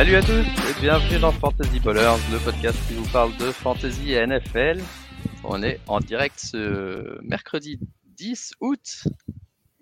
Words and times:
Salut 0.00 0.16
à 0.16 0.22
tous 0.22 0.30
et 0.30 0.80
bienvenue 0.80 1.18
dans 1.18 1.30
Fantasy 1.30 1.78
Ballers, 1.78 2.16
le 2.32 2.38
podcast 2.42 2.78
qui 2.88 2.94
vous 2.94 3.06
parle 3.12 3.36
de 3.36 3.52
fantasy 3.52 4.14
et 4.14 4.26
NFL. 4.26 4.80
On 5.44 5.62
est 5.62 5.78
en 5.88 6.00
direct 6.00 6.40
ce 6.40 7.20
mercredi 7.22 7.78
10 8.06 8.54
août 8.62 9.04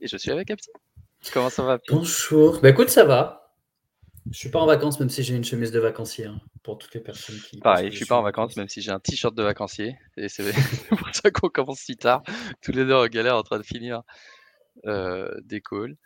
et 0.01 0.09
je 0.09 0.17
suis 0.17 0.33
avec 0.33 0.51
Apti. 0.51 0.71
Comment 1.33 1.51
ça 1.51 1.63
va 1.63 1.79
Bonjour. 1.89 2.61
Bah 2.61 2.71
écoute, 2.71 2.89
ça 2.89 3.05
va. 3.05 3.55
Je 4.33 4.37
suis 4.37 4.51
pas 4.51 4.59
en 4.59 4.67
vacances 4.67 4.99
même 4.99 5.09
si 5.09 5.23
j'ai 5.23 5.37
une 5.37 5.45
chemise 5.45 5.71
de 5.71 5.79
vacancier 5.79 6.27
hein, 6.27 6.41
pour 6.65 6.79
toutes 6.79 6.95
les 6.95 7.01
personnes 7.01 7.39
qui. 7.49 7.61
Pareil, 7.61 7.93
je 7.93 7.97
suis 7.99 8.05
pas 8.05 8.19
en 8.19 8.23
vacances 8.23 8.57
même 8.57 8.69
si 8.69 8.83
j'ai 8.83 8.91
un 8.91 8.99
t-shirt 8.99 9.37
de 9.37 9.45
vacancier 9.45 9.97
et 10.17 10.29
c'est 10.29 10.53
pour 10.89 11.15
ça 11.15 11.31
qu'on 11.31 11.49
commence 11.49 11.79
si 11.79 11.97
tard. 11.97 12.25
Tous 12.61 12.73
les 12.73 12.85
deux 12.85 12.95
en 12.95 13.07
galère 13.07 13.37
en 13.37 13.45
train 13.45 13.59
de 13.59 13.63
finir 13.63 14.03
euh, 14.85 15.31
des 15.45 15.61
calls. 15.61 15.97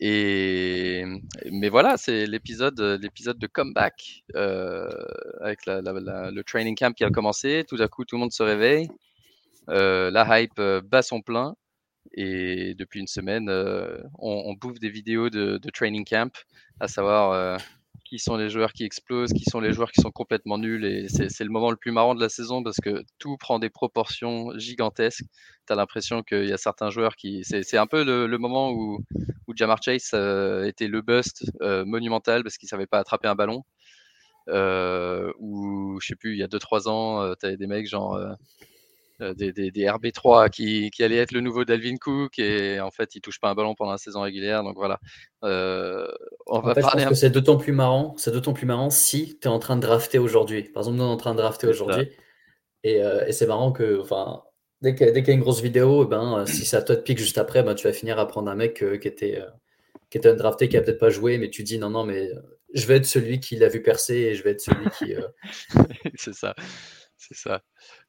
Et 0.00 1.04
mais 1.50 1.68
voilà, 1.68 1.96
c'est 1.96 2.26
l'épisode, 2.26 2.80
l'épisode 3.00 3.38
de 3.38 3.46
comeback 3.46 4.24
euh, 4.34 4.88
avec 5.40 5.60
le 5.66 6.42
training 6.42 6.76
camp 6.76 6.94
qui 6.94 7.04
a 7.04 7.10
commencé. 7.10 7.64
Tout 7.68 7.76
à 7.80 7.88
coup, 7.88 8.04
tout 8.04 8.16
le 8.16 8.20
monde 8.20 8.32
se 8.32 8.42
réveille. 8.42 8.88
Euh, 9.70 10.10
la 10.10 10.40
hype 10.40 10.58
euh, 10.58 10.80
bat 10.82 11.02
son 11.02 11.22
plein. 11.22 11.56
Et 12.12 12.74
depuis 12.74 13.00
une 13.00 13.06
semaine, 13.08 13.50
on, 14.18 14.54
bouffe 14.54 14.78
des 14.78 14.88
vidéos 14.88 15.28
de, 15.28 15.58
training 15.74 16.04
camp, 16.04 16.32
à 16.80 16.88
savoir 16.88 17.58
qui 18.04 18.18
sont 18.18 18.36
les 18.36 18.48
joueurs 18.48 18.72
qui 18.72 18.84
explosent, 18.84 19.32
qui 19.32 19.44
sont 19.44 19.60
les 19.60 19.72
joueurs 19.72 19.90
qui 19.90 20.00
sont 20.00 20.10
complètement 20.10 20.58
nuls. 20.58 20.84
Et 20.84 21.08
c'est 21.08 21.44
le 21.44 21.50
moment 21.50 21.70
le 21.70 21.76
plus 21.76 21.92
marrant 21.92 22.14
de 22.14 22.20
la 22.20 22.28
saison 22.28 22.62
parce 22.62 22.78
que 22.78 23.04
tout 23.18 23.36
prend 23.36 23.58
des 23.58 23.70
proportions 23.70 24.56
gigantesques. 24.58 25.24
Tu 25.68 25.74
l'impression 25.74 26.22
qu'il 26.22 26.46
y 26.46 26.52
a 26.52 26.58
certains 26.58 26.90
joueurs 26.90 27.16
qui. 27.16 27.42
C'est 27.44 27.76
un 27.76 27.86
peu 27.86 28.04
le, 28.04 28.38
moment 28.38 28.70
où, 28.70 29.00
où 29.46 29.56
Jamar 29.56 29.82
Chase 29.82 30.10
euh, 30.14 30.64
était 30.64 30.88
le 30.88 31.02
bust 31.02 31.44
euh, 31.62 31.84
monumental 31.84 32.42
parce 32.42 32.56
qu'il 32.56 32.68
savait 32.68 32.86
pas 32.86 32.98
attraper 32.98 33.28
un 33.28 33.34
ballon. 33.34 33.64
Euh, 34.48 35.32
ou 35.40 35.98
je 36.00 36.06
sais 36.06 36.16
plus, 36.16 36.34
il 36.34 36.38
y 36.38 36.44
a 36.44 36.46
2-3 36.46 36.88
ans, 36.88 37.34
tu 37.40 37.46
avais 37.46 37.56
des 37.56 37.66
mecs 37.66 37.88
genre 37.88 38.18
des, 39.20 39.52
des, 39.52 39.70
des, 39.70 39.84
RB3 39.84 40.50
qui, 40.50 40.90
qui 40.90 41.02
allaient 41.02 41.16
être 41.16 41.32
le 41.32 41.40
nouveau 41.40 41.64
Dalvin 41.64 41.96
Cook 41.96 42.38
et 42.38 42.80
en 42.80 42.90
fait, 42.90 43.14
il 43.14 43.20
touche 43.20 43.40
pas 43.40 43.48
un 43.48 43.54
ballon 43.54 43.74
pendant 43.74 43.92
la 43.92 43.98
saison 43.98 44.20
régulière. 44.20 44.62
Donc 44.62 44.76
voilà. 44.76 45.00
Euh, 45.44 46.06
on 46.46 46.56
en 46.56 46.60
va 46.60 46.74
fait, 46.74 46.82
parler. 46.82 47.06
C'est 47.14 47.30
d'autant 47.30 47.56
plus 47.56 47.72
marrant. 47.72 48.14
C'est 48.18 48.30
d'autant 48.30 48.52
plus 48.52 48.66
marrant 48.66 48.90
si 48.90 49.38
tu 49.40 49.48
es 49.48 49.50
en 49.50 49.58
train 49.58 49.76
de 49.76 49.82
drafter 49.82 50.18
aujourd'hui. 50.18 50.64
Par 50.64 50.82
exemple, 50.82 50.98
nous 50.98 51.04
on 51.04 51.08
est 51.08 51.12
en 51.12 51.16
train 51.16 51.32
de 51.32 51.38
drafter 51.38 51.66
aujourd'hui. 51.66 52.10
Et, 52.84 53.02
euh, 53.02 53.26
et 53.26 53.32
c'est 53.32 53.46
marrant 53.46 53.72
que, 53.72 54.00
enfin, 54.00 54.42
dès 54.82 54.94
qu'il 54.94 55.08
y, 55.08 55.22
qu 55.22 55.28
y, 55.28 55.30
a 55.30 55.34
une 55.34 55.40
grosse 55.40 55.62
vidéo, 55.62 56.04
eh 56.04 56.08
ben, 56.08 56.44
si 56.46 56.68
toi 56.70 56.80
de 56.80 56.94
pique 56.96 57.18
juste 57.18 57.38
après, 57.38 57.62
ben, 57.62 57.74
tu 57.74 57.86
vas 57.86 57.92
finir 57.92 58.18
à 58.18 58.28
prendre 58.28 58.50
un 58.50 58.54
mec 58.54 58.82
euh, 58.82 58.98
qui 58.98 59.08
était, 59.08 59.42
qui 60.10 60.18
était 60.18 60.28
un 60.28 60.34
drafté, 60.34 60.68
qui 60.68 60.76
a 60.76 60.82
peut-être 60.82 61.00
pas 61.00 61.10
joué, 61.10 61.38
mais 61.38 61.50
tu 61.50 61.62
dis 61.62 61.78
non, 61.78 61.90
non, 61.90 62.04
mais 62.04 62.30
je 62.74 62.86
vais 62.86 62.96
être 62.96 63.06
celui 63.06 63.40
qui 63.40 63.56
l'a 63.56 63.68
vu 63.68 63.82
percer 63.82 64.14
et 64.14 64.34
je 64.34 64.42
vais 64.44 64.50
être 64.50 64.60
celui 64.60 64.90
qui. 64.98 65.14
c'est 66.16 66.34
ça. 66.34 66.54
C'est 67.18 67.34
ça. 67.34 67.62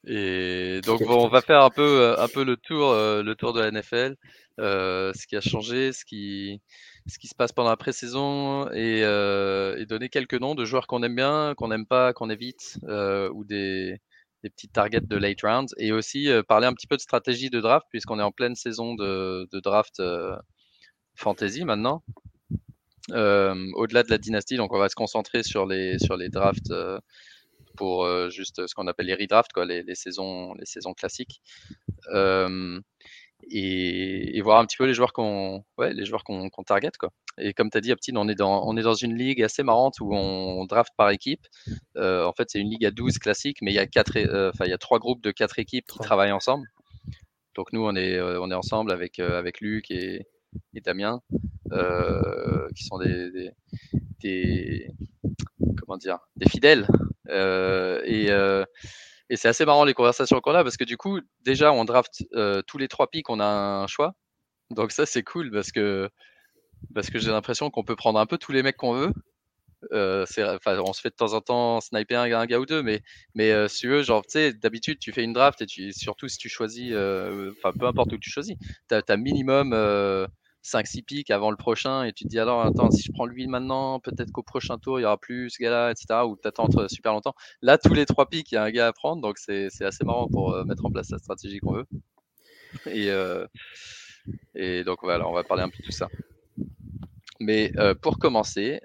Et 0.06 0.82
donc 0.86 1.02
bon, 1.04 1.26
on 1.26 1.30
va 1.30 1.42
faire 1.42 1.64
un 1.64 1.70
peu, 1.70 2.16
un 2.20 2.28
peu 2.28 2.44
le 2.44 2.58
tour, 2.58 2.90
euh, 2.92 3.24
le 3.24 3.36
tour 3.36 3.54
de 3.54 3.62
la 3.62 3.72
NFL, 3.72 4.16
euh, 4.60 5.14
ce 5.14 5.26
qui 5.28 5.36
a 5.36 5.42
changé, 5.42 5.94
ce 5.94 6.04
qui, 6.06 6.62
ce 7.08 7.18
qui 7.18 7.28
se 7.28 7.36
passe 7.36 7.54
pendant 7.54 7.70
la 7.70 7.78
pré-saison 7.78 8.70
et, 8.72 9.04
euh, 9.04 9.78
et, 9.78 9.86
donner 9.86 10.10
quelques 10.10 10.34
noms 10.36 10.56
de 10.56 10.66
joueurs 10.66 10.88
qu'on 10.88 11.04
aime 11.04 11.16
bien, 11.16 11.54
qu'on 11.56 11.70
n'aime 11.70 11.86
pas, 11.86 12.14
qu'on 12.14 12.30
évite, 12.30 12.80
ou 12.84 13.46
des, 13.46 13.98
des 14.44 14.50
petites 14.50 14.74
targets 14.74 15.02
de 15.02 15.16
late 15.16 15.42
rounds, 15.42 15.74
et 15.78 15.92
aussi 15.94 16.30
parler 16.48 16.68
un 16.68 16.74
petit 16.74 16.88
peu 16.88 16.98
de 16.98 17.02
stratégie 17.02 17.50
de 17.50 17.62
draft 17.62 17.88
puisqu'on 17.90 18.20
est 18.20 18.24
en 18.24 18.32
pleine 18.32 18.56
saison 18.56 18.94
de, 18.96 19.48
de 19.52 19.60
draft 19.62 20.02
fantasy 21.16 21.64
maintenant. 21.64 22.04
Au-delà 23.10 24.04
de 24.04 24.10
la 24.10 24.18
dynastie, 24.18 24.58
donc 24.58 24.74
on 24.74 24.80
va 24.80 24.90
se 24.90 24.96
concentrer 24.96 25.44
sur 25.44 25.66
les 25.66 25.98
sur 25.98 26.18
les 26.18 26.30
drafts 26.30 26.74
pour 27.78 28.04
euh, 28.04 28.30
juste 28.30 28.68
ce 28.68 28.76
qu'on 28.76 28.88
appelle 28.88 29.06
les 29.06 29.16
redrafts, 29.16 29.54
quoi, 29.54 29.66
les, 29.66 29.84
les, 29.84 29.96
saisons, 29.96 30.54
les 30.56 30.66
saisons 30.66 30.94
classiques. 30.94 31.42
Euh, 32.14 32.80
et, 33.50 34.38
et, 34.38 34.42
voir 34.42 34.60
un 34.60 34.66
petit 34.66 34.78
peu 34.78 34.86
les 34.86 34.94
joueurs 34.94 35.14
qu'on 35.14 35.64
ouais, 35.78 35.94
les 35.94 36.06
joueurs 36.06 36.24
qu'on 36.24 36.50
qu 36.50 36.64
target 36.66 36.92
quoi. 37.00 37.10
Et 37.38 37.54
comme 37.54 37.70
tu 37.70 37.78
as 37.78 37.82
dit 37.82 37.92
Aptine, 37.92 38.18
on 38.18 38.28
est 38.28 38.36
dans 38.36 38.68
on 38.68 38.76
est 38.78 38.82
dans 38.82 38.96
une 38.96 39.16
ligue 39.16 39.44
assez 39.44 39.64
marrante 39.64 40.00
où 40.00 40.14
on 40.14 40.66
draft 40.66 40.92
par 40.98 41.10
équipe. 41.12 41.46
Euh, 41.98 42.26
en 42.26 42.34
fait, 42.34 42.50
c'est 42.50 42.60
une 42.60 42.70
ligue 42.70 42.86
à 42.86 42.92
12 42.92 43.20
classiques 43.20 43.60
mais 43.62 43.72
il 43.72 43.76
y 43.76 43.80
a 43.80 43.88
quatre 43.88 44.18
euh, 44.18 44.50
enfin 44.54 44.66
il 44.66 44.72
y 44.72 44.74
a 44.74 44.78
trois 44.78 45.00
groupes 45.00 45.22
de 45.22 45.32
quatre 45.32 45.60
équipes 45.60 45.86
qui 45.88 46.00
travaillent 46.00 46.32
ensemble. 46.32 46.68
Donc 47.56 47.74
nous 47.74 47.86
on 47.86 47.96
est 47.96 48.16
euh, 48.16 48.42
on 48.42 48.52
est 48.52 48.56
ensemble 48.56 48.92
avec 48.92 49.20
euh, 49.20 49.38
avec 49.38 49.62
Luc 49.62 49.92
et, 49.92 50.26
et 50.74 50.82
Damien 50.82 51.22
qui 52.76 52.84
sont 52.84 53.00
des, 54.20 54.88
comment 55.78 55.98
dire 55.98 56.20
des 56.36 56.50
fidèles 56.50 56.88
euh, 57.30 58.02
et, 58.06 58.32
euh, 58.32 58.64
et 59.30 59.36
c'est 59.36 59.48
assez 59.48 59.66
marrant 59.66 59.84
les 59.84 59.94
conversations 59.94 60.40
qu'on 60.40 60.54
a 60.54 60.64
parce 60.64 60.78
que 60.78 60.84
du 60.84 60.98
coup, 60.98 61.20
déjà, 61.44 61.72
on 61.74 61.86
draft 61.86 62.26
euh, 62.34 62.62
tous 62.66 62.78
les 62.78 62.88
trois 62.88 63.10
pics, 63.10 63.30
on 63.30 63.40
a 63.40 63.46
un 63.46 63.88
choix. 63.88 64.16
Donc 64.72 64.92
ça, 64.92 65.06
c'est 65.06 65.24
cool 65.24 65.52
parce 65.52 65.72
que 65.72 66.10
parce 66.94 67.10
que 67.10 67.20
j'ai 67.20 67.32
l'impression 67.32 67.70
qu'on 67.72 67.84
peut 67.84 67.96
prendre 67.96 68.20
un 68.20 68.26
peu 68.26 68.38
tous 68.38 68.52
les 68.52 68.64
mecs 68.64 68.78
qu'on 68.78 68.94
veut. 68.94 69.14
Euh, 69.94 70.26
on 70.66 70.94
se 70.94 71.02
fait 71.02 71.10
de 71.10 71.16
temps 71.16 71.34
en 71.34 71.42
temps 71.42 71.82
sniper 71.82 72.20
un, 72.20 72.46
gars 72.46 72.60
ou 72.60 72.66
deux, 72.66 72.82
mais 72.82 73.02
mais 73.36 73.52
euh, 73.52 73.68
si 73.68 73.82
tu 73.82 73.90
veux, 73.90 74.04
genre, 74.04 74.24
tu 74.24 74.32
sais, 74.32 74.54
d'habitude, 74.54 75.00
tu 75.00 75.12
fais 75.12 75.24
une 75.24 75.34
draft 75.34 75.62
et 75.62 75.92
surtout 75.92 76.28
si 76.28 76.38
tu 76.38 76.50
choisis, 76.50 76.94
enfin, 76.94 77.72
peu 77.78 77.86
importe 77.86 78.14
où 78.14 78.18
tu 78.18 78.30
choisis, 78.30 78.56
tu 78.90 78.96
as, 78.96 79.18
minimum 79.18 79.74
5-6 80.68 81.04
pics 81.04 81.32
avant 81.32 81.50
le 81.50 81.58
prochain 81.58 82.04
et 82.04 82.12
tu 82.12 82.26
te 82.26 82.30
dis 82.30 82.40
alors 82.40 82.62
attends 82.62 82.92
si 82.92 83.04
je 83.04 83.12
prends 83.14 83.26
lui 83.26 83.48
maintenant 83.48 84.00
peut-être 84.00 84.32
qu'au 84.32 84.44
prochain 84.44 84.78
tour 84.78 85.00
il 85.00 85.04
y 85.04 85.06
aura 85.06 85.18
plus 85.18 85.50
ce 85.50 85.64
gars-là 85.64 85.92
etc 85.92 86.22
ou 86.28 86.36
t'attends 86.36 86.68
super 86.90 87.14
longtemps. 87.14 87.36
Là 87.62 87.78
tous 87.78 87.94
les 87.94 88.06
trois 88.06 88.28
pics 88.28 88.52
il 88.52 88.56
y 88.56 88.58
a 88.58 88.64
un 88.64 88.72
gars 88.72 88.88
à 88.88 88.94
prendre 88.94 89.22
donc 89.22 89.38
c'est 89.38 89.70
assez 89.82 90.04
marrant 90.04 90.28
pour 90.28 90.54
euh, 90.54 90.66
mettre 90.66 90.86
en 90.86 90.92
place 90.92 91.10
la 91.10 91.20
stratégie 91.20 91.60
qu'on 91.60 91.74
veut. 91.74 91.86
Et, 92.86 93.10
euh, 93.10 93.48
et 94.56 94.84
donc 94.84 95.00
voilà 95.04 95.28
on 95.28 95.34
va 95.34 95.44
parler 95.44 95.64
un 95.64 95.70
peu 95.70 95.78
de 95.80 95.84
tout 95.84 95.92
ça. 95.92 96.10
Mais 97.40 97.72
euh, 97.78 97.96
pour 97.96 98.20
commencer 98.20 98.82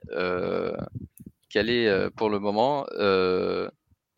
quel 1.48 1.68
est 1.68 2.10
pour 2.10 2.30
le 2.30 2.38
moment 2.38 2.86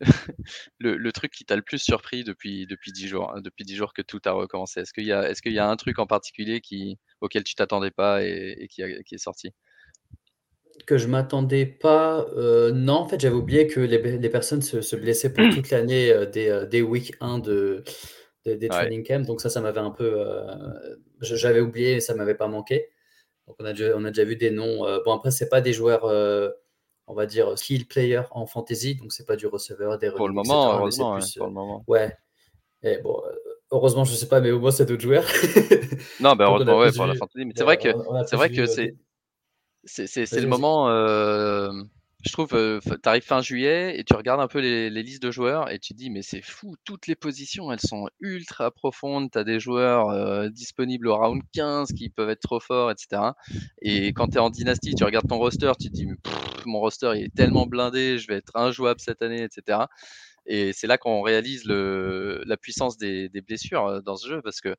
le, 0.79 0.97
le, 0.97 1.11
truc 1.11 1.31
qui 1.31 1.45
t'a 1.45 1.55
le 1.55 1.61
plus 1.61 1.77
surpris 1.77 2.23
depuis 2.23 2.67
depuis 2.67 2.91
dix 2.91 3.07
jours, 3.07 3.33
hein, 3.33 3.41
depuis 3.41 3.63
dix 3.63 3.75
jours 3.75 3.93
que 3.93 4.01
tout 4.01 4.19
a 4.25 4.31
recommencé 4.31 4.81
Est-ce 4.81 4.93
qu'il 4.93 5.05
y 5.05 5.13
a 5.13 5.29
est-ce 5.29 5.41
qu'il 5.41 5.53
y 5.53 5.59
a 5.59 5.69
un 5.69 5.75
truc 5.77 5.99
en 5.99 6.07
particulier 6.07 6.59
qui 6.59 6.99
auquel 7.21 7.43
tu 7.43 7.55
t'attendais 7.55 7.91
pas 7.91 8.23
et, 8.23 8.55
et 8.59 8.67
qui, 8.67 8.83
a, 8.83 9.03
qui, 9.03 9.15
est 9.15 9.19
sorti? 9.19 9.53
Que 10.85 10.97
je 10.97 11.07
m'attendais 11.07 11.65
pas. 11.65 12.25
Euh, 12.35 12.71
non, 12.71 12.95
en 12.95 13.07
fait, 13.07 13.19
j'avais 13.19 13.35
oublié 13.35 13.67
que 13.67 13.79
les, 13.79 14.17
les 14.17 14.29
personnes 14.29 14.61
se, 14.61 14.81
se, 14.81 14.95
blessaient 14.95 15.33
pour 15.33 15.49
toute 15.53 15.69
l'année 15.71 16.11
euh, 16.11 16.25
des, 16.25 16.49
euh, 16.49 16.65
des 16.65 16.81
week 16.81 17.13
1 17.21 17.39
de, 17.39 17.83
des, 18.43 18.57
des 18.57 18.67
training 18.67 19.05
camps. 19.05 19.25
Donc 19.25 19.39
ça, 19.39 19.49
ça 19.49 19.61
m'avait 19.61 19.79
un 19.79 19.91
peu. 19.91 20.19
Euh, 20.19 20.43
j'avais 21.21 21.61
oublié, 21.61 22.01
ça 22.01 22.13
m'avait 22.15 22.35
pas 22.35 22.47
manqué. 22.47 22.89
Donc 23.47 23.55
on 23.59 23.65
a 23.65 23.71
déjà, 23.71 23.95
on 23.95 24.03
a 24.03 24.09
déjà 24.09 24.25
vu 24.25 24.35
des 24.35 24.51
noms. 24.51 24.79
bon 25.05 25.13
après, 25.13 25.31
c'est 25.31 25.49
pas 25.49 25.61
des 25.61 25.71
joueurs 25.71 26.05
on 27.07 27.13
va 27.13 27.25
dire, 27.25 27.57
skill 27.57 27.87
player 27.87 28.21
en 28.31 28.45
fantasy, 28.45 28.95
donc 28.95 29.11
c'est 29.13 29.25
pas 29.25 29.35
du 29.35 29.47
receveur, 29.47 29.97
des 29.97 30.11
Pour 30.11 30.27
le 30.27 30.33
moment, 30.33 30.77
heureusement, 30.77 31.13
plus, 31.13 31.25
ouais, 31.25 31.31
pour 31.37 31.47
le 31.47 31.53
moment. 31.53 31.83
Ouais. 31.87 32.15
Et 32.83 32.97
bon, 32.97 33.21
heureusement, 33.71 34.03
je 34.03 34.13
sais 34.13 34.27
pas, 34.27 34.41
mais 34.41 34.51
au 34.51 34.59
moins 34.59 34.71
c'est 34.71 34.85
d'autres 34.85 35.01
joueurs. 35.01 35.25
non, 36.19 36.35
ben 36.35 36.45
heureusement, 36.45 36.77
ouais, 36.79 36.91
pour 36.91 37.05
la 37.05 37.15
fantasy. 37.15 37.45
Mais 37.45 37.53
c'est 37.55 37.63
vrai 37.63 37.77
que 37.77 37.89
c'est 38.27 38.35
vrai 38.35 38.51
que 38.51 38.65
c'est 38.65 38.95
c'est 39.85 40.41
le 40.41 40.47
moment. 40.47 40.87
Je 42.25 42.31
trouve, 42.31 42.53
euh, 42.53 42.79
tu 42.81 43.07
arrives 43.07 43.23
fin 43.23 43.41
juillet 43.41 43.99
et 43.99 44.03
tu 44.03 44.15
regardes 44.15 44.41
un 44.41 44.47
peu 44.47 44.59
les, 44.59 44.89
listes 44.89 45.21
de 45.21 45.29
joueurs 45.29 45.69
et 45.71 45.77
tu 45.77 45.93
te 45.93 45.97
dis, 45.97 46.09
mais 46.09 46.23
c'est 46.23 46.41
fou, 46.41 46.75
toutes 46.83 47.05
les 47.05 47.15
positions, 47.15 47.71
elles 47.71 47.79
sont 47.79 48.07
ultra 48.19 48.71
profondes. 48.71 49.29
Tu 49.31 49.37
as 49.37 49.43
des 49.43 49.59
joueurs 49.59 50.49
disponibles 50.49 51.07
au 51.07 51.15
round 51.17 51.43
15 51.53 51.89
qui 51.93 52.09
peuvent 52.09 52.31
être 52.31 52.41
trop 52.41 52.59
forts, 52.59 52.89
etc. 52.89 53.21
Et 53.81 54.07
quand 54.13 54.29
tu 54.29 54.37
es 54.37 54.39
en 54.39 54.49
dynastie, 54.49 54.95
tu 54.95 55.03
regardes 55.03 55.27
ton 55.27 55.37
roster, 55.37 55.71
tu 55.79 55.89
te 55.89 55.93
dis, 55.93 56.07
mon 56.65 56.79
roster 56.79 57.11
est 57.15 57.33
tellement 57.33 57.67
blindé, 57.67 58.17
je 58.17 58.27
vais 58.27 58.37
être 58.37 58.55
injouable 58.55 58.99
cette 58.99 59.21
année, 59.21 59.43
etc. 59.43 59.85
Et 60.47 60.73
c'est 60.73 60.87
là 60.87 60.97
qu'on 60.97 61.21
réalise 61.21 61.65
la 61.65 62.57
puissance 62.57 62.97
des, 62.97 63.29
des 63.29 63.41
blessures 63.41 64.01
dans 64.01 64.15
ce 64.15 64.27
jeu 64.27 64.41
parce 64.41 64.61
que 64.61 64.75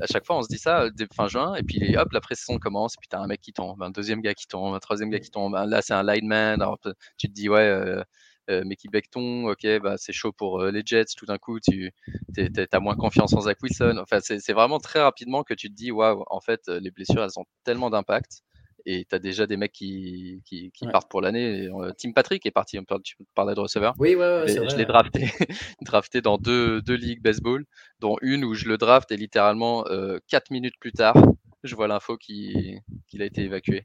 à 0.00 0.06
chaque 0.06 0.26
fois, 0.26 0.38
on 0.38 0.42
se 0.42 0.48
dit 0.48 0.58
ça 0.58 0.88
dès 0.90 1.06
fin 1.14 1.28
juin, 1.28 1.54
et 1.54 1.62
puis 1.62 1.96
hop, 1.96 2.12
la 2.12 2.20
pré-saison 2.20 2.58
commence, 2.58 2.94
et 2.94 2.98
puis 3.00 3.08
t'as 3.08 3.20
un 3.20 3.26
mec 3.26 3.40
qui 3.40 3.52
tombe, 3.52 3.82
un 3.82 3.90
deuxième 3.90 4.20
gars 4.20 4.34
qui 4.34 4.46
tombe, 4.46 4.74
un 4.74 4.78
troisième 4.80 5.10
gars 5.10 5.20
qui 5.20 5.30
tombe. 5.30 5.54
Là, 5.54 5.82
c'est 5.82 5.94
un 5.94 6.02
lineman. 6.02 6.60
Alors, 6.62 6.78
tu 7.18 7.28
te 7.28 7.32
dis, 7.32 7.48
ouais, 7.48 7.60
euh, 7.60 8.02
euh, 8.50 8.64
Mickey 8.64 8.88
Beckton, 8.88 9.46
ok, 9.48 9.66
bah, 9.82 9.96
c'est 9.98 10.12
chaud 10.12 10.32
pour 10.32 10.60
euh, 10.60 10.70
les 10.70 10.82
Jets. 10.84 11.14
Tout 11.16 11.26
d'un 11.26 11.38
coup, 11.38 11.60
tu 11.60 11.92
as 12.36 12.80
moins 12.80 12.96
confiance 12.96 13.34
en 13.34 13.40
Zach 13.42 13.58
Wilson. 13.62 13.98
Enfin, 14.00 14.18
c'est 14.20 14.52
vraiment 14.52 14.78
très 14.78 15.00
rapidement 15.02 15.42
que 15.44 15.54
tu 15.54 15.68
te 15.68 15.74
dis, 15.74 15.90
waouh, 15.90 16.24
en 16.28 16.40
fait, 16.40 16.68
les 16.68 16.90
blessures, 16.90 17.22
elles 17.22 17.38
ont 17.38 17.44
tellement 17.64 17.90
d'impact 17.90 18.42
et 18.86 19.04
tu 19.04 19.14
as 19.14 19.18
déjà 19.18 19.46
des 19.46 19.56
mecs 19.56 19.72
qui, 19.72 20.42
qui, 20.44 20.70
qui 20.72 20.84
ouais. 20.86 20.92
partent 20.92 21.10
pour 21.10 21.20
l'année. 21.20 21.68
Euh, 21.68 21.92
Tim 21.96 22.12
Patrick 22.12 22.44
est 22.46 22.50
parti, 22.50 22.78
on 22.78 22.84
tu 23.00 23.16
parlais 23.34 23.54
de 23.54 23.60
receveur. 23.60 23.94
Oui, 23.98 24.14
ouais, 24.14 24.42
ouais 24.42 24.46
Je 24.48 24.76
l'ai 24.76 24.84
drafté, 24.84 25.26
drafté 25.82 26.20
dans 26.20 26.38
deux, 26.38 26.82
deux 26.82 26.94
ligues 26.94 27.22
baseball, 27.22 27.64
dont 28.00 28.16
une 28.22 28.44
où 28.44 28.54
je 28.54 28.68
le 28.68 28.78
draft 28.78 29.10
et 29.12 29.16
littéralement 29.16 29.86
euh, 29.88 30.18
4 30.28 30.50
minutes 30.50 30.78
plus 30.80 30.92
tard, 30.92 31.16
je 31.64 31.74
vois 31.74 31.88
l'info 31.88 32.16
qu'il 32.16 32.80
qu 33.08 33.22
a 33.22 33.24
été 33.24 33.42
évacué. 33.42 33.84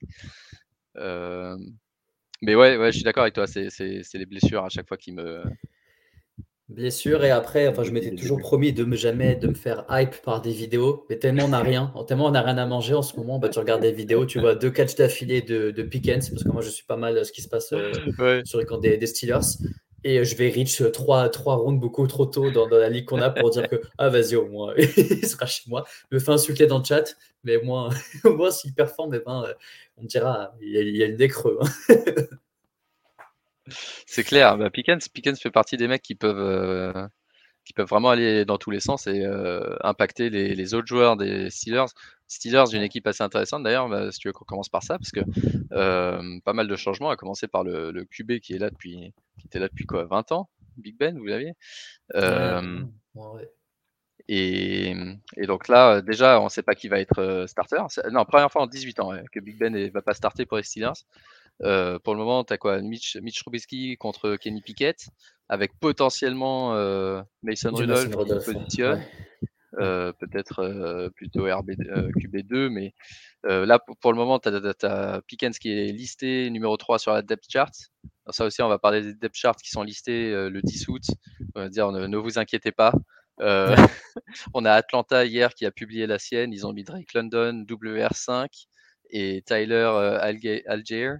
Euh, 0.97 1.57
Mais 2.41 2.55
ouais, 2.55 2.77
ouais, 2.77 2.91
je 2.91 2.97
suis 2.97 3.03
d'accord 3.03 3.23
avec 3.23 3.35
toi. 3.35 3.47
C'est 3.47 3.69
les 4.13 4.25
blessures 4.25 4.63
à 4.63 4.69
chaque 4.69 4.87
fois 4.87 4.97
qui 4.97 5.11
me. 5.11 5.43
Blessures 6.69 7.23
et 7.23 7.31
après, 7.31 7.69
enfin, 7.69 7.83
je 7.83 7.91
m'étais 7.91 8.13
toujours 8.13 8.39
promis 8.39 8.73
de 8.73 8.83
me 8.83 8.97
jamais 8.97 9.35
de 9.35 9.47
me 9.47 9.53
faire 9.53 9.85
hype 9.89 10.21
par 10.21 10.41
des 10.41 10.51
vidéos, 10.51 11.05
mais 11.09 11.17
tellement 11.17 11.45
on 11.45 11.49
n'a 11.49 11.61
rien, 11.61 11.93
tellement 12.09 12.25
on 12.25 12.31
n'a 12.31 12.41
rien 12.41 12.57
à 12.57 12.65
manger 12.65 12.93
en 12.93 13.01
ce 13.01 13.15
moment, 13.15 13.39
bah, 13.39 13.47
tu 13.47 13.57
regardes 13.59 13.81
des 13.81 13.93
vidéos, 13.93 14.25
tu 14.25 14.41
vois 14.41 14.53
deux 14.53 14.69
catchs 14.69 14.95
d'affilée 14.95 15.41
de, 15.41 15.71
de 15.71 15.83
Pickens, 15.83 16.29
parce 16.29 16.43
que 16.43 16.49
moi 16.49 16.61
je 16.61 16.69
suis 16.69 16.83
pas 16.83 16.97
mal 16.97 17.25
ce 17.25 17.31
qui 17.31 17.41
se 17.41 17.47
passe 17.47 17.71
euh, 17.71 18.41
sur 18.43 18.59
les 18.59 18.65
camps 18.65 18.79
des, 18.79 18.97
des 18.97 19.07
Steelers. 19.07 19.39
Et 20.03 20.23
je 20.25 20.35
vais 20.35 20.49
reach 20.49 20.83
3, 20.91 21.29
3 21.29 21.55
rounds 21.55 21.79
beaucoup 21.79 22.05
trop 22.05 22.25
tôt 22.25 22.51
dans, 22.51 22.67
dans 22.67 22.77
la 22.77 22.89
ligue 22.89 23.05
qu'on 23.05 23.21
a 23.21 23.29
pour 23.29 23.49
dire 23.49 23.67
que 23.67 23.81
ah 23.97 24.09
vas-y 24.09 24.35
au 24.35 24.47
moins 24.47 24.73
il 24.77 25.25
sera 25.25 25.45
chez 25.45 25.63
moi. 25.67 25.85
Me 26.11 26.19
fait 26.19 26.31
insulter 26.31 26.67
dans 26.67 26.79
le 26.79 26.83
chat, 26.83 27.15
mais 27.43 27.59
moi, 27.63 27.89
moi 28.25 28.51
s'il 28.51 28.73
performe, 28.73 29.15
eh 29.15 29.19
ben, 29.25 29.45
on 29.95 30.03
dira 30.03 30.53
il 30.61 30.69
y 30.69 30.77
a, 30.77 30.81
il 30.81 30.97
y 30.97 31.03
a 31.03 31.05
une 31.07 31.15
décreux. 31.15 31.59
Hein. 31.61 31.95
C'est 33.69 34.23
clair. 34.23 34.57
Bah, 34.57 34.69
Pickens, 34.69 35.07
Pickens 35.09 35.39
fait 35.39 35.51
partie 35.51 35.77
des 35.77 35.87
mecs 35.87 36.01
qui 36.01 36.15
peuvent, 36.15 36.37
euh, 36.37 37.07
qui 37.65 37.73
peuvent 37.73 37.87
vraiment 37.87 38.09
aller 38.09 38.45
dans 38.45 38.57
tous 38.57 38.71
les 38.71 38.79
sens 38.79 39.07
et 39.07 39.25
euh, 39.25 39.75
impacter 39.81 40.29
les, 40.29 40.73
autres 40.73 40.87
joueurs 40.87 41.17
des 41.17 41.49
Steelers. 41.49 41.85
Steelers, 42.27 42.73
une 42.73 42.81
équipe 42.81 43.07
assez 43.07 43.23
intéressante 43.23 43.63
d'ailleurs, 43.63 43.89
bah, 43.89 44.11
si 44.11 44.19
tu 44.19 44.27
veux 44.27 44.33
qu'on 44.33 44.45
commence 44.45 44.69
par 44.69 44.83
ça, 44.83 44.97
parce 44.97 45.11
que 45.11 45.21
euh, 45.71 46.39
pas 46.43 46.53
mal 46.53 46.67
de 46.67 46.75
changements, 46.75 47.09
à 47.09 47.15
commencer 47.15 47.47
par 47.47 47.63
le, 47.63 48.05
QB 48.05 48.39
qui 48.39 48.53
est 48.53 48.59
là 48.59 48.69
depuis, 48.69 49.13
qui 49.39 49.47
était 49.47 49.59
là 49.59 49.67
depuis 49.67 49.85
quoi, 49.85 50.05
20 50.05 50.31
ans, 50.31 50.49
Big 50.77 50.97
Ben, 50.97 51.17
vous 51.17 51.25
l'aviez? 51.25 51.53
Et, 54.29 54.93
donc 55.47 55.69
là, 55.69 56.01
déjà, 56.01 56.41
on 56.41 56.45
ne 56.45 56.49
sait 56.49 56.63
pas 56.63 56.75
qui 56.75 56.89
va 56.89 56.99
être 56.99 57.45
starter. 57.47 57.77
Non, 58.11 58.25
première 58.25 58.51
fois 58.51 58.63
en 58.63 58.67
18 58.67 58.99
ans 58.99 59.11
que 59.31 59.39
Big 59.39 59.57
Ben 59.57 59.73
ne 59.73 59.89
va 59.89 60.01
pas 60.01 60.13
starter 60.13 60.45
pour 60.45 60.57
les 60.57 60.63
Steelers. 60.63 61.05
Euh, 61.63 61.97
pour 61.99 62.13
le 62.13 62.19
moment, 62.19 62.43
tu 62.43 62.53
as 62.53 62.57
quoi? 62.57 62.81
Mitch, 62.81 63.17
Mitch 63.17 63.39
Trubisky 63.39 63.97
contre 63.97 64.35
Kenny 64.35 64.61
Pickett, 64.61 65.07
avec 65.49 65.77
potentiellement 65.79 66.75
euh, 66.75 67.21
Mason 67.43 67.73
Rudolph 67.73 68.09
qui 68.09 68.53
positionne. 68.53 69.03
Euh, 69.79 70.11
peut-être 70.13 71.09
plutôt 71.15 71.43
RB, 71.43 71.71
QB2, 71.71 72.69
mais 72.69 72.93
là 73.43 73.79
pour, 74.01 74.11
le 74.11 74.17
moment, 74.17 74.39
tu 74.39 74.49
as, 74.49 75.21
Pickens 75.27 75.57
qui 75.59 75.71
est 75.71 75.91
listé 75.91 76.49
numéro 76.49 76.77
3 76.77 76.99
sur 76.99 77.13
la 77.13 77.21
depth 77.21 77.45
chart. 77.49 77.73
ça 78.29 78.45
aussi, 78.45 78.61
on 78.61 78.69
va 78.69 78.79
parler 78.79 79.01
des 79.01 79.13
depth 79.13 79.35
charts 79.35 79.57
qui 79.57 79.69
sont 79.69 79.83
listés 79.83 80.31
le 80.31 80.61
10 80.61 80.87
août. 80.87 81.03
On 81.55 81.61
va 81.61 81.69
dire 81.69 81.91
ne, 81.91 82.17
vous 82.17 82.39
inquiétez 82.39 82.71
pas. 82.71 82.93
on 84.53 84.65
a 84.65 84.71
Atlanta 84.71 85.25
hier 85.25 85.53
qui 85.53 85.65
a 85.65 85.71
publié 85.71 86.07
la 86.07 86.17
sienne. 86.17 86.53
Ils 86.53 86.65
ont 86.65 86.73
mis 86.73 86.83
Drake 86.83 87.13
London 87.13 87.63
WR5 87.67 88.47
et 89.11 89.43
Tyler 89.45 90.17
Algier 90.65 91.17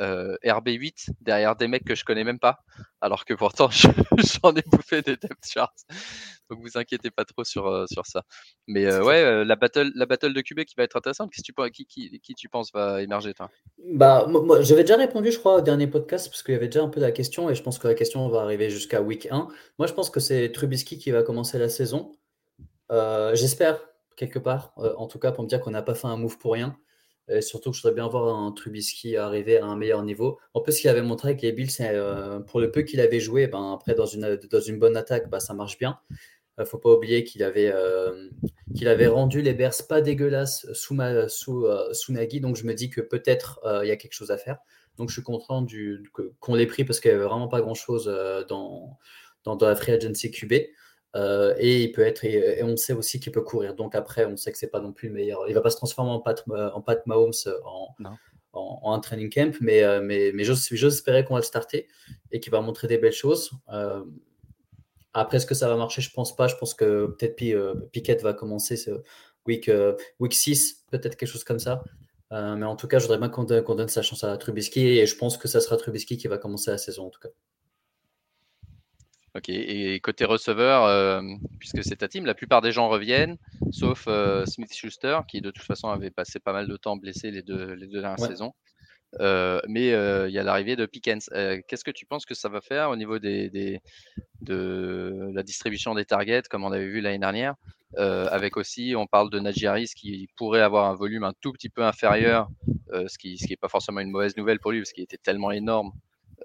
euh, 0.00 0.36
RB8 0.44 1.10
derrière 1.20 1.56
des 1.56 1.66
mecs 1.66 1.84
que 1.84 1.94
je 1.94 2.04
connais 2.04 2.24
même 2.24 2.38
pas, 2.38 2.60
alors 3.00 3.24
que 3.24 3.34
pourtant 3.34 3.68
j'en 3.72 4.54
ai 4.54 4.62
bouffé 4.66 5.02
des 5.02 5.16
depth 5.16 5.44
charts. 5.44 5.74
Donc 6.48 6.60
vous 6.60 6.78
inquiétez 6.78 7.10
pas 7.10 7.24
trop 7.24 7.44
sur, 7.44 7.66
euh, 7.66 7.86
sur 7.90 8.06
ça. 8.06 8.22
Mais 8.66 8.86
euh, 8.86 9.02
ouais, 9.02 9.44
la 9.44 9.56
battle, 9.56 9.90
la 9.94 10.06
battle 10.06 10.32
de 10.32 10.40
QB 10.40 10.64
qui 10.64 10.74
va 10.76 10.84
être 10.84 10.96
intéressante. 10.96 11.32
Qui, 11.32 11.42
qui, 11.42 11.86
qui, 11.86 12.20
qui 12.20 12.34
tu 12.34 12.48
penses 12.48 12.72
va 12.72 13.02
émerger 13.02 13.34
Bah 13.92 14.26
moi, 14.28 14.62
j'avais 14.62 14.82
déjà 14.82 14.96
répondu, 14.96 15.32
je 15.32 15.38
crois, 15.38 15.56
au 15.56 15.60
dernier 15.60 15.86
podcast 15.86 16.28
parce 16.28 16.42
qu'il 16.42 16.54
y 16.54 16.56
avait 16.56 16.68
déjà 16.68 16.82
un 16.82 16.88
peu 16.88 17.00
la 17.00 17.12
question 17.12 17.50
et 17.50 17.54
je 17.54 17.62
pense 17.62 17.78
que 17.78 17.88
la 17.88 17.94
question 17.94 18.28
va 18.28 18.42
arriver 18.42 18.70
jusqu'à 18.70 19.02
week 19.02 19.26
1. 19.30 19.48
Moi, 19.78 19.86
je 19.88 19.92
pense 19.92 20.10
que 20.10 20.20
c'est 20.20 20.52
Trubisky 20.52 20.98
qui 20.98 21.10
va 21.10 21.22
commencer 21.22 21.58
la 21.58 21.68
saison. 21.68 22.12
J'espère 22.90 23.80
quelque 24.16 24.38
part, 24.38 24.72
en 24.76 25.06
tout 25.06 25.18
cas 25.18 25.32
pour 25.32 25.44
me 25.44 25.48
dire 25.48 25.60
qu'on 25.60 25.70
n'a 25.70 25.82
pas 25.82 25.94
fait 25.94 26.06
un 26.06 26.16
move 26.16 26.38
pour 26.38 26.52
rien. 26.52 26.76
Et 27.28 27.42
surtout 27.42 27.70
que 27.70 27.76
je 27.76 27.82
voudrais 27.82 27.94
bien 27.94 28.08
voir 28.08 28.34
un 28.34 28.52
Trubisky 28.52 29.16
arriver 29.16 29.58
à 29.58 29.66
un 29.66 29.76
meilleur 29.76 30.02
niveau. 30.02 30.38
En 30.54 30.60
plus, 30.60 30.78
qu'il 30.78 30.88
avait 30.88 31.02
montré 31.02 31.28
avec 31.28 31.42
les 31.42 31.52
Bills, 31.52 31.70
euh, 31.80 32.40
pour 32.40 32.60
le 32.60 32.70
peu 32.70 32.82
qu'il 32.82 33.00
avait 33.00 33.20
joué, 33.20 33.46
ben, 33.46 33.74
après, 33.74 33.94
dans 33.94 34.06
une, 34.06 34.78
bonne 34.78 34.96
attaque, 34.96 35.28
ben, 35.28 35.40
ça 35.40 35.52
marche 35.52 35.78
bien. 35.78 35.98
Il 36.56 36.62
ne 36.62 36.64
faut 36.64 36.78
pas 36.78 36.90
oublier 36.90 37.24
qu'il 37.24 37.42
avait, 37.42 37.70
euh, 37.72 38.30
rendu 39.08 39.42
les 39.42 39.52
Bears 39.54 39.74
pas 39.88 40.00
dégueulasses 40.00 40.66
sous, 40.72 40.94
ma, 40.94 41.28
sous, 41.28 41.66
euh, 41.66 41.92
sous. 41.92 42.12
Donc, 42.40 42.56
je 42.56 42.64
me 42.64 42.74
dis 42.74 42.88
que 42.88 43.00
peut-être 43.00 43.60
il 43.82 43.88
y 43.88 43.92
a 43.92 43.96
quelque 43.96 44.14
chose 44.14 44.30
à 44.30 44.38
faire. 44.38 44.58
Donc, 44.96 45.10
je 45.10 45.14
suis 45.14 45.22
content 45.22 45.64
qu'on 46.40 46.54
l'ait 46.54 46.66
pris 46.66 46.84
parce 46.84 46.98
qu'il 46.98 47.10
n'y 47.10 47.16
avait 47.16 47.26
vraiment 47.26 47.48
pas 47.48 47.60
grand-chose 47.60 48.06
dans, 48.48 48.98
la 49.60 49.76
free 49.76 49.92
agency 49.92 50.30
QB. 50.30 50.54
Euh, 51.18 51.54
et 51.58 51.82
il 51.82 51.92
peut 51.92 52.02
être, 52.02 52.24
et, 52.24 52.62
on 52.62 52.76
sait 52.76 52.92
aussi 52.92 53.18
qu'il 53.18 53.32
peut 53.32 53.42
courir. 53.42 53.74
Donc 53.74 53.94
après, 53.94 54.24
on 54.24 54.36
sait 54.36 54.52
que 54.52 54.58
c'est 54.58 54.68
pas 54.68 54.80
non 54.80 54.92
plus 54.92 55.08
le 55.08 55.14
meilleur. 55.14 55.48
Il 55.48 55.54
va 55.54 55.60
pas 55.60 55.70
se 55.70 55.76
transformer 55.76 56.12
en 56.12 56.20
Pat, 56.20 56.42
euh, 56.50 56.70
en 56.72 56.80
Pat 56.80 57.04
Mahomes 57.06 57.32
euh, 57.46 57.58
en, 57.64 57.94
en, 58.52 58.92
un 58.92 59.00
training 59.00 59.30
camp, 59.30 59.54
mais, 59.60 59.82
mais, 60.00 60.30
mais 60.32 60.44
j'ose 60.44 60.72
espérer 60.72 61.24
qu'on 61.24 61.34
va 61.34 61.40
le 61.40 61.44
starter 61.44 61.88
et 62.30 62.40
qu'il 62.40 62.52
va 62.52 62.60
montrer 62.60 62.86
des 62.88 62.98
belles 62.98 63.12
choses. 63.12 63.50
après, 65.12 65.38
est-ce 65.38 65.46
que 65.46 65.54
ça 65.54 65.68
va 65.68 65.76
marcher? 65.76 66.02
Je 66.02 66.12
pense 66.12 66.34
pas. 66.36 66.46
Je 66.46 66.56
pense 66.56 66.74
que 66.74 67.06
peut-être 67.06 67.36
Piquet 67.90 68.16
va 68.16 68.32
commencer 68.32 68.76
ce 68.76 69.02
week, 69.46 69.70
week 70.20 70.34
6, 70.34 70.86
peut-être 70.90 71.16
quelque 71.16 71.28
chose 71.28 71.44
comme 71.44 71.58
ça. 71.58 71.82
mais 72.30 72.64
en 72.64 72.76
tout 72.76 72.88
cas, 72.88 72.98
je 72.98 73.04
voudrais 73.06 73.18
bien 73.18 73.28
qu'on 73.28 73.74
donne 73.74 73.88
sa 73.88 74.02
chance 74.02 74.24
à 74.24 74.36
Trubisky 74.36 74.80
et 74.80 75.06
je 75.06 75.16
pense 75.16 75.36
que 75.36 75.48
ça 75.48 75.60
sera 75.60 75.76
Trubisky 75.76 76.16
qui 76.16 76.28
va 76.28 76.38
commencer 76.38 76.70
la 76.70 76.78
saison 76.78 77.06
en 77.06 77.10
tout 77.10 77.20
cas. 77.20 77.30
Ok, 79.36 79.50
et 79.50 80.00
côté 80.00 80.24
receveur, 80.24 80.84
euh, 80.84 81.20
puisque 81.58 81.84
c'est 81.84 81.96
ta 81.96 82.08
team, 82.08 82.24
la 82.24 82.34
plupart 82.34 82.62
des 82.62 82.72
gens 82.72 82.88
reviennent, 82.88 83.36
sauf 83.70 84.06
euh, 84.08 84.46
Smith 84.46 84.72
Schuster, 84.74 85.20
qui 85.28 85.42
de 85.42 85.50
toute 85.50 85.64
façon 85.64 85.88
avait 85.88 86.10
passé 86.10 86.40
pas 86.40 86.52
mal 86.52 86.66
de 86.66 86.76
temps 86.76 86.96
blessé 86.96 87.30
les 87.30 87.42
deux, 87.42 87.74
les 87.74 87.86
deux 87.86 88.00
dernières 88.00 88.18
saisons. 88.18 88.52
Euh, 89.20 89.60
mais 89.68 89.88
il 89.88 90.32
y 90.32 90.38
a 90.38 90.42
l'arrivée 90.42 90.76
de 90.76 90.86
Pickens. 90.86 91.28
Qu'est-ce 91.68 91.84
que 91.84 91.90
tu 91.90 92.06
penses 92.06 92.24
que 92.24 92.34
ça 92.34 92.48
va 92.48 92.60
faire 92.60 92.88
au 92.90 92.96
niveau 92.96 93.18
des, 93.18 93.80
de 94.40 95.30
la 95.34 95.42
distribution 95.42 95.94
des 95.94 96.06
targets, 96.06 96.42
comme 96.48 96.64
on 96.64 96.72
avait 96.72 96.88
vu 96.88 97.00
l'année 97.00 97.18
dernière? 97.18 97.54
Avec 97.96 98.56
aussi, 98.56 98.94
on 98.96 99.06
parle 99.06 99.30
de 99.30 99.40
Najee 99.40 99.66
Harris 99.66 99.90
qui 99.94 100.28
pourrait 100.36 100.62
avoir 100.62 100.90
un 100.90 100.94
volume 100.94 101.24
un 101.24 101.34
tout 101.40 101.52
petit 101.52 101.68
peu 101.68 101.84
inférieur, 101.84 102.48
ce 102.92 103.18
qui 103.18 103.38
n'est 103.48 103.56
pas 103.56 103.68
forcément 103.68 104.00
une 104.00 104.10
mauvaise 104.10 104.36
nouvelle 104.38 104.58
pour 104.58 104.72
lui, 104.72 104.80
parce 104.80 104.92
qu'il 104.92 105.04
était 105.04 105.18
tellement 105.18 105.52
énorme 105.52 105.92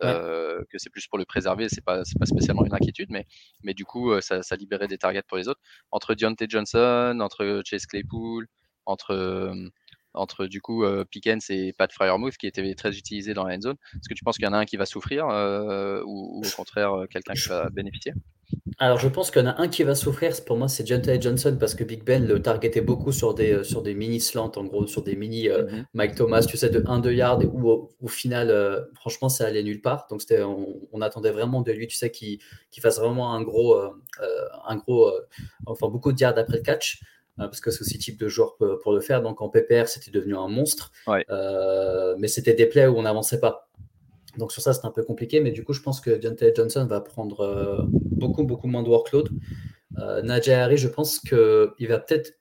euh, 0.01 0.63
que 0.69 0.77
c'est 0.77 0.89
plus 0.89 1.07
pour 1.07 1.17
le 1.17 1.25
préserver, 1.25 1.67
c'est 1.69 1.83
pas, 1.83 2.01
pas 2.19 2.25
spécialement 2.25 2.65
une 2.65 2.73
inquiétude, 2.73 3.09
mais, 3.09 3.25
mais 3.63 3.73
du 3.73 3.85
coup, 3.85 4.11
euh, 4.11 4.21
ça, 4.21 4.41
ça 4.41 4.55
libérait 4.55 4.87
des 4.87 4.97
targets 4.97 5.23
pour 5.27 5.37
les 5.37 5.47
autres. 5.47 5.61
Entre 5.91 6.15
Deontay 6.15 6.47
Johnson, 6.49 7.17
entre 7.21 7.61
Chase 7.65 7.85
Claypool, 7.85 8.47
entre, 8.85 9.11
euh, 9.11 9.69
entre 10.13 10.45
du 10.45 10.61
coup 10.61 10.85
Pickens 11.09 11.49
et 11.49 11.73
Pat 11.73 11.91
Fryermuth 11.91 12.37
qui 12.37 12.45
étaient 12.45 12.75
très 12.75 12.95
utilisés 12.95 13.33
dans 13.33 13.45
la 13.45 13.55
end 13.55 13.61
zone. 13.61 13.77
Est-ce 13.95 14.07
que 14.07 14.13
tu 14.13 14.23
penses 14.23 14.35
qu'il 14.35 14.45
y 14.45 14.47
en 14.47 14.53
a 14.53 14.57
un 14.57 14.65
qui 14.65 14.77
va 14.77 14.85
souffrir 14.85 15.25
ou, 16.05 16.41
au 16.45 16.49
contraire 16.55 17.05
quelqu'un 17.09 17.33
qui 17.33 17.49
va 17.49 17.69
bénéficier? 17.71 18.13
Alors, 18.79 18.97
je 18.97 19.07
pense 19.07 19.31
qu'il 19.31 19.41
y 19.41 19.45
en 19.45 19.49
a 19.49 19.61
un 19.61 19.67
qui 19.67 19.83
va 19.83 19.95
souffrir. 19.95 20.33
Pour 20.45 20.57
moi, 20.57 20.67
c'est 20.67 20.85
Jonathan 20.85 21.19
Johnson 21.19 21.55
parce 21.59 21.75
que 21.75 21.83
Big 21.83 22.03
Ben 22.03 22.25
le 22.25 22.41
targetait 22.41 22.81
beaucoup 22.81 23.11
sur 23.11 23.33
des, 23.33 23.53
euh, 23.53 23.63
sur 23.63 23.81
des 23.81 23.93
mini 23.93 24.19
slants, 24.19 24.51
en 24.55 24.65
gros, 24.65 24.87
sur 24.87 25.03
des 25.03 25.15
mini 25.15 25.49
euh, 25.49 25.63
mhm. 25.63 25.85
Mike 25.93 26.15
Thomas, 26.15 26.41
tu 26.41 26.57
sais, 26.57 26.69
de 26.69 26.79
1-2 26.81 27.11
yards, 27.13 27.39
où 27.53 27.69
au, 27.69 28.07
final, 28.07 28.49
euh, 28.49 28.81
franchement, 28.95 29.29
ça 29.29 29.45
allait 29.45 29.63
nulle 29.63 29.81
part. 29.81 30.07
Donc, 30.09 30.21
on, 30.31 30.81
on, 30.91 31.01
attendait 31.01 31.31
vraiment 31.31 31.61
de 31.61 31.71
lui, 31.71 31.87
tu 31.87 31.95
sais, 31.95 32.11
qu'il 32.11 32.39
fasse 32.81 32.99
vraiment 32.99 33.33
un 33.33 33.41
gros, 33.41 33.77
un 34.67 34.75
gros 34.75 35.11
enfin, 35.65 35.87
beaucoup 35.87 36.11
de 36.11 36.19
yards 36.19 36.37
après 36.37 36.57
le 36.57 36.63
catch. 36.63 37.01
parce 37.37 37.59
que 37.61 37.71
c'est 37.71 37.81
aussi 37.81 37.97
type 37.97 38.19
de 38.19 38.27
joueur 38.27 38.57
pour, 38.57 38.93
le 38.93 39.01
faire. 39.01 39.21
Donc 39.21 39.41
en 39.41 39.49
PPR, 39.49 39.87
c'était 39.87 40.11
devenu 40.11 40.35
un 40.35 40.47
monstre. 40.47 40.91
mais 41.07 42.27
c'était 42.27 42.53
des 42.53 42.65
plays 42.65 42.87
où 42.87 42.97
on 42.97 43.03
n'avançait 43.03 43.39
pas. 43.39 43.69
Donc 44.37 44.51
sur 44.51 44.61
ça, 44.61 44.73
c'est 44.73 44.85
un 44.85 44.91
peu 44.91 45.03
compliqué, 45.03 45.39
mais 45.39 45.51
du 45.51 45.63
coup, 45.63 45.73
je 45.73 45.81
pense 45.81 46.01
que 46.01 46.11
Deontay 46.11 46.53
Johnson 46.55 46.85
va 46.85 47.01
prendre 47.01 47.41
euh, 47.41 47.83
beaucoup, 47.89 48.43
beaucoup 48.43 48.67
moins 48.67 48.83
de 48.83 48.89
workload. 48.89 49.29
Euh, 49.99 50.21
Najee 50.21 50.53
Harry, 50.53 50.77
je 50.77 50.87
pense 50.87 51.19
qu'il 51.19 51.87
va 51.87 51.99
peut-être 51.99 52.33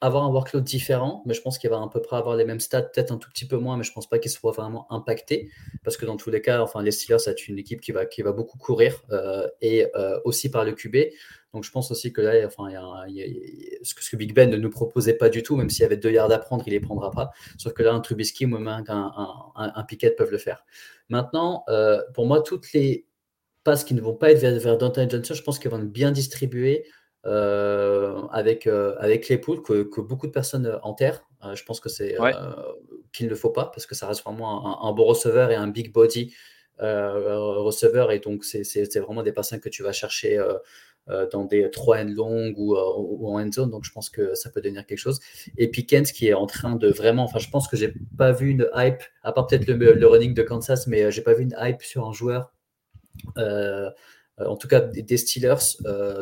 avoir 0.00 0.24
un 0.24 0.28
workload 0.28 0.62
différent, 0.62 1.22
mais 1.26 1.34
je 1.34 1.42
pense 1.42 1.58
qu'il 1.58 1.70
va 1.70 1.82
à 1.82 1.88
peu 1.92 2.00
près 2.00 2.16
avoir 2.16 2.36
les 2.36 2.44
mêmes 2.44 2.60
stats, 2.60 2.82
peut-être 2.82 3.10
un 3.10 3.16
tout 3.16 3.28
petit 3.30 3.46
peu 3.46 3.56
moins, 3.56 3.76
mais 3.76 3.82
je 3.82 3.92
pense 3.92 4.08
pas 4.08 4.18
qu'il 4.18 4.30
soit 4.30 4.52
vraiment 4.52 4.90
impacté, 4.92 5.50
parce 5.82 5.96
que 5.96 6.06
dans 6.06 6.16
tous 6.16 6.30
les 6.30 6.40
cas, 6.40 6.60
enfin, 6.62 6.82
les 6.82 6.92
Steelers, 6.92 7.18
c'est 7.18 7.48
une 7.48 7.58
équipe 7.58 7.80
qui 7.80 7.90
va, 7.90 8.06
qui 8.06 8.22
va 8.22 8.32
beaucoup 8.32 8.58
courir, 8.58 9.02
euh, 9.10 9.48
et 9.60 9.86
euh, 9.96 10.20
aussi 10.24 10.50
par 10.50 10.64
le 10.64 10.72
QB. 10.72 10.96
Donc 11.52 11.64
je 11.64 11.70
pense 11.70 11.90
aussi 11.90 12.12
que 12.12 12.20
là, 12.20 12.46
enfin, 12.46 12.70
y 12.70 12.76
a, 12.76 13.06
ce, 13.82 13.94
que, 13.94 14.16
Big 14.16 14.34
Ben 14.34 14.50
ne 14.50 14.56
nous 14.56 14.70
proposait 14.70 15.14
pas 15.14 15.28
du 15.30 15.42
tout, 15.42 15.56
même 15.56 15.70
s'il 15.70 15.82
y 15.82 15.86
avait 15.86 15.96
deux 15.96 16.12
yards 16.12 16.30
à 16.30 16.38
prendre, 16.38 16.62
il 16.66 16.70
les 16.70 16.80
prendra 16.80 17.10
pas. 17.10 17.30
Sauf 17.56 17.72
que 17.72 17.82
là, 17.82 17.92
un 17.92 18.00
Trubisky 18.00 18.44
ou 18.44 18.48
même 18.48 18.68
un, 18.68 18.84
un, 19.56 19.82
Piquet 19.84 20.10
peuvent 20.10 20.30
le 20.30 20.38
faire. 20.38 20.64
Maintenant, 21.08 21.64
euh, 21.68 22.02
pour 22.14 22.26
moi, 22.26 22.42
toutes 22.42 22.72
les 22.72 23.06
passes 23.64 23.82
qui 23.82 23.94
ne 23.94 24.00
vont 24.00 24.14
pas 24.14 24.30
être 24.30 24.38
vers, 24.38 24.58
vers 24.60 24.78
Johnson, 24.78 25.34
je 25.34 25.42
pense 25.42 25.58
qu'elles 25.58 25.72
vont 25.72 25.78
être 25.78 25.90
bien 25.90 26.12
distribuées 26.12 26.84
euh, 27.26 28.22
avec, 28.30 28.66
euh, 28.68 28.94
avec 28.98 29.28
les 29.28 29.38
poules 29.38 29.62
que, 29.62 29.82
que, 29.82 30.00
beaucoup 30.00 30.28
de 30.28 30.32
personnes 30.32 30.78
enterrent. 30.82 31.26
je 31.52 31.64
pense 31.64 31.80
que 31.80 31.88
c'est 31.88 32.16
qu'il 33.12 33.28
ne 33.28 33.34
faut 33.34 33.50
pas 33.50 33.66
parce 33.66 33.86
que 33.86 33.96
ça 33.96 34.06
reste 34.06 34.22
vraiment 34.22 34.84
un, 34.84 34.92
bon 34.92 35.04
receveur 35.04 35.50
et 35.50 35.56
un 35.56 35.66
big 35.66 35.92
body 35.92 36.34
receveur 36.78 38.12
et 38.12 38.20
donc 38.20 38.44
c'est 38.44 38.98
vraiment 39.00 39.24
des 39.24 39.32
personnes 39.32 39.60
que 39.60 39.68
tu 39.68 39.82
vas 39.82 39.92
chercher 39.92 40.40
dans 41.32 41.44
des 41.44 41.68
3 41.70 41.98
end 41.98 42.12
longues 42.16 42.56
ou, 42.56 42.76
ou, 42.76 43.28
en 43.28 43.44
end 43.44 43.50
zone. 43.50 43.70
Donc 43.70 43.84
je 43.84 43.90
pense 43.90 44.10
que 44.10 44.34
ça 44.34 44.50
peut 44.50 44.60
devenir 44.60 44.86
quelque 44.86 44.98
chose. 44.98 45.18
Et 45.56 45.68
Pickens 45.68 46.12
qui 46.12 46.28
est 46.28 46.34
en 46.34 46.46
train 46.46 46.76
de 46.76 46.88
vraiment, 46.88 47.24
enfin 47.24 47.40
je 47.40 47.50
pense 47.50 47.66
que 47.66 47.76
j'ai 47.76 47.92
pas 48.16 48.30
vu 48.30 48.50
une 48.50 48.68
hype, 48.76 49.02
à 49.24 49.32
part 49.32 49.48
peut-être 49.48 49.66
le, 49.66 50.06
running 50.06 50.34
de 50.34 50.42
Kansas, 50.42 50.86
mais 50.86 51.10
j'ai 51.10 51.22
pas 51.22 51.34
vu 51.34 51.42
une 51.42 51.56
hype 51.58 51.82
sur 51.82 52.06
un 52.06 52.12
joueur. 52.12 52.52
En 54.46 54.56
tout 54.56 54.68
cas 54.68 54.80
des 54.80 55.16
Steelers, 55.16 55.76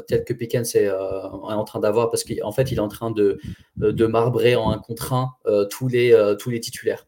tel 0.07 0.25
que 0.25 0.33
Pickens 0.33 0.75
est, 0.75 0.91
en 0.91 1.65
train 1.65 1.81
d'avoir, 1.81 2.11
parce 2.11 2.25
qu'en 2.25 2.53
fait, 2.53 2.71
il 2.73 2.79
est 2.79 2.81
en 2.81 2.89
train 2.89 3.11
de, 3.11 3.39
de 3.77 4.07
marbrer 4.07 4.57
en 4.57 4.71
un 4.71 4.79
contre 4.79 5.13
un 5.13 5.35
tous, 5.71 5.89
les, 5.89 6.35
tous 6.39 6.51
les 6.51 6.61
titulaires. 6.61 7.07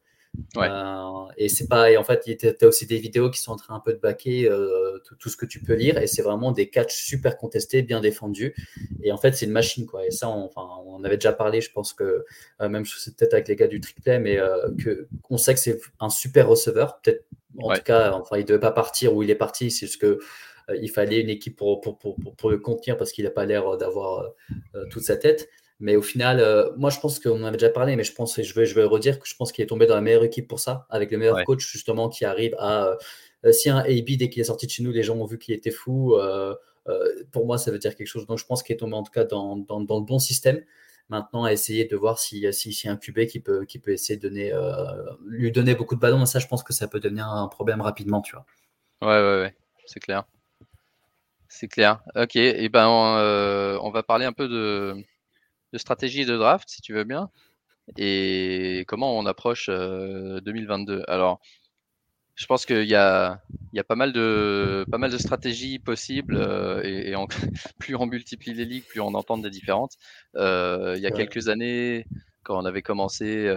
Euh, 0.56 1.26
et 1.36 1.48
c'est 1.48 1.68
pas, 1.68 1.90
et 1.90 1.96
en 1.96 2.04
fait, 2.04 2.20
tu 2.38 2.46
as 2.46 2.66
aussi 2.66 2.86
des 2.86 2.98
vidéos 2.98 3.30
qui 3.30 3.40
sont 3.40 3.52
en 3.52 3.56
train 3.56 3.74
un 3.74 3.80
peu 3.80 3.92
de 3.92 3.98
baquer 3.98 4.48
euh, 4.48 4.98
tout, 5.18 5.28
ce 5.28 5.36
que 5.36 5.46
tu 5.46 5.60
peux 5.60 5.74
lire, 5.74 5.98
et 5.98 6.06
c'est 6.06 6.22
vraiment 6.22 6.52
des 6.52 6.68
catchs 6.68 6.94
super 6.94 7.36
contestés, 7.36 7.82
bien 7.82 8.00
défendus. 8.00 8.54
Et 9.02 9.12
en 9.12 9.16
fait, 9.16 9.32
c'est 9.32 9.46
une 9.46 9.52
machine, 9.52 9.86
quoi. 9.86 10.06
Et 10.06 10.10
ça, 10.10 10.28
on, 10.28 10.44
enfin, 10.44 10.68
on 10.86 11.02
avait 11.04 11.16
déjà 11.16 11.32
parlé, 11.32 11.60
je 11.60 11.72
pense 11.72 11.92
que 11.92 12.24
euh, 12.60 12.68
même 12.68 12.84
c'est 12.84 13.16
peut-être 13.16 13.34
avec 13.34 13.48
les 13.48 13.56
gars 13.56 13.66
du 13.66 13.80
trick 13.80 14.00
play, 14.02 14.18
mais 14.18 14.38
que 14.82 15.08
on 15.30 15.38
sait 15.38 15.54
que 15.54 15.60
c'est 15.60 15.80
un 16.00 16.10
super 16.10 16.48
receveur. 16.48 17.00
Peut-être, 17.00 17.24
en 17.60 17.74
tout 17.74 17.82
cas, 17.82 18.12
enfin, 18.12 18.36
il 18.36 18.44
devait 18.44 18.60
pas 18.60 18.70
partir 18.70 19.14
où 19.14 19.22
il 19.22 19.30
est 19.30 19.34
parti, 19.34 19.70
c'est 19.70 19.86
juste 19.86 20.00
que 20.00 20.20
il 20.80 20.90
fallait 20.90 21.20
une 21.20 21.30
équipe 21.30 21.56
pour, 21.56 21.80
pour, 21.80 21.98
pour, 21.98 22.16
pour 22.16 22.50
le 22.50 22.58
contenir 22.58 22.96
parce 22.96 23.12
qu'il 23.12 23.24
n'a 23.24 23.30
pas 23.30 23.46
l'air 23.46 23.76
d'avoir 23.76 24.32
toute 24.90 25.02
sa 25.02 25.16
tête. 25.16 25.48
Mais 25.80 25.94
au 25.94 26.02
final, 26.02 26.40
euh, 26.40 26.70
moi, 26.76 26.90
je 26.90 26.98
pense 26.98 27.20
qu'on 27.20 27.40
en 27.40 27.44
avait 27.44 27.56
déjà 27.56 27.70
parlé, 27.70 27.94
mais 27.94 28.02
je 28.02 28.12
pense, 28.12 28.36
et 28.38 28.42
je 28.42 28.52
vais, 28.54 28.66
je 28.66 28.74
vais 28.74 28.82
redire 28.82 29.20
que 29.20 29.28
je 29.28 29.36
pense 29.36 29.52
qu'il 29.52 29.62
est 29.62 29.68
tombé 29.68 29.86
dans 29.86 29.94
la 29.94 30.00
meilleure 30.00 30.24
équipe 30.24 30.48
pour 30.48 30.58
ça, 30.58 30.86
avec 30.90 31.12
le 31.12 31.18
meilleur 31.18 31.44
coach, 31.44 31.70
justement, 31.70 32.08
qui 32.08 32.24
arrive 32.24 32.54
à. 32.58 32.96
Euh, 33.44 33.52
si 33.52 33.70
un 33.70 33.78
AB, 33.78 34.16
dès 34.18 34.28
qu'il 34.28 34.40
est 34.40 34.44
sorti 34.44 34.66
de 34.66 34.72
chez 34.72 34.82
nous, 34.82 34.90
les 34.90 35.04
gens 35.04 35.16
ont 35.16 35.24
vu 35.24 35.38
qu'il 35.38 35.54
était 35.54 35.70
fou, 35.70 36.16
euh, 36.16 36.54
pour 37.30 37.46
moi, 37.46 37.58
ça 37.58 37.70
veut 37.70 37.78
dire 37.78 37.94
quelque 37.94 38.08
chose. 38.08 38.26
Donc, 38.26 38.38
je 38.38 38.46
pense 38.46 38.64
qu'il 38.64 38.74
est 38.74 38.78
tombé 38.78 38.94
en 38.94 39.04
tout 39.04 39.12
cas 39.12 39.24
dans, 39.24 39.56
dans, 39.56 39.80
dans, 39.80 39.98
le 40.00 40.04
bon 40.04 40.18
système. 40.18 40.64
Maintenant, 41.10 41.44
à 41.44 41.52
essayer 41.52 41.84
de 41.84 41.96
voir 41.96 42.18
s'il 42.18 42.52
si, 42.52 42.72
si, 42.72 42.86
y 42.86 42.90
a 42.90 42.92
un 42.92 42.96
QB 42.96 43.26
qui 43.26 43.38
peut, 43.38 43.64
qui 43.64 43.78
peut 43.78 43.92
essayer 43.92 44.18
de 44.18 44.28
donner, 44.28 44.52
lui 45.26 45.52
donner 45.52 45.74
beaucoup 45.74 45.94
de 45.94 46.00
ballons. 46.00 46.26
Ça, 46.26 46.40
je 46.40 46.48
pense 46.48 46.64
que 46.64 46.72
ça 46.72 46.88
peut 46.88 46.98
devenir 46.98 47.28
un 47.28 47.46
problème 47.46 47.80
rapidement, 47.80 48.20
tu 48.20 48.34
vois. 48.34 48.46
Ouais, 49.00 49.22
ouais, 49.22 49.42
ouais, 49.42 49.54
c'est 49.86 50.00
clair. 50.00 50.24
C'est 51.48 51.68
clair. 51.68 52.02
Ok, 52.14 52.36
et 52.36 52.68
ben 52.68 52.86
on 52.88 53.90
va 53.90 54.02
parler 54.02 54.26
un 54.26 54.32
peu 54.32 54.48
de, 54.48 54.96
de 55.72 55.78
stratégie 55.78 56.24
de 56.24 56.36
draft, 56.36 56.68
si 56.68 56.82
tu 56.82 56.92
veux 56.92 57.04
bien, 57.04 57.30
et 57.96 58.84
comment 58.86 59.18
on 59.18 59.26
approche 59.26 59.68
2022. 59.68 60.98
Euh, 61.00 61.02
Alors, 61.08 61.40
je 62.34 62.46
pense 62.46 62.66
qu'il 62.66 62.84
y 62.84 62.94
a, 62.94 63.40
il 63.72 63.76
y 63.76 63.80
a 63.80 63.84
pas, 63.84 63.96
mal 63.96 64.12
de, 64.12 64.84
pas 64.90 64.98
mal 64.98 65.10
de 65.10 65.18
stratégies 65.18 65.78
possibles, 65.78 66.36
euh, 66.36 66.82
et, 66.84 67.14
plus 67.78 67.96
on 67.96 68.06
multiplie 68.06 68.54
les 68.54 68.64
ligues, 68.64 68.84
plus 68.84 69.00
on 69.00 69.14
entend 69.14 69.38
des 69.38 69.50
différentes. 69.50 69.96
Euh, 70.36 70.94
il 70.96 71.02
y 71.02 71.06
a 71.06 71.10
quelques 71.10 71.48
années, 71.48 72.06
quand 72.44 72.60
on 72.60 72.64
avait 72.64 72.82
commencé, 72.82 73.50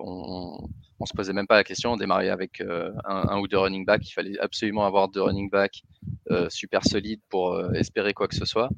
on, 0.00 0.68
on 1.00 1.06
se 1.06 1.12
posait 1.14 1.32
même 1.32 1.46
pas 1.46 1.56
la 1.56 1.64
question. 1.64 1.92
On 1.92 1.96
démarrait 1.96 2.30
avec 2.30 2.60
un, 2.60 2.94
un, 3.04 3.38
ou 3.38 3.48
deux 3.48 3.58
running 3.58 3.84
back. 3.84 4.06
Il 4.08 4.12
fallait 4.12 4.38
absolument 4.38 4.84
avoir 4.84 5.08
deux 5.08 5.22
running 5.22 5.50
back 5.50 5.82
euh, 6.02 6.03
super 6.48 6.84
solide 6.84 7.20
pour 7.28 7.54
euh, 7.54 7.72
espérer 7.72 8.14
quoi 8.14 8.28
que 8.28 8.34
ce 8.34 8.44
soit. 8.44 8.68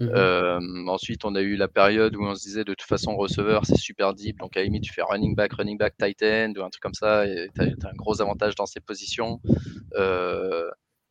Mhm. 0.00 0.10
Euh, 0.14 0.86
ensuite, 0.86 1.24
on 1.24 1.34
a 1.34 1.40
eu 1.40 1.56
la 1.56 1.68
période 1.68 2.16
où 2.16 2.24
on 2.24 2.34
se 2.34 2.42
disait 2.42 2.64
de 2.64 2.74
toute 2.74 2.88
façon, 2.88 3.16
receveur, 3.16 3.66
c'est 3.66 3.76
super 3.76 4.14
deep. 4.14 4.38
Donc, 4.38 4.56
à 4.56 4.60
la 4.60 4.64
limite, 4.64 4.84
tu 4.84 4.92
fais 4.92 5.02
running 5.02 5.34
back, 5.34 5.52
running 5.52 5.78
back, 5.78 5.96
tight 5.98 6.22
end 6.22 6.52
ou 6.56 6.62
un 6.62 6.70
truc 6.70 6.82
comme 6.82 6.94
ça. 6.94 7.26
Et 7.26 7.48
tu 7.54 7.60
as, 7.60 7.88
un 7.88 7.94
gros 7.94 8.20
avantage 8.20 8.54
dans 8.54 8.66
ces 8.66 8.80
positions. 8.80 9.40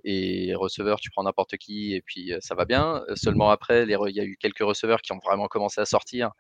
et 0.04 0.54
receveur, 0.56 1.00
tu 1.02 1.10
prends 1.10 1.24
n'importe 1.24 1.58
qui 1.58 1.94
et 1.94 2.02
puis 2.02 2.32
ça 2.40 2.56
va 2.56 2.66
bien. 2.66 3.04
Seulement 3.16 3.50
après, 3.50 3.84
il 3.84 3.90
y 3.90 4.20
a 4.20 4.24
eu 4.24 4.38
quelques 4.38 4.60
receveurs 4.60 5.02
qui 5.02 5.12
ont 5.12 5.20
vraiment 5.24 5.48
commencé 5.48 5.82
à 5.82 5.86
sortir. 5.86 6.32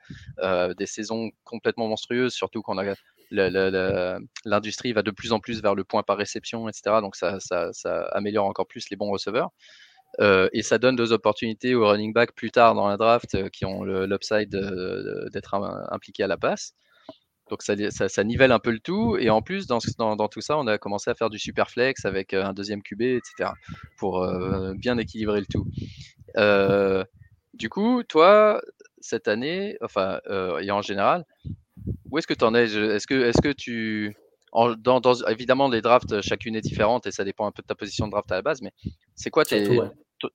des 0.77 0.85
saisons 0.85 1.31
complètement 1.43 1.87
monstrueuses, 1.87 2.33
surtout 2.33 2.61
qu'on 2.61 2.77
a 2.77 2.85
l'industrie 3.31 4.93
va 4.93 5.03
de 5.03 5.11
plus 5.11 5.31
en 5.33 5.39
plus 5.39 5.61
vers 5.61 5.75
le 5.75 5.83
point 5.83 6.03
par 6.03 6.17
réception, 6.17 6.67
etc. 6.69 6.97
Donc 7.01 7.15
ça, 7.15 7.37
améliore 8.11 8.45
encore 8.45 8.67
plus 8.67 8.89
les 8.89 8.97
bons 8.97 9.11
receveurs. 9.11 9.51
Euh, 10.19 10.49
et 10.53 10.63
ça 10.63 10.77
donne 10.77 10.95
deux 10.95 11.11
opportunités 11.11 11.75
aux 11.75 11.87
running 11.87 12.13
back 12.13 12.33
plus 12.33 12.49
tard 12.49 12.73
dans 12.75 12.87
la 12.87 12.97
draft 12.97 13.35
euh, 13.35 13.49
qui 13.49 13.65
ont 13.65 13.83
l'upside 13.83 14.49
d'être 15.31 15.53
impliqués 15.91 16.23
à 16.23 16.27
la 16.27 16.37
passe. 16.37 16.73
Donc 17.49 17.61
ça, 17.61 18.23
nivelle 18.23 18.51
un 18.51 18.59
peu 18.59 18.71
le 18.71 18.79
tout. 18.79 19.17
Et 19.17 19.29
en 19.29 19.41
plus, 19.41 19.67
dans, 19.67 19.79
tout 19.79 20.41
ça, 20.41 20.57
on 20.57 20.67
a 20.67 20.77
commencé 20.77 21.09
à 21.09 21.15
faire 21.15 21.29
du 21.29 21.39
super 21.39 21.69
flex 21.69 22.05
avec 22.05 22.33
euh, 22.33 22.43
un 22.43 22.53
deuxième 22.53 22.81
QB, 22.81 23.01
etc. 23.01 23.51
pour 23.97 24.25
bien 24.75 24.97
équilibrer 24.97 25.41
le 25.41 25.45
tout. 25.45 25.67
du 27.53 27.69
coup, 27.69 28.03
toi, 28.03 28.61
cette 29.07 29.27
année, 29.27 29.77
enfin, 29.81 30.19
et 30.61 30.71
en 30.71 30.81
général, 30.81 31.25
où 32.11 32.17
est-ce 32.17 32.27
que 32.27 32.33
tu 32.33 32.43
en 32.43 32.55
es 32.55 32.63
Est-ce 32.63 33.07
que, 33.07 33.29
est 33.29 33.41
que 33.41 33.51
tu. 33.51 34.15
dans, 34.53 35.13
évidemment, 35.27 35.69
les 35.69 35.81
drafts, 35.81 36.21
chacune 36.21 36.55
est 36.55 36.61
différente 36.61 37.07
et 37.07 37.11
ça 37.11 37.23
dépend 37.23 37.47
un 37.47 37.51
peu 37.51 37.61
de 37.61 37.67
ta 37.67 37.75
position 37.75 38.07
de 38.07 38.11
draft 38.11 38.31
à 38.31 38.35
la 38.35 38.41
base, 38.41 38.61
mais 38.61 38.71
c'est 39.15 39.29
quoi 39.29 39.43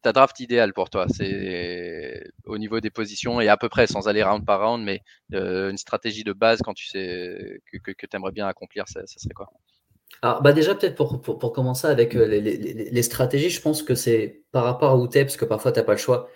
ta 0.03 0.13
draft 0.13 0.39
idéale 0.41 0.73
pour 0.73 0.91
toi? 0.91 1.07
C'est 1.09 2.23
au 2.47 2.59
niveau 2.59 2.81
des 2.81 2.91
positions 2.91 3.41
et 3.41 3.49
à 3.49 3.57
peu 3.57 3.69
près, 3.69 3.87
sans 3.87 4.09
aller 4.09 4.23
round 4.23 4.45
par 4.45 4.61
round, 4.61 4.85
mais 4.85 5.01
euh, 5.35 5.71
une 5.71 5.79
stratégie 5.79 6.25
de 6.25 6.33
base 6.33 6.61
quand 6.63 6.75
tu 6.75 6.87
sais 6.87 7.61
que, 7.73 7.93
que, 7.93 8.07
tu 8.07 8.17
aimerais 8.17 8.33
bien 8.33 8.47
accomplir, 8.47 8.87
ça, 8.89 9.01
serait 9.07 9.35
quoi? 9.35 9.49
Alors, 10.21 10.43
bah 10.43 10.53
déjà, 10.53 10.75
peut-être 10.75 10.95
pour, 10.95 11.21
pour, 11.23 11.53
commencer 11.53 11.87
avec 11.87 12.15
euh, 12.15 12.27
les, 12.27 12.41
les, 12.41 12.91
les, 12.91 13.03
stratégies, 13.03 13.49
je 13.49 13.63
pense 13.63 13.83
que 13.83 13.95
c'est 13.95 14.43
par 14.53 14.65
rapport 14.65 14.91
à 14.91 14.97
où 14.97 15.09
tu 15.09 15.19
es, 15.19 15.25
parce 15.25 15.39
que 15.39 15.47
parfois, 15.47 15.73
tu 15.73 15.81
n'as 15.81 15.85
pas 15.85 15.93
le 15.93 15.99
choix. 15.99 16.29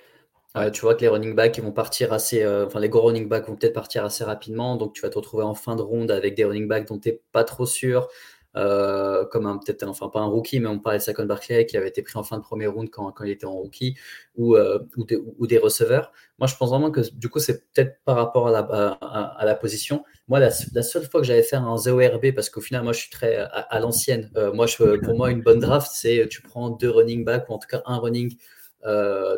Euh, 0.56 0.70
tu 0.70 0.80
vois 0.82 0.94
que 0.94 1.02
les 1.02 1.08
running 1.08 1.34
backs 1.34 1.58
vont 1.60 1.72
partir 1.72 2.12
assez, 2.12 2.42
euh, 2.42 2.66
enfin 2.66 2.80
les 2.80 2.88
gros 2.88 3.02
running 3.02 3.28
backs 3.28 3.46
vont 3.46 3.56
peut-être 3.56 3.74
partir 3.74 4.04
assez 4.04 4.24
rapidement, 4.24 4.76
donc 4.76 4.94
tu 4.94 5.02
vas 5.02 5.10
te 5.10 5.16
retrouver 5.16 5.44
en 5.44 5.54
fin 5.54 5.76
de 5.76 5.82
ronde 5.82 6.10
avec 6.10 6.34
des 6.34 6.44
running 6.44 6.66
backs 6.66 6.88
dont 6.88 6.98
tu 6.98 7.10
n'es 7.10 7.20
pas 7.32 7.44
trop 7.44 7.66
sûr, 7.66 8.08
euh, 8.56 9.26
comme 9.26 9.60
peut-être, 9.60 9.86
enfin 9.86 10.08
pas 10.08 10.20
un 10.20 10.26
rookie, 10.26 10.60
mais 10.60 10.68
on 10.68 10.78
parlait 10.78 10.98
de 10.98 11.02
Saquon 11.02 11.26
Barclay 11.26 11.66
qui 11.66 11.76
avait 11.76 11.88
été 11.88 12.00
pris 12.00 12.18
en 12.18 12.22
fin 12.22 12.38
de 12.38 12.42
premier 12.42 12.66
round 12.68 12.88
quand, 12.88 13.12
quand 13.12 13.24
il 13.24 13.32
était 13.32 13.44
en 13.44 13.52
rookie, 13.52 13.96
ou, 14.36 14.56
ou, 14.56 15.46
des, 15.46 15.58
receveurs. 15.58 16.10
Moi, 16.38 16.46
je 16.46 16.56
pense 16.56 16.70
vraiment 16.70 16.90
que 16.90 17.02
du 17.12 17.28
coup, 17.28 17.38
c'est 17.38 17.70
peut-être 17.72 17.98
par 18.06 18.16
rapport 18.16 18.48
à 18.48 18.50
la, 18.50 18.60
à, 18.60 19.44
la 19.44 19.54
position. 19.56 20.04
Moi, 20.26 20.40
la, 20.40 20.50
seule 20.50 21.04
fois 21.04 21.20
que 21.20 21.26
j'avais 21.26 21.42
fait 21.42 21.56
un 21.56 21.76
0 21.76 21.98
RB, 21.98 22.34
parce 22.34 22.48
qu'au 22.48 22.62
final, 22.62 22.82
moi, 22.82 22.94
je 22.94 23.00
suis 23.00 23.10
très 23.10 23.36
à, 23.36 23.78
l'ancienne. 23.78 24.30
moi, 24.54 24.66
je, 24.66 24.96
pour 25.04 25.18
moi, 25.18 25.30
une 25.30 25.42
bonne 25.42 25.60
draft, 25.60 25.90
c'est 25.92 26.26
tu 26.30 26.40
prends 26.40 26.70
deux 26.70 26.90
running 26.90 27.26
backs, 27.26 27.50
ou 27.50 27.52
en 27.52 27.58
tout 27.58 27.68
cas 27.68 27.82
un 27.84 27.98
running 27.98 28.34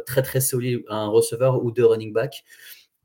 très 0.07 0.23
très 0.23 0.41
solide, 0.41 0.83
un 0.89 1.09
receveur 1.09 1.65
ou 1.65 1.71
deux 1.71 1.87
running 1.87 2.13
back 2.13 2.45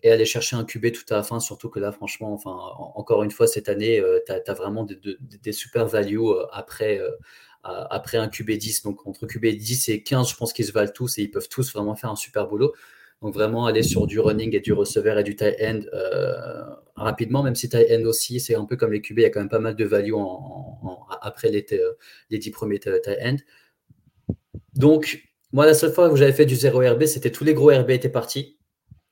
et 0.03 0.11
aller 0.11 0.25
chercher 0.25 0.57
un 0.57 0.65
QB 0.65 0.91
tout 0.91 1.05
à 1.11 1.15
la 1.15 1.23
fin, 1.23 1.39
surtout 1.39 1.69
que 1.69 1.79
là, 1.79 1.91
franchement, 1.93 2.33
enfin, 2.33 2.51
encore 2.51 3.23
une 3.23 3.31
fois, 3.31 3.47
cette 3.47 3.69
année, 3.69 3.99
euh, 3.99 4.19
tu 4.25 4.33
as, 4.33 4.53
vraiment 4.53 4.85
des, 4.85 5.51
super 5.53 5.87
values 5.87 6.19
euh, 6.19 6.45
après, 6.51 7.01
après 7.63 8.17
un 8.17 8.27
QB 8.27 8.51
10. 8.51 8.83
Donc, 8.83 9.07
entre 9.07 9.25
QB 9.25 9.45
10 9.55 9.89
et 9.89 10.03
15, 10.03 10.29
je 10.29 10.35
pense 10.35 10.51
qu'ils 10.51 10.65
se 10.65 10.73
valent 10.73 10.91
tous 10.93 11.17
et 11.17 11.23
ils 11.23 11.31
peuvent 11.31 11.47
tous 11.47 11.71
vraiment 11.73 11.95
faire 11.95 12.11
un 12.11 12.17
super 12.17 12.47
boulot. 12.47 12.73
Donc, 13.21 13.33
vraiment 13.33 13.65
aller 13.65 13.83
sur 13.83 14.05
du 14.05 14.19
running 14.19 14.53
et 14.53 14.59
du 14.59 14.73
receveur 14.73 15.17
et 15.17 15.23
du 15.23 15.37
tight 15.37 15.55
end 15.61 15.79
rapidement, 16.95 17.41
même 17.41 17.55
si 17.55 17.69
tight 17.69 17.87
end 17.89 18.03
aussi, 18.03 18.41
c'est 18.41 18.55
un 18.55 18.65
peu 18.65 18.75
comme 18.75 18.91
les 18.91 19.01
QB, 19.01 19.19
il 19.19 19.21
y 19.21 19.25
a 19.25 19.29
quand 19.29 19.39
même 19.39 19.49
pas 19.49 19.59
mal 19.59 19.75
de 19.77 19.85
value 19.85 20.13
après 21.21 21.49
les, 21.49 21.65
les 22.29 22.37
10 22.37 22.51
premiers 22.51 22.79
tight 22.79 23.07
end. 23.23 23.37
Donc, 24.75 25.32
moi, 25.53 25.67
la 25.67 25.75
seule 25.75 25.93
fois 25.93 26.09
où 26.09 26.15
j'avais 26.15 26.33
fait 26.33 26.47
du 26.47 26.55
0 26.55 26.79
RB, 26.79 27.05
c'était 27.05 27.31
tous 27.31 27.43
les 27.43 27.53
gros 27.53 27.69
RB 27.69 27.91
étaient 27.91 28.09
partis. 28.09 28.57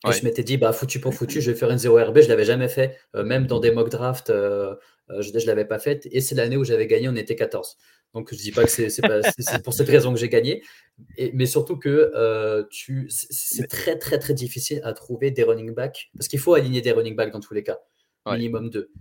Et 0.09 0.11
je 0.11 0.23
m'étais 0.25 0.43
dit, 0.43 0.57
bah, 0.57 0.73
foutu 0.73 0.99
pour 0.99 1.13
foutu, 1.13 1.39
je 1.41 1.51
vais 1.51 1.57
faire 1.57 1.69
une 1.69 1.77
0 1.77 1.95
RB. 1.95 2.17
Je 2.17 2.23
ne 2.23 2.29
l'avais 2.29 2.43
jamais 2.43 2.67
fait, 2.67 2.97
euh, 3.15 3.23
même 3.23 3.45
dans 3.45 3.59
des 3.59 3.69
mock 3.69 3.89
drafts, 3.89 4.31
euh, 4.31 4.75
euh, 5.11 5.21
je 5.21 5.31
ne 5.31 5.45
l'avais 5.45 5.65
pas 5.65 5.77
fait. 5.77 6.07
Et 6.11 6.19
c'est 6.19 6.33
l'année 6.33 6.57
où 6.57 6.63
j'avais 6.63 6.87
gagné, 6.87 7.07
on 7.07 7.15
était 7.15 7.35
14. 7.35 7.77
Donc, 8.15 8.29
je 8.31 8.35
ne 8.35 8.41
dis 8.41 8.51
pas 8.51 8.63
que 8.63 8.69
c'est 8.69 9.63
pour 9.63 9.73
cette 9.75 9.87
raison 9.87 10.11
que 10.11 10.19
j'ai 10.19 10.29
gagné. 10.29 10.63
mais 11.33 11.45
surtout 11.45 11.77
que 11.77 12.11
c'est 13.09 13.67
très, 13.67 13.99
très, 13.99 14.17
très 14.17 14.33
difficile 14.33 14.81
à 14.83 14.93
trouver 14.93 15.29
des 15.29 15.43
running 15.43 15.75
backs. 15.75 16.09
Parce 16.17 16.27
qu'il 16.27 16.39
faut 16.39 16.55
aligner 16.55 16.81
des 16.81 16.91
running 16.91 17.15
backs 17.15 17.31
dans 17.31 17.39
tous 17.39 17.53
les 17.53 17.63
cas. 17.63 17.79
Minimum 18.25 18.69
deux. 18.69 18.91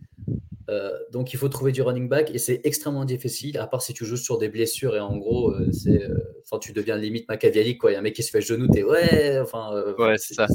Euh, 0.70 0.96
donc 1.10 1.32
il 1.32 1.36
faut 1.36 1.48
trouver 1.48 1.72
du 1.72 1.82
running 1.82 2.08
back 2.08 2.30
et 2.32 2.38
c'est 2.38 2.60
extrêmement 2.62 3.04
difficile, 3.04 3.58
à 3.58 3.66
part 3.66 3.82
si 3.82 3.92
tu 3.92 4.04
joues 4.04 4.16
sur 4.16 4.38
des 4.38 4.48
blessures 4.48 4.94
et 4.94 5.00
en 5.00 5.16
gros, 5.16 5.50
euh, 5.50 5.68
c'est, 5.72 6.04
euh, 6.04 6.58
tu 6.60 6.72
deviens 6.72 6.96
limite 6.96 7.28
machiavélique. 7.28 7.80
Il 7.84 7.92
y 7.92 7.94
a 7.96 7.98
un 7.98 8.02
mec 8.02 8.14
qui 8.14 8.22
se 8.22 8.30
fait 8.30 8.40
genou, 8.40 8.68
t'es 8.68 8.84
ouais, 8.84 9.40
enfin. 9.40 9.72
ouais, 9.98 10.16
c'est 10.18 10.34
ça. 10.34 10.46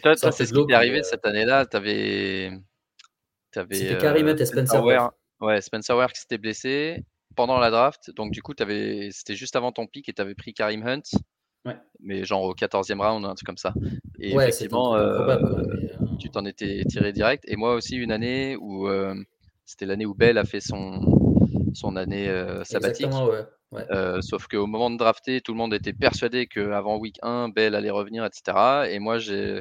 toi, 0.00 0.14
c'est 0.16 0.46
ce 0.46 0.54
qui 0.54 0.66
t'est 0.66 0.74
arrivé 0.74 1.02
cette 1.02 1.26
année-là? 1.26 1.66
T'avais. 1.66 2.52
avais 3.56 3.74
C'était 3.74 3.98
Karim 3.98 4.28
et 4.28 4.44
Spencer 4.44 4.84
Ware. 4.84 5.12
Ouais, 5.40 5.60
Spencer 5.60 5.96
Ware 5.96 6.12
qui 6.12 6.20
s'était 6.20 6.38
blessé 6.38 7.04
pendant 7.34 7.58
la 7.58 7.70
draft. 7.70 8.12
Donc 8.14 8.30
du 8.30 8.42
coup, 8.42 8.52
c'était 8.56 9.34
juste 9.34 9.56
avant 9.56 9.72
ton 9.72 9.86
pic 9.86 10.08
et 10.08 10.12
tu 10.12 10.22
avais 10.22 10.34
pris 10.34 10.54
Karim 10.54 10.86
Hunt. 10.86 11.02
Ouais. 11.64 11.76
Mais 12.00 12.24
genre 12.24 12.42
au 12.42 12.54
14e 12.54 13.00
round, 13.00 13.24
un 13.24 13.34
truc 13.34 13.46
comme 13.46 13.56
ça. 13.56 13.74
Et 14.30 14.34
effectivement, 14.34 14.96
tu 16.18 16.30
t'en 16.30 16.44
étais 16.44 16.82
tiré 16.88 17.12
direct. 17.12 17.44
Et 17.46 17.56
moi 17.56 17.74
aussi, 17.74 17.96
une 17.96 18.12
année 18.12 18.56
où 18.56 18.88
c'était 19.64 19.86
l'année 19.86 20.06
où 20.06 20.14
Bell 20.14 20.38
a 20.38 20.44
fait 20.44 20.60
son, 20.60 21.00
son 21.74 21.96
année 21.96 22.28
euh, 22.28 22.64
sabbatique. 22.64 23.08
Euh, 23.90 24.20
sauf 24.22 24.46
qu'au 24.46 24.66
moment 24.66 24.90
de 24.90 24.96
drafter, 24.96 25.40
tout 25.40 25.52
le 25.52 25.58
monde 25.58 25.74
était 25.74 25.92
persuadé 25.92 26.46
qu'avant 26.46 26.96
week 26.96 27.18
1, 27.22 27.48
Bell 27.48 27.74
allait 27.74 27.90
revenir, 27.90 28.24
etc. 28.24 28.88
Et 28.90 28.98
moi, 29.00 29.18
j'ai, 29.18 29.58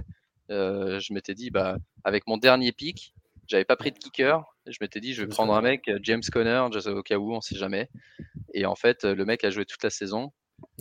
euh, 0.51 0.99
je 0.99 1.13
m'étais 1.13 1.33
dit, 1.33 1.49
bah, 1.49 1.77
avec 2.03 2.27
mon 2.27 2.37
dernier 2.37 2.71
pick, 2.71 3.15
j'avais 3.47 3.65
pas 3.65 3.75
pris 3.75 3.91
de 3.91 3.97
kicker. 3.97 4.43
Je 4.67 4.77
m'étais 4.81 4.99
dit, 4.99 5.13
je 5.13 5.23
vais 5.23 5.27
prendre 5.27 5.53
un 5.53 5.61
mec, 5.61 5.89
James 6.03 6.21
Conner, 6.31 6.63
au 6.85 7.01
cas 7.01 7.17
où, 7.17 7.33
on 7.33 7.41
sait 7.41 7.55
jamais. 7.55 7.89
Et 8.53 8.65
en 8.65 8.75
fait, 8.75 9.03
le 9.03 9.25
mec 9.25 9.43
a 9.43 9.49
joué 9.49 9.65
toute 9.65 9.83
la 9.83 9.89
saison. 9.89 10.31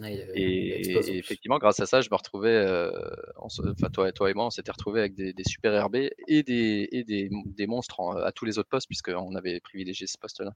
Et, 0.02 1.18
effectivement, 1.18 1.58
grâce 1.58 1.80
à 1.80 1.86
ça, 1.86 2.00
je 2.00 2.08
me 2.10 2.16
retrouvais, 2.16 2.54
euh, 2.54 2.90
enfin 3.36 3.90
toi, 3.92 4.10
toi 4.12 4.30
et 4.30 4.34
moi, 4.34 4.46
on 4.46 4.50
s'était 4.50 4.72
retrouvés 4.72 5.00
avec 5.00 5.14
des, 5.14 5.34
super 5.46 5.86
RB 5.86 5.96
et 6.28 6.42
des, 6.42 6.88
et 6.92 7.04
des, 7.04 7.30
des 7.46 7.66
monstres 7.66 8.00
à 8.22 8.32
tous 8.32 8.44
les 8.44 8.58
autres 8.58 8.68
postes, 8.68 8.86
puisqu'on 8.86 9.34
avait 9.34 9.60
privilégié 9.60 10.06
ce 10.06 10.18
poste-là. 10.18 10.52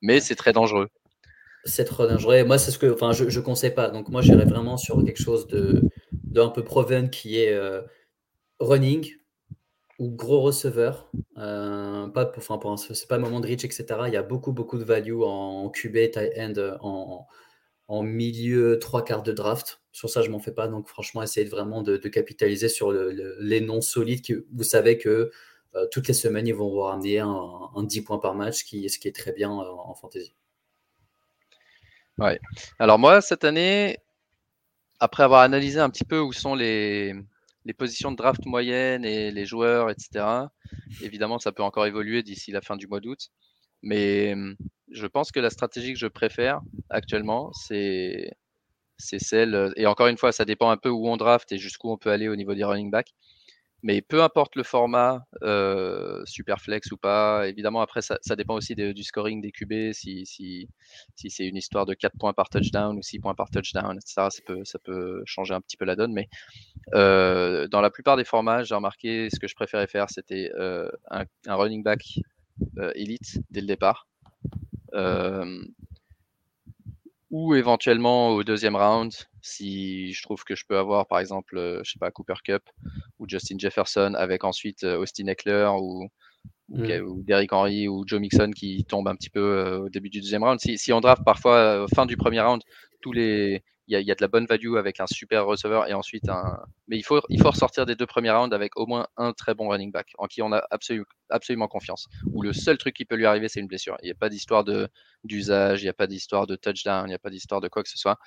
Mais 0.00 0.20
c'est 0.20 0.36
très 0.36 0.52
dangereux. 0.52 0.88
C'est 1.64 1.84
trop 1.84 2.06
dangereux. 2.06 2.44
Moi, 2.44 2.58
c'est 2.58 2.70
ce 2.70 2.78
que, 2.78 2.92
enfin, 2.92 3.12
je, 3.12 3.24
ne 3.24 3.44
conseille 3.44 3.74
pas. 3.74 3.90
Donc, 3.90 4.08
moi, 4.08 4.22
j'irais 4.22 4.46
vraiment 4.46 4.76
sur 4.76 5.04
quelque 5.04 5.22
chose 5.22 5.46
de, 5.48 5.82
d'un 6.12 6.48
peu 6.48 6.64
proven 6.64 7.10
qui 7.10 7.38
est 7.38 7.52
euh, 7.52 7.82
running, 8.60 9.12
ou 9.98 10.10
gros 10.10 10.40
receveur. 10.40 11.10
Euh, 11.36 12.06
pas 12.08 12.26
pour, 12.26 12.42
enfin, 12.42 12.58
pour 12.58 12.78
c'est 12.78 13.08
pas 13.08 13.16
un 13.16 13.20
moment 13.20 13.40
de 13.40 13.46
reach, 13.46 13.64
etc. 13.64 13.86
Il 14.06 14.12
y 14.12 14.16
a 14.16 14.22
beaucoup, 14.22 14.52
beaucoup 14.52 14.78
de 14.78 14.84
value 14.84 15.20
en 15.22 15.68
QB, 15.68 16.10
tight 16.12 16.32
end, 16.38 16.54
en, 16.80 16.88
en 16.88 17.26
milieu, 17.88 18.78
trois 18.78 19.04
quarts 19.04 19.22
de 19.22 19.32
draft. 19.32 19.80
Sur 19.92 20.10
ça, 20.10 20.22
je 20.22 20.30
m'en 20.30 20.38
fais 20.38 20.52
pas. 20.52 20.68
Donc, 20.68 20.88
franchement, 20.88 21.22
essayez 21.22 21.46
vraiment 21.46 21.82
de, 21.82 21.96
capitaliser 21.96 22.68
sur 22.68 22.92
les 22.92 23.60
noms 23.60 23.80
solides 23.80 24.44
vous 24.52 24.64
savez 24.64 24.98
que 24.98 25.30
euh, 25.74 25.86
toutes 25.90 26.08
les 26.08 26.14
semaines, 26.14 26.46
ils 26.46 26.54
vont 26.54 26.68
vous 26.68 26.80
ramener 26.80 27.18
un, 27.18 27.70
un, 27.74 27.82
10 27.82 28.02
points 28.02 28.18
par 28.18 28.34
match, 28.34 28.64
qui, 28.64 28.88
ce 28.88 28.98
qui 28.98 29.08
est 29.08 29.14
très 29.14 29.32
bien 29.32 29.50
euh, 29.50 29.64
en 29.64 29.94
fantasy. 29.94 30.34
Ouais. 32.18 32.40
Alors, 32.78 32.98
moi, 32.98 33.20
cette 33.20 33.44
année, 33.44 33.98
après 34.98 35.22
avoir 35.22 35.42
analysé 35.42 35.78
un 35.78 35.90
petit 35.90 36.04
peu 36.04 36.20
où 36.20 36.32
sont 36.32 36.54
les, 36.54 37.14
positions 37.76 38.10
de 38.10 38.16
draft 38.16 38.44
moyennes 38.46 39.04
et 39.04 39.30
les 39.30 39.44
joueurs, 39.44 39.90
etc. 39.90 40.48
Évidemment, 41.02 41.38
ça 41.38 41.52
peut 41.52 41.62
encore 41.62 41.86
évoluer 41.86 42.22
d'ici 42.22 42.50
la 42.50 42.62
fin 42.62 42.76
du 42.76 42.86
mois 42.86 43.00
d'août. 43.00 43.28
Mais 43.82 44.34
je 44.90 45.06
pense 45.06 45.32
que 45.32 45.40
la 45.40 45.50
stratégie 45.50 45.92
que 45.92 45.98
je 45.98 46.06
préfère 46.06 46.60
actuellement, 46.90 47.52
c'est 47.52 48.34
celle. 48.98 49.72
Et 49.76 49.86
encore 49.86 50.08
une 50.08 50.18
fois, 50.18 50.32
ça 50.32 50.44
dépend 50.44 50.70
un 50.70 50.76
peu 50.76 50.88
où 50.90 51.08
on 51.08 51.16
draft 51.16 51.52
et 51.52 51.58
jusqu'où 51.58 51.90
on 51.90 51.98
peut 51.98 52.10
aller 52.10 52.28
au 52.28 52.36
niveau 52.36 52.54
des 52.54 52.64
running 52.64 52.90
backs. 52.90 53.12
Mais 53.84 54.02
peu 54.02 54.22
importe 54.22 54.56
le 54.56 54.64
format, 54.64 55.24
euh, 55.42 56.20
super 56.26 56.60
flex 56.60 56.90
ou 56.90 56.96
pas, 56.96 57.46
évidemment, 57.46 57.80
après, 57.80 58.00
ça, 58.02 58.18
dépend 58.36 58.54
aussi 58.54 58.74
du 58.74 59.04
scoring 59.04 59.40
des 59.40 59.52
QB, 59.52 59.92
si, 59.92 60.26
c'est 61.14 61.46
une 61.46 61.56
histoire 61.56 61.86
de 61.86 61.94
4 61.94 62.18
points 62.18 62.32
par 62.32 62.48
touchdown 62.48 62.98
ou 62.98 63.02
6 63.02 63.20
points 63.20 63.36
par 63.36 63.50
touchdown, 63.50 63.96
etc. 63.96 64.28
Ça 64.64 64.78
peut, 64.80 65.22
changer 65.26 65.54
un 65.54 65.60
petit 65.60 65.76
peu 65.76 65.84
la 65.84 65.94
donne. 65.94 66.12
Mais 66.12 66.28
euh, 66.94 67.68
dans 67.68 67.80
la 67.80 67.90
plupart 67.90 68.16
des 68.16 68.24
formats, 68.24 68.64
j'ai 68.64 68.74
remarqué 68.74 69.28
ce 69.30 69.38
que 69.38 69.46
je 69.46 69.54
préférais 69.54 69.86
faire, 69.86 70.10
c'était 70.10 70.50
euh, 70.58 70.90
un, 71.10 71.26
running 71.46 71.84
back 71.84 72.18
elite 72.96 73.38
dès 73.50 73.60
le 73.60 73.68
départ. 73.68 74.08
Ou 77.30 77.54
éventuellement 77.54 78.30
au 78.30 78.42
deuxième 78.42 78.76
round, 78.76 79.12
si 79.42 80.12
je 80.12 80.22
trouve 80.22 80.44
que 80.44 80.54
je 80.54 80.64
peux 80.66 80.78
avoir, 80.78 81.06
par 81.06 81.18
exemple, 81.18 81.58
euh, 81.58 81.80
je 81.84 81.92
sais 81.92 81.98
pas, 81.98 82.10
Cooper 82.10 82.34
Cup 82.42 82.62
ou 83.18 83.28
Justin 83.28 83.56
Jefferson 83.58 84.14
avec 84.16 84.44
ensuite 84.44 84.84
euh, 84.84 84.98
Austin 84.98 85.26
Eckler 85.26 85.68
ou, 85.78 86.08
mm. 86.70 87.02
ou, 87.02 87.22
Derrick 87.24 87.52
Henry 87.52 87.86
ou 87.86 88.04
Joe 88.06 88.20
Mixon 88.20 88.50
qui 88.50 88.84
tombe 88.84 89.08
un 89.08 89.14
petit 89.14 89.30
peu 89.30 89.40
euh, 89.40 89.78
au 89.80 89.88
début 89.90 90.08
du 90.08 90.20
deuxième 90.20 90.42
round. 90.42 90.58
Si, 90.60 90.78
si 90.78 90.92
on 90.92 91.00
draft 91.00 91.22
parfois 91.22 91.86
fin 91.94 92.06
du 92.06 92.16
premier 92.16 92.40
round, 92.40 92.62
tous 93.02 93.12
les, 93.12 93.62
il 93.88 93.98
y, 93.98 94.10
a, 94.10 94.14
de 94.14 94.20
la 94.20 94.28
bonne 94.28 94.44
value 94.44 94.76
avec 94.76 95.00
un 95.00 95.06
super 95.06 95.46
receveur 95.46 95.88
et 95.88 95.94
ensuite 95.94 96.28
un. 96.28 96.60
Mais 96.88 96.98
il 96.98 97.02
faut, 97.02 97.22
il 97.30 97.40
faut 97.40 97.50
ressortir 97.50 97.86
des 97.86 97.96
deux 97.96 98.06
premiers 98.06 98.30
rounds 98.30 98.54
avec 98.54 98.76
au 98.76 98.86
moins 98.86 99.06
un 99.16 99.32
très 99.32 99.54
bon 99.54 99.68
running 99.68 99.90
back 99.90 100.12
en 100.18 100.26
qui 100.26 100.42
on 100.42 100.52
a 100.52 100.62
absolument 101.30 101.68
confiance. 101.68 102.06
Ou 102.32 102.42
le 102.42 102.52
seul 102.52 102.76
truc 102.76 102.94
qui 102.94 103.06
peut 103.06 103.16
lui 103.16 103.24
arriver, 103.24 103.48
c'est 103.48 103.60
une 103.60 103.66
blessure. 103.66 103.96
Il 104.02 104.06
n'y 104.06 104.12
a 104.12 104.14
pas 104.14 104.28
d'histoire 104.28 104.62
d'usage, 105.24 105.80
il 105.80 105.86
n'y 105.86 105.90
a 105.90 105.94
pas 105.94 106.06
d'histoire 106.06 106.46
de 106.46 106.54
touchdown, 106.54 107.06
il 107.06 107.08
n'y 107.08 107.14
a 107.14 107.18
pas 107.18 107.30
d'histoire 107.30 107.62
de 107.62 107.68
quoi 107.68 107.82
que 107.82 107.88
ce 107.88 107.96
soit 107.98 108.18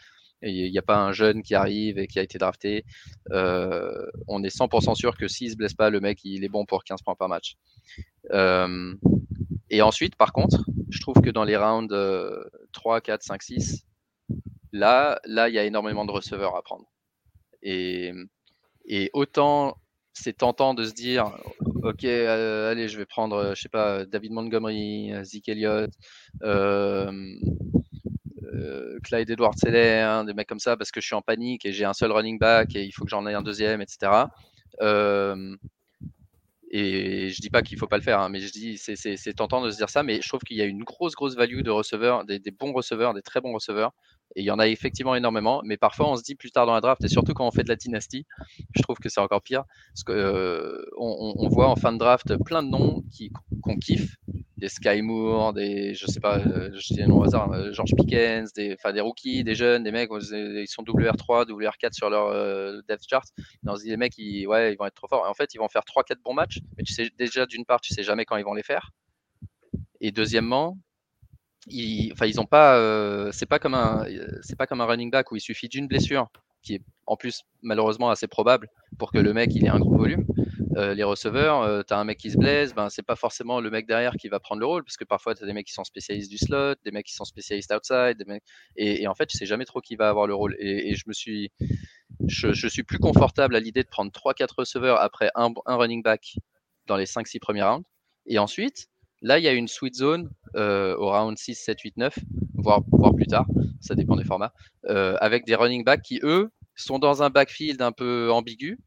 il 0.43 0.71
n'y 0.71 0.77
a 0.77 0.81
pas 0.81 0.97
un 0.97 1.11
jeune 1.11 1.43
qui 1.43 1.55
arrive 1.55 1.99
et 1.99 2.07
qui 2.07 2.19
a 2.19 2.23
été 2.23 2.37
drafté. 2.37 2.83
Euh, 3.31 4.05
on 4.27 4.43
est 4.43 4.55
100% 4.55 4.95
sûr 4.95 5.15
que 5.15 5.27
s'il 5.27 5.47
ne 5.47 5.51
se 5.51 5.57
blesse 5.57 5.73
pas, 5.73 5.89
le 5.89 5.99
mec, 5.99 6.19
il 6.23 6.43
est 6.43 6.49
bon 6.49 6.65
pour 6.65 6.83
15 6.83 7.01
points 7.03 7.15
par 7.15 7.29
match. 7.29 7.57
Euh, 8.31 8.95
et 9.69 9.81
ensuite, 9.81 10.15
par 10.15 10.33
contre, 10.33 10.65
je 10.89 10.99
trouve 10.99 11.21
que 11.21 11.29
dans 11.29 11.43
les 11.43 11.57
rounds 11.57 11.95
3, 12.71 13.01
4, 13.01 13.21
5, 13.21 13.43
6, 13.43 13.85
là, 14.71 15.19
là, 15.25 15.49
il 15.49 15.55
y 15.55 15.59
a 15.59 15.65
énormément 15.65 16.05
de 16.05 16.11
receveurs 16.11 16.55
à 16.55 16.61
prendre. 16.61 16.85
Et, 17.63 18.13
autant 19.13 19.77
c'est 20.13 20.37
tentant 20.37 20.73
de 20.73 20.83
se 20.83 20.93
dire, 20.93 21.31
ok, 21.83 22.03
euh, 22.03 22.69
allez, 22.69 22.89
je 22.89 22.97
vais 22.97 23.05
prendre, 23.05 23.53
je 23.55 23.61
sais 23.61 23.69
pas, 23.69 24.05
David 24.05 24.33
Montgomery, 24.33 25.13
Zeke 25.23 25.47
Elliott, 25.47 25.89
euh, 26.43 27.11
Clyde 29.03 29.29
Edward 29.29 29.57
Seller, 29.57 30.01
hein, 30.01 30.23
des 30.25 30.33
mecs 30.33 30.47
comme 30.47 30.59
ça, 30.59 30.77
parce 30.77 30.91
que 30.91 31.01
je 31.01 31.05
suis 31.05 31.15
en 31.15 31.21
panique 31.21 31.65
et 31.65 31.71
j'ai 31.71 31.85
un 31.85 31.93
seul 31.93 32.11
running 32.11 32.39
back 32.39 32.75
et 32.75 32.83
il 32.83 32.91
faut 32.91 33.03
que 33.03 33.09
j'en 33.09 33.25
ai 33.27 33.33
un 33.33 33.41
deuxième, 33.41 33.81
etc. 33.81 34.25
Euh, 34.81 35.55
et 36.71 37.29
je 37.29 37.41
dis 37.41 37.49
pas 37.49 37.61
qu'il 37.61 37.77
faut 37.77 37.87
pas 37.87 37.97
le 37.97 38.03
faire, 38.03 38.21
hein, 38.21 38.29
mais 38.29 38.39
je 38.39 38.51
dis 38.51 38.77
c'est 38.77 39.33
tentant 39.33 39.61
de 39.61 39.69
se 39.69 39.77
dire 39.77 39.89
ça, 39.89 40.03
mais 40.03 40.21
je 40.21 40.27
trouve 40.27 40.41
qu'il 40.41 40.57
y 40.57 40.61
a 40.61 40.65
une 40.65 40.83
grosse 40.83 41.15
grosse 41.15 41.35
value 41.35 41.61
de 41.61 41.69
receveurs, 41.69 42.25
des, 42.25 42.39
bons 42.51 42.71
receveurs, 42.71 43.13
des 43.13 43.21
très 43.21 43.41
bons 43.41 43.53
receveurs, 43.53 43.91
et 44.35 44.41
il 44.41 44.45
y 44.45 44.51
en 44.51 44.59
a 44.59 44.67
effectivement 44.67 45.15
énormément. 45.15 45.61
Mais 45.65 45.77
parfois 45.77 46.09
on 46.09 46.15
se 46.15 46.23
dit 46.23 46.35
plus 46.35 46.51
tard 46.51 46.65
dans 46.65 46.73
la 46.73 46.81
draft, 46.81 47.03
et 47.03 47.07
surtout 47.07 47.33
quand 47.33 47.47
on 47.47 47.51
fait 47.51 47.63
de 47.63 47.69
la 47.69 47.75
dynastie, 47.75 48.25
je 48.75 48.81
trouve 48.81 48.97
que 48.97 49.09
c'est 49.09 49.21
encore 49.21 49.41
pire, 49.41 49.63
parce 49.93 50.03
que 50.03 50.11
euh, 50.11 50.85
on, 50.97 51.47
voit 51.49 51.67
en 51.67 51.75
fin 51.75 51.91
de 51.91 51.97
draft 51.97 52.35
plein 52.43 52.63
de 52.63 52.69
noms 52.69 53.03
qui 53.11 53.31
qu'on 53.61 53.77
kiffe, 53.77 54.15
des 54.61 54.69
Sky 54.69 55.01
Moore, 55.01 55.53
des, 55.53 55.95
je 55.95 56.05
sais 56.05 56.19
pas, 56.19 56.37
euh, 56.37 56.69
je 56.73 56.93
dis 56.93 57.01
nom 57.07 57.17
au 57.17 57.23
hasard, 57.23 57.51
euh, 57.51 57.73
George 57.73 57.95
Pickens, 57.95 58.53
des, 58.53 58.77
des 58.93 59.01
rookies, 59.01 59.43
des 59.43 59.55
jeunes, 59.55 59.83
des 59.83 59.91
mecs, 59.91 60.09
ils 60.11 60.67
sont 60.67 60.83
WR3, 60.83 61.47
WR4 61.49 61.93
sur 61.93 62.11
leur 62.11 62.27
euh, 62.27 62.79
depth 62.87 63.03
chart. 63.09 63.27
on 63.65 63.75
se 63.75 63.81
dit, 63.81 63.89
les 63.89 63.97
mecs, 63.97 64.17
ils, 64.19 64.45
ouais, 64.45 64.71
ils 64.73 64.77
vont 64.77 64.85
être 64.85 64.93
trop 64.93 65.07
forts. 65.07 65.25
Et 65.25 65.29
en 65.29 65.33
fait, 65.33 65.53
ils 65.55 65.57
vont 65.57 65.67
faire 65.67 65.81
3-4 65.81 66.17
bons 66.23 66.35
matchs, 66.35 66.59
mais 66.77 66.83
tu 66.83 66.93
sais, 66.93 67.09
déjà, 67.17 67.47
d'une 67.47 67.65
part, 67.65 67.81
tu 67.81 67.93
sais 67.93 68.03
jamais 68.03 68.23
quand 68.23 68.37
ils 68.37 68.45
vont 68.45 68.53
les 68.53 68.63
faire. 68.63 68.91
Et 69.99 70.11
deuxièmement, 70.11 70.77
ils, 71.67 72.11
enfin, 72.13 72.25
ils 72.25 72.39
ont 72.39 72.45
pas, 72.45 73.31
c'est 73.31 73.45
pas 73.45 73.59
comme 73.59 73.73
un, 73.73 74.05
c'est 74.41 74.57
pas 74.57 74.67
comme 74.67 74.81
un 74.81 74.85
running 74.85 75.11
back 75.11 75.31
où 75.31 75.35
il 75.35 75.41
suffit 75.41 75.69
d'une 75.69 75.87
blessure 75.87 76.27
qui 76.61 76.75
est 76.75 76.81
en 77.07 77.15
plus 77.15 77.41
malheureusement 77.61 78.09
assez 78.09 78.27
probable 78.27 78.67
pour 78.97 79.11
que 79.11 79.17
le 79.17 79.33
mec 79.33 79.53
il 79.55 79.65
ait 79.65 79.69
un 79.69 79.79
gros 79.79 79.97
volume. 79.97 80.25
Euh, 80.77 80.93
les 80.93 81.03
receveurs, 81.03 81.61
euh, 81.63 81.81
tu 81.85 81.93
as 81.93 81.97
un 81.97 82.05
mec 82.05 82.17
qui 82.17 82.31
se 82.31 82.37
blesse, 82.37 82.73
ben, 82.73 82.89
c'est 82.89 83.03
pas 83.03 83.17
forcément 83.17 83.59
le 83.59 83.69
mec 83.69 83.87
derrière 83.87 84.15
qui 84.15 84.29
va 84.29 84.39
prendre 84.39 84.61
le 84.61 84.65
rôle, 84.65 84.83
parce 84.85 84.95
que 84.95 85.03
parfois 85.03 85.35
tu 85.35 85.43
as 85.43 85.45
des 85.45 85.51
mecs 85.51 85.67
qui 85.67 85.73
sont 85.73 85.83
spécialistes 85.83 86.31
du 86.31 86.37
slot, 86.37 86.75
des 86.85 86.91
mecs 86.91 87.05
qui 87.05 87.13
sont 87.13 87.25
spécialistes 87.25 87.73
outside, 87.73 88.17
des 88.17 88.25
mecs... 88.25 88.43
et, 88.77 89.05
en 89.07 89.13
fait 89.13 89.25
tu 89.25 89.37
sais 89.37 89.45
jamais 89.45 89.65
trop 89.65 89.81
qui 89.81 89.97
va 89.97 90.07
avoir 90.07 90.27
le 90.27 90.33
rôle. 90.33 90.55
Et, 90.59 90.95
je 90.95 91.03
me 91.07 91.13
suis, 91.13 91.51
je, 92.25 92.67
suis 92.67 92.83
plus 92.83 92.99
confortable 92.99 93.55
à 93.55 93.59
l'idée 93.59 93.83
de 93.83 93.89
prendre 93.89 94.11
3-4 94.11 94.47
receveurs 94.59 95.01
après 95.01 95.29
un, 95.35 95.53
running 95.65 96.03
back 96.03 96.35
dans 96.87 96.95
les 96.95 97.05
5-6 97.05 97.39
premiers 97.39 97.63
rounds. 97.63 97.85
Et 98.25 98.39
ensuite, 98.39 98.87
là 99.21 99.39
il 99.39 99.43
y 99.43 99.47
a 99.47 99.53
une 99.53 99.67
sweet 99.67 99.95
zone 99.95 100.29
euh, 100.55 100.95
au 100.97 101.09
round 101.09 101.37
6, 101.37 101.55
7, 101.55 101.79
8, 101.79 101.97
9, 101.97 102.19
voire, 102.55 102.81
plus 103.15 103.27
tard, 103.27 103.45
ça 103.79 103.95
dépend 103.95 104.15
des 104.15 104.23
formats, 104.23 104.53
avec 104.87 105.45
des 105.45 105.55
running 105.55 105.83
backs 105.83 106.01
qui 106.01 106.19
eux 106.23 106.51
sont 106.75 106.99
dans 106.99 107.23
un 107.23 107.29
backfield 107.29 107.81
un 107.81 107.91
peu 107.91 108.31
ambigu, 108.31 108.77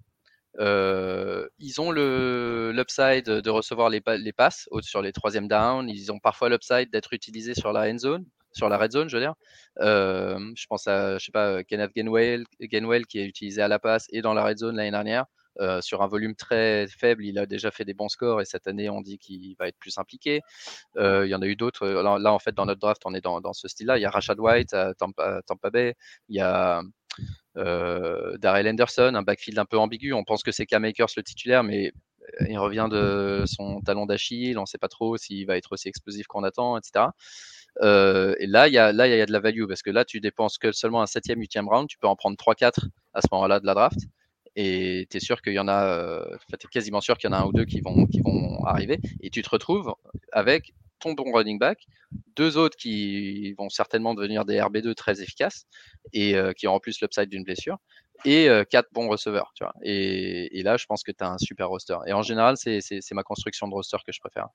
euh, 0.61 1.49
ils 1.59 1.81
ont 1.81 1.91
l'upside 1.91 3.25
de 3.25 3.51
recevoir 3.51 3.89
les, 3.91 4.03
les 4.19 4.33
passes 4.33 4.69
sur 4.81 5.03
les 5.03 5.13
troisième 5.13 5.49
down. 5.49 5.89
Ils 5.89 6.13
ont 6.13 6.19
parfois 6.19 6.49
l'upside 6.49 6.91
d'être 6.91 7.13
utilisés 7.13 7.55
sur 7.55 7.73
la 7.73 7.91
end 7.91 7.99
zone, 7.99 8.25
sur 8.53 8.69
la 8.69 8.79
red 8.79 8.93
zone, 8.93 9.09
je 9.09 9.17
veux 9.17 9.23
dire. 9.23 9.35
Euh, 9.81 10.39
je 10.57 10.67
pense 10.67 10.87
à, 10.87 11.19
je 11.19 11.25
sais 11.25 11.33
pas, 11.33 11.65
Kenneth 11.65 11.93
Gainwell, 11.95 12.45
Gainwell 12.61 13.07
qui 13.07 13.19
est 13.19 13.27
utilisé 13.27 13.63
à 13.63 13.69
la 13.69 13.79
passe 13.79 14.07
et 14.11 14.23
dans 14.23 14.35
la 14.35 14.45
red 14.45 14.59
zone 14.59 14.77
l'année 14.77 14.91
dernière. 14.93 15.27
Euh, 15.61 15.81
sur 15.81 16.03
un 16.03 16.09
volume 16.09 16.35
très 16.35 16.87
faible, 16.89 17.25
il 17.25 17.39
a 17.39 17.47
déjà 17.47 17.71
fait 17.71 17.85
des 17.85 17.95
bons 17.95 18.09
scores 18.09 18.41
et 18.41 18.45
cette 18.45 18.67
année, 18.67 18.89
on 18.91 19.01
dit 19.01 19.19
qu'il 19.19 19.55
va 19.59 19.69
être 19.69 19.79
plus 19.79 19.99
impliqué. 19.99 20.41
il 20.97 21.27
y 21.27 21.35
en 21.35 21.43
a 21.43 21.47
eu 21.47 21.57
d'autres. 21.57 21.87
Là, 21.87 22.33
en 22.33 22.39
fait, 22.39 22.55
dans 22.55 22.67
notre 22.67 22.81
draft, 22.81 23.03
on 23.05 23.15
est 23.15 23.21
dans, 23.21 23.53
ce 23.53 23.69
style-là. 23.69 23.99
Il 23.99 24.03
y 24.03 24.07
a 24.07 24.11
Rashad 24.11 24.39
White 24.39 24.75
à 24.75 24.95
Tampa, 24.95 25.71
Bay. 25.71 25.95
Il 26.29 26.37
y 26.37 26.41
a 26.41 26.83
euh, 27.57 28.37
Darrell 28.39 28.69
Henderson, 28.69 29.13
un 29.15 29.23
backfield 29.23 29.59
un 29.59 29.65
peu 29.65 29.79
ambigu. 29.79 30.13
On 30.13 30.25
pense 30.25 30.43
que 30.43 30.53
c'est 30.53 30.67
Cam 30.67 30.85
Akers 30.85 31.07
le 31.17 31.23
titulaire, 31.23 31.63
mais 31.63 31.93
euh, 32.41 32.47
il 32.49 32.59
revient 32.59 32.89
de 32.91 33.45
son 33.47 33.81
talon 33.81 34.07
d'Achille. 34.07 34.59
On 34.59 34.63
ne 34.63 34.67
sait 34.67 34.79
pas 34.79 34.89
trop 34.89 35.17
s'il 35.17 35.47
va 35.47 35.57
être 35.57 35.73
aussi 35.73 35.89
explosif 35.89 36.27
qu'on 36.27 36.45
attend, 36.45 36.77
etc. 36.77 37.07
Euh, 37.83 38.35
et 38.39 38.47
là, 38.47 38.69
il 38.69 38.75
y 38.75 38.79
a, 38.79 38.93
là, 38.93 39.07
il 39.07 39.17
y 39.17 39.21
a 39.21 39.27
de 39.27 39.33
la 39.33 39.41
value 39.41 39.67
parce 39.67 39.83
que 39.83 39.91
là, 39.91 40.05
tu 40.05 40.21
dépenses 40.21 40.59
que 40.59 40.73
seulement 40.73 41.03
un 41.03 41.07
7e, 41.07 41.39
8e 41.39 41.69
round. 41.69 41.89
Tu 41.89 41.99
peux 41.99 42.07
en 42.07 42.17
prendre 42.17 42.37
3-4 42.37 42.89
à 43.15 43.21
ce 43.21 43.29
moment-là 43.33 43.61
de 43.61 43.67
la 43.67 43.75
draft. 43.75 43.99
Et 44.57 45.07
tu 45.11 45.17
es 45.17 45.21
sûr 45.21 45.43
qu'il 45.43 45.53
y 45.53 45.59
en 45.59 45.69
a, 45.69 46.25
tu 46.49 46.55
es 46.55 46.69
quasiment 46.71 47.01
sûr 47.01 47.19
qu'il 47.19 47.29
y 47.29 47.33
en 47.33 47.37
a 47.37 47.41
un 47.41 47.47
ou 47.47 47.53
deux 47.53 47.65
qui 47.65 47.81
vont, 47.81 48.07
qui 48.07 48.21
vont 48.21 48.65
arriver. 48.65 49.01
Et 49.21 49.31
tu 49.31 49.43
te 49.43 49.51
retrouves 49.51 49.93
avec 50.33 50.73
ton 51.01 51.13
bon 51.13 51.33
running 51.33 51.59
back, 51.59 51.87
deux 52.37 52.57
autres 52.57 52.77
qui 52.77 53.53
vont 53.55 53.69
certainement 53.69 54.15
devenir 54.15 54.45
des 54.45 54.59
RB2 54.59 54.95
très 54.95 55.21
efficaces 55.21 55.67
et 56.13 56.37
qui 56.57 56.67
ont 56.69 56.75
en 56.75 56.81
plus 56.81 57.01
l'upside 57.01 57.29
d'une 57.29 57.45
blessure, 57.45 57.79
et 58.25 58.49
quatre 58.71 58.89
bons 58.93 59.09
receveurs. 59.09 59.53
Vois. 59.61 59.75
Et, 59.83 60.63
là, 60.63 60.77
je 60.77 60.87
pense 60.87 61.03
que 61.03 61.13
tu 61.13 61.23
as 61.25 61.31
un 61.31 61.39
super 61.39 61.69
roster. 61.69 61.99
Et 62.07 62.13
en 62.13 62.23
général, 62.23 62.57
c'est 62.57 62.81
ma 63.13 63.23
construction 63.23 63.69
de 63.69 63.75
roster 63.75 63.99
que 64.07 64.13
je 64.13 64.21
préfère. 64.21 64.49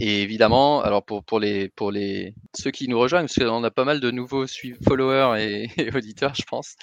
Et 0.00 0.22
évidemment, 0.22 0.82
alors 0.82 1.04
pour, 1.04 1.40
les, 1.40 1.68
pour 1.68 1.92
les, 1.92 2.34
ceux 2.54 2.70
qui 2.70 2.88
nous 2.88 2.98
rejoignent, 2.98 3.26
parce 3.26 3.38
qu'on 3.38 3.62
a 3.64 3.70
pas 3.70 3.84
mal 3.84 4.00
de 4.00 4.10
nouveaux 4.10 4.46
followers 4.86 5.40
et, 5.78 5.94
auditeurs, 5.94 6.34
je 6.34 6.42
pense. 6.42 6.76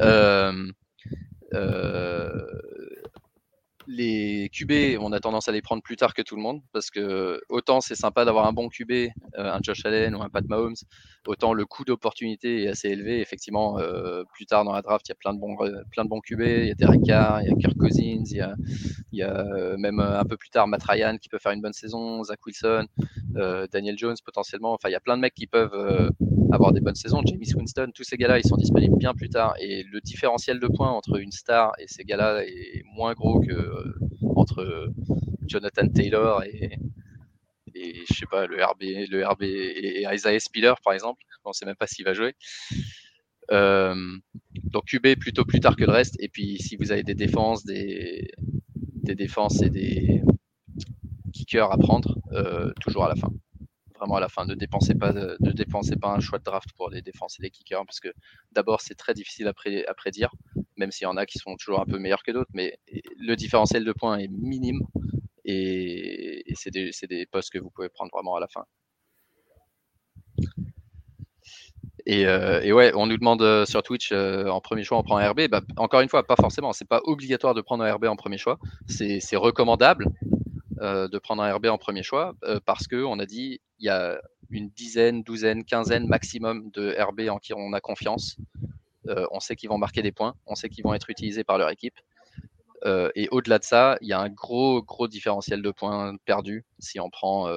Euh, 0.00 0.66
euh, 1.52 2.30
les 3.86 4.50
QB, 4.52 4.98
on 5.00 5.12
a 5.12 5.20
tendance 5.20 5.48
à 5.48 5.52
les 5.52 5.62
prendre 5.62 5.82
plus 5.82 5.96
tard 5.96 6.14
que 6.14 6.22
tout 6.22 6.36
le 6.36 6.42
monde 6.42 6.62
parce 6.72 6.90
que 6.90 7.40
autant 7.48 7.80
c'est 7.80 7.94
sympa 7.94 8.24
d'avoir 8.24 8.46
un 8.46 8.52
bon 8.52 8.68
QB, 8.68 8.90
euh, 8.90 9.08
un 9.36 9.58
Josh 9.62 9.84
Allen 9.84 10.14
ou 10.14 10.22
un 10.22 10.28
Pat 10.28 10.44
Mahomes, 10.46 10.74
autant 11.26 11.52
le 11.52 11.64
coût 11.66 11.84
d'opportunité 11.84 12.64
est 12.64 12.68
assez 12.68 12.88
élevé. 12.88 13.20
Effectivement, 13.20 13.78
euh, 13.78 14.24
plus 14.32 14.46
tard 14.46 14.64
dans 14.64 14.72
la 14.72 14.82
draft, 14.82 15.06
il 15.08 15.10
y 15.10 15.12
a 15.12 15.16
plein 15.16 15.34
de 15.34 15.38
bons, 15.38 16.20
QB. 16.20 16.40
Il 16.40 16.66
y 16.68 16.70
a 16.70 16.74
Derek 16.74 17.02
Carr, 17.02 17.42
il 17.42 17.48
y 17.48 17.52
a 17.52 17.54
Kirk 17.56 17.76
Cousins, 17.76 18.24
il 18.26 18.36
y 18.36 18.40
a, 18.40 18.54
il 19.12 19.18
y 19.18 19.22
a 19.22 19.40
euh, 19.40 19.76
même 19.76 20.00
un 20.00 20.24
peu 20.24 20.36
plus 20.36 20.50
tard 20.50 20.66
Matt 20.66 20.82
Ryan 20.84 21.16
qui 21.18 21.28
peut 21.28 21.38
faire 21.38 21.52
une 21.52 21.62
bonne 21.62 21.72
saison, 21.72 22.22
Zach 22.24 22.44
Wilson, 22.44 22.86
Daniel 23.72 23.98
Jones 23.98 24.16
potentiellement. 24.24 24.72
Enfin, 24.72 24.88
il 24.88 24.92
y 24.92 24.96
a 24.96 25.00
plein 25.00 25.16
de 25.16 25.22
mecs 25.22 25.34
qui 25.34 25.46
peuvent 25.46 26.10
avoir 26.54 26.72
des 26.72 26.80
bonnes 26.80 26.94
saisons. 26.94 27.20
James 27.26 27.42
Winston, 27.56 27.90
tous 27.94 28.04
ces 28.04 28.16
gars-là, 28.16 28.38
ils 28.38 28.46
sont 28.46 28.56
disponibles 28.56 28.96
bien 28.96 29.14
plus 29.14 29.28
tard. 29.28 29.54
Et 29.60 29.82
le 29.82 30.00
différentiel 30.00 30.60
de 30.60 30.66
points 30.68 30.90
entre 30.90 31.18
une 31.18 31.32
star 31.32 31.72
et 31.78 31.86
ces 31.88 32.04
gars-là 32.04 32.44
est 32.44 32.82
moins 32.94 33.12
gros 33.14 33.40
que 33.40 33.73
entre 34.36 34.88
Jonathan 35.46 35.88
Taylor 35.88 36.42
et, 36.44 36.78
je 37.74 38.14
sais 38.14 38.26
pas 38.26 38.46
le 38.46 38.64
RB, 38.64 38.82
le 39.10 39.26
RB 39.26 39.42
et, 39.42 40.06
Isaiah 40.12 40.38
Spiller 40.38 40.74
par 40.82 40.92
exemple. 40.92 41.22
On 41.44 41.50
ne 41.50 41.54
sait 41.54 41.66
même 41.66 41.76
pas 41.76 41.86
s'il 41.86 42.04
va 42.04 42.14
jouer. 42.14 42.34
Euh, 43.50 43.94
donc 44.54 44.84
QB 44.86 45.18
plutôt 45.18 45.44
plus 45.44 45.60
tard 45.60 45.76
que 45.76 45.84
le 45.84 45.92
reste. 45.92 46.16
Et 46.20 46.28
puis 46.28 46.58
si 46.58 46.76
vous 46.76 46.92
avez 46.92 47.02
des 47.02 47.14
défenses, 47.14 47.64
des, 47.64 48.30
défenses 49.02 49.60
et 49.62 49.70
des 49.70 50.22
kickers 51.32 51.70
à 51.70 51.76
prendre, 51.76 52.18
euh, 52.32 52.72
toujours 52.80 53.04
à 53.04 53.08
la 53.08 53.16
fin 53.16 53.28
vraiment 53.98 54.16
à 54.16 54.20
la 54.20 54.28
fin. 54.28 54.44
Ne 54.46 54.54
dépensez 54.54 54.94
pas, 54.94 55.12
ne 55.12 55.52
dépensez 55.52 55.96
pas 55.96 56.12
un 56.12 56.20
choix 56.20 56.38
de 56.38 56.44
draft 56.44 56.68
pour 56.76 56.90
les 56.90 57.02
défenses 57.02 57.38
et 57.38 57.42
les 57.42 57.50
kickers 57.50 57.84
parce 57.86 58.00
que 58.00 58.12
d'abord 58.52 58.80
c'est 58.80 58.94
très 58.94 59.14
difficile 59.14 59.48
à, 59.48 59.54
prédire, 59.94 60.30
même 60.76 60.90
s'il 60.90 61.04
y 61.04 61.08
en 61.08 61.16
a 61.16 61.26
qui 61.26 61.38
sont 61.38 61.56
toujours 61.56 61.80
un 61.80 61.86
peu 61.86 61.98
meilleurs 61.98 62.22
que 62.22 62.32
d'autres, 62.32 62.50
mais 62.54 62.78
le 63.18 63.34
différentiel 63.36 63.84
de 63.84 63.92
points 63.92 64.18
est 64.18 64.28
minime 64.28 64.80
et, 65.44 66.44
c'est 66.54 66.70
des, 66.70 67.26
postes 67.26 67.52
que 67.52 67.58
vous 67.58 67.70
pouvez 67.70 67.88
prendre 67.88 68.10
vraiment 68.12 68.36
à 68.36 68.40
la 68.40 68.48
fin. 68.48 68.64
Et, 72.06 72.26
euh, 72.26 72.70
ouais, 72.72 72.92
on 72.94 73.06
nous 73.06 73.16
demande 73.16 73.42
euh, 73.42 73.64
sur 73.64 73.82
Twitch 73.82 74.12
euh, 74.12 74.48
en 74.48 74.60
premier 74.60 74.84
choix 74.84 74.98
on 74.98 75.02
prend 75.02 75.16
un 75.16 75.30
RB. 75.30 75.48
Bah, 75.48 75.62
encore 75.76 76.00
une 76.00 76.08
fois, 76.08 76.26
pas 76.26 76.36
forcément. 76.36 76.72
C'est 76.72 76.88
pas 76.88 77.00
obligatoire 77.04 77.54
de 77.54 77.62
prendre 77.62 77.84
un 77.84 77.94
RB 77.94 78.04
en 78.04 78.16
premier 78.16 78.38
choix. 78.38 78.58
C'est 78.86 79.36
recommandable, 79.36 80.06
de 80.80 81.18
prendre 81.18 81.42
un 81.42 81.54
RB 81.54 81.66
en 81.66 81.78
premier 81.78 82.02
choix 82.02 82.34
parce 82.66 82.86
qu'on 82.86 83.18
a 83.18 83.26
dit 83.26 83.60
il 83.78 83.86
y 83.86 83.88
a 83.88 84.20
une 84.50 84.68
dizaine, 84.70 85.22
douzaine, 85.22 85.64
quinzaine 85.64 86.06
maximum 86.06 86.70
de 86.72 86.94
RB 87.00 87.28
en 87.30 87.38
qui 87.38 87.54
on 87.54 87.72
a 87.72 87.80
confiance. 87.80 88.36
Euh, 89.08 89.26
on 89.30 89.40
sait 89.40 89.56
qu'ils 89.56 89.68
vont 89.68 89.78
marquer 89.78 90.02
des 90.02 90.12
points, 90.12 90.34
on 90.46 90.54
sait 90.54 90.68
qu'ils 90.68 90.84
vont 90.84 90.94
être 90.94 91.10
utilisés 91.10 91.44
par 91.44 91.58
leur 91.58 91.70
équipe. 91.70 91.98
et 93.14 93.28
au-delà 93.30 93.58
de 93.58 93.64
ça, 93.64 93.96
il 94.02 94.08
y 94.08 94.12
a 94.12 94.20
un 94.20 94.28
gros, 94.28 94.82
gros 94.82 95.08
différentiel 95.08 95.62
de 95.62 95.70
points 95.70 96.16
perdus 96.26 96.64
si 96.78 97.00
on 97.00 97.08
prend, 97.08 97.48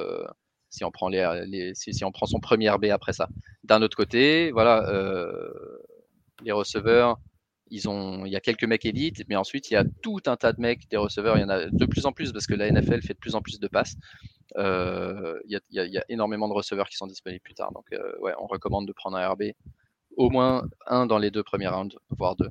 si 0.69 0.85
on 0.85 0.91
prend, 0.91 1.09
les, 1.09 1.73
si, 1.75 2.05
on 2.05 2.11
prend 2.11 2.27
son 2.27 2.39
premier 2.39 2.69
RB 2.69 2.85
après 2.85 3.13
ça. 3.13 3.27
D'un 3.63 3.81
autre 3.81 3.97
côté, 3.97 4.51
voilà, 4.51 4.85
les 6.43 6.51
receveurs, 6.53 7.17
ils 7.69 7.89
ont, 7.89 8.25
il 8.25 8.31
y 8.31 8.35
a 8.35 8.39
quelques 8.39 8.63
mecs 8.63 8.85
élites, 8.85 9.23
mais 9.27 9.35
ensuite 9.35 9.69
il 9.69 9.73
y 9.73 9.77
a 9.77 9.83
tout 10.01 10.21
un 10.25 10.37
tas 10.37 10.53
de 10.53 10.61
mecs, 10.61 10.89
des 10.89 10.97
receveurs, 10.97 11.37
il 11.37 11.41
y 11.41 11.43
en 11.43 11.49
a 11.49 11.65
de 11.65 11.85
plus 11.85 12.05
en 12.05 12.11
plus 12.11 12.31
parce 12.31 12.47
que 12.47 12.53
la 12.53 12.71
NFL 12.71 13.01
fait 13.01 13.13
de 13.13 13.19
plus 13.19 13.35
en 13.35 13.41
plus 13.41 13.59
de 13.59 13.67
passes. 13.67 13.95
Euh, 14.57 15.39
il, 15.45 15.59
y 15.71 15.97
a, 15.97 16.05
énormément 16.09 16.47
de 16.47 16.53
receveurs 16.53 16.87
qui 16.89 16.95
sont 16.95 17.07
disponibles 17.07 17.41
plus 17.41 17.53
tard. 17.53 17.71
Donc 17.73 17.85
euh, 17.93 18.17
ouais, 18.19 18.33
on 18.39 18.47
recommande 18.47 18.87
de 18.87 18.93
prendre 18.93 19.17
un 19.17 19.27
RB, 19.27 19.43
au 20.17 20.29
moins 20.29 20.63
un 20.87 21.05
dans 21.05 21.17
les 21.19 21.31
deux 21.31 21.43
premiers 21.43 21.67
rounds, 21.67 21.97
voire 22.09 22.35
deux. 22.35 22.49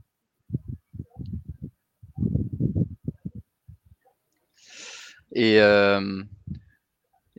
Et 5.33 5.61
euh, 5.61 6.22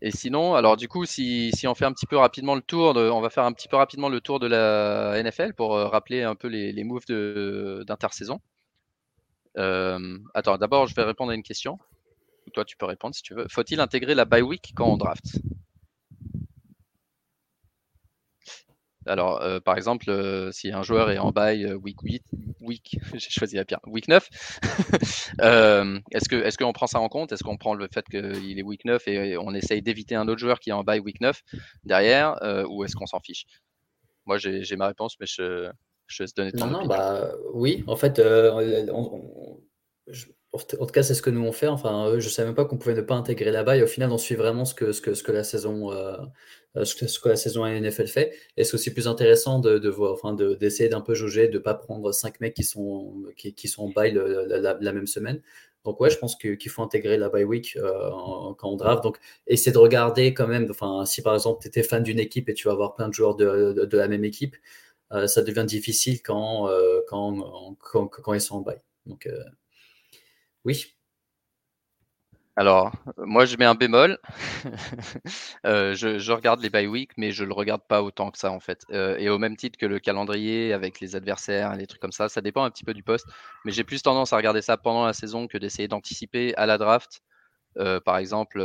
et 0.01 0.11
sinon, 0.11 0.53
alors 0.53 0.77
du 0.77 0.87
coup, 0.87 1.05
si, 1.05 1.51
on 1.65 1.73
fait 1.73 1.85
un 1.85 1.91
petit 1.93 2.05
peu 2.05 2.17
rapidement 2.17 2.53
le 2.53 2.61
tour, 2.61 2.93
de, 2.93 3.09
on 3.09 3.21
va 3.21 3.31
faire 3.31 3.45
un 3.45 3.53
petit 3.53 3.67
peu 3.67 3.77
rapidement 3.77 4.09
le 4.09 4.21
tour 4.21 4.39
de 4.39 4.45
la 4.47 5.21
NFL 5.23 5.53
pour 5.55 5.75
euh, 5.75 5.87
rappeler 5.87 6.21
un 6.21 6.35
peu 6.35 6.47
les, 6.47 6.71
les 6.71 6.83
moves 6.83 7.05
d'intersaison. 7.07 8.39
Euh, 9.57 10.19
attends, 10.35 10.57
d'abord, 10.57 10.85
je 10.85 10.93
vais 10.93 11.03
répondre 11.03 11.31
à 11.31 11.35
une 11.35 11.41
question. 11.41 11.79
Toi, 12.53 12.63
tu 12.63 12.77
peux 12.77 12.85
répondre 12.85 13.15
si 13.15 13.23
tu 13.23 13.33
veux. 13.33 13.47
Faut-il 13.49 13.79
intégrer 13.79 14.13
la 14.13 14.25
bye 14.25 14.43
week 14.43 14.71
quand 14.75 14.87
on 14.87 14.97
draft? 14.97 15.39
Alors, 19.07 19.41
euh, 19.41 19.59
par 19.59 19.77
exemple, 19.77 20.09
euh, 20.09 20.51
si 20.51 20.71
un 20.71 20.83
joueur 20.83 21.09
est 21.09 21.17
en 21.17 21.31
bail 21.31 21.65
euh, 21.65 21.75
week 21.75 21.99
8, 22.01 22.23
week, 22.61 22.99
j'ai 23.13 23.29
choisi 23.29 23.55
la 23.55 23.65
pire, 23.65 23.79
week 23.87 24.07
9, 24.07 24.29
est-ce 26.11 26.57
qu'on 26.57 26.73
prend 26.73 26.87
ça 26.87 26.99
en 26.99 27.09
compte? 27.09 27.31
Est-ce 27.31 27.43
qu'on 27.43 27.57
prend 27.57 27.73
le 27.73 27.87
fait 27.91 28.05
qu'il 28.05 28.59
est 28.59 28.63
week 28.63 28.85
9 28.85 29.07
et 29.07 29.37
on 29.37 29.53
essaye 29.53 29.81
d'éviter 29.81 30.15
un 30.15 30.27
autre 30.27 30.39
joueur 30.39 30.59
qui 30.59 30.69
est 30.69 30.73
en 30.73 30.83
bail 30.83 30.99
week 30.99 31.21
9 31.21 31.41
derrière, 31.83 32.37
ou 32.69 32.83
est-ce 32.83 32.95
qu'on 32.95 33.07
s'en 33.07 33.19
fiche? 33.19 33.45
Moi, 34.25 34.37
j'ai 34.37 34.75
ma 34.75 34.87
réponse, 34.87 35.15
mais 35.19 35.25
je, 35.25 35.69
je 36.07 36.23
vais 36.23 36.27
se 36.27 36.33
donner 36.35 36.51
ton 36.51 36.67
Non, 36.67 36.81
non, 36.81 36.85
bah 36.85 37.31
oui. 37.53 37.83
En 37.87 37.95
fait, 37.95 38.19
on, 38.19 39.61
en 40.53 40.85
tout 40.85 40.93
cas, 40.93 41.03
c'est 41.03 41.13
ce 41.13 41.21
que 41.21 41.29
nous 41.29 41.43
on 41.43 41.51
fait. 41.51 41.67
Enfin, 41.67 42.09
je 42.11 42.15
ne 42.15 42.21
savais 42.21 42.47
même 42.47 42.55
pas 42.55 42.65
qu'on 42.65 42.77
pouvait 42.77 42.95
ne 42.95 43.01
pas 43.01 43.15
intégrer 43.15 43.51
la 43.51 43.75
Et 43.75 43.83
au 43.83 43.87
final, 43.87 44.11
on 44.11 44.17
suit 44.17 44.35
vraiment 44.35 44.65
ce 44.65 44.73
que, 44.73 44.91
ce 44.91 45.01
que, 45.01 45.13
ce 45.13 45.23
que 45.23 45.31
la 45.31 45.43
saison, 45.43 45.91
euh, 45.91 46.17
ce 46.83 46.95
que, 46.95 47.07
ce 47.07 47.19
que 47.19 47.29
la 47.29 47.35
saison 47.35 47.65
NFL 47.65 48.07
fait. 48.07 48.33
Et 48.57 48.63
c'est 48.63 48.75
aussi 48.75 48.93
plus 48.93 49.07
intéressant 49.07 49.59
de, 49.59 49.77
de 49.77 49.89
voir, 49.89 50.13
enfin, 50.13 50.33
d'essayer 50.33 50.89
d'un 50.89 51.01
peu 51.01 51.13
jauger, 51.13 51.47
de 51.47 51.53
ne 51.53 51.59
pas 51.59 51.73
prendre 51.73 52.11
cinq 52.11 52.39
mecs 52.39 52.53
qui 52.53 52.63
sont, 52.63 53.23
qui 53.35 53.67
sont 53.67 53.83
en 53.83 53.89
bail 53.89 54.13
la, 54.13 54.93
même 54.93 55.07
semaine. 55.07 55.41
Donc 55.85 55.99
ouais, 56.01 56.09
je 56.09 56.17
pense 56.17 56.35
qu'il 56.35 56.69
faut 56.69 56.81
intégrer 56.81 57.17
la 57.17 57.29
bye 57.29 57.43
week 57.45 57.77
euh, 57.77 58.09
quand 58.57 58.69
on 58.69 58.75
draft. 58.75 59.03
Donc 59.03 59.19
essayer 59.47 59.71
de 59.71 59.77
regarder 59.77 60.33
quand 60.33 60.47
même. 60.47 60.67
Enfin, 60.69 61.05
si 61.05 61.21
par 61.21 61.33
exemple 61.33 61.61
tu 61.61 61.67
étais 61.69 61.83
fan 61.83 62.03
d'une 62.03 62.19
équipe 62.19 62.49
et 62.49 62.53
tu 62.53 62.67
vas 62.67 62.73
avoir 62.73 62.95
plein 62.95 63.07
de 63.07 63.13
joueurs 63.13 63.35
de, 63.35 63.73
de, 63.73 63.97
la 63.97 64.07
même 64.07 64.25
équipe, 64.25 64.57
euh, 65.13 65.27
ça 65.27 65.41
devient 65.43 65.65
difficile 65.65 66.21
quand, 66.21 66.69
quand, 67.07 67.75
quand, 67.79 68.07
quand, 68.07 68.33
ils 68.33 68.41
sont 68.41 68.57
en 68.57 68.61
bail. 68.61 68.81
Donc 69.05 69.29
oui. 70.65 70.96
Alors, 72.57 72.91
moi, 73.17 73.45
je 73.45 73.55
mets 73.55 73.65
un 73.65 73.75
bémol. 73.75 74.17
Euh, 75.65 75.95
je, 75.95 76.31
regarde 76.31 76.61
les 76.61 76.69
bye 76.69 76.87
week, 76.87 77.11
mais 77.17 77.31
je 77.31 77.43
le 77.43 77.53
regarde 77.53 77.81
pas 77.87 78.01
autant 78.01 78.31
que 78.31 78.37
ça, 78.37 78.51
en 78.51 78.59
fait. 78.59 78.83
Euh, 78.91 79.17
et 79.17 79.29
au 79.29 79.37
même 79.37 79.57
titre 79.57 79.77
que 79.77 79.85
le 79.85 79.99
calendrier 79.99 80.71
avec 80.73 80.99
les 81.01 81.15
adversaires, 81.15 81.75
les 81.75 81.87
trucs 81.87 82.01
comme 82.01 82.11
ça, 82.13 82.29
ça 82.29 82.41
dépend 82.41 82.63
un 82.63 82.71
petit 82.71 82.83
peu 82.85 82.93
du 82.93 83.03
poste. 83.03 83.27
Mais 83.65 83.71
j'ai 83.71 83.83
plus 83.83 84.01
tendance 84.01 84.33
à 84.33 84.37
regarder 84.37 84.61
ça 84.61 84.77
pendant 84.77 85.05
la 85.05 85.13
saison 85.13 85.47
que 85.47 85.57
d'essayer 85.57 85.87
d'anticiper 85.87 86.55
à 86.55 86.65
la 86.65 86.77
draft. 86.77 87.21
Euh, 87.77 87.99
par 87.99 88.17
exemple, 88.17 88.59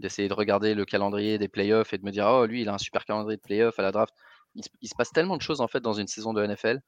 d'essayer 0.00 0.28
de 0.28 0.34
regarder 0.34 0.74
le 0.74 0.84
calendrier 0.84 1.38
des 1.38 1.48
playoffs 1.48 1.92
et 1.92 1.98
de 1.98 2.04
me 2.04 2.10
dire, 2.10 2.26
oh, 2.26 2.46
lui, 2.46 2.62
il 2.62 2.68
a 2.68 2.74
un 2.74 2.78
super 2.78 3.04
calendrier 3.04 3.36
de 3.36 3.42
playoffs 3.42 3.78
à 3.78 3.82
la 3.82 3.92
draft. 3.92 4.14
Il 4.54 4.88
se 4.88 4.94
passe 4.96 5.12
tellement 5.12 5.36
de 5.36 5.42
choses, 5.42 5.60
en 5.60 5.68
fait, 5.68 5.80
dans 5.80 5.94
une 5.94 6.08
saison 6.08 6.32
de 6.32 6.44
NFL 6.46 6.80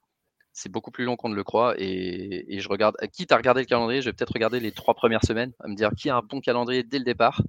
c'est 0.58 0.68
beaucoup 0.70 0.90
plus 0.90 1.04
long 1.04 1.16
qu'on 1.16 1.28
ne 1.28 1.36
le 1.36 1.44
croit. 1.44 1.74
Et, 1.78 2.58
je 2.60 2.68
regarde, 2.68 2.96
quitte 3.12 3.32
à 3.32 3.36
regarder 3.36 3.60
le 3.60 3.66
calendrier, 3.66 4.02
je 4.02 4.10
vais 4.10 4.12
peut-être 4.12 4.32
regarder 4.32 4.58
les 4.60 4.72
trois 4.72 4.94
premières 4.94 5.24
semaines, 5.24 5.52
à 5.60 5.68
me 5.68 5.74
dire 5.74 5.90
qui 5.96 6.10
a 6.10 6.16
un 6.16 6.22
bon 6.22 6.40
calendrier 6.40 6.82
dès 6.82 6.98
le 6.98 7.04
départ 7.04 7.42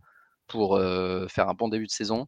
pour 0.47 0.75
euh, 0.75 1.27
faire 1.27 1.49
un 1.49 1.53
bon 1.55 1.69
début 1.69 1.87
de 1.87 1.91
saison 1.91 2.27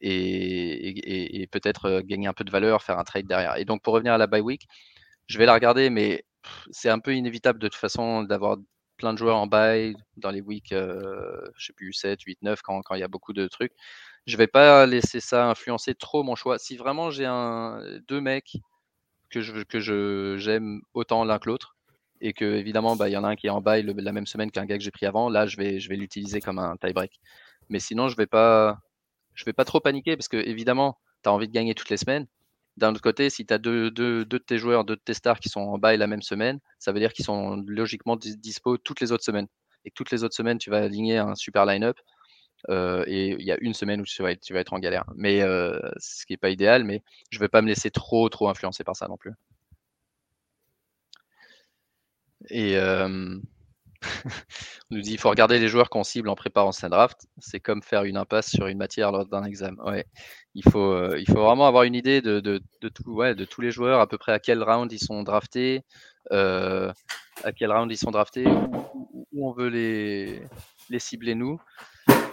et, 0.00 1.48
peut-être 1.52 1.86
euh, 1.86 2.02
gagner 2.02 2.26
un 2.26 2.32
peu 2.32 2.44
de 2.44 2.50
valeur, 2.50 2.82
faire 2.82 2.98
un 2.98 3.04
trade 3.04 3.26
derrière. 3.26 3.56
Et 3.56 3.64
donc 3.64 3.82
pour 3.82 3.94
revenir 3.94 4.12
à 4.12 4.18
la 4.18 4.26
bye 4.26 4.40
week, 4.40 4.66
je 5.28 5.38
vais 5.38 5.46
la 5.46 5.54
regarder, 5.54 5.90
mais 5.90 6.24
c'est 6.70 6.90
un 6.90 6.98
peu 6.98 7.14
inévitable 7.14 7.60
de 7.60 7.68
toute 7.68 7.78
façon 7.78 8.24
d'avoir 8.24 8.56
plein 8.96 9.12
de 9.12 9.18
joueurs 9.18 9.36
en 9.36 9.46
bye 9.46 9.94
dans 10.16 10.30
les 10.30 10.40
weeks, 10.40 10.72
euh, 10.72 11.40
je 11.56 11.66
sais 11.66 11.72
plus, 11.72 11.92
7, 11.92 12.20
8, 12.22 12.38
9, 12.42 12.62
quand, 12.62 12.82
il 12.94 13.00
y 13.00 13.04
a 13.04 13.08
beaucoup 13.08 13.32
de 13.32 13.46
trucs. 13.46 13.72
Je 14.26 14.36
vais 14.36 14.48
pas 14.48 14.86
laisser 14.86 15.20
ça 15.20 15.48
influencer 15.48 15.94
trop 15.94 16.22
mon 16.24 16.34
choix. 16.34 16.58
Si 16.58 16.76
vraiment 16.76 17.10
j'ai 17.10 17.26
deux 18.08 18.20
mecs 18.20 18.56
que 19.30 19.40
je 19.80 20.36
j'aime 20.38 20.82
autant 20.94 21.24
l'un 21.24 21.38
que 21.38 21.48
l'autre. 21.48 21.76
Et 22.22 22.34
que 22.34 22.44
évidemment 22.44 22.96
bah 22.96 23.08
il 23.08 23.12
y 23.12 23.16
en 23.16 23.24
a 23.24 23.28
un 23.28 23.36
qui 23.36 23.46
est 23.46 23.50
en 23.50 23.62
bail 23.62 23.82
la 23.82 24.12
même 24.12 24.26
semaine 24.26 24.50
qu'un 24.50 24.66
gars 24.66 24.76
que 24.76 24.84
j'ai 24.84 24.90
pris 24.90 25.06
avant. 25.06 25.28
Là 25.30 25.46
je 25.46 25.56
vais 25.56 25.78
l'utiliser 25.96 26.40
comme 26.40 26.58
un 26.58 26.76
tie 26.76 26.92
break. 26.92 27.20
Mais 27.70 27.78
sinon 27.80 28.08
je 28.08 28.16
vais 28.16 28.26
pas 28.26 28.78
je 29.34 29.44
vais 29.44 29.52
pas 29.54 29.64
trop 29.64 29.80
paniquer 29.80 30.16
parce 30.16 30.28
que 30.28 30.36
évidemment 30.36 30.98
tu 31.22 31.30
as 31.30 31.32
envie 31.32 31.48
de 31.48 31.52
gagner 31.52 31.74
toutes 31.74 31.90
les 31.90 31.96
semaines. 31.96 32.26
D'un 32.76 32.92
autre 32.92 33.02
côté 33.02 33.30
si 33.30 33.46
tu 33.46 33.54
as 33.54 33.58
deux, 33.58 33.90
deux, 33.90 34.24
deux, 34.24 34.38
de 34.38 34.44
tes 34.44 34.58
joueurs 34.58 34.84
deux 34.84 34.96
de 34.96 35.00
tes 35.02 35.14
stars 35.14 35.40
qui 35.40 35.48
sont 35.48 35.60
en 35.60 35.78
bail 35.78 35.98
la 35.98 36.06
même 36.06 36.22
semaine 36.22 36.60
ça 36.78 36.92
veut 36.92 37.00
dire 37.00 37.12
qu'ils 37.12 37.24
sont 37.24 37.62
logiquement 37.66 38.16
dispo 38.16 38.76
toutes 38.78 39.00
les 39.00 39.12
autres 39.12 39.24
semaines. 39.24 39.48
Et 39.84 39.90
toutes 39.90 40.10
les 40.10 40.24
autres 40.24 40.34
semaines, 40.34 40.58
tu 40.58 40.70
vas 40.70 40.78
aligner 40.78 41.18
un 41.18 41.34
super 41.34 41.64
line-up, 41.66 41.96
et 42.68 43.36
il 43.38 43.42
y 43.42 43.52
a 43.52 43.56
une 43.60 43.74
semaine 43.74 44.00
où 44.00 44.04
tu 44.04 44.22
vas 44.22 44.30
être, 44.30 44.72
en 44.72 44.78
galère. 44.78 45.04
Mais 45.16 45.40
ce 45.40 46.26
qui 46.26 46.32
n'est 46.32 46.38
pas 46.38 46.50
idéal, 46.50 46.84
mais 46.84 47.02
je 47.30 47.38
ne 47.38 47.40
vais 47.40 47.48
pas 47.48 47.62
me 47.62 47.68
laisser 47.68 47.90
trop, 47.90 48.28
trop 48.28 48.48
influencer 48.48 48.84
par 48.84 48.96
ça 48.96 49.08
non 49.08 49.16
plus. 49.16 49.32
Et 52.48 52.76
on 54.90 54.94
nous 54.94 55.00
dit 55.02 55.12
il 55.12 55.18
faut 55.18 55.28
regarder 55.28 55.58
les 55.58 55.68
joueurs 55.68 55.90
qu'on 55.90 56.04
cible 56.04 56.28
en 56.28 56.34
préparant 56.34 56.72
sa 56.72 56.88
draft. 56.88 57.26
C'est 57.38 57.60
comme 57.60 57.82
faire 57.82 58.04
une 58.04 58.16
impasse 58.16 58.50
sur 58.50 58.66
une 58.66 58.78
matière 58.78 59.12
lors 59.12 59.26
d'un 59.26 59.44
examen. 59.44 59.82
Ouais. 59.84 60.06
Il, 60.54 60.64
faut, 60.64 61.14
il 61.16 61.26
faut 61.26 61.42
vraiment 61.44 61.66
avoir 61.66 61.84
une 61.84 61.94
idée 61.94 62.20
de, 62.22 62.40
de, 62.40 62.60
de, 62.80 62.90
ouais, 63.06 63.34
de 63.34 63.44
tous 63.44 63.60
les 63.60 63.70
joueurs, 63.70 64.00
à 64.00 64.06
peu 64.06 64.18
près 64.18 64.32
à 64.32 64.38
quel 64.38 64.62
round 64.62 64.90
ils 64.92 64.98
sont 64.98 65.22
draftés, 65.22 65.82
à 66.30 67.52
quel 67.56 67.72
round 67.72 67.90
ils 67.90 67.96
sont 67.98 68.10
draftés, 68.10 68.46
où, 68.46 69.26
où 69.32 69.48
on 69.48 69.52
veut 69.52 69.68
les, 69.68 70.42
les 70.88 70.98
cibler 70.98 71.34
nous. 71.34 71.60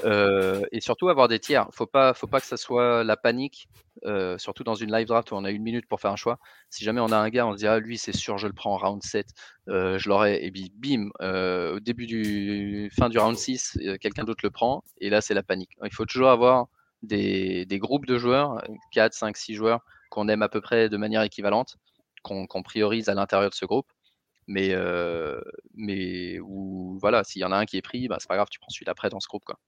Euh, 0.03 0.63
et 0.71 0.81
surtout 0.81 1.10
avoir 1.10 1.27
des 1.27 1.39
tiers. 1.39 1.67
Faut 1.71 1.86
pas, 1.86 2.13
faut 2.13 2.27
pas 2.27 2.39
que 2.39 2.45
ça 2.45 2.57
soit 2.57 3.03
la 3.03 3.17
panique, 3.17 3.67
euh, 4.05 4.38
surtout 4.38 4.63
dans 4.63 4.75
une 4.75 4.91
live 4.91 5.07
draft 5.07 5.31
où 5.31 5.36
on 5.36 5.43
a 5.45 5.51
une 5.51 5.63
minute 5.63 5.88
pour 5.88 5.99
faire 5.99 6.12
un 6.12 6.15
choix. 6.15 6.39
Si 6.69 6.83
jamais 6.83 7.01
on 7.01 7.12
a 7.12 7.17
un 7.17 7.29
gars, 7.29 7.47
on 7.47 7.53
se 7.53 7.57
dit 7.57 7.67
ah 7.67 7.79
lui 7.79 7.97
c'est 7.97 8.15
sûr, 8.15 8.38
je 8.38 8.47
le 8.47 8.53
prends 8.53 8.73
en 8.73 8.77
round 8.77 9.03
7, 9.03 9.27
euh, 9.69 9.97
je 9.97 10.10
l'aurai 10.10 10.43
et 10.45 10.51
bim, 10.51 11.10
au 11.73 11.79
début 11.79 12.05
du 12.05 12.91
fin 12.97 13.10
du 13.10 13.17
round 13.17 13.38
6, 13.38 13.79
quelqu'un 14.01 14.23
d'autre 14.23 14.41
le 14.43 14.51
prend 14.51 14.83
et 14.99 15.10
là 15.10 15.21
c'est 15.21 15.33
la 15.33 15.43
panique. 15.43 15.71
Il 15.83 15.93
faut 15.93 16.05
toujours 16.05 16.29
avoir 16.29 16.67
des, 17.03 17.65
groupes 17.71 18.05
de 18.05 18.17
joueurs, 18.17 18.63
4, 18.91 19.13
5, 19.13 19.38
6 19.38 19.55
joueurs 19.55 19.81
qu'on 20.10 20.27
aime 20.29 20.41
à 20.41 20.49
peu 20.49 20.62
près 20.62 20.89
de 20.89 20.97
manière 20.97 21.21
équivalente, 21.23 21.77
qu'on 22.23 22.63
priorise 22.63 23.10
à 23.10 23.13
l'intérieur 23.15 23.49
de 23.49 23.55
ce 23.55 23.65
groupe 23.65 23.88
mais 24.47 24.73
mais 25.75 26.39
où 26.39 26.97
voilà 27.01 27.23
s'il 27.23 27.41
y 27.41 27.45
en 27.45 27.51
a 27.51 27.57
un 27.57 27.65
qui 27.65 27.77
est 27.77 27.81
pris 27.81 28.07
bah, 28.07 28.17
c'est 28.19 28.29
pas 28.29 28.36
grave 28.36 28.47
tu 28.49 28.60
prends 28.60 28.69
celui 28.69 28.86
d'après 28.86 29.10
dans 29.10 29.19
ce 29.19 29.27
groupe 29.27 29.43
quoi 29.43 29.60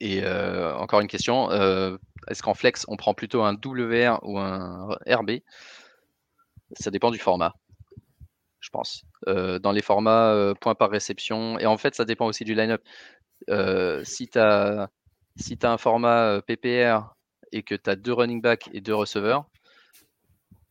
Et 0.00 0.22
euh, 0.22 0.74
encore 0.76 1.00
une 1.00 1.08
question, 1.08 1.50
euh, 1.50 1.96
est-ce 2.28 2.42
qu'en 2.42 2.54
flex, 2.54 2.84
on 2.88 2.96
prend 2.96 3.14
plutôt 3.14 3.42
un 3.42 3.54
WR 3.54 4.20
ou 4.22 4.38
un 4.38 4.96
RB 5.08 5.40
Ça 6.74 6.90
dépend 6.90 7.10
du 7.10 7.18
format, 7.18 7.54
je 8.60 8.70
pense. 8.70 9.04
Euh, 9.26 9.58
dans 9.58 9.72
les 9.72 9.82
formats 9.82 10.54
points 10.60 10.76
par 10.76 10.90
réception, 10.90 11.58
et 11.58 11.66
en 11.66 11.76
fait, 11.78 11.94
ça 11.94 12.04
dépend 12.04 12.26
aussi 12.26 12.44
du 12.44 12.54
line-up. 12.54 12.82
si 14.04 14.28
tu 14.28 14.38
as, 14.38 14.88
un 15.62 15.78
format 15.78 16.40
PPR 16.42 17.14
et 17.50 17.62
que 17.62 17.74
tu 17.74 17.90
as 17.90 17.96
deux 17.96 18.12
running 18.12 18.40
backs 18.40 18.68
et 18.72 18.80
deux 18.80 18.94
receveurs, 18.94 19.46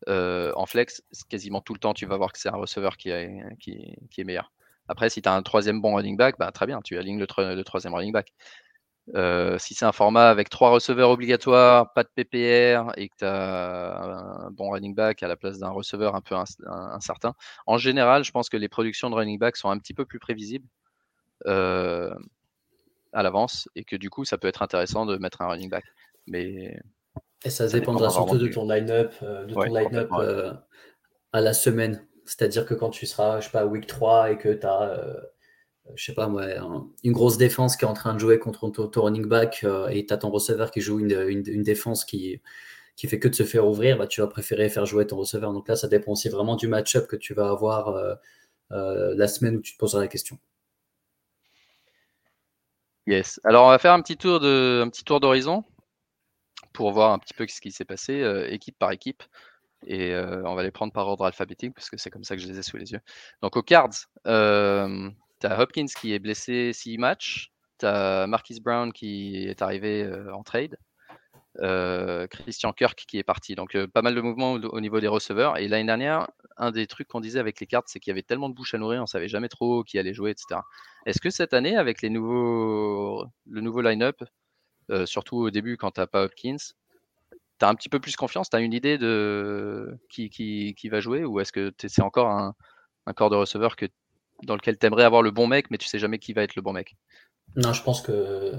en 0.07 0.65
flex, 0.65 1.03
quasiment 1.27 1.59
tout 1.59 1.73
le 1.73 1.79
temps, 1.79 1.93
tu 1.93 2.05
vas 2.05 2.15
voir 2.15 2.31
que 2.31 2.39
c'est 2.39 2.49
un 2.49 2.55
receveur 2.55 2.95
qui 2.95 3.09
est, 3.09 4.23
meilleur. 4.23 4.53
Après, 4.87 5.09
si 5.09 5.21
tu 5.21 5.27
as 5.27 5.33
un 5.33 5.43
troisième 5.43 5.81
bon 5.81 5.95
running 5.95 6.15
back, 6.15 6.35
bah, 6.39 6.49
très 6.53 6.65
bien, 6.65 6.79
tu 6.81 6.97
alignes 6.97 7.19
le 7.19 7.63
troisième 7.63 7.93
running 7.93 8.13
back. 8.13 8.31
Euh, 9.15 9.57
si 9.57 9.73
c'est 9.73 9.85
un 9.85 9.91
format 9.93 10.29
avec 10.29 10.49
trois 10.49 10.69
receveurs 10.69 11.09
obligatoires, 11.09 11.93
pas 11.93 12.03
de 12.03 12.09
PPR 12.13 12.91
et 12.97 13.07
que 13.07 13.15
tu 13.19 13.25
as 13.25 14.01
un 14.01 14.51
bon 14.51 14.71
running 14.71 14.93
back 14.93 15.23
à 15.23 15.27
la 15.27 15.37
place 15.37 15.59
d'un 15.59 15.69
receveur 15.69 16.15
un 16.15 16.21
peu 16.21 16.35
incertain, 16.35 17.33
en 17.65 17.77
général, 17.77 18.23
je 18.23 18.31
pense 18.31 18.49
que 18.49 18.57
les 18.57 18.67
productions 18.67 19.09
de 19.09 19.15
running 19.15 19.39
back 19.39 19.55
sont 19.55 19.69
un 19.69 19.77
petit 19.77 19.93
peu 19.93 20.05
plus 20.05 20.19
prévisibles 20.19 20.67
euh, 21.45 22.13
à 23.13 23.23
l'avance 23.23 23.69
et 23.75 23.85
que 23.85 23.95
du 23.95 24.09
coup, 24.09 24.25
ça 24.25 24.37
peut 24.37 24.47
être 24.47 24.61
intéressant 24.61 25.05
de 25.05 25.17
mettre 25.17 25.41
un 25.41 25.47
running 25.47 25.69
back. 25.69 25.85
Mais 26.27 26.77
et 27.45 27.49
ça, 27.49 27.67
dépendra 27.67 28.09
surtout 28.09 28.37
de 28.37 28.47
ton 28.47 28.67
line-up, 28.67 29.13
euh, 29.23 29.45
de 29.45 29.53
ton 29.53 29.63
line-up 29.63 30.11
à 31.31 31.41
la 31.41 31.53
semaine. 31.53 32.05
C'est-à-dire 32.25 32.65
que 32.65 32.73
quand 32.73 32.89
tu 32.89 33.05
seras, 33.05 33.39
je 33.39 33.45
sais 33.45 33.51
pas, 33.51 33.65
week 33.65 33.87
3 33.87 34.31
et 34.31 34.37
que 34.37 34.49
tu 34.49 34.65
as 34.65 34.99
je 35.95 36.05
sais 36.05 36.13
pas 36.13 36.27
moi, 36.27 36.45
une 37.03 37.11
grosse 37.11 37.37
défense 37.37 37.77
qui 37.77 37.85
est 37.85 37.87
en 37.87 37.93
train 37.93 38.13
de 38.13 38.19
jouer 38.19 38.39
contre 38.39 38.69
ton, 38.69 39.01
running 39.01 39.25
back 39.25 39.61
euh, 39.63 39.87
et 39.87 40.05
tu 40.05 40.13
as 40.13 40.17
ton 40.17 40.29
receveur 40.29 40.71
qui 40.71 40.81
joue 40.81 40.99
une, 40.99 41.63
défense 41.63 42.05
qui, 42.05 42.41
qui 42.95 43.07
fait 43.07 43.19
que 43.19 43.27
de 43.27 43.35
se 43.35 43.43
faire 43.43 43.67
ouvrir, 43.67 43.97
bah, 43.97 44.07
tu 44.07 44.21
vas 44.21 44.27
préférer 44.27 44.69
faire 44.69 44.85
jouer 44.85 45.07
ton 45.07 45.17
receveur. 45.17 45.53
Donc 45.53 45.67
là, 45.67 45.75
ça 45.75 45.87
dépend 45.87 46.13
aussi 46.13 46.29
vraiment 46.29 46.55
du 46.55 46.67
match-up 46.67 47.07
que 47.07 47.15
tu 47.15 47.33
vas 47.33 47.49
avoir 47.49 47.89
euh, 47.89 48.15
euh, 48.71 49.13
la 49.15 49.27
semaine 49.27 49.57
où 49.57 49.61
tu 49.61 49.73
te 49.73 49.77
poseras 49.77 50.01
la 50.01 50.07
question. 50.07 50.37
Yes. 53.05 53.39
Alors, 53.45 53.65
on 53.65 53.69
va 53.69 53.79
faire 53.79 53.93
un 53.93 54.01
petit 54.01 54.17
tour 54.17 54.39
de, 54.39 54.81
un 54.83 54.89
petit 54.89 55.05
tour 55.05 55.19
d'horizon 55.19 55.63
pour 56.73 56.91
voir 56.91 57.13
un 57.13 57.19
petit 57.19 57.33
peu 57.33 57.47
ce 57.47 57.61
qui 57.61 57.71
s'est 57.71 57.85
passé, 57.85 58.21
équipe 58.49 58.77
par 58.77 58.91
équipe. 58.91 59.23
Et 59.85 60.13
on 60.13 60.55
va 60.55 60.63
les 60.63 60.71
prendre 60.71 60.91
par 60.91 61.07
ordre 61.07 61.23
alphabétique 61.23 61.73
parce 61.73 61.89
que 61.89 61.95
c'est 61.95 62.09
comme 62.09 62.25
ça 62.25 62.35
que 62.35 62.41
je 62.41 62.47
les 62.47 62.59
ai 62.59 62.63
sous 62.63 62.75
les 62.75 62.91
yeux. 62.91 62.99
Donc, 63.41 63.55
aux 63.55 63.63
cards, 63.63 64.09
tu 65.39 65.47
as 65.47 65.59
Hopkins 65.59 65.85
qui 65.85 66.13
est 66.13 66.19
blessé 66.19 66.73
6 66.73 66.97
matchs. 66.97 67.51
Tu 67.79 67.85
as 67.85 68.27
Marquis 68.27 68.59
Brown 68.59 68.91
qui 68.91 69.35
est 69.47 69.61
arrivé 69.61 70.03
euh, 70.03 70.33
en 70.33 70.43
trade. 70.43 70.77
Euh, 71.59 72.27
Christian 72.27 72.71
Kirk 72.73 73.05
qui 73.07 73.17
est 73.17 73.23
parti. 73.23 73.55
Donc 73.55 73.75
euh, 73.75 73.87
pas 73.87 74.01
mal 74.01 74.15
de 74.15 74.21
mouvements 74.21 74.53
au, 74.53 74.79
niveau 74.79 74.99
des 74.99 75.07
receveurs. 75.07 75.57
Et 75.57 75.67
l'année 75.67 75.85
dernière, 75.85 76.27
un 76.57 76.71
des 76.71 76.87
trucs 76.87 77.07
qu'on 77.07 77.21
disait 77.21 77.39
avec 77.39 77.59
les 77.59 77.67
cartes, 77.67 77.87
c'est 77.87 77.99
qu'il 77.99 78.11
y 78.11 78.13
avait 78.13 78.23
tellement 78.23 78.49
de 78.49 78.55
bouches 78.55 78.73
à 78.73 78.77
nourrir, 78.77 79.01
on 79.01 79.07
savait 79.07 79.27
jamais 79.27 79.49
trop 79.49 79.83
qui 79.83 79.99
allait 79.99 80.13
jouer, 80.13 80.31
etc. 80.31 80.61
Est-ce 81.05 81.21
que 81.21 81.29
cette 81.29 81.53
année, 81.53 81.75
avec 81.75 82.01
les 82.01 82.09
nouveaux, 82.09 83.25
le 83.47 83.61
nouveau 83.61 83.81
line-up, 83.81 84.23
surtout 85.05 85.37
au 85.37 85.49
début 85.51 85.77
quand 85.77 85.91
tu 85.91 85.99
n'as 85.99 86.07
pas 86.07 86.23
Hopkins, 86.23 86.57
tu 87.59 87.65
as 87.65 87.69
un 87.69 87.75
petit 87.75 87.89
peu 87.89 87.99
plus 87.99 88.15
confiance, 88.15 88.49
tu 88.49 88.55
as 88.55 88.59
une 88.59 88.73
idée 88.73 88.97
de 88.97 89.97
qui, 90.09 90.29
qui, 90.29 90.75
qui 90.75 90.89
va 90.89 90.99
jouer 90.99 91.25
ou 91.25 91.39
est-ce 91.39 91.51
que 91.51 91.73
c'est 91.79 92.01
encore 92.01 92.29
un, 92.29 92.55
un 93.07 93.13
corps 93.13 93.29
de 93.29 93.35
receveur 93.35 93.75
que 93.75 93.87
dans 94.43 94.55
lequel 94.55 94.77
tu 94.77 94.85
aimerais 94.85 95.03
avoir 95.03 95.21
le 95.21 95.31
bon 95.31 95.47
mec, 95.47 95.71
mais 95.71 95.77
tu 95.77 95.87
sais 95.87 95.99
jamais 95.99 96.19
qui 96.19 96.33
va 96.33 96.43
être 96.43 96.55
le 96.55 96.61
bon 96.61 96.73
mec. 96.73 96.95
Non, 97.55 97.73
je 97.73 97.83
pense 97.83 98.01
que 98.01 98.53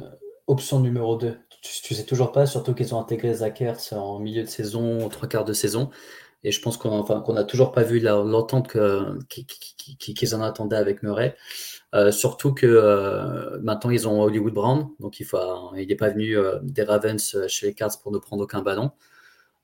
option 0.47 0.81
numéro 0.81 1.17
2, 1.17 1.37
tu, 1.63 1.95
sais 1.95 2.05
toujours 2.05 2.33
pas, 2.33 2.47
surtout 2.47 2.75
qu'ils 2.75 2.95
ont 2.95 3.01
intégré 3.01 3.35
Zachers 3.35 3.93
en 3.93 4.19
milieu 4.19 4.43
de 4.43 4.49
saison, 4.49 5.09
trois 5.09 5.29
quarts 5.29 5.45
de 5.45 5.53
saison. 5.53 5.91
Et 6.45 6.53
je 6.53 6.63
pense 6.63 6.77
qu'on 6.77 6.91
enfin, 6.91 7.25
n'a 7.33 7.45
toujours 7.45 7.73
pas 7.73 7.83
vu 7.83 7.99
l'entente 7.99 8.69
qu'ils 9.29 10.35
en 10.35 10.43
attendaient 10.43 10.77
avec 10.77 11.03
Murray. 11.03 11.37
Euh, 11.95 12.13
surtout 12.13 12.55
que 12.55 12.67
euh, 12.67 13.59
maintenant 13.63 13.91
ils 13.91 14.07
ont 14.07 14.23
Hollywood 14.23 14.53
Brown, 14.53 14.89
donc 15.01 15.21
il 15.21 15.27
n'est 15.75 15.97
pas 15.97 16.11
venu 16.11 16.37
euh, 16.37 16.59
des 16.63 16.83
Ravens 16.83 17.47
chez 17.49 17.67
les 17.67 17.75
Cards 17.75 17.99
pour 18.03 18.13
ne 18.13 18.19
prendre 18.19 18.45
aucun 18.45 18.63
ballon. 18.63 18.93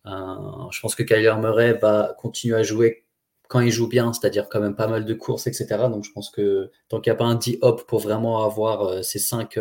je 0.07 0.81
pense 0.81 0.95
que 0.95 1.03
Kyler 1.03 1.35
Murray 1.39 1.75
va 1.75 2.17
continuer 2.19 2.57
à 2.57 2.63
jouer 2.63 3.05
quand 3.49 3.61
il 3.61 3.71
joue 3.71 3.89
bien, 3.89 4.13
c'est-à-dire 4.13 4.49
quand 4.49 4.61
même 4.61 4.75
pas 4.75 4.87
mal 4.87 5.05
de 5.05 5.15
courses, 5.15 5.47
etc. 5.47 5.67
Donc 5.91 6.05
je 6.05 6.13
pense 6.13 6.31
que 6.31 6.71
tant 6.89 7.01
qu'il 7.01 7.11
n'y 7.11 7.15
a 7.15 7.19
pas 7.19 7.25
un 7.25 7.35
10 7.35 7.59
hop 7.63 7.87
pour 7.87 8.01
vraiment 8.01 8.45
avoir 8.45 8.83
euh, 8.83 9.03
ces 9.03 9.19
5, 9.19 9.59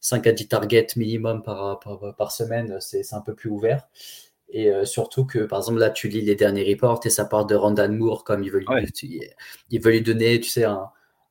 5 0.00 0.26
euh, 0.26 0.30
à 0.30 0.32
10 0.32 0.48
targets 0.48 0.86
minimum 0.96 1.42
par, 1.42 1.80
par, 2.16 2.32
semaine, 2.32 2.78
c'est 2.80 3.14
un 3.14 3.20
peu 3.20 3.34
plus 3.34 3.50
ouvert. 3.50 3.86
Et 4.48 4.70
euh, 4.70 4.84
surtout 4.84 5.24
que, 5.24 5.38
par 5.40 5.60
exemple, 5.60 5.78
là, 5.78 5.88
tu 5.88 6.08
lis 6.08 6.20
les 6.20 6.34
derniers 6.34 6.70
reports 6.70 7.00
et 7.04 7.10
ça 7.10 7.24
part 7.24 7.46
de 7.46 7.54
Randall 7.54 7.92
Moore, 7.92 8.22
comme 8.22 8.42
il 8.42 8.50
veut 8.50 8.58
lui, 8.58 9.30
il 9.70 9.80
veut 9.80 9.92
lui 9.92 10.02
donner, 10.02 10.40
tu 10.40 10.50
sais, 10.50 10.64
un, 10.64 10.88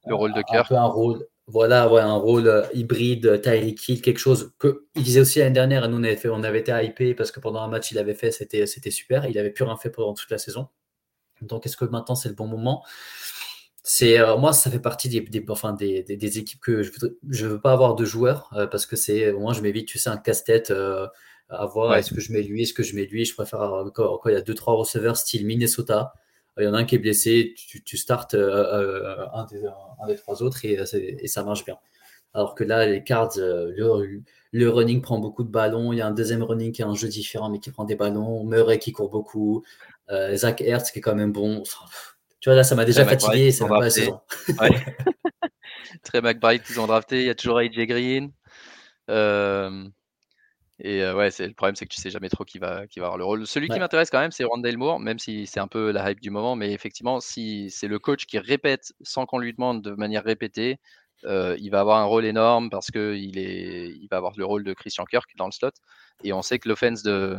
le 0.08 0.16
rôle 0.16 0.34
de 0.34 0.42
cœur. 0.42 0.66
Un 0.66 0.68
peu 0.68 0.76
un 0.76 0.86
rôle, 0.86 1.28
voilà, 1.46 1.92
ouais, 1.92 2.02
un 2.02 2.16
rôle 2.16 2.64
hybride, 2.74 3.42
Tyreek 3.42 3.90
Hill, 3.90 4.02
quelque 4.02 4.18
chose 4.18 4.54
que 4.58 4.86
il 4.96 5.04
disait 5.04 5.20
aussi 5.20 5.38
l'année 5.38 5.52
dernière, 5.52 5.86
et 5.86 5.88
nous 5.88 5.98
on 5.98 6.04
avait, 6.04 6.16
fait, 6.16 6.30
on 6.30 6.42
avait 6.44 6.62
été 6.62 6.72
hypé 6.84 7.14
parce 7.14 7.32
que 7.32 7.40
pendant 7.40 7.62
un 7.62 7.68
match 7.68 7.92
il 7.92 8.00
avait 8.00 8.16
fait, 8.16 8.32
c'était 8.32 8.66
super, 8.92 9.28
il 9.28 9.38
avait 9.38 9.52
plus 9.52 9.66
rien 9.66 9.78
fait 9.78 9.92
pendant 9.92 10.16
toute 10.16 10.32
la 10.32 10.40
saison. 10.40 10.70
Donc, 11.42 11.66
est-ce 11.66 11.78
que 11.78 11.86
maintenant 11.86 12.16
c'est 12.16 12.30
le 12.30 12.36
bon 12.36 12.48
moment? 12.48 12.84
C'est 13.84 14.20
euh, 14.20 14.38
moi 14.38 14.54
ça 14.54 14.70
fait 14.70 14.80
partie 14.80 15.10
des, 15.10 15.22
des, 15.22 15.44
enfin, 15.50 15.74
des, 15.74 16.04
des, 16.04 16.38
équipes 16.38 16.60
que 16.62 16.84
je 16.84 16.92
veux, 17.02 17.20
je 17.30 17.48
veux 17.48 17.60
pas 17.60 17.72
avoir 17.72 17.96
de 17.96 18.06
joueurs 18.06 18.52
euh, 18.56 18.68
parce 18.68 18.86
que 18.86 18.96
c'est 18.96 19.32
moi 19.34 19.54
je 19.54 19.62
m'évite 19.62 19.88
tu 19.88 19.98
sais 19.98 20.10
un 20.10 20.18
casse-tête 20.18 20.70
euh, 20.70 21.08
à 21.50 21.66
voir 21.66 21.96
est-ce 21.96 22.14
que 22.14 22.22
je 22.22 22.32
mets 22.32 22.44
lui 22.44 22.62
est-ce 22.62 22.74
que 22.74 22.84
je 22.84 22.96
mets 22.96 23.06
lui? 23.06 23.26
Je 23.26 23.34
préfère 23.34 23.62
encore 23.62 24.22
il 24.28 24.34
y 24.34 24.36
a 24.36 24.42
deux 24.42 24.54
trois 24.54 24.76
receveurs 24.76 25.18
style 25.18 25.46
Minnesota. 25.46 26.14
Il 26.60 26.66
y 26.66 26.68
en 26.68 26.74
a 26.74 26.80
un 26.80 26.84
qui 26.84 26.96
est 26.96 27.00
blessé 27.00 27.56
tu, 27.58 27.84
tu 27.84 27.98
startes 27.98 28.36
un, 28.36 29.46
des, 29.50 29.62
un, 30.02 30.08
des, 30.08 30.16
trois 30.16 30.44
autres 30.44 30.64
et, 30.66 30.74
et, 30.74 31.28
ça 31.28 31.44
marche 31.44 31.66
bien. 31.66 31.78
Alors 32.34 32.56
que 32.56 32.64
là 32.64 32.86
les 32.86 33.04
cards 33.04 33.32
le, 33.38 34.22
le, 34.52 34.70
running 34.70 35.02
prend 35.02 35.18
beaucoup 35.18 35.44
de 35.44 35.50
ballons 35.50 35.92
il 35.92 35.98
y 35.98 36.02
a 36.02 36.08
un 36.08 36.12
deuxième 36.12 36.44
running 36.44 36.72
qui 36.72 36.84
a 36.84 36.88
un 36.88 36.96
jeu 36.96 37.08
différent 37.08 37.50
mais 37.50 37.60
qui 37.60 37.72
prend 37.72 37.86
des 37.86 37.96
ballons 37.96 38.44
Murray 38.44 38.80
qui 38.80 38.92
court 38.92 39.10
beaucoup 39.10 39.64
euh, 40.10 40.36
Zach 40.36 40.62
Hertz 40.62 40.92
qui 40.92 41.00
est 41.00 41.02
quand 41.02 41.16
même 41.16 41.32
bon. 41.32 41.64
tu 42.40 42.50
vois, 42.50 42.56
là, 42.56 42.64
ça 42.64 42.76
m'a 42.76 42.86
déjà 42.86 43.06
fatigué. 43.06 43.52
C'est 43.52 43.68
pas 43.68 43.80
la 43.80 43.90
saison. 43.90 44.20
Très 46.04 46.22
McBride 46.22 46.64
qu'ils 46.64 46.80
ont 46.80 46.88
drafté. 46.88 47.22
Il 47.22 47.28
y 47.28 47.30
a 47.30 47.36
toujours 47.36 47.60
AJ 47.60 47.86
Green. 47.88 48.32
Euh, 49.10 49.88
et 50.80 51.04
euh, 51.04 51.16
ouais, 51.16 51.30
c'est 51.32 51.48
le 51.48 51.54
problème, 51.54 51.76
c'est 51.76 51.86
que 51.86 51.94
tu 51.94 52.02
sais 52.02 52.10
jamais 52.10 52.30
trop 52.30 52.44
qui 52.44 52.58
va, 52.58 52.88
qui 52.88 53.00
va 53.00 53.06
avoir 53.06 53.18
le 53.18 53.24
rôle. 53.24 53.46
Celui 53.46 53.70
qui 53.70 53.78
m'intéresse 53.80 54.10
quand 54.10 54.20
même, 54.20 54.32
c'est 54.32 54.44
Rondale 54.44 54.78
Moore, 54.78 55.00
même 55.00 55.20
si 55.20 55.46
c'est 55.46 55.60
un 55.60 55.68
peu 55.68 55.92
la 55.92 56.10
hype 56.10 56.22
du 56.22 56.32
moment. 56.32 56.56
Mais 56.56 56.72
effectivement, 56.72 57.20
si 57.20 57.70
c'est 57.70 57.88
le 57.88 58.00
coach 58.00 58.26
qui 58.26 58.40
répète 58.40 58.94
sans 59.02 59.26
qu'on 59.26 59.38
lui 59.38 59.54
demande 59.54 59.84
de 59.84 59.92
manière 59.92 60.24
répétée, 60.24 60.80
il 61.24 61.70
va 61.70 61.82
avoir 61.82 62.00
un 62.00 62.06
rôle 62.06 62.26
énorme 62.26 62.70
parce 62.70 62.90
qu'il 62.90 63.38
il 63.38 64.08
va 64.10 64.18
avoir 64.18 64.34
le 64.36 64.46
rôle 64.46 64.64
de 64.64 64.74
Christian 64.74 65.06
Kirk 65.06 65.30
dans 65.38 65.46
le 65.46 65.52
slot. 65.52 65.72
Et 66.24 66.34
on 66.34 66.42
sait 66.42 66.58
que 66.58 66.68
l'offense 66.68 67.04
de, 67.04 67.38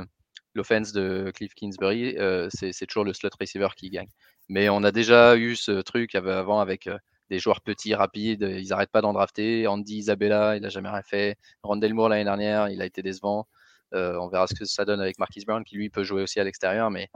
l'offense 0.54 0.92
de 0.92 1.30
Cliff 1.34 1.54
Kingsbury, 1.54 2.16
c'est 2.50 2.86
toujours 2.86 3.04
le 3.04 3.12
slot 3.12 3.30
receiver 3.40 3.68
qui 3.76 3.90
gagne. 3.90 4.08
Mais 4.48 4.68
on 4.68 4.82
a 4.84 4.92
déjà 4.92 5.36
eu 5.36 5.56
ce 5.56 5.80
truc 5.82 6.14
avant 6.14 6.60
avec 6.60 6.88
des 7.30 7.38
joueurs 7.38 7.60
petits, 7.62 7.94
rapides, 7.94 8.42
ils 8.42 8.68
n'arrêtent 8.68 8.90
pas 8.90 9.00
d'en 9.00 9.12
drafter. 9.12 9.66
Andy 9.66 9.98
Isabella, 9.98 10.56
il 10.56 10.62
n'a 10.62 10.68
jamais 10.68 10.90
rien 10.90 11.02
fait. 11.02 11.38
Rondell 11.62 11.94
Moore 11.94 12.10
l'année 12.10 12.24
dernière, 12.24 12.68
il 12.68 12.82
a 12.82 12.84
été 12.84 13.02
décevant. 13.02 13.46
on 13.92 14.28
verra 14.28 14.46
ce 14.46 14.54
que 14.54 14.64
ça 14.64 14.84
donne 14.84 15.00
avec 15.00 15.18
Marquis 15.18 15.44
Brown, 15.46 15.64
qui 15.64 15.76
lui 15.76 15.90
peut 15.90 16.04
jouer 16.04 16.22
aussi 16.22 16.40
à 16.40 16.44
l'extérieur, 16.44 16.90
mais 16.90 17.08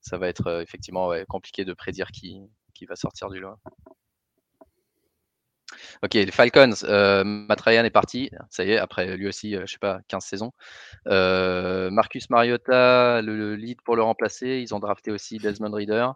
ça 0.00 0.16
va 0.18 0.28
être 0.28 0.62
effectivement 0.62 1.12
compliqué 1.28 1.64
de 1.64 1.74
prédire 1.74 2.10
qui, 2.10 2.40
qui 2.74 2.86
va 2.86 2.96
sortir 2.96 3.28
du 3.28 3.40
lot. 3.40 3.56
Ok, 6.02 6.14
les 6.14 6.30
Falcons, 6.30 6.74
euh, 6.84 7.46
est 7.48 7.90
parti, 7.90 8.30
ça 8.48 8.64
y 8.64 8.72
est, 8.72 8.78
après 8.78 9.16
lui 9.16 9.28
aussi, 9.28 9.56
euh, 9.56 9.62
je 9.66 9.72
sais 9.72 9.78
pas, 9.78 10.00
15 10.08 10.24
saisons. 10.24 10.52
Euh, 11.08 11.90
Marcus 11.90 12.30
Mariota, 12.30 13.22
le, 13.22 13.54
lead 13.54 13.80
pour 13.82 13.96
le 13.96 14.02
remplacer, 14.02 14.60
ils 14.60 14.74
ont 14.74 14.78
drafté 14.78 15.10
aussi 15.10 15.38
Desmond 15.38 15.72
Reader. 15.72 16.12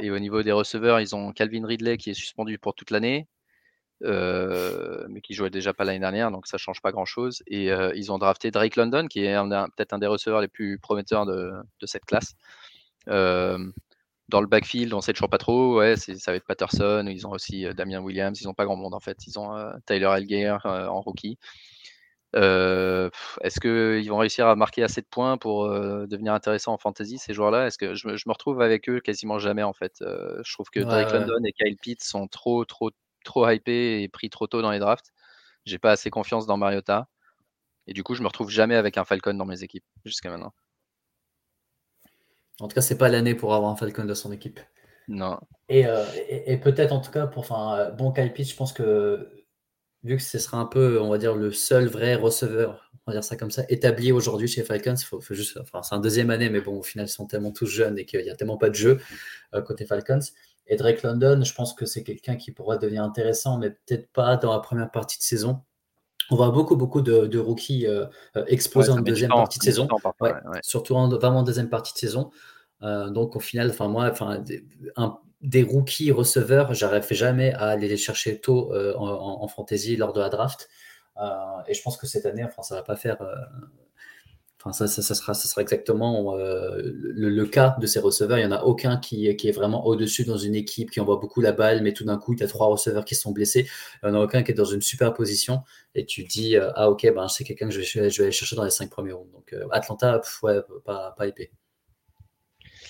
et 0.00 0.10
au 0.10 0.18
niveau 0.18 0.42
des 0.42 0.52
receveurs, 0.52 1.00
ils 1.00 1.14
ont 1.14 1.32
Calvin 1.32 1.66
Ridley 1.66 1.96
qui 1.96 2.10
est 2.10 2.14
suspendu 2.14 2.58
pour 2.58 2.74
toute 2.74 2.90
l'année, 2.90 3.28
mais 4.02 5.20
qui 5.22 5.34
jouait 5.34 5.50
déjà 5.50 5.72
pas 5.74 5.84
l'année 5.84 6.00
dernière, 6.00 6.30
donc 6.30 6.46
ça 6.46 6.58
change 6.58 6.80
pas 6.80 6.92
grand 6.92 7.04
chose. 7.04 7.42
Et 7.46 7.66
ils 7.94 8.12
ont 8.12 8.18
drafté 8.18 8.50
Drake 8.50 8.76
London, 8.76 9.06
qui 9.08 9.24
est 9.24 9.36
peut-être 9.76 9.92
un 9.92 9.98
des 9.98 10.06
receveurs 10.06 10.40
les 10.40 10.48
plus 10.48 10.78
prometteurs 10.78 11.26
de 11.26 11.86
cette 11.86 12.04
classe 12.04 12.34
dans 14.30 14.40
le 14.40 14.46
backfield, 14.46 14.94
on 14.94 15.00
sait 15.00 15.12
toujours 15.12 15.28
pas 15.28 15.38
trop. 15.38 15.78
Ouais, 15.78 15.96
ça 15.96 16.30
va 16.30 16.36
être 16.36 16.46
Patterson. 16.46 17.04
Ils 17.08 17.26
ont 17.26 17.32
aussi 17.32 17.66
euh, 17.66 17.72
Damien 17.74 18.00
Williams. 18.00 18.40
Ils 18.40 18.46
n'ont 18.46 18.54
pas 18.54 18.64
grand 18.64 18.76
monde 18.76 18.94
en 18.94 19.00
fait. 19.00 19.18
Ils 19.26 19.38
ont 19.38 19.54
euh, 19.56 19.72
Tyler 19.86 20.06
Algier 20.06 20.56
euh, 20.64 20.88
en 20.88 21.00
rookie. 21.00 21.38
Est-ce 22.34 23.60
qu'ils 23.60 24.08
vont 24.08 24.18
réussir 24.18 24.46
à 24.46 24.54
marquer 24.56 24.84
assez 24.84 25.00
de 25.00 25.06
points 25.10 25.36
pour 25.36 25.68
devenir 25.68 26.32
intéressants 26.32 26.72
en 26.72 26.78
fantasy 26.78 27.18
ces 27.18 27.34
joueurs-là? 27.34 27.66
Est-ce 27.66 27.76
que 27.76 27.94
je, 27.94 28.06
me 28.06 28.32
retrouve 28.32 28.62
avec 28.62 28.88
eux 28.88 29.00
quasiment 29.00 29.40
jamais 29.40 29.64
en 29.64 29.72
fait 29.72 29.94
Je 30.00 30.52
trouve 30.52 30.70
que 30.70 30.80
Drake 30.80 31.12
London 31.12 31.42
et 31.44 31.52
Kyle 31.52 31.76
Pitt 31.76 32.02
sont 32.02 32.28
trop, 32.28 32.64
trop, 32.64 32.90
trop 33.24 33.48
hypés 33.50 34.02
et 34.02 34.08
pris 34.08 34.30
trop 34.30 34.46
tôt 34.46 34.62
dans 34.62 34.70
les 34.70 34.78
drafts. 34.78 35.12
J'ai 35.64 35.78
pas 35.78 35.90
assez 35.90 36.10
confiance 36.10 36.46
dans 36.46 36.56
Mariota. 36.56 37.08
Et 37.88 37.94
du 37.94 38.04
coup, 38.04 38.14
je 38.14 38.22
me 38.22 38.28
retrouve 38.28 38.50
jamais 38.50 38.76
avec 38.76 38.96
un 38.96 39.04
Falcon 39.04 39.34
dans 39.34 39.46
mes 39.46 39.64
équipes 39.64 39.84
jusqu'à 40.04 40.30
maintenant. 40.30 40.54
En 42.60 42.68
tout 42.68 42.74
cas, 42.74 42.80
c'est 42.80 42.98
pas 42.98 43.08
l'année 43.08 43.34
pour 43.34 43.54
avoir 43.54 43.70
un 43.70 43.76
Falcon 43.76 44.04
de 44.04 44.14
son 44.14 44.32
équipe. 44.32 44.60
Non. 45.08 45.38
Et, 45.68 45.86
euh, 45.86 46.04
peut-être 46.62 46.92
en 46.92 47.00
tout 47.00 47.10
cas 47.10 47.26
pour, 47.26 47.40
enfin, 47.40 47.78
euh, 47.78 47.90
bon 47.90 48.12
Kyle 48.12 48.32
Pitts, 48.32 48.50
je 48.50 48.56
pense 48.56 48.72
que 48.72 49.28
vu 50.02 50.16
que 50.16 50.22
ce 50.22 50.38
sera 50.38 50.58
un 50.58 50.66
peu, 50.66 51.00
on 51.00 51.10
va 51.10 51.18
dire, 51.18 51.34
le 51.34 51.52
seul 51.52 51.86
vrai 51.86 52.14
receveur, 52.14 52.90
on 53.06 53.10
va 53.10 53.16
dire 53.16 53.24
ça 53.24 53.36
comme 53.36 53.50
ça, 53.50 53.64
établi 53.68 54.12
aujourd'hui 54.12 54.48
chez 54.48 54.62
Falcons, 54.62 54.96
faut, 54.96 55.20
faut 55.20 55.34
juste, 55.34 55.58
enfin, 55.60 55.82
c'est 55.82 55.94
un 55.94 56.00
deuxième 56.00 56.30
année, 56.30 56.48
mais 56.48 56.60
bon, 56.60 56.78
au 56.78 56.82
final, 56.82 57.06
ils 57.06 57.10
sont 57.10 57.26
tellement 57.26 57.52
tous 57.52 57.66
jeunes 57.66 57.98
et 57.98 58.04
qu'il 58.04 58.22
n'y 58.22 58.30
a 58.30 58.36
tellement 58.36 58.56
pas 58.56 58.70
de 58.70 58.74
jeu 58.74 59.00
euh, 59.54 59.62
côté 59.62 59.84
Falcons. 59.84 60.20
Et 60.66 60.76
Drake 60.76 61.02
London, 61.02 61.42
je 61.42 61.52
pense 61.52 61.74
que 61.74 61.84
c'est 61.84 62.04
quelqu'un 62.04 62.36
qui 62.36 62.52
pourra 62.52 62.76
devenir 62.78 63.02
intéressant, 63.02 63.58
mais 63.58 63.70
peut-être 63.70 64.10
pas 64.12 64.36
dans 64.36 64.52
la 64.52 64.60
première 64.60 64.90
partie 64.90 65.18
de 65.18 65.24
saison. 65.24 65.62
On 66.30 66.36
voit 66.36 66.50
beaucoup, 66.50 66.76
beaucoup 66.76 67.00
de, 67.00 67.38
rookies 67.38 67.86
exploser 68.46 68.90
en 68.90 69.00
deuxième 69.00 69.30
partie 69.30 69.58
de 69.58 69.64
saison. 69.64 69.88
Surtout 70.62 70.94
en, 70.94 71.08
vraiment 71.08 71.40
en 71.40 71.42
deuxième 71.42 71.68
partie 71.68 71.92
de 71.92 71.98
saison. 71.98 72.30
Euh, 72.82 73.10
donc 73.10 73.36
au 73.36 73.40
final, 73.40 73.70
enfin 73.70 73.88
moi, 73.88 74.08
enfin 74.10 74.42
des, 75.40 75.62
rookies 75.62 76.12
receveurs, 76.12 76.74
j'arrive 76.74 77.06
jamais 77.12 77.52
à 77.54 77.68
aller 77.68 77.88
les 77.88 77.96
chercher 77.96 78.40
tôt 78.40 78.72
euh, 78.74 78.94
en, 78.96 79.46
fantasy 79.48 79.96
lors 79.96 80.12
de 80.12 80.20
la 80.20 80.28
draft. 80.28 80.68
Euh, 81.20 81.28
et 81.68 81.74
je 81.74 81.82
pense 81.82 81.96
que 81.96 82.06
cette 82.06 82.26
année, 82.26 82.44
enfin 82.44 82.62
ça 82.62 82.76
va 82.76 82.82
pas 82.82 82.96
faire. 82.96 83.18
Enfin, 84.62 84.72
ça, 84.72 85.02
ça, 85.02 85.14
sera, 85.14 85.32
ça 85.32 85.48
sera 85.48 85.62
exactement 85.62 86.36
le, 86.36 87.44
cas 87.46 87.76
de 87.80 87.86
ces 87.86 87.98
receveurs. 87.98 88.38
Il 88.38 88.46
n'y 88.46 88.52
en 88.52 88.56
a 88.56 88.62
aucun 88.62 88.98
qui, 88.98 89.34
qui 89.36 89.48
est 89.48 89.52
vraiment 89.52 89.86
au-dessus 89.86 90.24
dans 90.24 90.36
une 90.36 90.54
équipe 90.54 90.90
qui 90.90 91.00
envoie 91.00 91.16
beaucoup 91.16 91.40
la 91.40 91.52
balle, 91.52 91.82
mais 91.82 91.94
tout 91.94 92.04
d'un 92.04 92.18
coup, 92.18 92.34
tu 92.34 92.42
as 92.42 92.46
trois 92.46 92.66
receveurs 92.66 93.06
qui 93.06 93.14
sont 93.14 93.32
blessés. 93.32 93.66
Il 94.02 94.10
n'y 94.10 94.16
en 94.16 94.20
a 94.20 94.22
aucun 94.22 94.42
qui 94.42 94.50
est 94.50 94.54
dans 94.54 94.66
une 94.66 94.82
super 94.82 95.14
position. 95.14 95.62
Et 95.94 96.04
tu 96.04 96.24
dis, 96.24 96.56
ah 96.56 96.90
ok, 96.90 97.10
ben, 97.14 97.26
c'est 97.28 97.44
quelqu'un 97.44 97.68
que 97.68 97.72
je 97.72 97.80
vais, 98.00 98.10
je 98.10 98.18
vais 98.18 98.24
aller 98.24 98.32
chercher 98.32 98.54
dans 98.54 98.64
les 98.64 98.70
cinq 98.70 98.90
premiers 98.90 99.12
rounds. 99.12 99.32
Donc 99.32 99.54
Atlanta, 99.72 100.20
ouais, 100.42 100.60
pas, 100.84 101.14
pas 101.16 101.26
épais. 101.26 101.50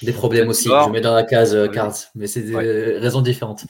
Des 0.03 0.13
problèmes 0.13 0.49
aussi, 0.49 0.69
je 0.69 0.91
mets 0.91 1.01
dans 1.01 1.15
la 1.15 1.25
case 1.25 1.55
euh, 1.55 1.69
cards, 1.69 1.95
mais 2.15 2.27
c'est 2.27 2.43
des 2.43 2.55
raisons 2.57 3.21
différentes. 3.21 3.67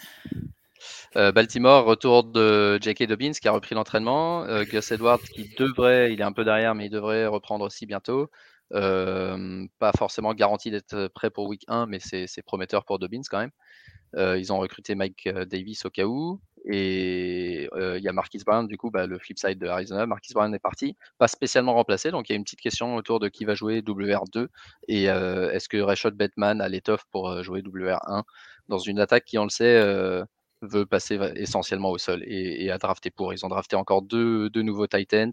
Euh, 1.17 1.33
Baltimore, 1.33 1.85
retour 1.87 2.23
de 2.23 2.79
J.K. 2.81 3.09
Dobbins 3.09 3.33
qui 3.33 3.49
a 3.49 3.53
repris 3.53 3.75
l'entraînement. 3.75 4.45
Euh, 4.45 4.63
Gus 4.65 4.93
Edwards 4.93 5.21
qui 5.21 5.53
devrait, 5.59 6.13
il 6.13 6.21
est 6.21 6.25
un 6.25 6.33
peu 6.33 6.45
derrière, 6.45 6.77
mais 6.77 6.87
il 6.87 6.91
devrait 6.91 7.27
reprendre 7.27 7.65
aussi 7.65 7.85
bientôt. 7.85 8.31
pas 8.71 9.93
forcément 9.99 10.35
garanti 10.35 10.71
d'être 10.71 11.09
prêt 11.09 11.31
pour 11.31 11.49
week 11.49 11.65
1, 11.67 11.87
mais 11.87 11.99
c'est 12.01 12.43
prometteur 12.43 12.85
pour 12.85 13.01
Dobbins 13.01 13.23
quand 13.29 13.41
même. 13.41 14.37
ils 14.39 14.53
ont 14.53 14.59
recruté 14.59 14.95
Mike 14.95 15.29
Davis 15.29 15.85
au 15.85 15.91
cas 15.91 16.05
où. 16.05 16.41
Et 16.67 17.69
il 17.75 18.03
y 18.03 18.09
a 18.09 18.13
Marquis 18.13 18.43
Brown, 18.47 18.69
du 18.69 18.77
coup, 18.77 18.91
bah, 18.93 19.07
le 19.09 19.19
flip 19.19 19.39
side 19.39 19.59
de 19.59 19.67
Arizona. 19.67 20.07
Marquis 20.07 20.33
Brown 20.33 20.55
est 20.55 20.61
parti, 20.61 20.95
pas 21.19 21.27
spécialement 21.27 21.75
remplacé. 21.75 22.13
Donc 22.13 22.29
il 22.29 22.33
y 22.33 22.35
a 22.35 22.37
une 22.37 22.45
petite 22.45 22.61
question 22.61 22.95
autour 22.95 23.19
de 23.19 23.29
qui 23.29 23.45
va 23.45 23.57
jouer 23.57 23.81
WR2 23.81 24.47
et 24.87 25.05
est-ce 25.07 25.69
que 25.69 25.79
Rashad 25.79 26.15
Batman 26.15 26.61
a 26.61 26.69
l'étoffe 26.69 27.05
pour 27.11 27.43
jouer 27.43 27.63
WR1 27.63 28.23
dans 28.69 28.79
une 28.79 29.01
attaque 29.01 29.25
qui, 29.25 29.39
on 29.39 29.45
le 29.45 29.51
sait, 29.51 30.23
veut 30.63 30.87
passer 30.87 31.19
essentiellement 31.37 31.91
au 31.91 31.99
sol 31.99 32.23
et, 32.25 32.71
à 32.71 32.79
drafter 32.79 33.11
pour. 33.11 33.33
Ils 33.33 33.45
ont 33.45 33.49
drafté 33.49 33.77
encore 33.77 34.03
deux, 34.03 34.51
nouveaux 34.55 34.87
Titans. 34.87 35.33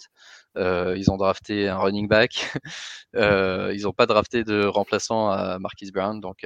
ils 0.56 1.12
ont 1.12 1.18
drafté 1.18 1.68
un 1.68 1.78
running 1.78 2.08
back. 2.08 2.54
ils 3.14 3.82
n'ont 3.84 3.94
pas 3.94 4.06
drafté 4.06 4.44
de 4.44 4.66
remplaçant 4.66 5.30
à 5.30 5.60
Marquis 5.60 5.92
Brown. 5.92 6.20
Donc, 6.20 6.46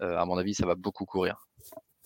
à 0.00 0.24
mon 0.24 0.38
avis, 0.38 0.54
ça 0.54 0.66
va 0.66 0.74
beaucoup 0.74 1.04
courir. 1.04 1.36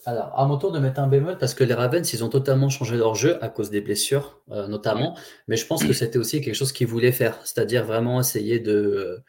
Alors, 0.07 0.39
à 0.39 0.47
mon 0.47 0.57
tour 0.57 0.71
de 0.73 0.79
mettre 0.79 1.01
un 1.01 1.09
bémol, 1.09 1.39
parce 1.39 1.55
que 1.55 1.65
les 1.65 1.75
Ravens, 1.75 2.13
ils 2.13 2.25
ont 2.25 2.29
totalement 2.29 2.69
changé 2.69 2.97
leur 2.97 3.15
jeu 3.15 3.43
à 3.43 3.49
cause 3.49 3.69
des 3.71 3.81
blessures, 3.81 4.41
euh, 4.51 4.69
notamment. 4.69 5.17
Mais 5.49 5.57
je 5.57 5.67
pense 5.67 5.85
que 5.85 5.93
c'était 5.93 6.19
aussi 6.19 6.41
quelque 6.41 6.55
chose 6.55 6.73
qu'ils 6.73 6.87
voulaient 6.87 7.13
faire, 7.13 7.39
c'est-à-dire 7.45 7.85
vraiment 7.85 8.21
essayer 8.21 8.61
de, 8.61 9.23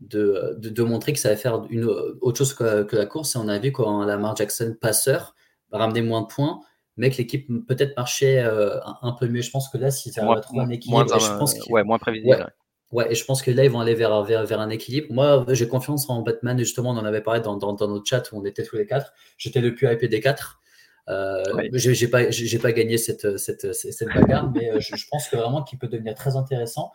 de, 0.00 0.56
de, 0.58 0.82
montrer 0.82 1.12
que 1.12 1.18
ça 1.18 1.28
allait 1.28 1.36
faire 1.36 1.64
une, 1.70 1.84
autre 1.84 2.38
chose 2.38 2.54
que, 2.54 2.96
la 2.96 3.06
course. 3.06 3.36
Et 3.36 3.38
on 3.38 3.48
a 3.48 3.58
vu 3.58 3.70
quand 3.70 4.02
Lamar 4.04 4.34
Jackson, 4.34 4.74
passeur, 4.80 5.34
ramener 5.72 6.02
moins 6.02 6.22
de 6.22 6.26
points, 6.26 6.60
mais 6.96 7.10
que 7.10 7.16
l'équipe 7.16 7.48
peut-être 7.66 7.96
marchait 7.96 8.40
euh, 8.40 8.78
un, 9.02 9.12
peu 9.12 9.26
mieux. 9.28 9.42
Je 9.42 9.50
pense 9.50 9.68
que 9.68 9.78
là, 9.78 9.90
si 9.90 10.10
ça 10.10 10.24
va 10.26 10.40
trouver 10.40 10.62
un 10.62 10.70
équilibre, 10.70 11.04
moins, 11.04 11.18
je 11.18 11.38
pense 11.38 11.54
ouais, 11.68 11.84
moins 11.84 11.98
prévisible. 11.98 12.52
Ouais, 12.92 13.10
et 13.10 13.14
je 13.16 13.24
pense 13.24 13.42
que 13.42 13.50
là, 13.50 13.64
ils 13.64 13.70
vont 13.70 13.80
aller 13.80 13.94
vers, 13.94 14.22
vers, 14.22 14.44
vers 14.46 14.60
un 14.60 14.70
équilibre. 14.70 15.08
Moi, 15.10 15.44
j'ai 15.48 15.66
confiance 15.66 16.08
en 16.08 16.22
Batman, 16.22 16.58
et 16.60 16.64
justement, 16.64 16.90
on 16.90 16.96
en 16.96 17.04
avait 17.04 17.22
parlé 17.22 17.40
dans, 17.40 17.56
dans, 17.56 17.72
dans 17.72 17.88
notre 17.88 18.06
chat 18.06 18.30
où 18.30 18.38
on 18.38 18.44
était 18.44 18.62
tous 18.62 18.76
les 18.76 18.86
quatre. 18.86 19.12
J'étais 19.36 19.60
le 19.60 19.74
plus 19.74 19.92
hypé 19.92 20.06
des 20.06 20.20
quatre. 20.20 20.60
Euh, 21.08 21.42
J'ai 21.72 22.08
pas, 22.08 22.22
pas 22.62 22.72
gagné 22.72 22.96
cette, 22.96 23.36
cette, 23.36 23.74
cette 23.74 24.08
bagarre, 24.08 24.50
mais 24.52 24.70
euh, 24.70 24.80
je, 24.80 25.06
pense 25.10 25.28
que 25.28 25.36
vraiment 25.36 25.62
qu'il 25.62 25.78
peut 25.78 25.88
devenir 25.88 26.14
très 26.14 26.36
intéressant. 26.36 26.92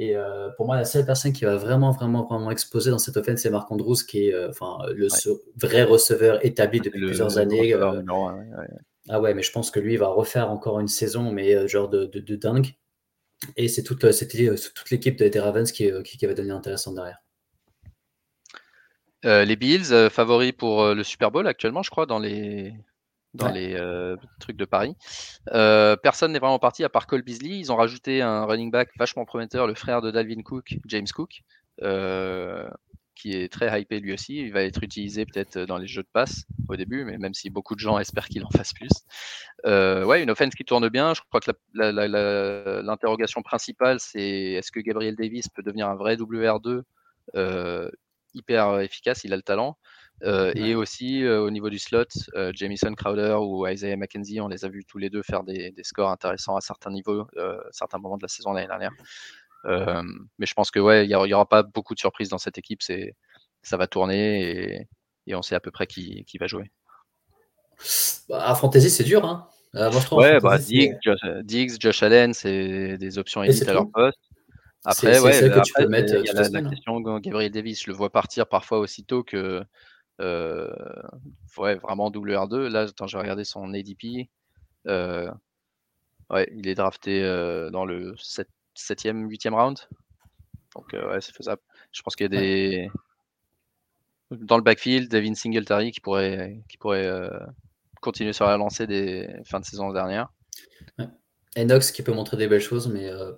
Et 0.00 0.16
euh, 0.16 0.48
pour 0.56 0.66
moi, 0.66 0.76
la 0.76 0.84
seule 0.84 1.04
personne 1.04 1.32
qui 1.32 1.44
va 1.44 1.56
vraiment, 1.56 1.90
vraiment, 1.90 2.24
vraiment 2.24 2.50
exploser 2.50 2.90
dans 2.90 2.98
cette 2.98 3.16
offense, 3.16 3.40
c'est 3.40 3.50
Marc 3.50 3.70
Andrews, 3.72 3.96
qui 4.08 4.28
est 4.28 4.34
euh, 4.34 4.48
enfin, 4.50 4.78
le 4.94 5.08
vrai 5.56 5.82
receveur 5.82 6.44
établi 6.44 6.80
depuis 6.80 7.00
plusieurs 7.00 7.38
années. 7.38 7.74
ah 9.08 9.20
ouais, 9.20 9.34
mais 9.34 9.42
je 9.42 9.50
pense 9.50 9.70
que 9.70 9.80
lui, 9.80 9.94
il 9.94 9.98
va 9.98 10.08
refaire 10.08 10.50
encore 10.50 10.78
une 10.78 10.88
saison, 10.88 11.32
mais 11.32 11.66
genre 11.66 11.88
de, 11.88 12.06
de, 12.06 12.20
de 12.20 12.36
dingue. 12.36 12.74
Et 13.56 13.68
c'est 13.68 13.82
toute, 13.82 14.04
euh, 14.04 14.10
euh, 14.10 14.56
toute 14.74 14.90
l'équipe 14.90 15.16
des 15.16 15.40
Ravens 15.40 15.70
qui, 15.70 15.90
euh, 15.90 16.02
qui, 16.02 16.18
qui, 16.18 16.26
va 16.26 16.34
devenir 16.34 16.56
intéressante 16.56 16.94
derrière. 16.94 17.18
les 19.22 19.56
Bills, 19.56 20.10
favoris 20.10 20.52
pour 20.52 20.94
le 20.94 21.04
Super 21.04 21.30
Bowl 21.30 21.46
actuellement, 21.46 21.82
je 21.82 21.90
crois, 21.90 22.06
dans 22.06 22.18
les, 22.18 22.72
dans 23.34 23.50
les 23.50 23.76
trucs 24.40 24.56
de 24.56 24.64
Paris. 24.64 24.94
personne 25.46 26.32
n'est 26.32 26.38
vraiment 26.38 26.58
parti 26.58 26.84
à 26.84 26.88
part 26.88 27.06
Cole 27.06 27.22
Beasley. 27.22 27.58
Ils 27.58 27.72
ont 27.72 27.76
rajouté 27.76 28.22
un 28.22 28.44
running 28.44 28.70
back 28.70 28.90
vachement 28.98 29.24
prometteur, 29.24 29.66
le 29.66 29.74
frère 29.74 30.02
de 30.02 30.10
Dalvin 30.10 30.42
Cook, 30.42 30.76
James 30.86 31.06
Cook 31.14 31.42
qui 33.18 33.34
est 33.34 33.52
très 33.52 33.80
hypé 33.80 34.00
lui 34.00 34.14
aussi. 34.14 34.36
Il 34.38 34.52
va 34.52 34.62
être 34.62 34.82
utilisé 34.82 35.26
peut-être 35.26 35.58
dans 35.58 35.76
les 35.76 35.88
jeux 35.88 36.02
de 36.02 36.08
passe 36.12 36.44
au 36.68 36.76
début, 36.76 37.04
mais 37.04 37.18
même 37.18 37.34
si 37.34 37.50
beaucoup 37.50 37.74
de 37.74 37.80
gens 37.80 37.98
espèrent 37.98 38.28
qu'il 38.28 38.44
en 38.44 38.50
fasse 38.50 38.72
plus. 38.72 38.88
Euh, 39.66 40.04
ouais, 40.04 40.22
une 40.22 40.30
offense 40.30 40.54
qui 40.54 40.64
tourne 40.64 40.88
bien. 40.88 41.12
Je 41.14 41.20
crois 41.28 41.40
que 41.40 41.50
l'interrogation 41.74 43.42
principale, 43.42 44.00
c'est 44.00 44.52
est-ce 44.52 44.70
que 44.70 44.80
Gabriel 44.80 45.16
Davis 45.16 45.48
peut 45.48 45.62
devenir 45.62 45.88
un 45.88 45.96
vrai 45.96 46.16
WR2 46.16 46.82
euh, 47.34 47.90
hyper 48.34 48.80
efficace? 48.80 49.24
Il 49.24 49.32
a 49.32 49.36
le 49.36 49.42
talent. 49.42 49.76
Euh, 50.24 50.52
et 50.56 50.74
aussi 50.74 51.26
au 51.26 51.50
niveau 51.50 51.70
du 51.70 51.78
slot, 51.78 52.04
Jamison 52.52 52.94
Crowder 52.94 53.36
ou 53.40 53.66
Isaiah 53.66 53.96
McKenzie, 53.96 54.40
on 54.40 54.48
les 54.48 54.64
a 54.64 54.68
vus 54.68 54.84
tous 54.84 54.98
les 54.98 55.10
deux 55.10 55.22
faire 55.22 55.44
des, 55.44 55.70
des 55.70 55.84
scores 55.84 56.10
intéressants 56.10 56.56
à 56.56 56.60
certains 56.60 56.90
niveaux, 56.90 57.26
certains 57.70 57.98
moments 57.98 58.16
de 58.16 58.22
la 58.22 58.28
saison 58.28 58.52
l'année 58.52 58.66
dernière. 58.68 58.92
Euh, 59.64 60.02
mais 60.38 60.46
je 60.46 60.54
pense 60.54 60.70
que 60.70 60.78
ouais, 60.78 61.04
il 61.04 61.08
n'y 61.08 61.34
aura 61.34 61.48
pas 61.48 61.62
beaucoup 61.62 61.94
de 61.94 61.98
surprises 61.98 62.28
dans 62.28 62.38
cette 62.38 62.58
équipe. 62.58 62.82
C'est, 62.82 63.14
ça 63.62 63.76
va 63.76 63.86
tourner 63.86 64.86
et, 65.26 65.34
on 65.34 65.42
sait 65.42 65.54
à 65.54 65.60
peu 65.60 65.70
près 65.70 65.86
qui, 65.86 66.24
qui 66.24 66.38
va 66.38 66.46
jouer. 66.46 66.70
Bah, 68.28 68.48
à 68.48 68.54
fantasy, 68.54 68.90
c'est 68.90 69.04
dur. 69.04 69.24
Hein 69.26 69.46
euh, 69.74 69.90
ouais, 70.12 70.40
bah, 70.40 70.58
Diggs, 70.58 70.96
Josh, 71.02 71.20
Josh, 71.78 72.02
Allen, 72.02 72.32
c'est 72.32 72.96
des 72.96 73.18
options 73.18 73.42
élites 73.42 73.68
à 73.68 73.74
leur 73.74 73.90
poste. 73.90 74.18
Après, 74.84 75.20
ouais, 75.20 75.32
celle 75.34 75.52
que 75.52 75.60
tu 75.60 75.72
peux 75.74 75.86
mettre. 75.86 76.14
La, 76.32 76.48
la, 76.48 76.62
question 76.62 77.00
Gabriel 77.20 77.52
Davis, 77.52 77.82
je 77.82 77.90
le 77.90 77.96
vois 77.96 78.10
partir 78.10 78.46
parfois 78.46 78.78
aussitôt 78.78 79.22
que 79.22 79.36
euh, 79.36 79.64
ouais, 80.18 81.74
vraiment 81.76 82.10
WR2. 82.10 82.68
Là, 82.68 82.82
attends, 82.82 83.06
j'ai 83.06 83.18
regardé 83.18 83.44
son 83.44 83.72
ADP. 83.72 84.28
Euh, 84.86 85.30
ouais, 86.30 86.48
il 86.54 86.68
est 86.68 86.74
drafté 86.74 87.22
euh, 87.22 87.70
dans 87.70 87.84
le 87.84 88.14
7, 88.16 88.48
7e, 88.76 89.26
8e 89.28 89.54
round. 89.54 89.78
Donc, 90.74 90.94
euh, 90.94 91.12
ouais, 91.12 91.20
c'est 91.20 91.34
faisable. 91.34 91.62
Je 91.92 92.02
pense 92.02 92.16
qu'il 92.16 92.24
y 92.24 92.36
a 92.36 92.40
des. 92.40 92.90
Dans 94.30 94.56
le 94.58 94.62
backfield, 94.62 95.10
Devin 95.10 95.34
Singletary 95.34 95.90
qui 95.90 96.00
pourrait, 96.00 96.60
qui 96.68 96.76
pourrait 96.76 97.06
euh, 97.06 97.30
continuer 98.02 98.34
sur 98.34 98.46
la 98.46 98.58
lancée 98.58 98.86
des 98.86 99.28
fins 99.44 99.60
de 99.60 99.64
saison 99.64 99.90
dernière. 99.92 100.28
Enox 101.56 101.90
qui 101.90 102.02
peut 102.02 102.12
montrer 102.12 102.36
des 102.36 102.46
belles 102.46 102.60
choses, 102.60 102.88
mais 102.88 103.08
euh, 103.08 103.32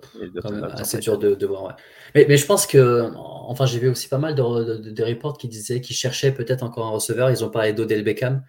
assez 0.73 0.99
dur 0.99 1.17
de, 1.17 1.45
voir. 1.45 1.75
Mais, 2.13 2.25
mais, 2.27 2.37
je 2.37 2.45
pense 2.45 2.67
que, 2.67 3.09
enfin, 3.15 3.65
j'ai 3.65 3.79
vu 3.79 3.89
aussi 3.89 4.07
pas 4.07 4.17
mal 4.17 4.35
de, 4.35 4.77
de, 4.91 5.03
reports 5.03 5.37
qui 5.37 5.47
disaient 5.47 5.81
qu'ils 5.81 5.95
cherchaient 5.95 6.33
peut-être 6.33 6.63
encore 6.63 6.85
un 6.87 6.91
receveur. 6.91 7.29
Ils 7.29 7.43
ont 7.43 7.49
parlé 7.49 7.73
d'Odell 7.73 8.03
Beckham, 8.03 8.43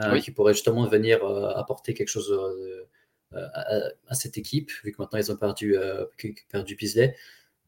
euh, 0.00 0.18
qui 0.20 0.30
pourrait 0.30 0.54
justement 0.54 0.86
venir 0.86 1.24
euh, 1.24 1.50
apporter 1.54 1.94
quelque 1.94 2.08
chose 2.08 2.36
à, 3.32 4.14
cette 4.14 4.38
équipe, 4.38 4.70
vu 4.84 4.92
que 4.92 4.96
maintenant 5.00 5.18
ils 5.18 5.30
ont 5.30 5.36
perdu, 5.36 5.76
perdu 6.50 6.76
Pisley. 6.76 7.14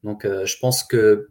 Donc, 0.03 0.25
je 0.27 0.59
pense 0.59 0.85
que 0.85 1.29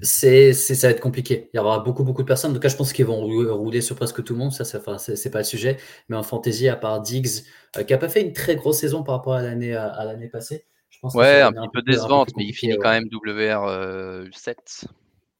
c'est, 0.00 0.52
ça 0.52 0.86
va 0.86 0.92
être 0.92 1.00
compliqué. 1.00 1.50
Il 1.52 1.56
y 1.56 1.60
aura 1.60 1.80
beaucoup, 1.80 2.04
beaucoup 2.04 2.22
de 2.22 2.26
personnes. 2.26 2.52
En 2.52 2.54
tout 2.54 2.60
cas, 2.60 2.68
je 2.68 2.76
pense 2.76 2.92
qu'ils 2.92 3.06
vont 3.06 3.20
rouler 3.20 3.80
sur 3.80 3.96
presque 3.96 4.22
tout 4.22 4.32
le 4.32 4.38
monde. 4.38 4.52
Ça, 4.52 4.64
ça 4.64 4.80
c'est, 4.98 5.30
pas 5.30 5.38
le 5.38 5.44
sujet. 5.44 5.76
Mais 6.08 6.16
en 6.16 6.22
fantasy, 6.22 6.68
à 6.68 6.76
part 6.76 7.00
Diggs, 7.00 7.44
euh, 7.76 7.82
qui 7.82 7.92
n'a 7.92 7.98
pas 7.98 8.08
fait 8.08 8.22
une 8.22 8.32
très 8.32 8.56
grosse 8.56 8.78
saison 8.78 9.02
par 9.02 9.16
rapport 9.16 9.34
à 9.34 9.42
l'année, 9.42 9.74
à, 9.74 10.04
l'année 10.04 10.28
passée. 10.28 10.66
Je 10.90 10.98
pense 11.00 11.14
ouais, 11.14 11.40
un 11.40 11.52
petit 11.52 11.68
peu 11.72 11.82
décevante, 11.82 12.30
mais 12.36 12.44
il 12.44 12.52
finit 12.52 12.76
quand 12.78 12.90
même 12.90 13.08
WR 13.12 14.28
7. 14.32 14.58
Euh, 14.86 14.88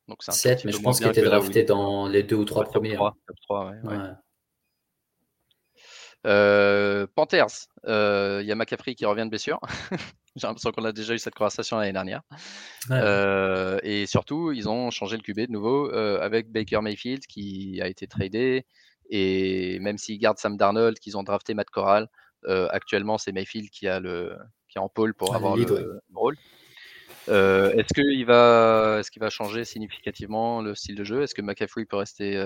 Donc 0.08 0.18
c'est 0.20 0.32
7, 0.32 0.64
mais 0.64 0.72
je 0.72 0.80
pense 0.80 0.98
qu'il 0.98 1.08
était 1.08 1.22
drafté 1.22 1.64
dans 1.64 2.06
les 2.06 2.22
deux 2.22 2.36
ou 2.36 2.44
trois 2.44 2.64
premiers. 2.64 2.96
Top 2.96 3.14
3, 3.46 3.72
ouais, 3.84 3.96
euh, 6.26 7.06
Panthers, 7.14 7.68
il 7.84 8.44
y 8.44 8.52
a 8.52 8.54
McCaffrey 8.54 8.94
qui 8.94 9.06
revient 9.06 9.24
de 9.24 9.30
blessure. 9.30 9.60
J'ai 10.38 10.46
l'impression 10.46 10.70
qu'on 10.70 10.84
a 10.84 10.92
déjà 10.92 11.14
eu 11.14 11.18
cette 11.18 11.34
conversation 11.34 11.78
l'année 11.78 11.92
dernière. 11.92 12.22
Euh, 12.90 13.78
et 13.82 14.06
surtout, 14.06 14.52
ils 14.52 14.68
ont 14.68 14.90
changé 14.90 15.16
le 15.16 15.22
QB 15.22 15.46
de 15.48 15.52
nouveau 15.52 15.92
euh, 15.92 16.20
avec 16.20 16.50
Baker 16.50 16.80
Mayfield 16.80 17.26
qui 17.26 17.80
a 17.82 17.88
été 17.88 18.06
tradé. 18.06 18.64
Et 19.10 19.78
même 19.80 19.98
s'ils 19.98 20.18
gardent 20.18 20.38
Sam 20.38 20.56
Darnold, 20.56 20.98
qu'ils 20.98 21.16
ont 21.16 21.22
drafté 21.22 21.54
Matt 21.54 21.70
Corral, 21.70 22.08
euh, 22.46 22.68
actuellement 22.70 23.18
c'est 23.18 23.32
Mayfield 23.32 23.68
qui 23.70 23.88
a 23.88 23.98
le 23.98 24.36
qui 24.68 24.78
est 24.78 24.80
en 24.80 24.88
pôle 24.88 25.14
pour 25.14 25.34
avoir 25.34 25.56
le, 25.56 26.00
rôle. 26.14 26.36
est-ce 27.26 27.92
qu'il 27.94 28.26
va, 28.26 29.00
qu'il 29.10 29.20
va 29.20 29.30
changer 29.30 29.64
significativement 29.64 30.60
le 30.62 30.74
style 30.74 30.94
de 30.94 31.04
jeu? 31.04 31.22
Est-ce 31.22 31.34
que 31.34 31.42
McCaffrey 31.42 31.86
peut 31.86 31.96
rester 31.96 32.40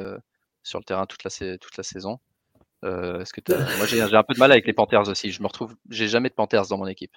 sur 0.62 0.78
le 0.78 0.84
terrain 0.84 1.04
toute 1.06 1.24
la, 1.24 1.58
toute 1.58 1.76
la 1.76 1.82
saison? 1.82 2.20
Est-ce 2.82 3.32
que 3.32 3.40
Moi 3.78 3.86
j'ai, 3.86 4.00
un 4.00 4.22
peu 4.22 4.34
de 4.34 4.38
mal 4.38 4.52
avec 4.52 4.66
les 4.66 4.72
Panthers 4.72 5.08
aussi. 5.08 5.30
Je 5.30 5.42
me 5.42 5.46
retrouve, 5.46 5.74
j'ai 5.90 6.08
jamais 6.08 6.28
de 6.28 6.34
Panthers 6.34 6.66
dans 6.68 6.78
mon 6.78 6.86
équipe. 6.86 7.12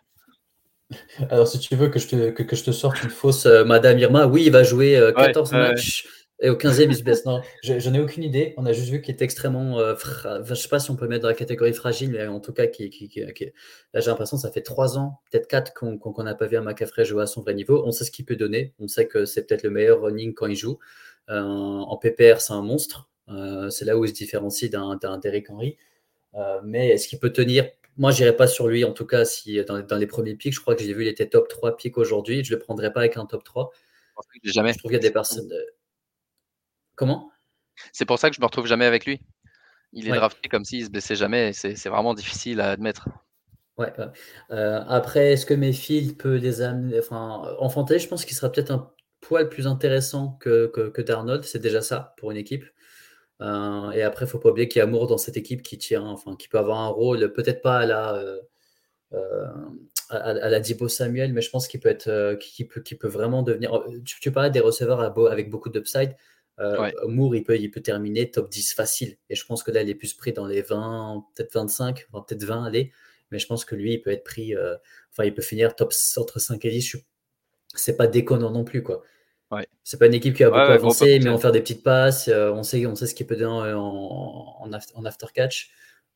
Alors, 1.29 1.47
si 1.47 1.59
tu 1.59 1.75
veux 1.75 1.89
que 1.89 1.99
je 1.99 2.07
te, 2.07 2.29
que, 2.29 2.55
je 2.55 2.63
te 2.63 2.71
sorte 2.71 3.01
une 3.03 3.09
fausse 3.09 3.45
euh, 3.45 3.65
Madame 3.65 3.97
Irma, 3.97 4.27
oui, 4.27 4.43
il 4.45 4.51
va 4.51 4.63
jouer 4.63 4.99
14 5.15 5.53
euh, 5.53 5.57
matchs 5.57 6.07
et 6.41 6.49
au 6.49 6.55
15e, 6.55 6.89
il 6.89 6.95
se 6.95 7.03
blesse. 7.03 7.25
Non, 7.25 7.41
je, 7.63 7.73
n'en 7.89 7.95
ai 7.95 7.99
aucune 7.99 8.23
idée. 8.23 8.53
On 8.57 8.65
a 8.65 8.73
juste 8.73 8.89
vu 8.89 9.01
qu'il 9.01 9.15
est 9.15 9.21
extrêmement. 9.21 9.79
Euh, 9.79 9.95
je 10.43 10.49
ne 10.49 10.55
sais 10.55 10.67
pas 10.67 10.79
si 10.79 10.91
on 10.91 10.95
peut 10.95 11.07
mettre 11.07 11.23
dans 11.23 11.29
la 11.29 11.33
catégorie 11.33 11.73
fragile, 11.73 12.11
mais 12.11 12.27
en 12.27 12.39
tout 12.39 12.53
cas, 12.53 12.67
qui, 12.67 12.89
qui, 12.89 13.09
là, 13.19 13.99
j'ai 13.99 14.09
l'impression 14.09 14.37
que 14.37 14.41
ça 14.41 14.51
fait 14.51 14.61
3 14.61 14.97
ans, 14.99 15.21
peut-être 15.31 15.47
4 15.47 15.73
qu'on 15.73 16.23
n'a 16.23 16.35
pas 16.35 16.45
vu 16.45 16.57
un 16.57 16.61
McCaffrey 16.61 17.05
jouer 17.05 17.23
à 17.23 17.27
son 17.27 17.41
vrai 17.41 17.53
niveau. 17.53 17.83
On 17.85 17.91
sait 17.91 18.03
ce 18.03 18.11
qu'il 18.11 18.25
peut 18.25 18.35
donner. 18.35 18.73
On 18.79 18.87
sait 18.87 19.07
que 19.07 19.25
c'est 19.25 19.47
peut-être 19.47 19.63
le 19.63 19.71
meilleur 19.71 20.01
running 20.01 20.33
quand 20.33 20.47
il 20.47 20.55
joue. 20.55 20.77
en 21.29 21.97
PPR, 21.97 22.41
c'est 22.41 22.53
un 22.53 22.61
monstre. 22.61 23.09
C'est 23.27 23.85
là 23.85 23.97
où 23.97 24.05
il 24.05 24.09
se 24.09 24.13
différencie 24.13 24.69
d'un 24.69 25.17
Derrick 25.17 25.49
Henry. 25.49 25.77
mais 26.63 26.89
est-ce 26.89 27.07
qu'il 27.07 27.19
peut 27.19 27.31
tenir? 27.31 27.67
Moi, 27.97 28.11
je 28.11 28.23
n'irai 28.23 28.35
pas 28.35 28.47
sur 28.47 28.67
lui, 28.67 28.83
en 28.83 28.91
tout 28.91 29.05
cas, 29.05 29.23
si 29.23 29.63
dans, 29.63 29.79
dans, 29.79 29.95
les 29.95 30.07
premiers 30.07 30.35
pics, 30.35 30.53
je 30.53 30.59
crois 30.59 30.75
que 30.75 30.83
j'ai 30.83 30.93
vu, 30.93 31.03
il 31.03 31.07
était 31.07 31.29
top 31.29 31.47
3 31.47 31.77
pics 31.77 31.97
aujourd'hui. 31.97 32.43
Je 32.43 32.53
ne 32.53 32.59
le 32.59 32.63
prendrai 32.63 32.91
pas 32.91 32.99
avec 32.99 33.15
un 33.15 33.25
top 33.25 33.43
3. 33.45 33.71
Jamais. 34.43 34.73
Je 34.73 34.79
trouve 34.79 34.89
qu'il 34.89 34.97
y 34.97 34.99
a 34.99 35.07
des 35.07 35.11
personnes. 35.11 35.49
Comment? 36.95 37.31
C'est 37.91 38.05
pour 38.05 38.19
ça 38.19 38.29
que 38.29 38.35
je 38.35 38.41
ne 38.41 38.43
me 38.43 38.47
retrouve 38.47 38.67
jamais 38.67 38.85
avec 38.85 39.05
lui. 39.05 39.21
Il 39.93 40.09
est 40.09 40.15
drafté 40.15 40.49
comme 40.49 40.65
s'il 40.65 40.85
se 40.85 40.89
blessait 40.89 41.15
jamais. 41.15 41.53
C'est 41.53 41.89
vraiment 41.89 42.13
difficile 42.13 42.59
à 42.59 42.71
admettre. 42.71 43.07
Ouais, 43.77 43.91
euh, 44.51 44.81
après, 44.87 45.33
est-ce 45.33 45.45
que 45.45 45.53
Mayfield 45.53 46.17
peut 46.17 46.35
les 46.35 46.61
amener? 46.61 46.99
Enfin, 46.99 47.55
En 47.59 47.69
fantasy, 47.69 48.05
je 48.05 48.09
pense 48.09 48.23
qu'il 48.23 48.35
sera 48.35 48.49
peut-être 48.49 48.71
un 48.71 48.91
poil 49.19 49.49
plus 49.49 49.67
intéressant 49.67 50.37
que, 50.39 50.67
que, 50.67 50.89
que 50.89 51.01
Darnold. 51.01 51.43
C'est 51.43 51.59
déjà 51.59 51.81
ça 51.81 52.13
pour 52.17 52.31
une 52.31 52.37
équipe. 52.37 52.65
Euh, 53.41 53.91
et 53.91 54.01
après, 54.01 54.25
il 54.25 54.27
ne 54.27 54.31
faut 54.31 54.39
pas 54.39 54.49
oublier 54.49 54.67
qu'il 54.67 54.79
y 54.79 54.81
a 54.81 54.85
Amour 54.85 55.07
dans 55.07 55.17
cette 55.17 55.37
équipe 55.37 55.61
qui 55.61 55.77
tient, 55.77 56.03
enfin, 56.03 56.35
qui 56.35 56.47
peut 56.47 56.57
avoir 56.57 56.79
un 56.79 56.87
rôle, 56.87 57.33
peut-être 57.33 57.61
pas 57.61 57.79
à 57.79 57.85
la, 57.85 58.15
euh, 58.15 58.39
euh, 59.13 59.47
à, 60.09 60.49
la 60.49 60.59
Dibo 60.59 60.87
Samuel, 60.87 61.33
mais 61.33 61.41
je 61.41 61.49
pense 61.49 61.67
qu'il 61.67 61.79
peut 61.79 61.89
être, 61.89 62.35
qui, 62.35 62.65
peut, 62.65 62.81
qui 62.81 62.95
peut 62.95 63.07
vraiment 63.07 63.43
devenir. 63.43 63.83
Tu, 64.05 64.19
tu 64.19 64.31
parlais 64.31 64.51
des 64.51 64.59
receveurs 64.59 65.01
avec 65.01 65.49
beaucoup 65.49 65.69
d'upside. 65.69 66.15
Euh, 66.59 66.89
Moore, 67.07 67.35
il 67.35 67.43
peut, 67.43 67.57
il 67.57 67.69
peut 67.69 67.81
terminer 67.81 68.31
top 68.31 68.49
10 68.49 68.73
facile. 68.73 69.17
Et 69.29 69.35
je 69.35 69.45
pense 69.45 69.63
que 69.63 69.71
là, 69.71 69.81
il 69.81 69.89
est 69.89 69.95
plus 69.95 70.13
pris 70.13 70.31
dans 70.31 70.45
les 70.45 70.61
20, 70.61 71.25
peut-être 71.35 71.53
25, 71.53 72.07
peut-être 72.11 72.43
20, 72.43 72.65
allez. 72.65 72.91
Mais 73.31 73.39
je 73.39 73.47
pense 73.47 73.65
que 73.65 73.75
lui, 73.75 73.93
il 73.93 74.01
peut 74.01 74.11
être 74.11 74.23
pris, 74.23 74.53
enfin, 75.11 75.25
il 75.25 75.33
peut 75.33 75.41
finir 75.41 75.75
top 75.75 75.93
entre 76.17 76.39
5 76.39 76.63
et 76.65 76.69
10. 76.69 76.97
C'est 77.75 77.97
pas 77.97 78.07
déconnant 78.07 78.51
non 78.51 78.63
plus, 78.63 78.83
quoi. 78.83 79.03
C'est 79.83 79.99
pas 79.99 80.07
une 80.07 80.13
équipe 80.13 80.35
qui 80.35 80.43
a 80.43 80.49
beaucoup 80.49 80.59
avancé, 80.59 81.19
mais 81.19 81.29
on 81.29 81.37
faire 81.37 81.51
des 81.51 81.61
petites 81.61 81.83
passes. 81.83 82.27
Euh, 82.27 82.51
on, 82.51 82.63
sait, 82.63 82.85
on 82.85 82.95
sait 82.95 83.07
ce 83.07 83.15
qu'il 83.15 83.27
peut 83.27 83.35
donner 83.35 83.73
en, 83.73 84.57
en, 84.59 85.05
after 85.05 85.27
catch. 85.33 85.71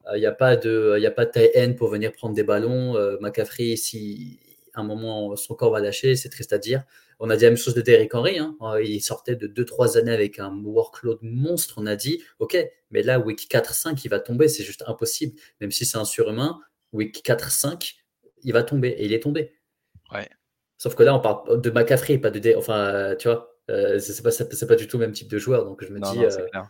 Il 0.06 0.16
euh, 0.16 0.20
n'y 0.20 0.26
a 0.26 0.32
pas 0.32 0.56
de, 0.56 0.98
y 1.00 1.06
a 1.06 1.12
pas 1.12 1.26
de 1.26 1.32
taille 1.32 1.52
N 1.54 1.76
pour 1.76 1.90
venir 1.90 2.12
prendre 2.12 2.34
des 2.34 2.44
ballons. 2.44 2.96
Euh, 2.96 3.18
McCaffrey, 3.22 3.76
si 3.76 4.40
à 4.74 4.82
un 4.82 4.84
moment 4.84 5.36
son 5.36 5.56
corps 5.56 5.72
va 5.72 5.80
lâcher, 5.80 6.16
c'est 6.16 6.30
triste 6.30 6.54
à 6.54 6.58
dire. 6.58 6.84
On 7.20 7.30
a 7.30 7.36
dit 7.36 7.44
la 7.44 7.50
même 7.50 7.58
chose 7.58 7.74
de 7.74 7.82
Derrick 7.82 8.14
Henry. 8.16 8.40
Hein. 8.40 8.56
Il 8.82 9.02
sortait 9.02 9.36
de 9.36 9.48
2-3 9.48 9.98
années 9.98 10.14
avec 10.14 10.40
un 10.40 10.56
workload 10.64 11.20
monstre. 11.22 11.76
On 11.78 11.86
a 11.86 11.98
dit, 11.98 12.24
OK, 12.40 12.58
mais 12.92 13.04
là, 13.04 13.20
week 13.20 13.50
4-5, 13.52 14.00
il 14.06 14.10
va 14.10 14.20
tomber. 14.20 14.48
C'est 14.48 14.64
juste 14.64 14.84
impossible. 14.88 15.38
Même 15.60 15.72
si 15.72 15.86
c'est 15.86 15.98
un 15.98 16.06
surhumain, 16.06 16.60
week 16.94 17.22
4-5, 17.26 17.96
il 18.44 18.54
va 18.54 18.64
tomber. 18.64 18.90
Et 18.90 19.06
il 19.06 19.14
est 19.14 19.22
tombé. 19.22 19.52
Ouais. 20.14 20.30
Sauf 20.80 20.96
que 20.96 21.04
là, 21.04 21.14
on 21.14 21.20
parle 21.20 21.62
de 21.62 21.70
McCaffrey, 21.70 22.18
pas 22.18 22.32
de. 22.32 22.56
Enfin, 22.56 23.14
tu 23.20 23.28
vois, 23.28 23.54
euh, 23.70 24.00
c'est 24.00 24.24
pas, 24.24 24.32
pas, 24.66 24.76
du 24.76 24.88
tout 24.88 24.98
le 24.98 25.06
même 25.06 25.14
type 25.14 25.30
de 25.30 25.38
joueur. 25.38 25.66
Donc 25.66 25.84
je 25.84 25.92
me 25.92 26.00
dis. 26.00 26.24
Euh, 26.24 26.62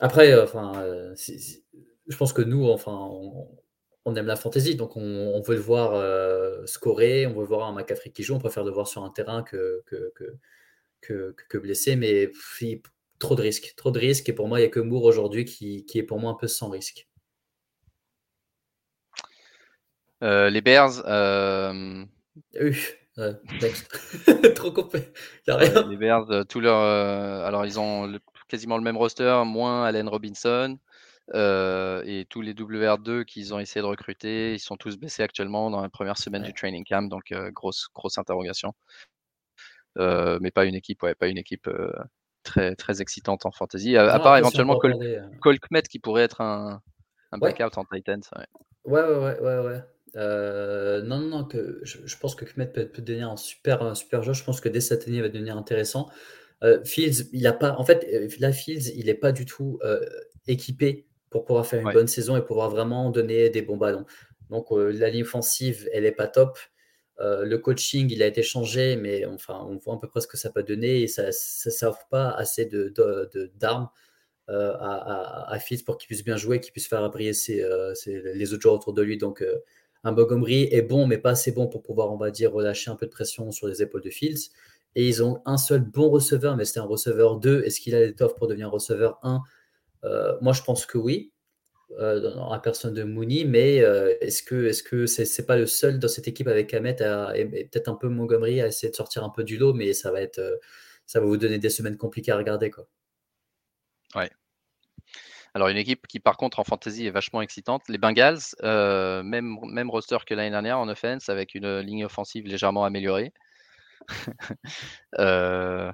après, 0.00 0.32
euh, 0.32 0.42
enfin, 0.42 0.84
je 1.16 2.16
pense 2.16 2.32
que 2.32 2.42
nous, 2.42 2.68
enfin, 2.68 3.08
on, 4.04 4.16
aime 4.16 4.26
la 4.26 4.34
fantasy, 4.34 4.74
donc 4.74 4.96
on, 4.96 5.40
veut 5.42 5.54
le 5.54 5.60
voir 5.60 6.66
scorer, 6.66 7.28
on 7.28 7.34
veut 7.34 7.44
voir 7.44 7.68
un 7.68 7.72
McCaffrey 7.72 8.10
qui 8.10 8.24
joue, 8.24 8.34
on 8.34 8.40
préfère 8.40 8.64
le 8.64 8.72
voir 8.72 8.88
sur 8.88 9.04
un 9.04 9.10
terrain 9.10 9.44
que, 9.44 9.84
que, 9.86 10.12
que, 11.00 11.36
que, 11.48 11.58
blessé, 11.58 11.94
mais 11.94 12.32
trop 13.20 13.36
de 13.36 13.42
risques, 13.42 13.74
trop 13.76 13.92
de 13.92 14.00
risques. 14.00 14.28
Et 14.28 14.32
pour 14.32 14.48
moi, 14.48 14.58
il 14.58 14.62
n'y 14.62 14.68
a 14.68 14.70
que 14.70 14.80
Moore 14.80 15.04
aujourd'hui 15.04 15.44
qui, 15.44 15.86
qui, 15.86 16.00
est 16.00 16.02
pour 16.02 16.18
moi 16.18 16.32
un 16.32 16.36
peu 16.36 16.48
sans 16.48 16.68
risque. 16.68 17.08
les 20.20 20.60
Bears. 20.60 21.04
Trop 24.56 24.72
complet. 24.72 25.12
les 25.46 25.96
Bears, 25.96 26.30
euh, 26.30 26.44
tout 26.44 26.60
leur, 26.60 26.80
euh, 26.80 27.44
alors 27.44 27.64
ils 27.64 27.78
ont 27.78 28.12
quasiment 28.48 28.76
le 28.76 28.82
même 28.82 28.96
roster, 28.96 29.42
moins 29.46 29.84
Allen 29.84 30.08
Robinson. 30.08 30.78
Euh, 31.32 32.02
et 32.04 32.26
tous 32.28 32.42
les 32.42 32.52
WR2 32.52 33.24
qu'ils 33.24 33.54
ont 33.54 33.58
essayé 33.58 33.80
de 33.80 33.86
recruter, 33.86 34.54
ils 34.54 34.60
sont 34.60 34.76
tous 34.76 34.98
baissés 34.98 35.22
actuellement 35.22 35.70
dans 35.70 35.80
la 35.80 35.88
première 35.88 36.18
semaine 36.18 36.42
du 36.42 36.52
training 36.52 36.84
camp, 36.84 37.08
donc 37.08 37.32
grosse, 37.52 37.88
grosse 37.94 38.18
interrogation. 38.18 38.74
mais 39.96 40.50
pas 40.50 40.64
une 40.66 40.74
équipe, 40.74 41.02
ouais, 41.02 41.14
pas 41.14 41.28
une 41.28 41.38
équipe 41.38 41.70
très, 42.42 42.74
très 42.74 43.00
excitante 43.00 43.46
en 43.46 43.52
fantasy, 43.52 43.96
à, 43.96 44.18
part 44.18 44.36
éventuellement 44.36 44.78
Col, 44.78 45.58
qui 45.88 45.98
pourrait 45.98 46.24
être 46.24 46.42
un, 46.42 46.82
un 47.32 47.38
backup 47.38 47.76
en 47.76 47.84
Titans. 47.84 48.22
Ouais, 48.84 49.00
ouais, 49.02 49.16
ouais, 49.16 49.40
ouais. 49.40 49.58
ouais. 49.60 49.82
Euh, 50.16 51.02
non, 51.02 51.18
non, 51.18 51.28
non, 51.28 51.44
que 51.44 51.80
je, 51.82 52.16
pense 52.16 52.34
que 52.34 52.44
Kmet 52.44 52.66
peut, 52.66 52.86
peut, 52.86 53.02
devenir 53.02 53.30
un 53.30 53.36
super, 53.36 53.82
un 53.82 53.94
super 53.94 54.22
joueur. 54.22 54.34
Je 54.34 54.44
pense 54.44 54.60
que 54.60 54.68
dès 54.68 54.80
cette 54.80 55.06
année, 55.08 55.16
il 55.16 55.22
va 55.22 55.28
devenir 55.28 55.56
intéressant. 55.56 56.08
Euh, 56.62 56.82
Fields, 56.84 57.28
il 57.32 57.46
a 57.46 57.52
pas. 57.52 57.76
En 57.78 57.84
fait, 57.84 58.06
euh, 58.12 58.28
là, 58.38 58.52
Fields, 58.52 58.92
il 58.94 59.06
n'est 59.06 59.14
pas 59.14 59.32
du 59.32 59.44
tout 59.44 59.80
équipé 60.46 61.06
pour 61.30 61.44
pouvoir 61.44 61.66
faire 61.66 61.86
une 61.86 61.92
bonne 61.92 62.06
saison 62.06 62.36
et 62.36 62.42
pouvoir 62.42 62.70
vraiment 62.70 63.10
donner 63.10 63.50
des 63.50 63.62
bons 63.62 63.76
ballons. 63.76 64.06
Donc, 64.50 64.66
la 64.70 65.10
ligne 65.10 65.22
offensive, 65.22 65.88
elle 65.92 66.04
n'est 66.04 66.12
pas 66.12 66.28
top. 66.28 66.58
le 67.18 67.56
coaching, 67.56 68.08
il 68.10 68.22
a 68.22 68.26
été 68.26 68.42
changé, 68.42 68.96
mais 68.96 69.24
enfin, 69.26 69.66
on 69.68 69.78
voit 69.78 69.94
à 69.94 69.98
peu 69.98 70.08
près 70.08 70.20
ce 70.20 70.28
que 70.28 70.36
ça 70.36 70.50
peut 70.50 70.62
donner 70.62 71.02
et 71.02 71.08
ça 71.08 71.24
ne 71.24 71.86
offre 71.88 72.06
pas 72.08 72.30
assez 72.30 72.66
d'armes 72.66 72.92
de, 73.34 73.52
d'armes 73.56 73.88
à, 74.46 75.52
à, 75.52 75.58
Fields 75.58 75.82
pour 75.84 75.98
qu'il 75.98 76.06
puisse 76.06 76.22
bien 76.22 76.36
jouer, 76.36 76.60
qu'il 76.60 76.72
puisse 76.72 76.86
faire 76.86 77.08
briller 77.10 77.32
ses, 77.32 77.66
les 78.06 78.52
autres 78.52 78.62
joueurs 78.62 78.74
autour 78.74 78.92
de 78.92 79.02
lui. 79.02 79.18
Donc, 79.18 79.42
un 80.04 80.12
Montgomery 80.12 80.68
est 80.70 80.82
bon, 80.82 81.06
mais 81.06 81.18
pas 81.18 81.30
assez 81.30 81.50
bon 81.50 81.66
pour 81.66 81.82
pouvoir, 81.82 82.12
on 82.12 82.16
va 82.16 82.30
dire, 82.30 82.52
relâcher 82.52 82.90
un 82.90 82.96
peu 82.96 83.06
de 83.06 83.10
pression 83.10 83.50
sur 83.50 83.66
les 83.66 83.82
épaules 83.82 84.02
de 84.02 84.10
Fields. 84.10 84.50
Et 84.94 85.08
ils 85.08 85.22
ont 85.22 85.42
un 85.46 85.56
seul 85.56 85.80
bon 85.80 86.10
receveur, 86.10 86.56
mais 86.56 86.64
c'était 86.64 86.80
un 86.80 86.84
receveur 86.84 87.36
2. 87.36 87.64
Est-ce 87.64 87.80
qu'il 87.80 87.94
a 87.94 88.00
l'étoffe 88.00 88.36
pour 88.36 88.46
devenir 88.46 88.70
receveur 88.70 89.18
1 89.22 89.40
euh, 90.04 90.36
Moi, 90.40 90.52
je 90.52 90.62
pense 90.62 90.86
que 90.86 90.98
oui, 90.98 91.32
euh, 91.98 92.58
personne 92.62 92.94
de 92.94 93.02
Mooney, 93.02 93.44
mais 93.44 93.82
euh, 93.82 94.14
est-ce 94.20 94.42
que 94.42 94.66
est-ce 94.66 94.82
que 94.82 95.06
c'est 95.06 95.46
pas 95.46 95.56
le 95.56 95.66
seul 95.66 95.98
dans 95.98 96.08
cette 96.08 96.28
équipe 96.28 96.48
avec 96.48 96.72
Ahmed 96.74 97.00
et, 97.34 97.64
peut-être 97.66 97.88
un 97.88 97.94
peu 97.94 98.08
Montgomery 98.08 98.60
à 98.60 98.68
essayer 98.68 98.90
de 98.90 98.96
sortir 98.96 99.24
un 99.24 99.30
peu 99.30 99.42
du 99.44 99.56
lot, 99.58 99.74
mais 99.74 99.92
ça 99.94 100.12
va 100.12 100.20
être 100.20 100.60
ça 101.06 101.20
va 101.20 101.26
vous 101.26 101.36
donner 101.36 101.58
des 101.58 101.70
semaines 101.70 101.96
compliquées 101.96 102.32
à 102.32 102.36
regarder 102.36 102.70
quoi. 102.70 102.86
Ouais. 104.14 104.30
Alors 105.54 105.68
une 105.68 105.76
équipe 105.76 106.06
qui 106.08 106.18
par 106.20 106.36
contre 106.36 106.58
en 106.58 106.64
fantasy 106.64 107.06
est 107.06 107.10
vachement 107.10 107.40
excitante, 107.40 107.82
les 107.88 107.98
Bengals, 107.98 108.40
même, 108.62 109.56
même 109.62 109.90
roster 109.90 110.18
que 110.26 110.34
l'année 110.34 110.50
dernière 110.50 110.78
en 110.78 110.88
offense 110.88 111.28
avec 111.28 111.54
une 111.54 111.78
ligne 111.78 112.04
offensive 112.04 112.46
légèrement 112.46 112.84
améliorée. 112.84 113.32
Euh, 115.18 115.92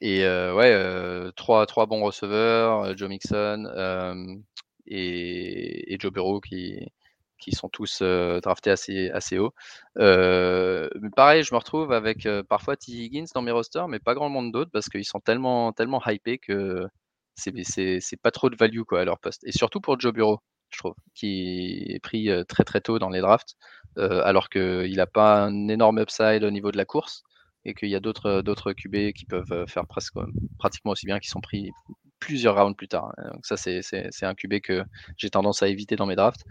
et 0.00 0.24
euh, 0.24 0.54
ouais, 0.54 0.72
euh, 0.72 1.30
trois, 1.32 1.66
trois 1.66 1.86
bons 1.86 2.02
receveurs, 2.02 2.96
Joe 2.96 3.08
Mixon 3.08 3.64
et, 4.86 5.94
et, 5.94 5.98
Joe 5.98 6.12
Burrow 6.12 6.40
qui, 6.40 6.86
qui 7.38 7.52
sont 7.52 7.68
tous 7.68 8.02
draftés 8.02 8.70
assez, 8.70 9.10
assez 9.10 9.38
haut. 9.38 9.54
pareil, 9.94 11.42
je 11.42 11.54
me 11.54 11.58
retrouve 11.58 11.92
avec 11.92 12.28
parfois 12.48 12.76
T. 12.76 12.92
Higgins 12.92 13.24
dans 13.34 13.42
mes 13.42 13.52
rosters, 13.52 13.88
mais 13.88 13.98
pas 13.98 14.14
grand 14.14 14.28
monde 14.28 14.52
d'autres 14.52 14.70
parce 14.70 14.88
qu'ils 14.88 15.06
sont 15.06 15.20
tellement, 15.20 15.72
tellement 15.72 16.02
hypés 16.06 16.38
que 16.38 16.86
c'est 17.36 18.20
pas 18.22 18.30
trop 18.30 18.50
de 18.50 18.56
value 18.56 18.82
quoi, 18.82 19.00
à 19.00 19.04
leur 19.04 19.18
poste. 19.18 19.44
Et 19.44 19.52
surtout 19.52 19.80
pour 19.80 20.00
Joe 20.00 20.12
Burrow, 20.12 20.40
je 20.70 20.78
trouve, 20.78 20.94
qui 21.14 21.84
est 21.88 22.00
pris 22.00 22.28
très 22.48 22.64
très 22.64 22.80
tôt 22.80 22.98
dans 22.98 23.10
les 23.10 23.20
drafts. 23.20 23.56
Alors 23.96 24.48
qu'il 24.48 24.96
n'a 24.96 25.06
pas 25.06 25.44
un 25.44 25.68
énorme 25.68 26.00
upside 26.00 26.42
au 26.44 26.50
niveau 26.50 26.72
de 26.72 26.76
la 26.76 26.84
course 26.84 27.22
et 27.64 27.74
qu'il 27.74 27.88
y 27.88 27.94
a 27.94 28.00
d'autres 28.00 28.42
d'autres 28.42 28.72
QB 28.72 29.12
qui 29.12 29.26
peuvent 29.26 29.66
faire 29.66 29.86
presque 29.86 30.14
pratiquement 30.58 30.92
aussi 30.92 31.06
bien 31.06 31.18
qui 31.18 31.28
sont 31.28 31.40
pris 31.40 31.70
plusieurs 32.18 32.56
rounds 32.56 32.76
plus 32.76 32.88
tard. 32.88 33.12
Donc 33.32 33.44
ça 33.44 33.56
c'est 33.56 33.82
un 34.22 34.34
QB 34.34 34.60
que 34.60 34.82
j'ai 35.16 35.30
tendance 35.30 35.62
à 35.62 35.68
éviter 35.68 35.96
dans 35.96 36.06
mes 36.06 36.16
drafts, 36.16 36.44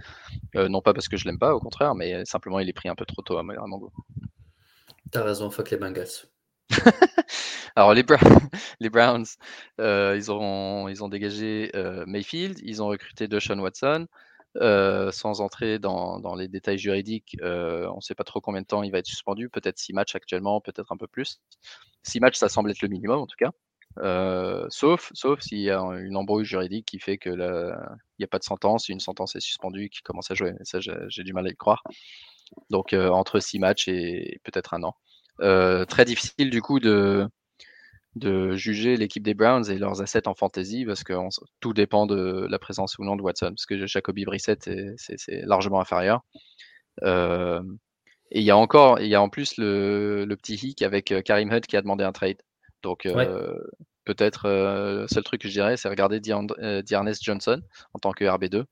non 0.53 0.81
pas 0.81 0.93
parce 0.93 1.07
que 1.07 1.17
je 1.17 1.25
l'aime 1.25 1.39
pas, 1.39 1.55
au 1.55 1.59
contraire, 1.59 1.95
mais 1.95 2.23
simplement 2.25 2.59
il 2.59 2.69
est 2.69 2.73
pris 2.73 2.89
un 2.89 2.95
peu 2.95 3.05
trop 3.05 3.21
tôt 3.21 3.37
à 3.37 3.43
mon 3.43 3.77
goût. 3.77 3.91
T'as 5.11 5.23
raison, 5.23 5.49
fuck 5.49 5.71
les 5.71 5.77
Bengals. 5.77 6.27
Alors 7.75 7.93
les, 7.93 8.03
Browns, 8.89 9.25
ils, 9.79 10.31
ont, 10.31 10.87
ils 10.87 11.03
ont 11.03 11.09
dégagé 11.09 11.71
Mayfield, 12.07 12.59
ils 12.63 12.81
ont 12.81 12.87
recruté 12.87 13.27
Deshaun 13.27 13.59
Watson, 13.59 14.07
euh, 14.61 15.11
sans 15.11 15.41
entrer 15.41 15.79
dans, 15.79 16.35
les 16.35 16.47
détails 16.47 16.77
juridiques, 16.77 17.35
euh, 17.41 17.89
on 17.91 17.97
ne 17.97 18.01
sait 18.01 18.15
pas 18.15 18.23
trop 18.23 18.39
combien 18.39 18.61
de 18.61 18.65
temps 18.65 18.83
il 18.83 18.91
va 18.91 18.99
être 18.99 19.05
suspendu, 19.05 19.49
peut-être 19.49 19.77
six 19.77 19.91
matchs 19.91 20.15
actuellement, 20.15 20.61
peut-être 20.61 20.91
un 20.93 20.97
peu 20.97 21.07
plus. 21.07 21.41
Six 22.03 22.19
matchs, 22.21 22.37
ça 22.37 22.47
semble 22.47 22.71
être 22.71 22.81
le 22.81 22.87
minimum 22.87 23.19
en 23.19 23.27
tout 23.27 23.35
cas. 23.37 23.51
Euh, 23.99 24.65
sauf 24.69 25.11
sauf 25.13 25.39
s'il 25.41 25.59
y 25.59 25.71
a 25.71 25.79
une 25.79 26.17
embrouille 26.17 26.45
juridique 26.45 26.85
qui 26.85 26.99
fait 26.99 27.17
que 27.17 27.29
il 27.29 28.19
n'y 28.19 28.25
a 28.25 28.27
pas 28.27 28.39
de 28.39 28.43
sentence, 28.43 28.89
une 28.89 28.99
sentence 28.99 29.35
est 29.35 29.39
suspendue 29.41 29.89
qui 29.89 30.01
commence 30.03 30.31
à 30.31 30.35
jouer. 30.35 30.53
Mais 30.53 30.65
ça, 30.65 30.79
j'ai 30.79 31.23
du 31.23 31.33
mal 31.33 31.47
à 31.47 31.49
y 31.49 31.55
croire. 31.55 31.83
Donc 32.69 32.93
entre 32.93 33.39
six 33.39 33.59
matchs 33.59 33.87
et 33.89 34.39
peut-être 34.43 34.73
un 34.73 34.83
an. 34.83 34.95
Très 35.39 36.05
difficile 36.05 36.49
du 36.49 36.61
coup 36.61 36.79
de, 36.79 37.27
de 38.15 38.55
juger 38.55 38.95
l'équipe 38.95 39.23
des 39.23 39.33
Browns 39.33 39.69
et 39.69 39.77
leurs 39.77 40.01
assets 40.01 40.27
en 40.27 40.33
fantasy 40.33 40.85
parce 40.85 41.03
que 41.03 41.13
tout 41.59 41.73
dépend 41.73 42.05
de 42.05 42.47
la 42.49 42.59
présence 42.59 42.97
ou 42.97 43.03
non 43.03 43.15
de 43.15 43.21
Watson. 43.21 43.49
Parce 43.49 43.65
que 43.65 43.85
Jacoby 43.85 44.25
Brissett, 44.25 44.69
c'est 44.97 45.41
largement 45.45 45.81
inférieur. 45.81 46.23
Euh, 47.03 47.61
et 48.31 48.39
il 48.39 48.45
y 48.45 48.51
a 48.51 48.57
encore, 48.57 48.99
il 48.99 49.07
y 49.07 49.15
a 49.15 49.21
en 49.21 49.29
plus 49.29 49.57
le, 49.57 50.33
petit 50.37 50.55
hic 50.55 50.81
avec 50.81 51.11
euh, 51.11 51.21
Karim 51.21 51.51
Hunt 51.51 51.61
qui 51.61 51.75
a 51.75 51.81
demandé 51.81 52.03
un 52.03 52.13
trade. 52.13 52.41
Donc 52.83 53.05
euh, 53.05 53.59
peut-être 54.05 54.47
le 54.47 55.07
seul 55.09 55.23
truc 55.23 55.41
que 55.41 55.47
je 55.49 55.53
dirais, 55.53 55.75
c'est 55.75 55.89
regarder 55.89 56.19
D'Ernest 56.19 57.23
Johnson 57.23 57.61
en 57.93 57.99
tant 57.99 58.11
que 58.11 58.23
RB2. 58.23 58.65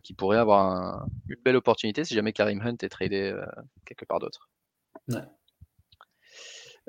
qui 0.00 0.12
pourrait 0.12 0.38
avoir 0.38 1.06
une 1.28 1.40
belle 1.42 1.56
opportunité 1.56 2.04
si 2.04 2.14
jamais 2.14 2.32
Karim 2.32 2.60
Hunt 2.60 2.76
est 2.82 2.88
tradé 2.88 3.34
quelque 3.86 4.04
part 4.04 4.18
d'autre. 4.18 4.50
Ouais. 5.08 5.22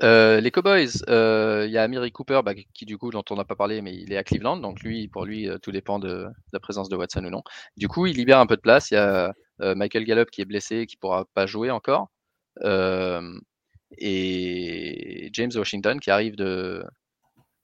Euh, 0.01 0.39
les 0.39 0.51
Cowboys, 0.51 1.03
euh, 1.09 1.65
il 1.67 1.71
y 1.71 1.77
a 1.77 1.83
Amiri 1.83 2.11
Cooper, 2.11 2.41
bah, 2.43 2.53
qui 2.73 2.85
du 2.85 2.97
coup, 2.97 3.11
dont 3.11 3.23
on 3.29 3.35
n'a 3.35 3.43
pas 3.43 3.55
parlé, 3.55 3.81
mais 3.81 3.95
il 3.95 4.13
est 4.13 4.17
à 4.17 4.23
Cleveland, 4.23 4.57
donc 4.57 4.81
lui, 4.81 5.07
pour 5.09 5.25
lui, 5.25 5.49
euh, 5.49 5.57
tout 5.57 5.71
dépend 5.71 5.99
de, 5.99 6.27
la 6.53 6.59
présence 6.59 6.89
de 6.89 6.95
Watson 6.95 7.25
ou 7.25 7.29
non. 7.29 7.43
Du 7.75 7.87
coup, 7.87 8.05
il 8.07 8.15
libère 8.15 8.39
un 8.39 8.45
peu 8.47 8.55
de 8.55 8.61
place. 8.61 8.91
Il 8.91 8.95
y 8.95 8.97
a 8.97 9.33
Michael 9.75 10.05
Gallup 10.05 10.29
qui 10.31 10.41
est 10.41 10.45
blessé, 10.45 10.85
qui 10.85 10.95
pourra 10.97 11.25
pas 11.33 11.45
jouer 11.45 11.69
encore, 11.71 12.09
et 13.97 15.29
James 15.33 15.51
Washington 15.55 15.99
qui 15.99 16.11
arrive 16.11 16.35
de, 16.35 16.83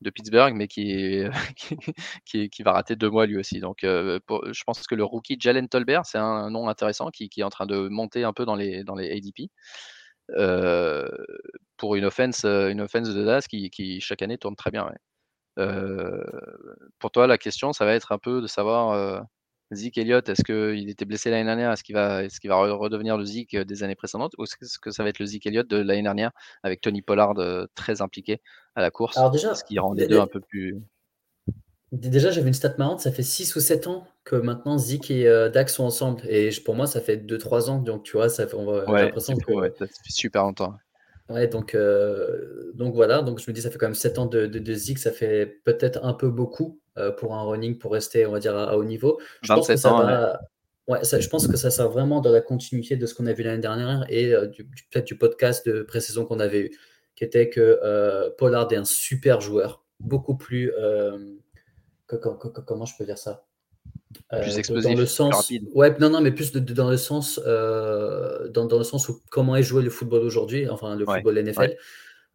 de 0.02 0.10
Pittsburgh, 0.10 0.54
mais 0.56 0.68
qui, 0.68 1.24
va 2.66 2.72
rater 2.74 2.96
deux 2.96 3.10
mois 3.10 3.26
lui 3.26 3.38
aussi. 3.38 3.60
Donc, 3.60 3.80
je 3.84 4.64
pense 4.66 4.86
que 4.88 4.96
le 4.96 5.04
rookie 5.06 5.38
Jalen 5.40 5.70
Tolbert, 5.70 6.06
c'est 6.06 6.18
un, 6.18 6.50
nom 6.50 6.68
intéressant 6.68 7.10
qui, 7.12 7.30
qui, 7.30 7.42
est 7.42 7.44
en 7.44 7.50
train 7.50 7.66
de 7.66 7.88
monter 7.88 8.24
un 8.26 8.34
peu 8.34 8.46
dans 8.46 8.56
les, 8.56 8.84
dans 8.84 8.96
les 8.96 9.10
ADP. 9.12 9.50
Euh, 10.32 11.07
pour 11.78 11.95
une 11.95 12.05
offense, 12.05 12.45
euh, 12.45 12.69
une 12.69 12.82
offense 12.82 13.09
de 13.09 13.23
Dallas 13.23 13.45
qui, 13.49 13.69
qui, 13.69 13.99
chaque 14.01 14.21
année 14.21 14.38
tourne 14.38 14.55
très 14.55 14.71
bien. 14.71 14.89
Euh, 15.59 16.23
pour 16.99 17.11
toi, 17.11 17.28
la 17.28 17.38
question, 17.38 17.73
ça 17.73 17.86
va 17.86 17.93
être 17.93 18.11
un 18.11 18.17
peu 18.17 18.41
de 18.41 18.47
savoir 18.47 19.26
Zeke 19.71 19.97
Elliott, 19.97 20.28
est-ce 20.30 20.43
qu'il 20.43 20.89
était 20.89 21.05
blessé 21.05 21.30
l'année 21.30 21.45
dernière 21.45 21.71
Est-ce 21.71 21.84
qu'il 21.84 21.95
va, 21.95 22.23
est 22.23 22.47
va 22.47 22.55
redevenir 22.55 23.17
le 23.17 23.26
Zeke 23.26 23.55
des 23.55 23.84
années 23.84 23.95
précédentes 23.95 24.34
Ou 24.38 24.43
est-ce 24.43 24.80
que 24.80 24.91
ça 24.91 25.03
va 25.03 25.09
être 25.09 25.19
le 25.19 25.26
Zeke 25.26 25.45
Elliott 25.47 25.67
de 25.67 25.78
l'année 25.78 26.03
dernière 26.03 26.32
avec 26.63 26.82
Tony 26.82 27.01
Pollard 27.01 27.36
très 27.76 28.01
impliqué 28.01 28.41
à 28.76 28.82
la 28.82 28.91
course 28.91 29.17
Alors 29.17 29.32
déjà, 29.32 29.55
ce 29.55 29.63
qui 29.63 29.80
rend 29.80 29.93
les 29.93 30.07
deux 30.07 30.19
un 30.19 30.28
peu 30.28 30.39
plus. 30.39 30.82
Déjà, 31.92 32.32
j'avais 32.32 32.48
une 32.48 32.54
stat 32.54 32.76
marrante, 32.78 33.02
ça 33.02 33.12
fait 33.12 33.24
6 33.24 33.56
ou 33.56 33.60
7 33.60 33.88
ans 33.88 34.08
que 34.24 34.36
maintenant 34.36 34.78
Zik 34.78 35.12
et 35.12 35.28
euh, 35.28 35.50
Dax 35.50 35.76
sont 35.76 35.84
ensemble. 35.84 36.22
Et 36.28 36.50
pour 36.66 36.76
moi, 36.76 36.88
ça 36.88 37.00
fait 37.00 37.18
2-3 37.18 37.70
ans. 37.70 37.80
Donc, 37.80 38.04
tu 38.04 38.18
vois, 38.18 38.28
ça 38.28 38.48
fait, 38.48 38.56
on 38.56 38.66
va, 38.66 38.90
ouais, 38.90 39.06
l'impression 39.06 39.38
que. 39.38 39.52
Ouais, 39.54 39.72
ça 39.78 39.86
fait 39.86 39.94
super 40.10 40.44
longtemps. 40.44 40.76
Ouais, 41.30 41.48
donc, 41.48 41.76
euh, 41.76 42.72
donc 42.74 42.96
voilà. 42.96 43.22
Donc, 43.22 43.40
je 43.40 43.50
me 43.50 43.54
dis, 43.54 43.62
ça 43.62 43.70
fait 43.70 43.78
quand 43.78 43.86
même 43.86 43.94
7 43.94 44.18
ans 44.18 44.26
de, 44.26 44.48
de, 44.48 44.74
Zik. 44.74 44.98
Ça 44.98 45.12
fait 45.12 45.46
peut-être 45.64 46.04
un 46.04 46.14
peu 46.14 46.30
beaucoup 46.30 46.80
euh, 46.98 47.12
pour 47.12 47.36
un 47.36 47.44
running 47.44 47.78
pour 47.78 47.94
rester, 47.94 48.26
on 48.26 48.32
va 48.32 48.40
dire, 48.40 48.58
à, 48.58 48.78
haut 48.78 48.84
niveau. 48.84 49.20
Je 49.44 49.54
pense 49.54 49.68
que 49.68 49.76
ça 49.76 49.92
va. 49.92 50.40
Ouais, 50.88 51.04
ça, 51.04 51.20
je 51.20 51.30
pense 51.30 51.48
que 51.48 51.58
ça 51.58 51.72
sert 51.72 51.90
vraiment 51.90 52.22
dans 52.22 52.32
la 52.32 52.42
continuité 52.42 52.96
de 52.96 53.06
ce 53.08 53.16
qu'on 53.16 53.26
a 53.26 53.34
vu 53.34 53.42
l'année 53.42 53.62
dernière 53.62 54.06
et 54.08 54.34
peut-être 54.92 55.08
du 55.08 55.18
podcast 55.18 55.68
de 55.68 55.82
pré-saison 55.82 56.26
qu'on 56.26 56.40
avait 56.40 56.60
eu, 56.60 56.78
qui 57.16 57.24
était 57.24 57.50
que 57.50 58.30
Pollard 58.38 58.72
est 58.72 58.76
un 58.76 58.86
super 58.86 59.42
joueur, 59.42 59.84
beaucoup 60.00 60.38
plus 60.38 60.72
comment 62.08 62.86
je 62.86 62.97
peux 62.97 63.06
dire 63.06 63.18
ça? 63.18 63.45
Plus 64.30 64.56
euh, 64.56 64.58
explosif, 64.58 64.91
dans 64.91 64.99
le 64.99 65.06
sens, 65.06 65.36
rapide. 65.36 65.68
Ouais, 65.74 65.95
non, 65.99 66.10
non, 66.10 66.22
mais 66.22 66.32
plus 66.32 66.51
dans 66.53 66.89
le 66.89 66.97
sens, 66.97 67.39
euh, 67.45 68.47
dans, 68.49 68.66
dans, 68.66 68.78
le 68.78 68.84
sens 68.84 69.10
où 69.10 69.22
comment 69.30 69.56
est 69.56 69.64
joué 69.64 69.84
le 69.84 69.89
football 69.89 70.22
aujourd'hui, 70.22 70.70
enfin 70.70 70.95
le 70.95 71.06
football 71.06 71.41
NFL. 71.41 71.76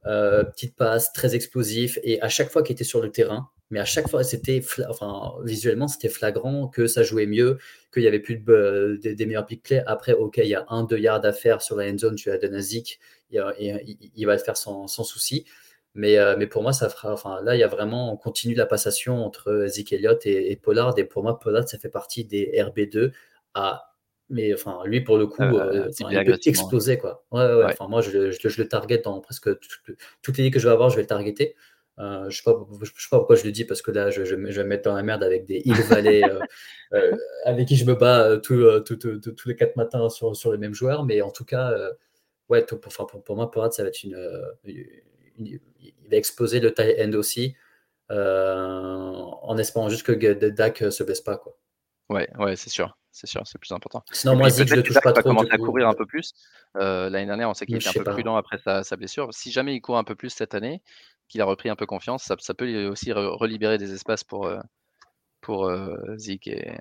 Euh, 0.06 0.44
petite 0.44 0.76
passe, 0.76 1.12
très 1.12 1.34
explosif, 1.34 1.98
et 2.02 2.22
à 2.22 2.30
chaque 2.30 2.50
fois 2.50 2.62
qu'il 2.62 2.72
était 2.72 2.84
sur 2.84 3.02
le 3.02 3.10
terrain, 3.10 3.50
mais 3.68 3.80
à 3.80 3.84
chaque 3.84 4.08
fois, 4.08 4.24
c'était, 4.24 4.62
enfin, 4.88 5.34
visuellement, 5.44 5.88
c'était 5.88 6.08
flagrant 6.08 6.68
que 6.68 6.86
ça 6.86 7.02
jouait 7.02 7.26
mieux, 7.26 7.58
qu'il 7.92 8.02
y 8.02 8.08
avait 8.08 8.18
plus 8.18 8.36
de, 8.36 8.98
des, 9.02 9.26
meilleurs 9.26 9.44
pick 9.44 9.62
plays. 9.62 9.82
Après, 9.86 10.12
ok, 10.12 10.38
il 10.38 10.48
y 10.48 10.54
a 10.54 10.64
un, 10.68 10.84
deux 10.84 10.98
yards 10.98 11.24
à 11.24 11.32
faire 11.32 11.60
sur 11.60 11.76
la 11.76 11.84
end 11.90 11.98
zone, 11.98 12.14
tu 12.16 12.30
as 12.30 12.38
Donazik, 12.38 12.98
il, 13.30 13.44
il, 13.60 14.10
il, 14.16 14.26
va 14.26 14.32
le 14.32 14.40
faire 14.40 14.56
sans, 14.56 14.88
sans 14.88 15.04
souci. 15.04 15.44
Mais, 15.94 16.18
euh, 16.18 16.36
mais 16.38 16.46
pour 16.46 16.62
moi, 16.62 16.72
ça 16.72 16.88
fera. 16.88 17.12
Enfin, 17.12 17.40
là, 17.42 17.56
il 17.56 17.58
y 17.58 17.64
a 17.64 17.68
vraiment. 17.68 18.12
On 18.12 18.16
continue 18.16 18.54
la 18.54 18.66
passation 18.66 19.24
entre 19.24 19.66
Zeke 19.66 19.92
Elliott 19.92 20.24
et, 20.24 20.56
Pollard. 20.56 20.94
Et 20.98 21.04
pour 21.04 21.22
moi, 21.22 21.38
Pollard, 21.38 21.68
ça 21.68 21.78
fait 21.78 21.88
partie 21.88 22.24
des 22.24 22.52
RB2 22.56 23.12
à. 23.54 23.86
Mais 24.32 24.54
enfin, 24.54 24.82
lui, 24.84 25.00
pour 25.00 25.18
le 25.18 25.26
coup, 25.26 25.42
euh, 25.42 25.88
euh, 25.88 26.08
il 26.10 26.24
peut 26.24 26.38
exploser. 26.46 26.98
Quoi. 26.98 27.24
Ouais, 27.32 27.40
ouais, 27.40 27.64
Enfin, 27.64 27.88
moi, 27.88 28.00
je, 28.00 28.30
je, 28.30 28.62
le 28.62 28.68
target 28.68 28.98
dans 28.98 29.20
presque 29.20 29.50
toutes, 30.22 30.38
les 30.38 30.44
ligues 30.44 30.54
que 30.54 30.60
je 30.60 30.68
vais 30.68 30.72
avoir, 30.72 30.88
je 30.88 30.94
vais 30.94 31.02
le 31.02 31.08
targeter. 31.08 31.56
je 31.98 32.26
ne 32.26 32.30
sais, 32.30 32.42
pas, 32.44 32.54
je 32.80 32.86
sais 32.86 33.08
pas 33.10 33.18
pourquoi 33.18 33.34
je 33.34 33.44
le 33.44 33.50
dis, 33.50 33.64
parce 33.64 33.82
que 33.82 33.90
là, 33.90 34.10
je, 34.10 34.24
je, 34.24 34.36
vais 34.36 34.62
me 34.62 34.62
mettre 34.62 34.84
dans 34.84 34.94
la 34.94 35.02
merde 35.02 35.24
avec 35.24 35.46
des 35.46 35.60
Hill 35.64 35.82
Valley 35.88 36.22
avec 37.44 37.66
qui 37.66 37.74
je 37.74 37.84
me 37.84 37.96
bats 37.96 38.36
tous 38.36 38.54
les 39.46 39.56
quatre 39.56 39.74
matins 39.74 40.08
sur, 40.08 40.36
sur 40.36 40.52
les 40.52 40.58
mêmes 40.58 40.74
joueurs. 40.74 41.04
Mais 41.04 41.22
en 41.22 41.32
tout 41.32 41.44
cas, 41.44 41.74
ouais, 42.50 42.64
pour, 42.64 42.78
pour, 42.78 43.24
pour, 43.24 43.34
moi, 43.34 43.50
Pollard, 43.50 43.72
ça 43.72 43.82
va 43.82 43.88
être 43.88 44.04
une, 44.04 44.16
il 45.40 45.60
va 46.10 46.16
exploser 46.16 46.60
le 46.60 46.72
tie 46.72 46.94
end 47.02 47.12
aussi, 47.14 47.56
euh, 48.10 49.12
en 49.42 49.56
espérant 49.58 49.88
juste 49.88 50.04
que 50.04 50.48
Dak 50.48 50.82
euh, 50.82 50.90
se 50.90 51.02
baisse 51.02 51.20
pas. 51.20 51.36
Quoi. 51.36 51.56
Ouais, 52.08 52.28
ouais, 52.38 52.56
c'est 52.56 52.70
sûr. 52.70 52.96
C'est 53.12 53.26
sûr, 53.26 53.42
c'est 53.44 53.58
plus 53.58 53.72
important. 53.72 54.04
Sinon, 54.12 54.36
moi, 54.36 54.48
je 54.50 54.62
le 54.62 54.82
touche 54.84 55.00
pas 55.02 55.12
trop. 55.12 55.22
commencer 55.22 55.50
à 55.50 55.58
courir 55.58 55.88
un 55.88 55.94
peu 55.94 56.06
plus. 56.06 56.32
Euh, 56.76 57.10
l'année 57.10 57.26
dernière, 57.26 57.50
on 57.50 57.54
sait 57.54 57.66
qu'il 57.66 57.74
était 57.74 57.88
un 57.88 57.92
peu 57.92 58.04
prudent 58.04 58.36
après 58.36 58.58
sa, 58.58 58.96
blessure. 58.96 59.28
Si 59.32 59.50
jamais 59.50 59.74
il 59.74 59.80
court 59.80 59.98
un 59.98 60.04
peu 60.04 60.14
plus 60.14 60.30
cette 60.30 60.54
année, 60.54 60.80
qu'il 61.28 61.40
a 61.40 61.44
repris 61.44 61.68
un 61.68 61.76
peu 61.76 61.86
confiance, 61.86 62.22
ça, 62.22 62.54
peut 62.54 62.86
aussi 62.86 63.12
relibérer 63.12 63.78
des 63.78 63.92
espaces 63.92 64.22
pour, 64.22 64.48
pour 65.40 65.68
Zeke 66.18 66.46
et, 66.46 66.72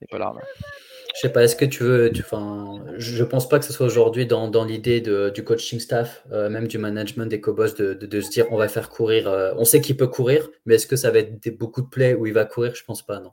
et 0.00 0.06
Pollard. 0.08 0.36
Je 1.16 1.22
sais 1.22 1.32
pas, 1.32 1.44
est-ce 1.44 1.56
que 1.56 1.64
tu 1.64 1.82
veux. 1.82 2.12
Tu, 2.12 2.22
je 2.98 3.24
pense 3.24 3.48
pas 3.48 3.58
que 3.58 3.64
ce 3.64 3.72
soit 3.72 3.86
aujourd'hui 3.86 4.26
dans, 4.26 4.64
l'idée 4.64 5.00
du 5.00 5.44
coaching 5.44 5.80
staff, 5.80 6.22
euh, 6.30 6.50
même 6.50 6.68
du 6.68 6.76
management 6.76 7.24
des 7.24 7.40
Cowboys, 7.40 7.72
de, 7.78 7.94
de, 7.94 8.20
se 8.20 8.28
dire 8.28 8.46
on 8.50 8.58
va 8.58 8.68
faire 8.68 8.90
courir. 8.90 9.26
Euh, 9.26 9.54
on 9.56 9.64
sait 9.64 9.80
qu'il 9.80 9.96
peut 9.96 10.08
courir, 10.08 10.46
mais 10.66 10.74
est-ce 10.74 10.86
que 10.86 10.96
ça 10.96 11.10
va 11.10 11.20
être 11.20 11.58
beaucoup 11.58 11.80
de 11.80 11.88
plays 11.88 12.12
où 12.12 12.26
il 12.26 12.34
va 12.34 12.44
courir? 12.44 12.74
Je 12.74 12.84
pense 12.84 13.00
pas, 13.04 13.18
non. 13.20 13.32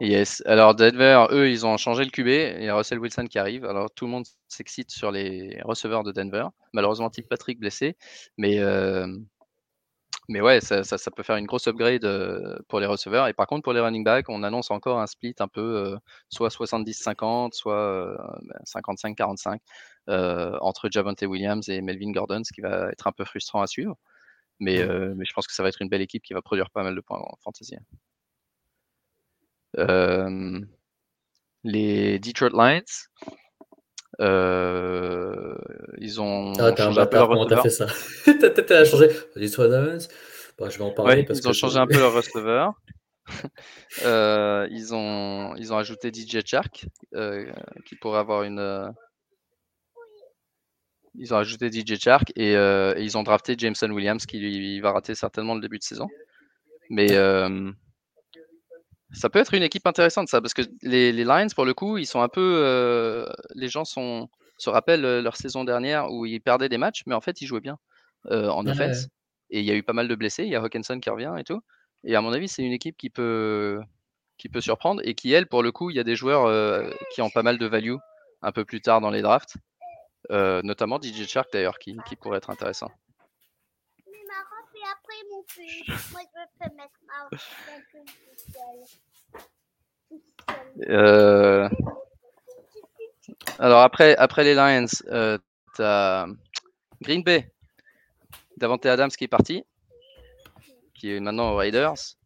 Yes. 0.00 0.42
Alors 0.44 0.74
Denver, 0.74 1.24
eux, 1.30 1.48
ils 1.48 1.64
ont 1.64 1.78
changé 1.78 2.04
le 2.04 2.10
QB. 2.10 2.58
Il 2.58 2.64
y 2.64 2.68
a 2.68 2.76
Russell 2.76 2.98
Wilson 2.98 3.28
qui 3.30 3.38
arrive. 3.38 3.64
Alors 3.64 3.90
tout 3.90 4.04
le 4.04 4.10
monde 4.10 4.26
s'excite 4.46 4.90
sur 4.90 5.10
les 5.10 5.58
receveurs 5.64 6.04
de 6.04 6.12
Denver. 6.12 6.48
Malheureusement, 6.74 7.10
Patrick 7.30 7.58
blessé, 7.58 7.96
mais 8.36 8.58
euh, 8.58 9.06
mais 10.28 10.40
ouais, 10.40 10.60
ça, 10.60 10.82
ça, 10.84 11.10
peut 11.10 11.22
faire 11.22 11.36
une 11.36 11.46
grosse 11.46 11.68
upgrade 11.68 12.04
euh, 12.04 12.58
pour 12.68 12.80
les 12.80 12.86
receveurs. 12.86 13.28
Et 13.28 13.32
par 13.32 13.46
contre, 13.46 13.62
pour 13.62 13.72
les 13.72 13.80
running 13.80 14.04
backs, 14.04 14.28
on 14.28 14.42
annonce 14.42 14.70
encore 14.70 15.00
un 15.00 15.06
split 15.06 15.34
un 15.38 15.48
peu 15.48 15.60
euh, 15.60 15.96
soit 16.28 16.48
70-50, 16.48 17.52
soit 17.52 18.16
55-45 18.66 19.58
entre 20.60 20.88
Javante 20.90 21.22
Williams 21.22 21.68
et 21.68 21.80
Melvin 21.80 22.12
Gordon, 22.12 22.42
ce 22.44 22.52
qui 22.52 22.60
va 22.60 22.90
être 22.90 23.06
un 23.06 23.12
peu 23.12 23.24
frustrant 23.24 23.62
à 23.62 23.66
suivre. 23.66 23.96
Mais, 24.60 24.84
mais 25.14 25.24
je 25.24 25.32
pense 25.34 25.46
que 25.46 25.54
ça 25.54 25.62
va 25.62 25.68
être 25.68 25.82
une 25.82 25.88
belle 25.88 26.02
équipe 26.02 26.22
qui 26.22 26.34
va 26.34 26.42
produire 26.42 26.70
pas 26.70 26.82
mal 26.82 26.94
de 26.94 27.00
points 27.00 27.18
en 27.18 27.36
fantasy. 27.44 27.76
Euh, 29.78 30.60
les 31.64 32.18
Detroit 32.18 32.50
Lions, 32.50 32.82
euh, 33.28 33.30
ils 34.18 36.20
ont 36.20 36.52
ah, 36.58 36.74
changé 36.76 37.00
un 37.00 37.06
fait 37.62 37.70
ça 37.70 37.86
T'as 38.24 38.50
Je 40.70 40.78
vais 40.78 40.84
en 40.84 40.90
parler. 40.90 41.24
parce 41.24 41.40
ils 41.40 41.48
ont 41.48 41.52
changé 41.52 41.78
un 41.78 41.86
peu 41.86 41.98
leur 41.98 42.12
receveur. 42.12 42.74
euh, 44.04 44.68
ils, 44.70 44.94
ont, 44.94 45.56
ils 45.56 45.72
ont 45.72 45.78
ajouté 45.78 46.12
DJ 46.12 46.44
Shark, 46.44 46.86
euh, 47.14 47.50
qui 47.84 47.96
pourrait 47.96 48.20
avoir 48.20 48.44
une. 48.44 48.94
Ils 51.18 51.34
ont 51.34 51.38
ajouté 51.38 51.72
DJ 51.72 51.98
Shark 51.98 52.30
et, 52.36 52.52
et, 52.52 52.94
ils 52.98 53.18
ont 53.18 53.22
drafté 53.22 53.54
Jameson 53.58 53.90
Williams, 53.90 54.26
qui 54.26 54.38
lui, 54.38 54.80
va 54.80 54.92
rater 54.92 55.14
certainement 55.14 55.54
le 55.54 55.60
début 55.60 55.78
de 55.78 55.82
saison. 55.82 56.08
Mais 56.88 57.08
ça 59.12 59.30
peut 59.30 59.38
être 59.38 59.54
une 59.54 59.62
équipe 59.62 59.86
intéressante, 59.86 60.28
ça, 60.28 60.40
parce 60.40 60.54
que 60.54 60.62
les, 60.82 61.12
les 61.12 61.24
Lions, 61.24 61.46
pour 61.54 61.64
le 61.64 61.74
coup, 61.74 61.98
ils 61.98 62.06
sont 62.06 62.20
un 62.20 62.28
peu. 62.28 62.60
Euh, 62.64 63.26
les 63.54 63.68
gens 63.68 63.84
sont, 63.84 64.28
se 64.58 64.68
rappellent 64.68 65.04
euh, 65.04 65.22
leur 65.22 65.36
saison 65.36 65.64
dernière 65.64 66.10
où 66.10 66.26
ils 66.26 66.40
perdaient 66.40 66.68
des 66.68 66.78
matchs, 66.78 67.02
mais 67.06 67.14
en 67.14 67.20
fait, 67.20 67.40
ils 67.40 67.46
jouaient 67.46 67.60
bien 67.60 67.78
euh, 68.30 68.48
en 68.48 68.66
offense. 68.66 69.08
Et 69.50 69.60
il 69.60 69.64
y 69.64 69.70
a 69.70 69.74
eu 69.74 69.84
pas 69.84 69.92
mal 69.92 70.08
de 70.08 70.14
blessés. 70.16 70.42
Il 70.42 70.50
y 70.50 70.56
a 70.56 70.60
Hawkinson 70.60 70.98
qui 70.98 71.08
revient 71.08 71.32
et 71.38 71.44
tout. 71.44 71.60
Et 72.02 72.16
à 72.16 72.20
mon 72.20 72.32
avis, 72.32 72.48
c'est 72.48 72.62
une 72.62 72.72
équipe 72.72 72.96
qui 72.96 73.10
peut, 73.10 73.78
qui 74.38 74.48
peut 74.48 74.60
surprendre 74.60 75.00
et 75.04 75.14
qui, 75.14 75.32
elle, 75.32 75.46
pour 75.46 75.62
le 75.62 75.70
coup, 75.70 75.90
il 75.90 75.96
y 75.96 76.00
a 76.00 76.04
des 76.04 76.16
joueurs 76.16 76.92
qui 77.14 77.22
ont 77.22 77.30
pas 77.30 77.44
mal 77.44 77.58
de 77.58 77.66
value 77.66 77.94
un 78.42 78.52
peu 78.52 78.64
plus 78.64 78.80
tard 78.80 79.00
dans 79.00 79.10
les 79.10 79.22
drafts, 79.22 79.56
notamment 80.30 81.00
DJ 81.00 81.28
Shark 81.28 81.48
d'ailleurs, 81.52 81.78
qui, 81.78 81.96
qui 82.08 82.16
pourrait 82.16 82.38
être 82.38 82.50
intéressant 82.50 82.90
après 84.92 85.20
mon 85.30 85.42
Moi, 86.12 86.22
je 86.22 86.40
peux 86.58 86.70
mettre 86.76 87.00
ma 87.06 87.18
euh... 90.88 91.68
Alors 93.58 93.80
après, 93.80 94.16
après 94.16 94.44
les 94.44 94.54
Lions, 94.54 94.86
euh, 95.08 95.38
tu 95.74 95.82
as 95.82 96.26
Green 97.02 97.22
Bay, 97.22 97.50
Davante 98.56 98.86
Adams 98.86 99.10
qui 99.10 99.24
est 99.24 99.28
parti, 99.28 99.64
qui 100.94 101.12
est 101.12 101.20
maintenant 101.20 101.52
aux 101.52 101.56
Raiders. 101.56 102.16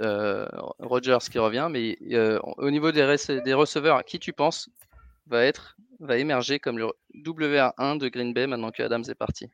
Euh, 0.00 0.46
Rogers 0.78 1.30
qui 1.30 1.38
revient, 1.38 1.68
mais 1.70 1.96
euh, 2.12 2.38
au 2.58 2.70
niveau 2.70 2.92
des, 2.92 3.16
des, 3.44 3.54
receveurs, 3.54 4.04
qui 4.04 4.18
tu 4.18 4.32
penses 4.32 4.68
va 5.26 5.44
être 5.44 5.76
va 5.98 6.18
émerger 6.18 6.58
comme 6.58 6.78
le 6.78 6.90
WR1 7.14 7.98
de 7.98 8.08
Green 8.08 8.32
Bay 8.32 8.46
maintenant 8.46 8.70
que 8.70 8.82
Adams 8.82 9.04
est 9.08 9.14
parti? 9.14 9.50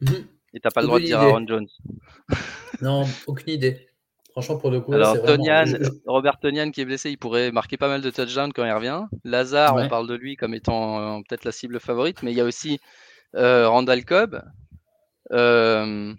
Mhm. 0.00 0.26
Et 0.54 0.60
t'as 0.60 0.70
pas 0.70 0.80
le 0.80 0.86
droit 0.86 1.00
de 1.00 1.04
dire 1.04 1.20
Aaron 1.20 1.46
Jones. 1.46 1.66
non, 2.80 3.04
aucune 3.26 3.52
idée. 3.52 3.88
Franchement, 4.30 4.56
pour 4.56 4.70
le 4.70 4.80
coup. 4.80 4.92
Alors, 4.92 5.16
Robert 6.06 6.38
Tonian 6.40 6.70
qui 6.70 6.80
est 6.80 6.84
blessé, 6.84 7.10
il 7.10 7.18
pourrait 7.18 7.52
marquer 7.52 7.76
pas 7.76 7.88
mal 7.88 8.00
de 8.00 8.10
touchdowns 8.10 8.52
quand 8.52 8.64
il 8.64 8.72
revient. 8.72 9.04
Lazare, 9.22 9.76
on 9.76 9.88
parle 9.88 10.08
de 10.08 10.14
lui 10.14 10.36
comme 10.36 10.54
étant 10.54 11.18
euh, 11.18 11.20
peut-être 11.28 11.44
la 11.44 11.52
cible 11.52 11.78
favorite, 11.78 12.22
mais 12.22 12.32
il 12.32 12.36
y 12.36 12.40
a 12.40 12.44
aussi 12.44 12.80
euh, 13.36 13.68
Randall 13.68 14.04
Cobb. 14.04 14.42
Euh, 15.30 16.14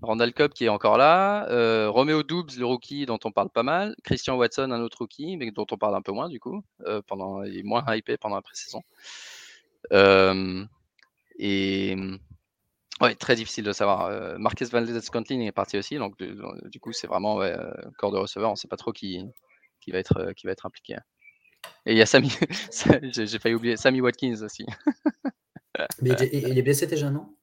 Randall 0.00 0.32
Cobb 0.32 0.52
qui 0.52 0.66
est 0.66 0.70
encore 0.70 0.96
là. 0.96 1.46
Romeo 1.88 2.22
Doubs, 2.22 2.56
le 2.58 2.64
rookie 2.64 3.04
dont 3.04 3.18
on 3.24 3.30
parle 3.30 3.50
pas 3.50 3.62
mal. 3.62 3.94
Christian 4.04 4.36
Watson, 4.36 4.70
un 4.70 4.80
autre 4.80 4.98
rookie, 5.00 5.36
mais 5.36 5.50
dont 5.50 5.66
on 5.70 5.76
parle 5.76 5.96
un 5.96 6.02
peu 6.02 6.12
moins 6.12 6.30
du 6.30 6.40
coup. 6.40 6.62
pendant, 7.06 7.42
il 7.44 7.58
est 7.58 7.62
moins 7.62 7.84
hypé 7.94 8.16
pendant 8.16 8.36
la 8.36 8.42
pré-saison. 8.42 8.82
et 11.38 11.96
Ouais, 13.00 13.14
très 13.14 13.36
difficile 13.36 13.64
de 13.64 13.72
savoir. 13.72 14.06
Euh, 14.06 14.38
Marquez 14.38 14.64
Valdez-Scantling 14.64 15.42
est 15.42 15.52
parti 15.52 15.78
aussi, 15.78 15.96
donc 15.96 16.16
du 16.18 16.80
coup, 16.80 16.92
c'est 16.92 17.06
vraiment 17.06 17.36
ouais, 17.36 17.52
euh, 17.52 17.72
corps 17.96 18.10
de 18.10 18.18
receveur. 18.18 18.48
On 18.48 18.54
ne 18.54 18.56
sait 18.56 18.68
pas 18.68 18.76
trop 18.76 18.92
qui, 18.92 19.24
qui, 19.80 19.92
va 19.92 19.98
être, 19.98 20.18
euh, 20.18 20.32
qui 20.32 20.46
va 20.46 20.52
être 20.52 20.66
impliqué. 20.66 20.96
Et 21.86 21.92
il 21.92 21.98
y 21.98 22.02
a 22.02 22.06
Sammy, 22.06 22.30
j'ai 23.12 23.38
failli 23.38 23.54
oublier, 23.54 23.76
Sammy 23.76 24.00
Watkins 24.00 24.42
aussi. 24.42 24.66
Mais 26.02 26.10
il 26.32 26.58
est 26.58 26.62
blessé 26.62 26.86
déjà, 26.88 27.10
non? 27.10 27.34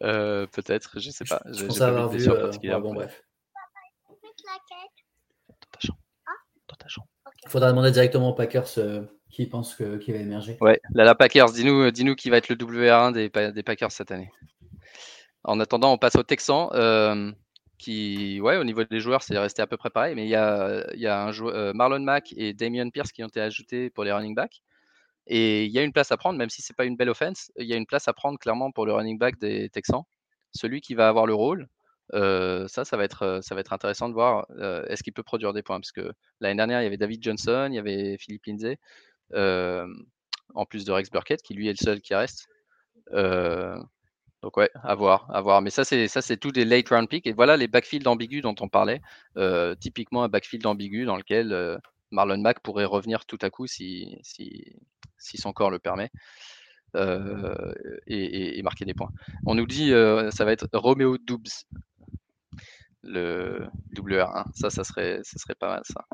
Peut-être, 0.00 0.98
je 0.98 1.08
ne 1.08 1.12
sais 1.12 1.24
pas. 1.24 1.40
Je 1.46 1.64
pense 1.66 1.80
avoir 1.80 2.08
vu. 2.08 2.26
bon, 2.26 2.94
bref. 2.94 3.22
Il 7.44 7.48
faudra 7.48 7.70
demander 7.70 7.90
directement 7.92 8.30
aux 8.30 8.34
Packers 8.34 8.78
qui 9.30 9.46
pense 9.46 9.74
qu'il 9.74 10.12
va 10.12 10.20
émerger 10.20 10.56
Ouais, 10.60 10.80
la 10.92 11.14
Packers, 11.14 11.52
dis-nous 11.52 11.90
dis 11.90 12.16
qui 12.16 12.30
va 12.30 12.36
être 12.36 12.48
le 12.48 12.56
WR1 12.56 13.12
des, 13.12 13.62
Packers 13.62 13.92
cette 13.92 14.10
année. 14.10 14.30
En 15.44 15.60
attendant, 15.60 15.92
on 15.92 15.98
passe 15.98 16.16
aux 16.16 16.22
Texans, 16.22 16.68
euh, 16.74 17.30
qui, 17.78 18.40
ouais, 18.40 18.56
au 18.56 18.64
niveau 18.64 18.84
des 18.84 19.00
joueurs, 19.00 19.22
c'est 19.22 19.38
resté 19.38 19.62
à 19.62 19.66
peu 19.66 19.76
près 19.76 19.90
pareil, 19.90 20.14
mais 20.14 20.24
il 20.24 20.28
y 20.28 20.34
a, 20.34 20.84
y 20.96 21.06
a 21.06 21.22
un 21.22 21.32
joueur, 21.32 21.54
euh, 21.54 21.72
Marlon 21.72 22.00
Mack 22.00 22.34
et 22.36 22.52
Damien 22.52 22.90
Pierce 22.90 23.12
qui 23.12 23.22
ont 23.22 23.28
été 23.28 23.40
ajoutés 23.40 23.88
pour 23.88 24.04
les 24.04 24.12
running 24.12 24.34
backs. 24.34 24.62
Et 25.26 25.64
il 25.64 25.70
y 25.70 25.78
a 25.78 25.82
une 25.82 25.92
place 25.92 26.10
à 26.10 26.16
prendre, 26.16 26.38
même 26.38 26.50
si 26.50 26.60
c'est 26.60 26.76
pas 26.76 26.84
une 26.84 26.96
belle 26.96 27.08
offense, 27.08 27.52
il 27.56 27.66
y 27.66 27.72
a 27.72 27.76
une 27.76 27.86
place 27.86 28.08
à 28.08 28.12
prendre 28.12 28.38
clairement 28.38 28.72
pour 28.72 28.84
le 28.84 28.92
running 28.92 29.18
back 29.18 29.38
des 29.38 29.68
Texans. 29.70 30.02
Celui 30.52 30.80
qui 30.80 30.94
va 30.94 31.08
avoir 31.08 31.26
le 31.26 31.34
rôle, 31.34 31.68
euh, 32.14 32.66
ça, 32.66 32.84
ça 32.84 32.96
va, 32.96 33.04
être, 33.04 33.38
ça 33.42 33.54
va 33.54 33.60
être 33.60 33.72
intéressant 33.72 34.08
de 34.08 34.14
voir 34.14 34.46
est-ce 34.88 35.04
qu'il 35.04 35.12
peut 35.12 35.22
produire 35.22 35.52
des 35.52 35.62
points? 35.62 35.78
Parce 35.78 35.92
que 35.92 36.12
l'année 36.40 36.56
dernière, 36.56 36.80
il 36.80 36.84
y 36.84 36.86
avait 36.86 36.96
David 36.96 37.22
Johnson, 37.22 37.68
il 37.70 37.76
y 37.76 37.78
avait 37.78 38.18
Philippe 38.18 38.44
Lindsay 38.46 38.78
en 39.34 40.66
plus 40.66 40.84
de 40.84 40.92
Rex 40.92 41.10
Burkett, 41.10 41.42
qui 41.42 41.54
lui 41.54 41.68
est 41.68 41.78
le 41.78 41.84
seul 41.84 42.00
qui 42.00 42.14
reste. 42.14 42.48
donc 43.12 44.56
ouais, 44.56 44.70
à 44.82 44.94
voir, 44.94 45.26
à 45.30 45.40
voir. 45.40 45.62
Mais 45.62 45.70
ça, 45.70 45.84
c'est 45.84 46.08
ça, 46.08 46.22
c'est 46.22 46.36
tout 46.36 46.52
des 46.52 46.64
late 46.64 46.88
round 46.88 47.08
picks. 47.08 47.26
Et 47.26 47.32
voilà 47.32 47.56
les 47.56 47.68
backfields 47.68 48.08
ambigus 48.08 48.42
dont 48.42 48.54
on 48.60 48.68
parlait. 48.68 49.00
typiquement 49.80 50.24
un 50.24 50.28
backfield 50.28 50.66
ambigu 50.66 51.04
dans 51.04 51.16
lequel 51.16 51.78
Marlon 52.10 52.38
Mack 52.38 52.60
pourrait 52.60 52.84
revenir 52.84 53.24
tout 53.26 53.38
à 53.42 53.50
coup 53.50 53.66
si, 53.66 54.18
si, 54.22 54.76
si 55.18 55.38
son 55.38 55.52
corps 55.52 55.70
le 55.70 55.78
permet. 55.78 56.10
et, 58.06 58.60
marquer 58.62 58.84
des 58.84 58.94
points. 58.94 59.10
On 59.46 59.54
nous 59.54 59.66
dit 59.66 59.90
ça 60.30 60.44
va 60.44 60.52
être 60.52 60.68
Romeo 60.72 61.18
Doubs, 61.18 61.64
le 63.02 63.68
WR1. 63.94 64.44
Ça, 64.54 64.70
ça 64.70 64.84
serait, 64.84 65.20
ça 65.22 65.38
serait 65.38 65.54
pas 65.54 65.68
mal 65.68 65.82
ça. 65.84 66.04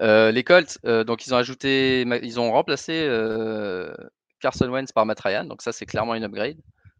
Euh, 0.00 0.30
les 0.30 0.44
Colts, 0.44 0.78
euh, 0.84 1.02
donc 1.02 1.26
ils 1.26 1.34
ont 1.34 1.36
ajouté, 1.36 2.02
ils 2.22 2.38
ont 2.38 2.52
remplacé 2.52 2.92
euh, 2.94 3.92
Carson 4.40 4.68
Wentz 4.68 4.92
par 4.92 5.06
Matt 5.06 5.20
Ryan, 5.20 5.44
donc 5.44 5.62
ça 5.62 5.72
c'est 5.72 5.86
clairement 5.86 6.14
une 6.14 6.24
upgrade 6.24 6.58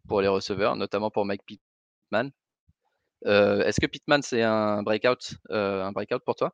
pour 0.08 0.20
les 0.20 0.28
receveurs, 0.28 0.74
notamment 0.74 1.10
pour 1.10 1.24
Mike 1.24 1.42
Pittman. 1.44 2.30
Est-ce 3.24 3.80
que 3.80 3.86
Pittman 3.86 4.22
c'est 4.22 4.42
un 4.42 4.82
breakout, 4.82 5.34
un 5.50 5.92
breakout 5.92 6.24
pour 6.24 6.34
toi 6.34 6.52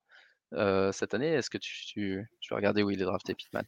cette 0.93 1.15
année? 1.15 1.29
Est-ce 1.29 1.49
que 1.49 1.59
tu, 1.59 1.73
tu, 1.87 2.29
vas 2.51 2.57
regarder 2.57 2.83
où 2.83 2.91
il 2.91 3.01
est 3.01 3.07
drafté 3.07 3.35
Pittman? 3.35 3.65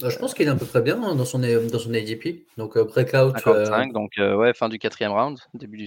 Bah, 0.00 0.08
je 0.08 0.18
pense 0.18 0.34
qu'il 0.34 0.46
est 0.46 0.50
à 0.50 0.56
peu 0.56 0.66
près 0.66 0.82
bien 0.82 1.00
hein, 1.02 1.14
dans 1.14 1.24
son 1.24 1.38
dans 1.38 1.78
son 1.78 1.92
ADP, 1.92 2.46
donc 2.56 2.78
breakout. 2.78 3.38
55, 3.38 3.92
donc 3.92 4.12
ouais 4.16 4.54
fin 4.54 4.70
du 4.70 4.78
quatrième 4.78 5.12
round, 5.12 5.38
début 5.52 5.76
du. 5.76 5.86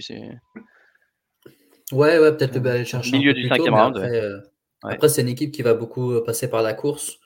Ouais 1.90 2.18
ouais 2.18 2.36
peut-être 2.36 2.64
aller 2.64 2.84
chercher 2.84 3.18
milieu 3.18 3.34
du 3.34 3.48
cinquième 3.48 3.74
round. 3.74 3.96
Après, 3.96 4.42
c'est 5.08 5.22
une 5.22 5.28
équipe 5.28 5.52
qui 5.52 5.62
va 5.62 5.74
beaucoup 5.74 6.12
euh, 6.12 6.24
passer 6.24 6.48
par 6.48 6.62
la 6.62 6.74
course. 6.74 7.18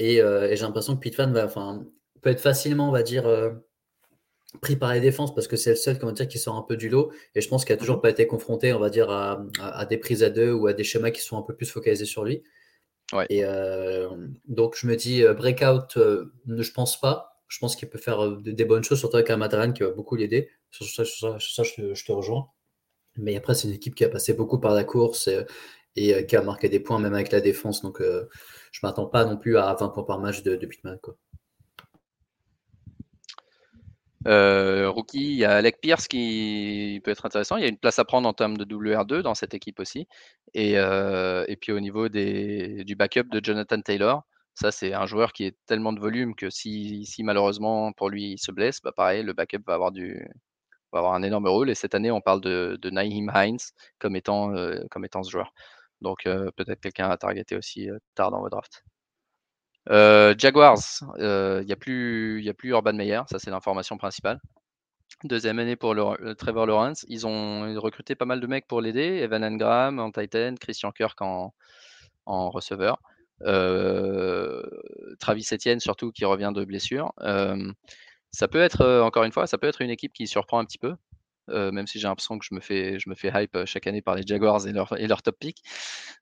Euh, 0.00 0.48
et, 0.48 0.56
j'ai 0.56 0.62
l'impression 0.62 0.96
que 0.96 1.00
Pittman 1.00 1.32
va, 1.32 1.44
enfin, 1.44 1.84
peut 2.22 2.30
être 2.30 2.40
facilement, 2.40 2.88
on 2.88 2.92
va 2.92 3.02
dire, 3.02 3.26
euh, 3.26 3.50
pris 4.62 4.76
par 4.76 4.92
les 4.92 5.00
défenses 5.00 5.34
parce 5.34 5.46
que 5.46 5.56
c'est 5.56 5.70
le 5.70 5.76
seul 5.76 5.98
comment 5.98 6.12
dire, 6.12 6.26
qui 6.26 6.38
sort 6.38 6.56
un 6.56 6.62
peu 6.62 6.76
du 6.76 6.88
lot. 6.88 7.12
Et 7.34 7.40
je 7.40 7.48
pense 7.48 7.64
qu'il 7.64 7.74
n'a 7.74 7.80
toujours 7.80 7.96
mhm. 7.96 8.02
pas 8.02 8.10
été 8.10 8.26
confronté, 8.26 8.72
on 8.72 8.80
va 8.80 8.90
dire, 8.90 9.10
à, 9.10 9.86
des 9.86 9.98
prises 9.98 10.22
à 10.22 10.30
deux 10.30 10.52
ou 10.52 10.66
à 10.66 10.72
des 10.72 10.84
schémas 10.84 11.10
qui 11.10 11.20
sont 11.20 11.38
un 11.38 11.42
peu 11.42 11.54
plus 11.54 11.66
focalisés 11.66 12.06
sur 12.06 12.24
lui. 12.24 12.42
Et 13.28 13.42
donc, 14.46 14.76
je 14.76 14.86
me 14.86 14.94
dis, 14.94 15.24
breakout, 15.36 15.96
je 15.96 16.72
pense 16.72 17.00
pas. 17.00 17.26
Je 17.48 17.58
pense 17.58 17.74
qu'il 17.74 17.88
peut 17.88 17.98
faire 17.98 18.30
des 18.36 18.64
bonnes 18.64 18.84
choses, 18.84 19.00
surtout 19.00 19.16
avec 19.16 19.28
un 19.30 19.36
Madran 19.36 19.72
qui 19.72 19.82
va 19.82 19.90
beaucoup 19.90 20.14
l'aider. 20.14 20.48
Sur 20.70 20.86
ça, 20.86 21.02
je, 21.02 22.04
te 22.04 22.12
rejoins. 22.12 22.48
Mais 23.16 23.36
après, 23.36 23.54
c'est 23.54 23.68
une 23.68 23.74
équipe 23.74 23.94
qui 23.94 24.04
a 24.04 24.08
passé 24.08 24.34
beaucoup 24.34 24.60
par 24.60 24.72
la 24.74 24.84
course 24.84 25.28
et, 25.28 25.44
qui 25.94 26.36
a 26.36 26.42
marqué 26.42 26.68
des 26.68 26.80
points, 26.80 26.98
même 26.98 27.14
avec 27.14 27.32
la 27.32 27.40
défense. 27.40 27.82
Donc, 27.82 27.98
je 28.00 28.06
ne 28.06 28.88
m'attends 28.88 29.06
pas 29.06 29.24
non 29.24 29.36
plus 29.36 29.56
à 29.56 29.74
20 29.74 29.88
points 29.88 30.04
par 30.04 30.18
match 30.18 30.42
de, 30.42 30.56
de. 30.56 30.68
Euh, 34.26 34.90
rookie, 34.90 35.32
il 35.32 35.38
y 35.38 35.44
a 35.46 35.52
Alec 35.52 35.80
Pierce 35.80 36.06
qui 36.06 37.00
peut 37.04 37.10
être 37.10 37.24
intéressant. 37.24 37.56
Il 37.56 37.62
y 37.62 37.64
a 37.64 37.68
une 37.68 37.78
place 37.78 37.98
à 37.98 38.04
prendre 38.04 38.28
en 38.28 38.34
termes 38.34 38.56
de 38.56 38.64
WR2 38.64 39.22
dans 39.22 39.34
cette 39.34 39.54
équipe 39.54 39.80
aussi. 39.80 40.06
Et, 40.54 40.78
euh, 40.78 41.44
et 41.48 41.56
puis 41.56 41.72
au 41.72 41.80
niveau 41.80 42.08
du 42.08 42.94
backup 42.96 43.24
de 43.30 43.40
Jonathan 43.42 43.80
Taylor, 43.80 44.22
ça 44.54 44.70
c'est 44.72 44.92
un 44.92 45.06
joueur 45.06 45.32
qui 45.32 45.44
est 45.44 45.56
tellement 45.66 45.92
de 45.92 46.00
volume 46.00 46.34
que 46.34 46.50
si, 46.50 47.06
malheureusement 47.20 47.92
pour 47.92 48.10
lui 48.10 48.32
il 48.32 48.38
se 48.38 48.52
blesse, 48.52 48.80
bah 48.82 48.92
pareil, 48.94 49.22
le 49.22 49.32
backup 49.32 49.62
va 49.66 49.74
avoir, 49.74 51.14
un 51.14 51.22
énorme 51.22 51.48
rôle. 51.48 51.70
Et 51.70 51.74
cette 51.74 51.94
année, 51.94 52.10
on 52.10 52.20
parle 52.20 52.40
de, 52.42 52.78
de 52.80 52.90
Hines 52.90 53.58
comme 53.98 54.16
étant, 54.16 54.54
euh, 54.54 54.80
comme 54.90 55.04
étant 55.04 55.22
ce 55.22 55.30
joueur. 55.30 55.52
Donc 56.00 56.24
peut-être 56.24 56.80
quelqu'un 56.80 57.10
à 57.10 57.16
targeter 57.16 57.56
aussi 57.56 57.88
tard 58.14 58.30
dans 58.30 58.40
vos 58.40 58.48
drafts. 58.48 58.84
Euh, 59.88 60.34
Jaguars, 60.36 60.78
il 61.16 61.22
euh, 61.22 61.64
n'y 61.64 61.72
a, 61.72 61.76
plus, 61.76 62.46
a 62.48 62.54
plus 62.54 62.70
Urban 62.70 62.92
Meyer, 62.92 63.22
ça 63.30 63.38
c'est 63.38 63.50
l'information 63.50 63.96
principale. 63.96 64.40
Deuxième 65.24 65.58
année 65.58 65.76
pour 65.76 65.94
Trevor 66.38 66.66
Lawrence. 66.66 67.04
Ils 67.08 67.26
ont 67.26 67.74
recruté 67.80 68.14
pas 68.14 68.24
mal 68.24 68.40
de 68.40 68.46
mecs 68.46 68.66
pour 68.66 68.80
l'aider. 68.80 69.20
Evan 69.22 69.44
Engram 69.44 69.98
en 69.98 70.10
Titan, 70.12 70.54
Christian 70.58 70.92
Kirk 70.92 71.20
en, 71.20 71.52
receveur. 72.26 72.98
Euh, 73.42 74.62
Travis 75.18 75.46
Etienne 75.52 75.80
surtout 75.80 76.12
qui 76.12 76.24
revient 76.24 76.52
de 76.54 76.64
blessure. 76.64 77.12
ça 78.30 78.48
peut 78.48 78.60
être, 78.60 79.00
encore 79.02 79.24
une 79.24 79.32
fois, 79.32 79.46
ça 79.46 79.58
peut 79.58 79.66
être 79.66 79.82
une 79.82 79.90
équipe 79.90 80.12
qui 80.12 80.26
surprend 80.26 80.60
un 80.60 80.64
petit 80.64 80.78
peu. 80.78 80.94
Euh, 81.50 81.72
même 81.72 81.86
si 81.86 81.98
j'ai 81.98 82.08
l'impression 82.08 82.38
que 82.38 82.44
je 82.44 82.54
me 82.54 82.60
fais, 82.60 82.98
je 82.98 83.08
me 83.08 83.14
fais 83.14 83.30
hype 83.34 83.54
euh, 83.56 83.66
chaque 83.66 83.86
année 83.86 84.02
par 84.02 84.14
les 84.14 84.22
Jaguars 84.26 84.66
et 84.66 84.72
leur, 84.72 84.98
et 84.98 85.06
leur 85.06 85.22
top 85.22 85.38
pick. 85.38 85.62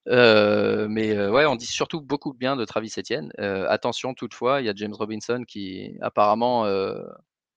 Euh, 0.08 0.88
mais 0.88 1.28
ouais, 1.28 1.46
on 1.46 1.56
dit 1.56 1.66
surtout 1.66 2.00
beaucoup 2.00 2.32
bien 2.32 2.56
de 2.56 2.64
Travis 2.64 2.92
Etienne. 2.98 3.30
attention 3.68 4.14
toutefois, 4.14 4.60
il 4.60 4.66
y 4.66 4.68
a 4.68 4.74
James 4.74 4.94
Robinson 4.94 5.44
qui 5.46 5.96
apparemment 6.00 6.66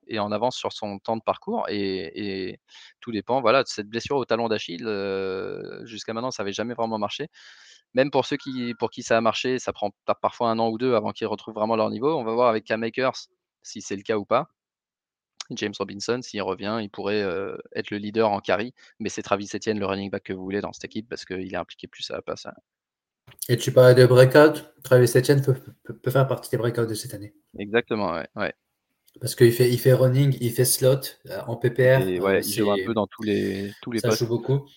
est 0.07 0.19
en 0.19 0.31
avance 0.31 0.57
sur 0.57 0.73
son 0.73 0.99
temps 0.99 1.17
de 1.17 1.21
parcours 1.23 1.65
et, 1.69 2.59
tout 2.99 3.11
dépend 3.11 3.41
voilà, 3.41 3.63
cette 3.65 3.87
blessure 3.87 4.17
au 4.17 4.25
talon 4.25 4.49
d'Achille. 4.49 4.85
Jusqu'à 5.85 6.13
maintenant, 6.13 6.31
ça 6.31 6.43
n'avait 6.43 6.53
jamais 6.53 6.73
vraiment 6.73 6.97
marché. 6.99 7.27
Même 7.93 8.11
pour 8.11 8.25
ceux 8.25 8.37
qui, 8.37 8.73
pour 8.79 8.89
qui 8.89 9.03
ça 9.03 9.17
a 9.17 9.21
marché, 9.21 9.59
ça 9.59 9.73
prend 9.73 9.91
parfois 10.21 10.49
un 10.49 10.59
an 10.59 10.69
ou 10.69 10.77
deux 10.77 10.95
avant 10.95 11.11
qu'ils 11.11 11.27
retrouvent 11.27 11.55
vraiment 11.55 11.75
leur 11.75 11.89
niveau. 11.89 12.17
On 12.17 12.23
va 12.23 12.33
voir 12.33 12.49
avec 12.49 12.65
Cam 12.65 12.79
Makers 12.79 13.27
si 13.63 13.81
c'est 13.81 13.95
le 13.95 14.03
cas 14.03 14.17
ou 14.17 14.25
pas. 14.25 14.47
James 15.55 15.73
Robinson, 15.77 16.19
s'il 16.21 16.41
revient, 16.41 16.79
il 16.81 16.89
pourrait 16.89 17.25
être 17.75 17.91
le 17.91 17.97
leader 17.97 18.29
en 18.29 18.39
carry, 18.39 18.73
mais 18.99 19.09
c'est 19.09 19.21
Travis 19.21 19.49
Etienne, 19.53 19.79
le 19.79 19.85
running 19.85 20.09
back 20.09 20.23
que 20.23 20.33
vous 20.33 20.43
voulez 20.43 20.61
dans 20.61 20.73
cette 20.73 20.85
équipe 20.85 21.07
parce 21.09 21.25
qu'il 21.25 21.53
est 21.53 21.57
impliqué 21.57 21.87
plus 21.87 22.09
à 22.11 22.15
la 22.15 22.21
passe. 22.21 22.45
Hein. 22.45 22.53
Et 23.49 23.57
tu 23.57 23.71
parlais 23.71 23.95
de 23.95 24.05
breakout, 24.05 24.73
Travis 24.83 25.11
Etienne 25.15 25.41
peut, 25.41 26.11
faire 26.11 26.27
partie 26.27 26.49
des 26.49 26.57
breakouts 26.57 26.85
de 26.85 26.93
cette 26.93 27.13
année. 27.13 27.33
Exactement, 27.57 28.13
ouais. 28.35 28.53
Parce 29.19 29.35
qu'il 29.35 29.51
fait, 29.51 29.69
il 29.69 29.77
fait 29.77 29.93
running, 29.93 30.37
il 30.39 30.51
fait 30.51 30.65
slot 30.65 31.01
en 31.47 31.57
PPR. 31.57 32.05
ouais, 32.21 32.41
il 32.41 32.53
joue 32.53 32.71
un 32.71 32.77
peu 32.85 32.93
dans 32.93 33.07
tous 33.07 33.23
les, 33.23 33.71
tous 33.81 33.91
les 33.91 33.99
ça 33.99 34.11
joue 34.11 34.27
beaucoup. 34.27 34.67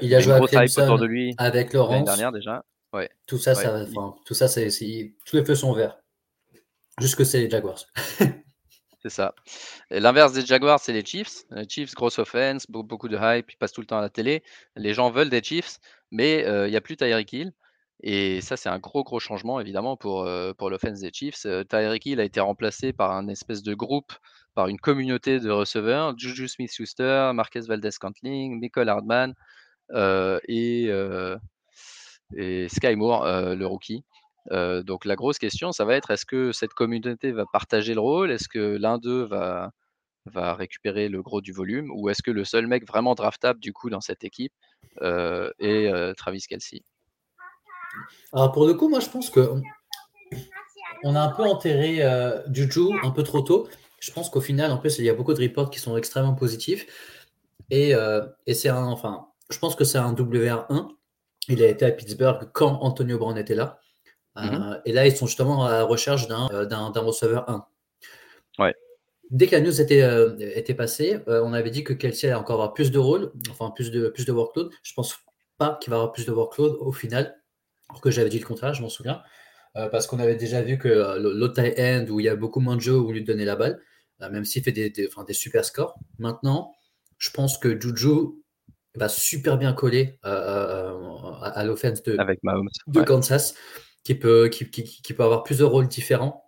il 0.00 0.14
a 0.14 0.20
joué 0.20 0.34
à 0.34 0.40
Clemson 0.40 0.96
de 0.96 1.06
lui 1.06 1.34
avec 1.38 1.72
Laurence. 1.72 2.04
dernière 2.04 2.32
déjà. 2.32 2.64
Ouais. 2.92 3.10
Tout 3.26 3.38
ça, 3.38 3.54
ça 3.54 3.84
tout 4.24 4.34
ça, 4.34 4.48
c'est, 4.48 4.68
tous 5.26 5.36
les 5.36 5.44
feux 5.44 5.54
sont 5.54 5.72
verts. 5.72 5.98
Jusque 7.00 7.26
c'est 7.26 7.40
les 7.40 7.50
Jaguars. 7.50 7.84
C'est 9.04 9.10
ça. 9.10 9.34
L'inverse 9.90 10.32
des 10.32 10.46
Jaguars, 10.46 10.80
c'est 10.80 10.94
les 10.94 11.04
Chiefs. 11.04 11.42
Les 11.50 11.68
Chiefs, 11.68 11.94
grosse 11.94 12.18
offense, 12.18 12.64
beaucoup 12.66 13.08
de 13.08 13.18
hype, 13.20 13.50
ils 13.52 13.56
passent 13.58 13.74
tout 13.74 13.82
le 13.82 13.86
temps 13.86 13.98
à 13.98 14.00
la 14.00 14.08
télé. 14.08 14.42
Les 14.76 14.94
gens 14.94 15.10
veulent 15.10 15.28
des 15.28 15.42
Chiefs, 15.42 15.78
mais 16.10 16.38
il 16.40 16.70
n'y 16.70 16.76
a 16.76 16.80
plus 16.80 16.96
Tyreek 16.96 17.30
Hill. 17.30 17.52
Et 18.02 18.40
ça, 18.40 18.56
c'est 18.56 18.70
un 18.70 18.78
gros, 18.78 19.04
gros 19.04 19.20
changement, 19.20 19.60
évidemment, 19.60 19.98
pour, 19.98 20.26
pour 20.56 20.70
l'offense 20.70 21.00
des 21.00 21.10
Chiefs. 21.12 21.46
Tyreek 21.68 22.06
Hill 22.06 22.18
a 22.18 22.24
été 22.24 22.40
remplacé 22.40 22.94
par 22.94 23.12
un 23.12 23.28
espèce 23.28 23.62
de 23.62 23.74
groupe, 23.74 24.12
par 24.54 24.68
une 24.68 24.78
communauté 24.78 25.38
de 25.38 25.50
receveurs. 25.50 26.18
Juju 26.18 26.48
Smith-Schuster, 26.48 27.32
Marquez 27.34 27.60
Valdez-Cantling, 27.60 28.58
Michael 28.58 28.88
Hardman 28.88 29.34
et, 30.48 30.90
et 32.38 32.68
Sky 32.70 32.96
Moore, 32.96 33.26
le 33.54 33.66
rookie 33.66 34.02
donc 34.50 35.04
la 35.04 35.16
grosse 35.16 35.38
question, 35.38 35.72
ça 35.72 35.84
va 35.84 35.94
être 35.94 36.10
est-ce 36.10 36.26
que 36.26 36.52
cette 36.52 36.74
communauté 36.74 37.32
va 37.32 37.44
partager 37.52 37.94
le 37.94 38.00
rôle? 38.00 38.30
Est-ce 38.30 38.48
que 38.48 38.76
l'un 38.76 38.98
d'eux 38.98 39.24
va, 39.24 39.72
récupérer 40.54 41.08
le 41.08 41.22
gros 41.22 41.40
du 41.40 41.52
volume? 41.52 41.90
Ou 41.94 42.08
est-ce 42.08 42.22
que 42.22 42.30
le 42.30 42.44
seul 42.44 42.66
mec 42.66 42.86
vraiment 42.86 43.14
draftable 43.14 43.60
du 43.60 43.72
coup 43.72 43.90
dans 43.90 44.00
cette 44.00 44.24
équipe 44.24 44.52
est 45.00 46.14
Travis 46.16 46.44
Kelsey 46.48 46.82
Alors 48.32 48.52
pour 48.52 48.66
le 48.66 48.74
coup, 48.74 48.88
moi 48.88 49.00
je 49.00 49.08
pense 49.08 49.30
que 49.30 49.60
on 51.04 51.14
a 51.14 51.20
un 51.20 51.28
peu 51.28 51.42
enterré 51.42 52.00
Juju 52.52 52.98
un 53.02 53.10
peu 53.10 53.22
trop 53.22 53.40
tôt. 53.40 53.68
Je 54.00 54.12
pense 54.12 54.28
qu'au 54.28 54.40
final, 54.40 54.70
en 54.70 54.76
plus, 54.76 54.98
il 54.98 55.04
y 55.04 55.10
a 55.10 55.14
beaucoup 55.14 55.32
de 55.32 55.42
reports 55.42 55.70
qui 55.70 55.78
sont 55.78 55.96
extrêmement 55.96 56.34
positifs. 56.34 56.86
Et, 57.70 57.92
et 58.46 58.54
c'est 58.54 58.70
enfin, 58.70 59.28
je 59.50 59.58
pense 59.58 59.74
que 59.74 59.84
c'est 59.84 59.98
un 59.98 60.12
WR1. 60.12 60.88
Il 61.48 61.62
a 61.62 61.68
été 61.68 61.84
à 61.84 61.90
Pittsburgh 61.90 62.50
quand 62.52 62.78
Antonio 62.80 63.18
Brown 63.18 63.36
était 63.36 63.54
là. 63.54 63.80
Mmh 64.36 64.40
euh, 64.42 64.80
et 64.84 64.92
là, 64.92 65.06
ils 65.06 65.16
sont 65.16 65.26
justement 65.26 65.64
à 65.64 65.70
la 65.70 65.84
recherche 65.84 66.26
d'un 66.26 66.48
euh, 66.52 67.00
receveur 67.00 67.48
1. 67.48 67.66
Ouais. 68.58 68.74
Dès 69.30 69.46
que 69.46 69.52
la 69.52 69.60
news 69.60 69.80
était, 69.80 70.02
euh, 70.02 70.36
était 70.38 70.74
passée, 70.74 71.20
on 71.26 71.52
avait 71.52 71.70
dit 71.70 71.84
que 71.84 71.92
Kelsey 71.92 72.28
allait 72.28 72.38
encore 72.38 72.56
avoir 72.56 72.74
plus 72.74 72.90
de 72.90 72.98
rôle, 72.98 73.32
enfin 73.50 73.70
plus 73.70 73.90
de, 73.90 74.08
plus 74.08 74.26
de 74.26 74.32
workload. 74.32 74.70
Je 74.82 74.92
pense 74.94 75.16
pas 75.56 75.78
qu'il 75.80 75.90
va 75.90 75.96
avoir 75.96 76.12
plus 76.12 76.26
de 76.26 76.32
workload 76.32 76.76
au 76.80 76.92
final, 76.92 77.40
alors 77.88 78.00
que 78.00 78.10
j'avais 78.10 78.28
dit 78.28 78.38
le 78.38 78.46
contraire, 78.46 78.74
je 78.74 78.82
m'en 78.82 78.88
souviens. 78.88 79.22
parce 79.74 80.06
qu'on 80.06 80.18
avait 80.18 80.36
déjà 80.36 80.62
vu 80.62 80.78
que 80.78 81.18
l'autre 81.18 81.60
end 81.60 82.06
où 82.10 82.20
il 82.20 82.26
y 82.26 82.28
a 82.28 82.36
beaucoup 82.36 82.60
moins 82.60 82.76
de 82.76 82.80
jeux 82.80 82.98
où 82.98 83.12
lui 83.12 83.24
donner 83.24 83.44
la 83.44 83.56
balle, 83.56 83.80
même 84.20 84.44
s'il 84.44 84.62
fait 84.62 84.72
des, 84.72 84.90
des, 84.90 85.08
des, 85.26 85.32
super 85.32 85.64
scores. 85.64 85.96
Maintenant, 86.18 86.74
je 87.18 87.30
pense 87.30 87.56
que 87.56 87.80
Juju 87.80 88.42
va 88.94 89.08
super 89.08 89.56
bien 89.56 89.72
coller 89.72 90.18
à, 90.22 91.64
l'offense 91.64 92.02
de, 92.02 92.16
de 92.88 93.02
Kansas 93.02 93.54
qui 94.04 94.14
peut, 94.14 94.48
qui, 94.48 94.70
qui, 94.70 94.84
qui, 94.84 95.14
peut 95.14 95.24
avoir 95.24 95.42
plusieurs 95.42 95.70
rôles 95.70 95.88
différents 95.88 96.44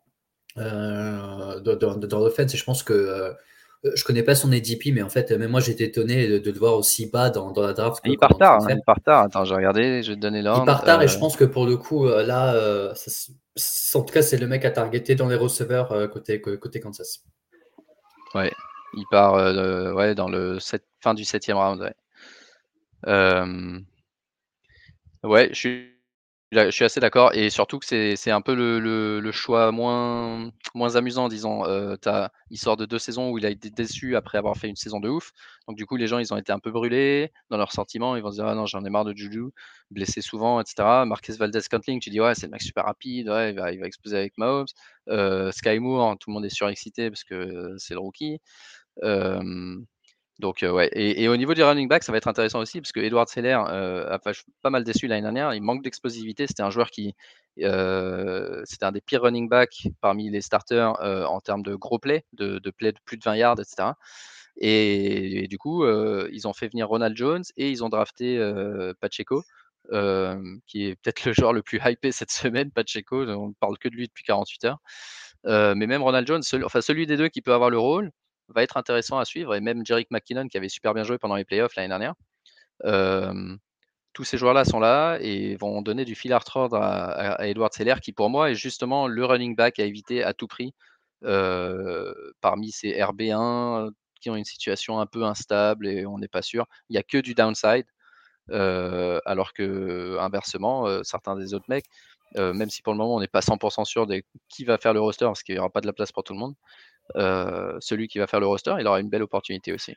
euh, 0.58 1.58
dans, 1.60 1.96
dans, 1.96 2.18
l'offense. 2.20 2.54
Et 2.54 2.58
je 2.58 2.64
pense 2.64 2.82
que 2.82 2.92
euh, 2.92 3.32
je 3.94 4.04
connais 4.04 4.22
pas 4.22 4.34
son 4.34 4.52
ADP, 4.52 4.92
mais 4.92 5.02
en 5.02 5.08
fait, 5.08 5.30
même 5.32 5.50
moi, 5.50 5.60
j'étais 5.60 5.84
étonné 5.84 6.38
de, 6.38 6.50
le 6.50 6.58
voir 6.58 6.74
aussi 6.74 7.10
bas 7.10 7.30
dans, 7.30 7.50
dans 7.52 7.62
la 7.62 7.72
draft. 7.72 8.02
Il 8.04 8.18
part 8.18 8.36
tard, 8.36 8.62
hein, 8.62 8.66
il 8.70 8.82
part 8.84 9.00
tard. 9.00 9.22
Attends, 9.22 9.44
j'ai 9.46 9.54
regardé, 9.54 10.02
je 10.02 10.10
vais 10.10 10.16
te 10.16 10.20
donner 10.20 10.42
l'ordre. 10.42 10.64
Il 10.64 10.66
part 10.66 10.84
tard, 10.84 11.02
et 11.02 11.08
je 11.08 11.16
euh, 11.16 11.20
pense 11.20 11.36
que 11.36 11.44
pour 11.44 11.66
le 11.66 11.78
coup, 11.78 12.06
là, 12.06 12.92
en 13.94 14.02
tout 14.02 14.12
cas, 14.12 14.22
c'est 14.22 14.36
le 14.36 14.46
mec 14.46 14.64
à 14.66 14.70
targeter 14.70 15.14
dans 15.14 15.28
les 15.28 15.36
receveurs 15.36 16.10
côté, 16.10 16.40
côté 16.40 16.80
Kansas. 16.80 17.24
Ouais, 18.34 18.52
il 18.94 19.04
part 19.10 19.34
ouais, 19.94 20.14
dans 20.14 20.28
le 20.28 20.58
fin 21.00 21.14
du 21.14 21.24
septième 21.24 21.56
round. 21.56 21.80
Ouais. 21.80 21.94
ouais, 25.22 25.48
je 25.52 25.54
suis 25.54 25.95
je 26.64 26.70
suis 26.70 26.84
assez 26.84 27.00
d'accord 27.00 27.34
et 27.34 27.50
surtout 27.50 27.78
que 27.78 27.86
c'est 27.86 28.30
un 28.30 28.40
peu 28.40 28.54
le, 28.54 29.20
le, 29.20 29.32
choix 29.32 29.72
moins, 29.72 30.50
moins 30.74 30.96
amusant, 30.96 31.28
disons. 31.28 31.64
Euh, 31.66 31.96
il 32.50 32.58
sort 32.58 32.76
de 32.76 32.86
deux 32.86 32.98
saisons 32.98 33.30
où 33.30 33.38
il 33.38 33.46
a 33.46 33.50
été 33.50 33.70
déçu 33.70 34.16
après 34.16 34.38
avoir 34.38 34.56
fait 34.56 34.68
une 34.68 34.76
saison 34.76 35.00
de 35.00 35.08
ouf. 35.08 35.32
Donc 35.68 35.76
du 35.76 35.86
coup, 35.86 35.96
les 35.96 36.06
gens, 36.06 36.18
ils 36.18 36.32
ont 36.32 36.36
été 36.36 36.52
un 36.52 36.58
peu 36.58 36.70
brûlés 36.70 37.32
dans 37.50 37.56
leurs 37.56 37.72
sentiments. 37.72 38.16
Ils 38.16 38.22
vont 38.22 38.30
se 38.30 38.36
dire, 38.36 38.46
ah 38.46 38.54
non, 38.54 38.66
j'en 38.66 38.84
ai 38.84 38.90
marre 38.90 39.04
de 39.04 39.14
Juju, 39.16 39.50
blessé 39.90 40.20
souvent, 40.20 40.60
etc. 40.60 41.04
Marquez 41.06 41.34
Valdez-Cantling, 41.34 42.00
tu 42.00 42.10
dis, 42.10 42.20
ouais, 42.20 42.34
c'est 42.34 42.46
le 42.46 42.52
mec 42.52 42.62
super 42.62 42.84
rapide, 42.84 43.28
ouais, 43.28 43.50
il, 43.50 43.56
va, 43.56 43.72
il 43.72 43.80
va 43.80 43.86
exploser 43.86 44.16
avec 44.16 44.38
Mahomes. 44.38 44.66
Euh, 45.08 45.52
Sky 45.52 45.78
Moore, 45.78 46.16
tout 46.18 46.30
le 46.30 46.34
monde 46.34 46.44
est 46.44 46.54
surexcité 46.54 47.10
parce 47.10 47.24
que 47.24 47.74
c'est 47.78 47.94
le 47.94 48.00
rookie. 48.00 48.40
Euh, 49.02 49.76
donc, 50.38 50.58
ouais. 50.62 50.90
Et, 50.92 51.28
au 51.28 51.36
niveau 51.36 51.54
du 51.54 51.62
running 51.62 51.88
back, 51.88 52.02
ça 52.04 52.12
va 52.12 52.18
être 52.18 52.28
intéressant 52.28 52.60
aussi, 52.60 52.80
parce 52.80 52.92
que 52.92 53.00
Edward 53.00 53.28
Seller 53.28 53.54
a 53.54 54.18
pas 54.62 54.70
mal 54.70 54.84
déçu 54.84 55.06
l'année 55.06 55.22
dernière. 55.22 55.54
Il 55.54 55.62
manque 55.62 55.82
d'explosivité. 55.82 56.46
C'était 56.46 56.62
un 56.62 56.70
joueur 56.70 56.90
qui. 56.90 57.14
c'était 57.56 58.84
un 58.84 58.92
des 58.92 59.00
pires 59.00 59.22
running 59.22 59.48
backs 59.48 59.88
parmi 60.00 60.30
les 60.30 60.42
starters 60.42 61.00
en 61.00 61.40
termes 61.40 61.62
de 61.62 61.74
gros 61.74 61.98
plays, 61.98 62.24
de, 62.34 62.58
de 62.58 62.70
plays 62.70 62.92
de 62.92 62.98
plus 63.04 63.16
de 63.16 63.24
20 63.24 63.36
yards, 63.36 63.60
etc. 63.60 63.92
Et, 64.58 65.46
du 65.48 65.58
coup, 65.58 65.86
ils 65.86 66.46
ont 66.46 66.52
fait 66.52 66.68
venir 66.68 66.88
Ronald 66.88 67.16
Jones 67.16 67.44
et 67.56 67.70
ils 67.70 67.82
ont 67.82 67.88
drafté 67.88 68.38
Pacheco. 69.00 69.42
qui 70.66 70.86
est 70.86 70.96
peut-être 70.96 71.24
le 71.24 71.32
joueur 71.32 71.54
le 71.54 71.62
plus 71.62 71.80
hypé 71.82 72.12
cette 72.12 72.30
semaine, 72.30 72.70
Pacheco, 72.70 73.24
on 73.26 73.48
ne 73.48 73.54
parle 73.54 73.78
que 73.78 73.88
de 73.88 73.94
lui 73.94 74.06
depuis 74.06 74.24
48 74.24 74.64
heures. 74.66 74.78
mais 75.74 75.86
même 75.86 76.02
Ronald 76.02 76.26
Jones, 76.26 76.42
enfin 76.64 76.82
celui 76.82 77.06
des 77.06 77.16
deux 77.16 77.28
qui 77.28 77.40
peut 77.40 77.54
avoir 77.54 77.70
le 77.70 77.78
rôle, 77.78 78.12
va 78.48 78.62
être 78.62 78.76
intéressant 78.76 79.18
à 79.18 79.24
suivre. 79.24 79.54
Et 79.54 79.60
même 79.60 79.84
Jerick 79.84 80.10
McKinnon, 80.10 80.48
qui 80.48 80.56
avait 80.56 80.68
super 80.68 80.94
bien 80.94 81.04
joué 81.04 81.18
pendant 81.18 81.36
les 81.36 81.44
playoffs 81.44 81.74
l'année 81.76 81.88
dernière. 81.88 82.14
tous 84.12 84.24
ces 84.24 84.38
joueurs-là 84.38 84.64
sont 84.64 84.80
là 84.80 85.18
et 85.20 85.56
vont 85.56 85.82
donner 85.82 86.04
du 86.04 86.14
fil 86.14 86.32
à 86.32 86.38
retordre 86.38 86.76
à, 86.76 87.46
Edward 87.46 87.72
Seller, 87.72 87.96
qui 88.02 88.12
pour 88.12 88.30
moi 88.30 88.50
est 88.50 88.54
justement 88.54 89.06
le 89.08 89.24
running 89.24 89.54
back 89.54 89.78
à 89.78 89.84
éviter 89.84 90.22
à 90.22 90.32
tout 90.32 90.46
prix 90.46 90.74
parmi 92.40 92.70
ces 92.72 92.92
RB1 92.92 93.90
qui 94.20 94.30
ont 94.30 94.36
une 94.36 94.44
situation 94.44 95.00
un 95.00 95.06
peu 95.06 95.24
instable 95.24 95.86
et 95.86 96.06
on 96.06 96.18
n'est 96.18 96.28
pas 96.28 96.42
sûr. 96.42 96.66
Il 96.88 96.94
n'y 96.94 96.98
a 96.98 97.02
que 97.02 97.18
du 97.18 97.34
downside. 97.34 97.86
alors 98.50 99.52
que 99.52 100.18
inversement, 100.18 101.02
certains 101.04 101.36
des 101.36 101.54
autres 101.54 101.66
mecs, 101.68 101.86
même 102.36 102.70
si 102.70 102.82
pour 102.82 102.92
le 102.92 102.98
moment 102.98 103.16
on 103.16 103.20
n'est 103.20 103.28
pas 103.28 103.40
100% 103.40 103.84
sûr 103.84 104.06
de 104.06 104.22
qui 104.48 104.64
va 104.64 104.78
faire 104.78 104.94
le 104.94 105.00
roster 105.00 105.26
parce 105.26 105.42
qu'il 105.42 105.54
n'y 105.54 105.58
aura 105.58 105.70
pas 105.70 105.80
de 105.80 105.86
la 105.86 105.92
place 105.92 106.12
pour 106.12 106.24
tout 106.24 106.32
le 106.32 106.38
monde, 106.38 106.54
celui 107.14 108.08
qui 108.08 108.18
va 108.18 108.26
faire 108.26 108.40
le 108.40 108.46
roster, 108.46 108.74
il 108.78 108.86
aura 108.86 109.00
une 109.00 109.08
belle 109.08 109.22
opportunité 109.22 109.72
aussi. 109.72 109.94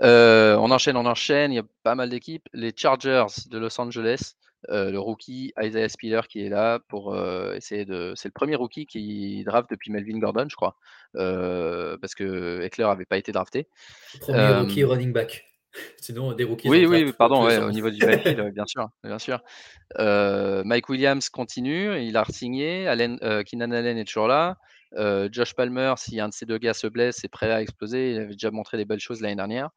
on 0.00 0.70
enchaîne, 0.70 0.96
on 0.96 1.06
enchaîne, 1.06 1.52
il 1.52 1.56
y 1.56 1.60
a 1.60 1.64
pas 1.82 1.94
mal 1.94 2.08
d'équipes. 2.08 2.48
Les 2.52 2.72
Chargers 2.74 3.26
de 3.50 3.58
Los 3.58 3.80
Angeles, 3.80 4.34
le 4.68 4.96
rookie 4.98 5.52
Isaiah 5.60 5.88
Spiller 5.88 6.22
qui 6.28 6.44
est 6.46 6.48
là 6.48 6.80
pour 6.88 7.16
essayer 7.54 7.84
de. 7.84 8.12
C'est 8.16 8.28
le 8.28 8.32
premier 8.32 8.56
rookie 8.56 8.86
qui 8.86 9.44
draft 9.44 9.68
depuis 9.70 9.90
Melvin 9.90 10.18
Gordon, 10.18 10.46
je 10.48 10.56
crois, 10.56 10.76
parce 11.14 12.14
que 12.14 12.62
Eckler 12.62 12.84
n'avait 12.84 13.04
pas 13.04 13.18
été 13.18 13.32
drafté. 13.32 13.68
Premier 14.20 14.54
rookie 14.54 14.84
running 14.84 15.12
back. 15.12 15.51
Sinon, 15.96 16.32
des 16.32 16.44
rookies. 16.44 16.68
Oui, 16.68 16.86
oui, 16.86 17.12
pardon, 17.12 17.46
au 17.46 17.70
niveau 17.70 17.90
du 17.90 17.98
backfield, 18.06 18.52
bien 18.52 18.66
sûr, 18.66 18.88
bien 19.04 19.18
sûr. 19.18 19.40
Mike 19.98 20.88
Williams 20.88 21.28
continue, 21.28 22.00
il 22.02 22.16
a 22.16 22.24
signé. 22.28 22.86
Allen, 22.88 23.18
Keenan 23.44 23.72
Allen 23.72 23.98
est 23.98 24.04
toujours 24.04 24.28
là. 24.28 24.58
Josh 25.30 25.54
Palmer, 25.54 25.94
si 25.96 26.20
un 26.20 26.28
de 26.28 26.34
ces 26.34 26.46
deux 26.46 26.58
gars 26.58 26.74
se 26.74 26.86
blesse, 26.86 27.18
c'est 27.20 27.28
prêt 27.28 27.50
à 27.50 27.62
exploser. 27.62 28.12
Il 28.12 28.18
avait 28.18 28.32
déjà 28.32 28.50
montré 28.50 28.76
des 28.76 28.84
belles 28.84 29.00
choses 29.00 29.20
l'année 29.20 29.36
dernière. 29.36 29.70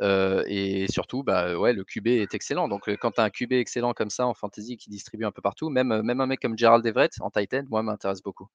et 0.00 0.86
surtout, 0.90 1.22
bah, 1.22 1.56
ouais, 1.58 1.72
le 1.72 1.84
QB 1.84 2.06
est 2.08 2.34
excellent. 2.34 2.68
Donc, 2.68 2.88
quand 2.96 3.12
tu 3.12 3.20
as 3.20 3.24
un 3.24 3.30
QB 3.30 3.52
excellent 3.52 3.92
comme 3.92 4.10
ça 4.10 4.26
en 4.26 4.34
fantasy 4.34 4.76
qui 4.76 4.90
distribue 4.90 5.24
un 5.24 5.32
peu 5.32 5.42
partout, 5.42 5.70
même, 5.70 6.02
même 6.02 6.20
un 6.20 6.26
mec 6.26 6.40
comme 6.40 6.56
Gerald 6.56 6.84
Everett 6.86 7.12
en 7.20 7.30
Titan, 7.30 7.62
moi, 7.68 7.82
m'intéresse 7.82 8.22
beaucoup. 8.22 8.48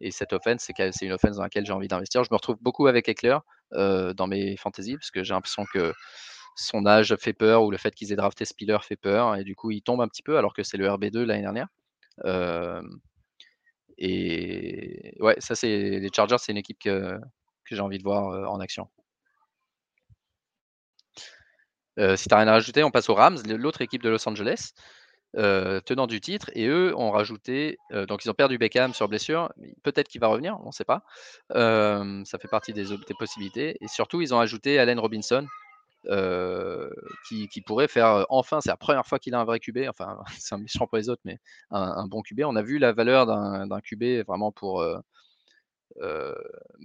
Et 0.00 0.10
cette 0.10 0.32
offense, 0.32 0.68
c'est 0.76 1.02
une 1.06 1.12
offense 1.12 1.36
dans 1.36 1.42
laquelle 1.42 1.64
j'ai 1.66 1.72
envie 1.72 1.88
d'investir. 1.88 2.22
Je 2.24 2.28
me 2.30 2.36
retrouve 2.36 2.56
beaucoup 2.60 2.86
avec 2.86 3.08
Eckler 3.08 3.38
dans 3.72 4.26
mes 4.26 4.56
fantasy 4.56 4.94
parce 4.94 5.10
que 5.10 5.24
j'ai 5.24 5.34
l'impression 5.34 5.64
que 5.72 5.92
son 6.56 6.86
âge 6.86 7.14
fait 7.16 7.32
peur 7.34 7.64
ou 7.64 7.70
le 7.70 7.76
fait 7.76 7.94
qu'ils 7.94 8.12
aient 8.12 8.16
drafté 8.16 8.44
Spiller 8.44 8.78
fait 8.82 8.96
peur 8.96 9.36
et 9.36 9.44
du 9.44 9.54
coup 9.54 9.70
il 9.70 9.82
tombe 9.82 10.00
un 10.00 10.08
petit 10.08 10.22
peu 10.22 10.38
alors 10.38 10.54
que 10.54 10.62
c'est 10.62 10.78
le 10.78 10.86
RB2 10.88 11.22
l'année 11.24 11.42
dernière. 11.42 11.68
et 13.98 15.16
ouais, 15.20 15.36
ça 15.38 15.54
c'est 15.54 16.00
les 16.00 16.10
Chargers, 16.14 16.38
c'est 16.38 16.52
une 16.52 16.58
équipe 16.58 16.78
que, 16.78 17.18
que 17.64 17.74
j'ai 17.74 17.80
envie 17.80 17.98
de 17.98 18.02
voir 18.02 18.50
en 18.50 18.60
action. 18.60 18.88
si 21.98 22.28
tu 22.28 22.34
n'as 22.34 22.38
rien 22.38 22.48
à 22.48 22.52
rajouter, 22.52 22.84
on 22.84 22.90
passe 22.90 23.08
aux 23.08 23.14
Rams, 23.14 23.38
l'autre 23.46 23.80
équipe 23.82 24.02
de 24.02 24.10
Los 24.10 24.28
Angeles. 24.28 24.72
Euh, 25.36 25.80
tenant 25.80 26.06
du 26.06 26.20
titre. 26.20 26.50
Et 26.54 26.66
eux 26.66 26.96
ont 26.96 27.10
rajouté, 27.10 27.78
euh, 27.92 28.06
donc 28.06 28.24
ils 28.24 28.30
ont 28.30 28.34
perdu 28.34 28.56
Beckham 28.56 28.94
sur 28.94 29.06
blessure. 29.06 29.52
Peut-être 29.82 30.08
qu'il 30.08 30.20
va 30.20 30.28
revenir, 30.28 30.58
on 30.64 30.68
ne 30.68 30.72
sait 30.72 30.84
pas. 30.84 31.02
Euh, 31.54 32.24
ça 32.24 32.38
fait 32.38 32.48
partie 32.48 32.72
des, 32.72 32.86
possibilités. 33.18 33.76
Et 33.82 33.88
surtout, 33.88 34.22
ils 34.22 34.32
ont 34.32 34.40
ajouté 34.40 34.78
Allen 34.78 34.98
Robinson. 34.98 35.46
Qui, 37.28 37.60
pourrait 37.66 37.88
faire 37.88 38.26
enfin, 38.28 38.60
c'est 38.60 38.68
la 38.70 38.76
première 38.76 39.04
fois 39.04 39.18
qu'il 39.18 39.34
a 39.34 39.40
un 39.40 39.44
vrai 39.44 39.58
QB, 39.58 39.88
enfin 39.88 40.18
c'est 40.38 40.54
un 40.54 40.58
méchant 40.58 40.86
pour 40.86 40.98
les 40.98 41.08
autres, 41.08 41.22
mais 41.24 41.40
un, 41.72 41.82
un, 41.82 42.06
bon 42.06 42.22
QB. 42.22 42.42
On 42.44 42.54
a 42.54 42.62
vu 42.62 42.78
la 42.78 42.92
valeur 42.92 43.26
d'un 43.26 43.80
QB 43.80 44.24
vraiment 44.24 44.52
pour, 44.52 44.86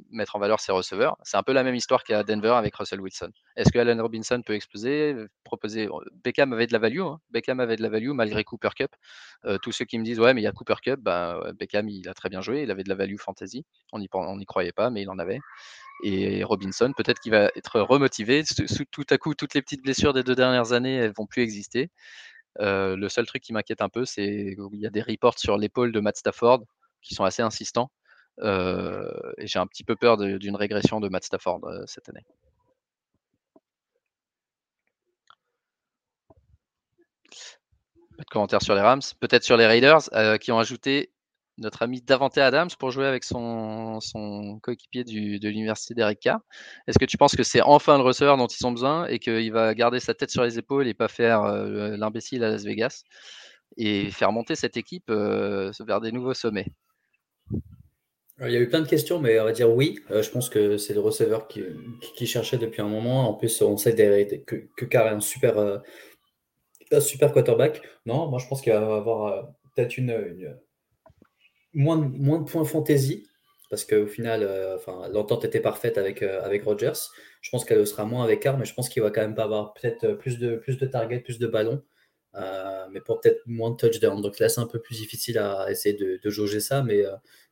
mettre 0.10 0.36
en 0.36 0.40
valeur 0.40 0.60
ses 0.60 0.72
receveurs. 0.72 1.18
C'est 1.24 1.38
un 1.38 1.44
peu 1.44 1.54
la 1.54 1.64
même 1.64 1.76
histoire 1.76 2.04
qu'à 2.04 2.24
Denver 2.24 2.54
avec 2.56 2.76
Russell 2.76 3.02
Wilson. 3.02 3.32
Est-ce 3.56 3.72
que 3.72 3.80
Allen 3.80 4.00
Robinson 4.02 4.42
peut 4.46 4.54
exploser 4.54 5.16
proposer 5.44 5.90
Beckham 6.24 6.54
avait 6.54 6.68
de 6.68 6.74
la 6.74 6.80
value, 6.80 7.02
hein. 7.02 7.20
Beckham 7.32 7.60
avait 7.60 7.76
de 7.76 7.82
la 7.82 7.90
value 7.90 8.12
malgré 8.12 8.44
Cooper 8.44 8.70
Cup. 8.76 8.92
Euh, 9.46 9.58
tous 9.58 9.72
ceux 9.72 9.86
qui 9.86 9.98
me 10.00 10.04
disent 10.04 10.20
ouais 10.20 10.34
mais 10.34 10.42
il 10.42 10.44
y 10.44 10.48
a 10.48 10.52
Cooper 10.52 10.76
Cup, 10.82 11.00
ben, 11.02 11.52
Beckham 11.60 11.90
il 11.90 12.08
a 12.08 12.14
très 12.14 12.30
bien 12.30 12.42
joué, 12.42 12.64
il 12.64 12.72
avait 12.72 12.84
de 12.84 12.90
la 12.90 12.96
value 12.96 13.18
fantasy. 13.18 13.66
On 13.92 14.00
n'y 14.00 14.46
croyait 14.46 14.72
pas 14.72 14.90
mais 14.90 15.02
il 15.02 15.10
en 15.10 15.20
avait. 15.20 15.40
Et 16.04 16.44
Robinson 16.44 16.94
peut-être 16.96 17.20
qu'il 17.20 17.32
va 17.32 17.52
être 17.56 17.82
remotivé. 17.82 18.44
Tout 18.92 19.06
à 19.10 19.18
coup 19.18 19.36
toutes 19.36 19.54
les 19.54 19.62
petites 19.62 19.84
blessures 19.84 20.14
des 20.14 20.24
deux 20.24 20.36
dernières 20.36 20.74
années 20.74 20.96
elles 20.96 21.14
vont 21.16 21.26
plus 21.28 21.42
exister. 21.44 21.90
Euh, 22.60 22.96
le 22.98 23.10
seul 23.10 23.26
truc 23.26 23.42
qui 23.44 23.54
m'inquiète 23.54 23.82
un 23.82 23.90
peu 23.90 24.06
c'est 24.06 24.56
qu'il 24.56 24.80
y 24.80 24.88
a 24.88 24.90
des 24.90 25.02
reports 25.02 25.40
sur 25.40 25.58
l'épaule 25.58 25.92
de 25.92 26.00
Matt 26.00 26.18
Stafford 26.18 26.64
qui 27.02 27.16
sont 27.16 27.24
assez 27.24 27.42
insistants. 27.42 27.92
Euh, 28.44 29.12
et 29.38 29.48
j'ai 29.48 29.60
un 29.60 29.68
petit 29.68 29.84
peu 29.84 29.96
peur 29.96 30.18
d'une 30.18 30.56
régression 30.56 31.00
de 31.00 31.10
Matt 31.10 31.24
Stafford 31.24 31.62
euh, 31.64 31.84
cette 31.86 32.10
année. 32.10 32.26
Pas 38.18 38.24
de 38.24 38.30
commentaires 38.30 38.62
sur 38.62 38.76
les 38.76 38.82
Rams. 38.82 39.02
Peut-être 39.20 39.44
sur 39.44 39.58
les 39.58 39.68
Raiders 39.68 40.10
euh, 40.14 40.38
qui 40.38 40.52
ont 40.52 40.60
ajouté 40.60 41.12
notre 41.58 41.84
ami 41.84 42.02
Davante 42.02 42.38
Adams 42.38 42.70
pour 42.80 42.90
jouer 42.90 43.06
avec 43.06 43.24
son, 43.24 44.00
coéquipier 44.64 45.04
de 45.04 45.48
l'université 45.48 45.94
d'Eric 45.94 46.28
Est-ce 46.88 46.98
que 46.98 47.06
tu 47.06 47.18
penses 47.18 47.36
que 47.36 47.44
c'est 47.44 47.62
enfin 47.62 47.98
le 47.98 48.04
receveur 48.04 48.38
dont 48.38 48.48
ils 48.48 48.66
ont 48.66 48.72
besoin 48.72 49.06
et 49.08 49.20
qu'il 49.20 49.52
va 49.52 49.76
garder 49.76 50.00
sa 50.00 50.16
tête 50.16 50.32
sur 50.32 50.44
les 50.44 50.58
épaules 50.58 50.88
et 50.88 50.96
pas 50.96 51.08
faire 51.08 51.44
l'imbécile 51.44 52.44
à 52.44 52.50
Las 52.50 52.64
Vegas 52.64 53.04
et 53.78 54.10
faire 54.10 54.32
monter 54.32 54.56
cette 54.56 54.78
équipe 54.78 55.12
vers 55.12 56.02
des 56.02 56.12
nouveaux 56.12 56.34
sommets? 56.34 56.72
Il 58.48 58.54
y 58.54 58.58
a 58.58 58.60
eu 58.60 58.68
plein 58.70 58.82
de 58.82 58.88
questions, 58.88 59.20
mais 59.20 59.40
on 59.40 59.44
va 59.44 59.52
dire 59.52 59.70
oui. 59.72 60.00
Euh, 60.10 60.24
je 60.24 60.32
pense 60.32 60.50
que 60.50 60.78
c'est 60.78 60.94
le 60.94 61.00
receveur 61.00 61.48
qui, 61.48 62.26
cherchait 62.26 62.58
depuis 62.58 62.82
un 62.82 62.88
moment. 62.88 63.30
En 63.30 63.34
plus, 63.36 63.62
on 63.62 63.78
sait 63.78 63.96
que, 63.96 64.56
que 64.76 64.86
Carr 64.86 65.08
est 65.08 65.12
un 65.12 65.20
super, 65.20 65.58
euh, 65.60 65.78
super 67.00 67.32
quarterback. 67.32 67.82
Non, 68.06 68.28
moi 68.28 68.40
je 68.40 68.48
pense 68.48 68.62
qu'il 68.62 68.74
va 68.74 68.96
avoir 68.96 69.26
euh, 69.26 69.42
peut-être 69.76 69.98
une, 69.98 70.58
moins, 71.74 71.98
moins 71.98 72.40
de 72.40 72.50
points 72.50 72.66
fantasy, 72.66 73.28
parce 73.70 73.86
qu'au 73.86 74.08
final, 74.08 74.48
l'entente 75.14 75.46
était 75.46 75.62
parfaite 75.62 75.98
avec, 75.98 76.24
avec 76.24 76.64
Rodgers. 76.64 77.00
Je 77.42 77.50
pense 77.52 77.64
qu'elle 77.64 77.86
sera 77.88 78.06
moins 78.06 78.24
avec 78.24 78.42
Carr, 78.42 78.58
mais 78.58 78.66
je 78.66 78.74
pense 78.74 78.90
qu'il 78.90 79.04
va 79.04 79.12
quand 79.12 79.22
même 79.22 79.36
pas 79.36 79.44
avoir 79.44 79.74
peut-être 79.74 80.14
plus 80.14 80.40
de, 80.40 80.56
plus 80.56 80.78
de 80.78 80.86
targets, 80.88 81.20
plus 81.20 81.40
de 81.40 81.48
ballons. 81.48 81.82
mais 82.92 83.02
pour 83.02 83.22
peut-être 83.22 83.42
moins 83.46 83.72
de 83.72 83.78
touchdowns. 83.78 84.22
Donc 84.22 84.40
là, 84.40 84.50
c'est 84.50 84.62
un 84.62 84.68
peu 84.68 84.82
plus 84.82 84.96
difficile 84.98 85.38
à 85.38 85.70
essayer 85.70 85.96
de, 85.96 86.20
de 86.22 86.30
jauger 86.30 86.60
ça, 86.60 86.84
mais 86.84 87.06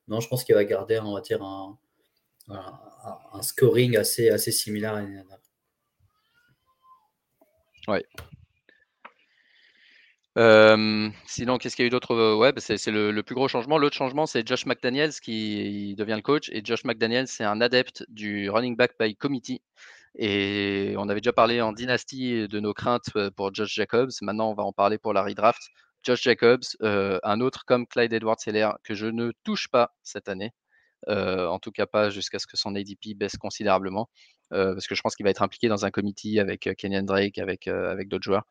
non, 0.09 0.19
je 0.19 0.27
pense 0.27 0.43
qu'il 0.43 0.55
va 0.55 0.65
garder, 0.65 0.99
on 0.99 1.13
va 1.13 1.21
dire, 1.21 1.41
un, 1.43 1.77
scoring 3.41 3.95
assez, 3.95 4.29
assez 4.29 4.51
similaire 4.51 4.95
à 4.95 5.01
l'année. 5.01 5.23
Euh, 10.37 11.09
sinon, 11.25 11.57
qu'est-ce 11.57 11.75
qu'il 11.75 11.83
y 11.83 11.85
a 11.85 11.87
eu 11.87 11.89
d'autre? 11.89 12.35
Ouais, 12.35 12.51
bah, 12.51 12.61
c'est 12.61 12.85
le, 12.87 13.21
plus 13.21 13.35
gros 13.35 13.47
changement. 13.47 13.77
L'autre 13.77 13.95
changement, 13.95 14.25
c'est 14.25 14.47
Josh 14.47 14.65
McDaniels 14.65 15.13
qui 15.21 15.95
devient 15.95 16.15
le 16.15 16.21
coach. 16.21 16.49
Et 16.51 16.61
Josh 16.63 16.85
McDaniels, 16.85 17.27
c'est 17.27 17.43
un 17.43 17.61
adepte 17.61 18.05
du 18.09 18.49
running 18.49 18.75
back 18.75 18.93
by 18.99 19.15
committee. 19.15 19.61
Et 20.15 20.95
on 20.97 21.07
avait 21.09 21.21
déjà 21.21 21.33
parlé 21.33 21.61
en 21.61 21.71
dynastie 21.71 22.47
de 22.47 22.59
nos 22.59 22.73
craintes 22.73 23.09
euh, 23.15 23.29
pour 23.31 23.53
Josh 23.53 23.73
Jacobs. 23.73 24.11
Maintenant, 24.21 24.49
on 24.49 24.53
va 24.55 24.63
en 24.63 24.73
parler 24.73 24.97
pour 24.97 25.13
la 25.13 25.23
redraft. 25.23 25.61
Josh 26.03 26.23
Jacobs, 26.23 26.63
euh, 26.81 27.19
un 27.23 27.41
autre 27.41 27.65
comme 27.65 27.85
Clyde 27.87 28.13
Edwards-Helaire 28.13 28.77
que 28.83 28.93
je 28.93 29.07
ne 29.07 29.31
touche 29.43 29.67
pas 29.67 29.93
cette 30.03 30.29
année. 30.29 30.51
Euh, 31.07 31.47
en 31.47 31.59
tout 31.59 31.71
cas 31.71 31.85
pas 31.85 32.09
jusqu'à 32.09 32.39
ce 32.39 32.47
que 32.47 32.57
son 32.57 32.75
ADP 32.75 33.15
baisse 33.15 33.37
considérablement, 33.37 34.09
euh, 34.53 34.73
parce 34.73 34.85
que 34.85 34.95
je 34.95 35.01
pense 35.01 35.15
qu'il 35.15 35.23
va 35.23 35.29
être 35.29 35.41
impliqué 35.41 35.69
dans 35.69 35.85
un 35.85 35.91
committee 35.91 36.39
avec 36.39 36.69
Kenyan 36.77 37.03
Drake, 37.03 37.37
avec, 37.37 37.69
d'autres 38.09 38.23
joueurs. 38.23 38.45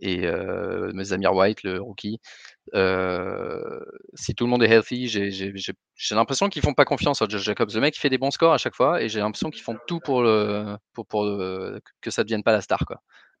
et 0.00 0.22
Zamir 1.04 1.34
White, 1.34 1.62
le 1.64 1.80
rookie. 1.80 2.18
si 4.14 4.34
tout 4.34 4.44
le 4.44 4.50
monde 4.50 4.62
est 4.62 4.70
healthy, 4.70 5.08
j'ai 5.08 6.14
l'impression 6.14 6.48
qu'ils 6.48 6.62
font 6.62 6.74
pas 6.74 6.86
confiance 6.86 7.20
à 7.20 7.26
Josh 7.28 7.42
Jacobs. 7.42 7.70
Le 7.74 7.80
mec 7.80 7.96
il 7.96 8.00
fait 8.00 8.10
des 8.10 8.18
bons 8.18 8.30
scores 8.30 8.54
à 8.54 8.58
chaque 8.58 8.74
fois 8.74 9.02
et 9.02 9.08
j'ai 9.08 9.20
l'impression 9.20 9.50
qu'ils 9.50 9.62
font 9.62 9.76
tout 9.86 10.00
pour, 10.00 10.22
que 10.22 12.10
ça 12.10 12.22
ne 12.22 12.24
devienne 12.24 12.42
pas 12.42 12.52
la 12.52 12.62
star. 12.62 12.84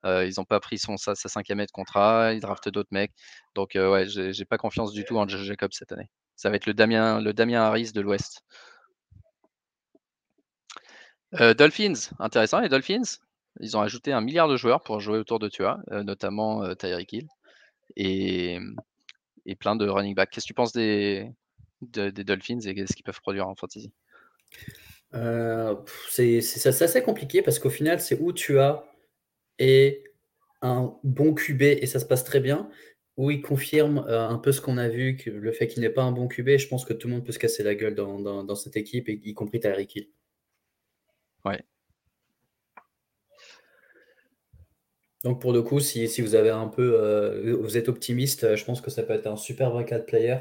Euh, 0.04 0.26
ils 0.26 0.34
n'ont 0.38 0.44
pas 0.44 0.60
pris 0.60 0.78
son, 0.78 0.96
sa, 0.96 1.14
cinquième 1.14 1.58
année 1.58 1.66
de 1.66 1.72
contrat, 1.72 2.32
ils 2.32 2.40
draftent 2.40 2.68
d'autres 2.68 2.88
mecs. 2.92 3.12
Donc, 3.54 3.76
euh, 3.76 3.90
ouais, 3.90 4.06
j'ai 4.08 4.44
pas 4.44 4.58
confiance 4.58 4.92
du 4.92 5.04
tout 5.04 5.16
en 5.18 5.26
Josh 5.26 5.42
Jacobs 5.42 5.72
cette 5.72 5.92
année. 5.92 6.08
Ça 6.36 6.50
va 6.50 6.56
être 6.56 6.66
le 6.66 6.74
Damien, 6.74 7.20
le 7.20 7.32
Damien 7.32 7.62
Harris 7.62 7.92
de 7.92 8.00
l'Ouest. 8.00 8.42
Euh, 11.40 11.52
Dolphins, 11.52 12.10
intéressant. 12.20 12.60
Les 12.60 12.68
Dolphins, 12.68 13.18
ils 13.60 13.76
ont 13.76 13.80
ajouté 13.80 14.12
un 14.12 14.20
milliard 14.20 14.48
de 14.48 14.56
joueurs 14.56 14.82
pour 14.82 15.00
jouer 15.00 15.18
autour 15.18 15.40
de 15.40 15.48
Tua, 15.48 15.78
notamment 15.90 16.74
Tyreek 16.76 17.12
Hill 17.12 17.28
et, 17.96 18.58
et, 19.44 19.56
plein 19.56 19.74
de 19.74 19.88
running 19.88 20.14
back. 20.14 20.30
Qu'est-ce 20.30 20.46
que 20.46 20.48
tu 20.48 20.54
penses 20.54 20.72
des, 20.72 21.28
des 21.80 22.12
Dolphins 22.12 22.60
et 22.60 22.86
ce 22.86 22.94
qu'ils 22.94 23.04
peuvent 23.04 23.20
produire 23.20 23.48
en 23.48 23.56
fantasy? 23.56 23.92
C'est 26.08 26.82
assez 26.82 27.02
compliqué 27.02 27.42
parce 27.42 27.58
qu'au 27.58 27.70
final, 27.70 28.00
c'est 28.00 28.20
où 28.20 28.32
tu 28.32 28.60
as 28.60 28.87
et 29.58 30.04
un 30.62 30.98
bon 31.04 31.34
QB 31.34 31.62
et 31.62 31.86
ça 31.86 32.00
se 32.00 32.04
passe 32.06 32.24
très 32.24 32.40
bien, 32.40 32.68
ou 33.16 33.30
il 33.30 33.42
confirme 33.42 34.04
euh, 34.08 34.28
un 34.28 34.38
peu 34.38 34.52
ce 34.52 34.60
qu'on 34.60 34.78
a 34.78 34.88
vu, 34.88 35.16
que 35.16 35.30
le 35.30 35.52
fait 35.52 35.68
qu'il 35.68 35.82
n'est 35.82 35.90
pas 35.90 36.02
un 36.02 36.12
bon 36.12 36.28
QB, 36.28 36.56
je 36.58 36.68
pense 36.68 36.84
que 36.84 36.92
tout 36.92 37.08
le 37.08 37.14
monde 37.14 37.24
peut 37.24 37.32
se 37.32 37.38
casser 37.38 37.62
la 37.62 37.74
gueule 37.74 37.94
dans, 37.94 38.20
dans, 38.20 38.54
cette 38.54 38.76
équipe, 38.76 39.08
y 39.08 39.34
compris 39.34 39.60
Tyreek 39.60 39.96
Hill. 39.96 40.08
Ouais. 41.44 41.62
Donc 45.24 45.40
pour 45.40 45.52
le 45.52 45.62
coup, 45.62 45.80
si, 45.80 46.06
si 46.08 46.22
vous 46.22 46.34
avez 46.36 46.50
un 46.50 46.68
peu, 46.68 46.96
euh, 47.00 47.56
vous 47.60 47.76
êtes 47.76 47.88
optimiste, 47.88 48.54
je 48.54 48.64
pense 48.64 48.80
que 48.80 48.90
ça 48.90 49.02
peut 49.02 49.14
être 49.14 49.26
un 49.26 49.36
super 49.36 49.70
vrai 49.70 49.84
4 49.84 50.06
player, 50.06 50.38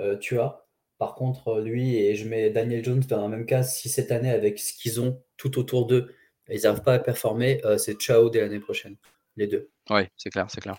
euh, 0.00 0.16
tu 0.16 0.38
as. 0.40 0.66
Par 0.98 1.14
contre, 1.14 1.60
lui 1.60 1.96
et 1.96 2.14
je 2.14 2.28
mets 2.28 2.50
Daniel 2.50 2.84
Jones 2.84 3.02
dans 3.08 3.22
la 3.22 3.28
même 3.28 3.46
case, 3.46 3.74
si 3.74 3.88
cette 3.88 4.12
année, 4.12 4.30
avec 4.30 4.58
ce 4.58 4.72
qu'ils 4.72 5.00
ont 5.00 5.22
tout 5.36 5.58
autour 5.58 5.86
d'eux, 5.86 6.12
ils 6.56 6.62
n'arrivent 6.62 6.82
pas 6.82 6.94
à 6.94 6.98
performer, 6.98 7.60
c'est 7.78 7.94
ciao 8.00 8.30
dès 8.30 8.40
l'année 8.40 8.60
prochaine, 8.60 8.96
les 9.36 9.46
deux. 9.46 9.70
Oui, 9.90 10.02
c'est 10.16 10.30
clair, 10.30 10.46
c'est 10.48 10.60
clair. 10.60 10.76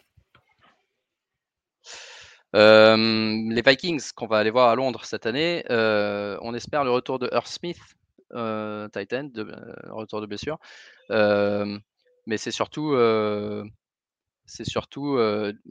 les 2.53 3.61
Vikings 3.65 4.11
qu'on 4.15 4.28
va 4.28 4.38
aller 4.38 4.51
voir 4.51 4.69
à 4.69 4.76
Londres 4.76 5.05
cette 5.05 5.26
année, 5.26 5.63
on 5.69 6.53
espère 6.53 6.84
le 6.84 6.91
retour 6.91 7.19
de 7.19 7.30
Earth 7.32 7.47
Smith, 7.47 7.80
Titan, 8.30 9.24
de, 9.26 9.47
retour 9.89 10.21
de 10.21 10.26
blessure. 10.26 10.57
mais 11.09 12.38
c'est 12.38 12.51
surtout 12.51 12.95
c'est 14.45 14.67
surtout 14.67 15.17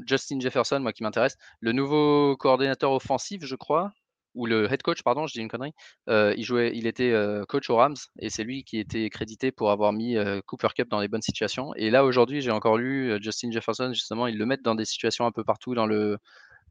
Justin 0.06 0.40
Jefferson, 0.40 0.80
moi, 0.80 0.92
qui 0.92 1.02
m'intéresse. 1.02 1.36
Le 1.60 1.72
nouveau 1.72 2.36
coordinateur 2.36 2.92
offensif, 2.92 3.44
je 3.44 3.56
crois, 3.56 3.92
ou 4.34 4.46
le 4.46 4.70
head 4.72 4.82
coach, 4.82 5.02
pardon, 5.02 5.26
je 5.26 5.34
dis 5.34 5.40
une 5.40 5.48
connerie. 5.48 5.74
il 6.08 6.44
jouait, 6.44 6.72
il 6.74 6.86
était 6.86 7.14
coach 7.48 7.68
aux 7.70 7.76
Rams 7.76 7.96
et 8.18 8.30
c'est 8.30 8.44
lui 8.44 8.64
qui 8.64 8.78
était 8.78 9.08
crédité 9.10 9.52
pour 9.52 9.70
avoir 9.70 9.92
mis 9.92 10.16
Cooper 10.46 10.68
Cup 10.74 10.88
dans 10.88 11.00
les 11.00 11.08
bonnes 11.08 11.22
situations. 11.22 11.74
Et 11.76 11.90
là, 11.90 12.04
aujourd'hui, 12.04 12.40
j'ai 12.40 12.50
encore 12.50 12.78
lu 12.78 13.16
Justin 13.20 13.50
Jefferson, 13.50 13.92
justement, 13.92 14.26
ils 14.26 14.38
le 14.38 14.46
mettent 14.46 14.62
dans 14.62 14.74
des 14.74 14.84
situations 14.84 15.26
un 15.26 15.32
peu 15.32 15.44
partout 15.44 15.74
dans 15.74 15.86
le 15.86 16.18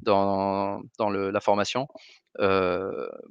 dans, 0.01 0.81
dans 0.97 1.09
le, 1.09 1.29
la 1.31 1.39
formation 1.39 1.87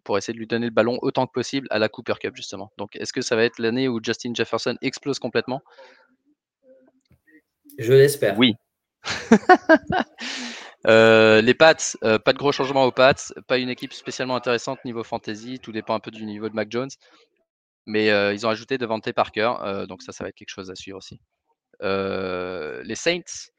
pour 0.04 0.18
essayer 0.18 0.34
de 0.34 0.38
lui 0.38 0.46
donner 0.46 0.66
le 0.66 0.72
ballon 0.72 0.98
autant 1.02 1.26
que 1.26 1.32
possible 1.32 1.66
à 1.70 1.78
la 1.78 1.88
Cooper 1.88 2.14
Cup, 2.20 2.36
justement. 2.36 2.70
Donc, 2.78 2.96
est-ce 2.96 3.12
que 3.12 3.22
ça 3.22 3.36
va 3.36 3.44
être 3.44 3.58
l'année 3.58 3.88
où 3.88 4.00
Justin 4.02 4.32
Jefferson 4.34 4.76
explose 4.82 5.18
complètement? 5.18 5.62
Je 7.78 7.92
l'espère. 7.92 8.38
Oui. 8.38 8.54
Euh, 10.86 11.42
les 11.42 11.54
Pats, 11.54 11.76
euh, 12.04 12.18
pas 12.18 12.32
de 12.32 12.38
gros 12.38 12.52
changements 12.52 12.84
aux 12.84 12.92
Pats, 12.92 13.14
pas 13.46 13.58
une 13.58 13.68
équipe 13.68 13.92
spécialement 13.92 14.36
intéressante 14.36 14.84
niveau 14.84 15.04
fantasy, 15.04 15.58
tout 15.58 15.72
dépend 15.72 15.94
un 15.94 16.00
peu 16.00 16.10
du 16.10 16.24
niveau 16.24 16.48
de 16.48 16.54
Mac 16.54 16.70
Jones. 16.70 16.90
Mais 17.86 18.10
euh, 18.10 18.32
ils 18.32 18.46
ont 18.46 18.50
ajouté 18.50 18.78
Devante 18.78 19.10
Parker, 19.12 19.52
donc 19.88 20.02
ça, 20.02 20.12
ça 20.12 20.24
va 20.24 20.28
être 20.28 20.36
quelque 20.36 20.50
chose 20.50 20.70
à 20.70 20.74
suivre 20.74 20.98
aussi. 20.98 21.20
les 21.80 22.94
Saints, 22.94 23.50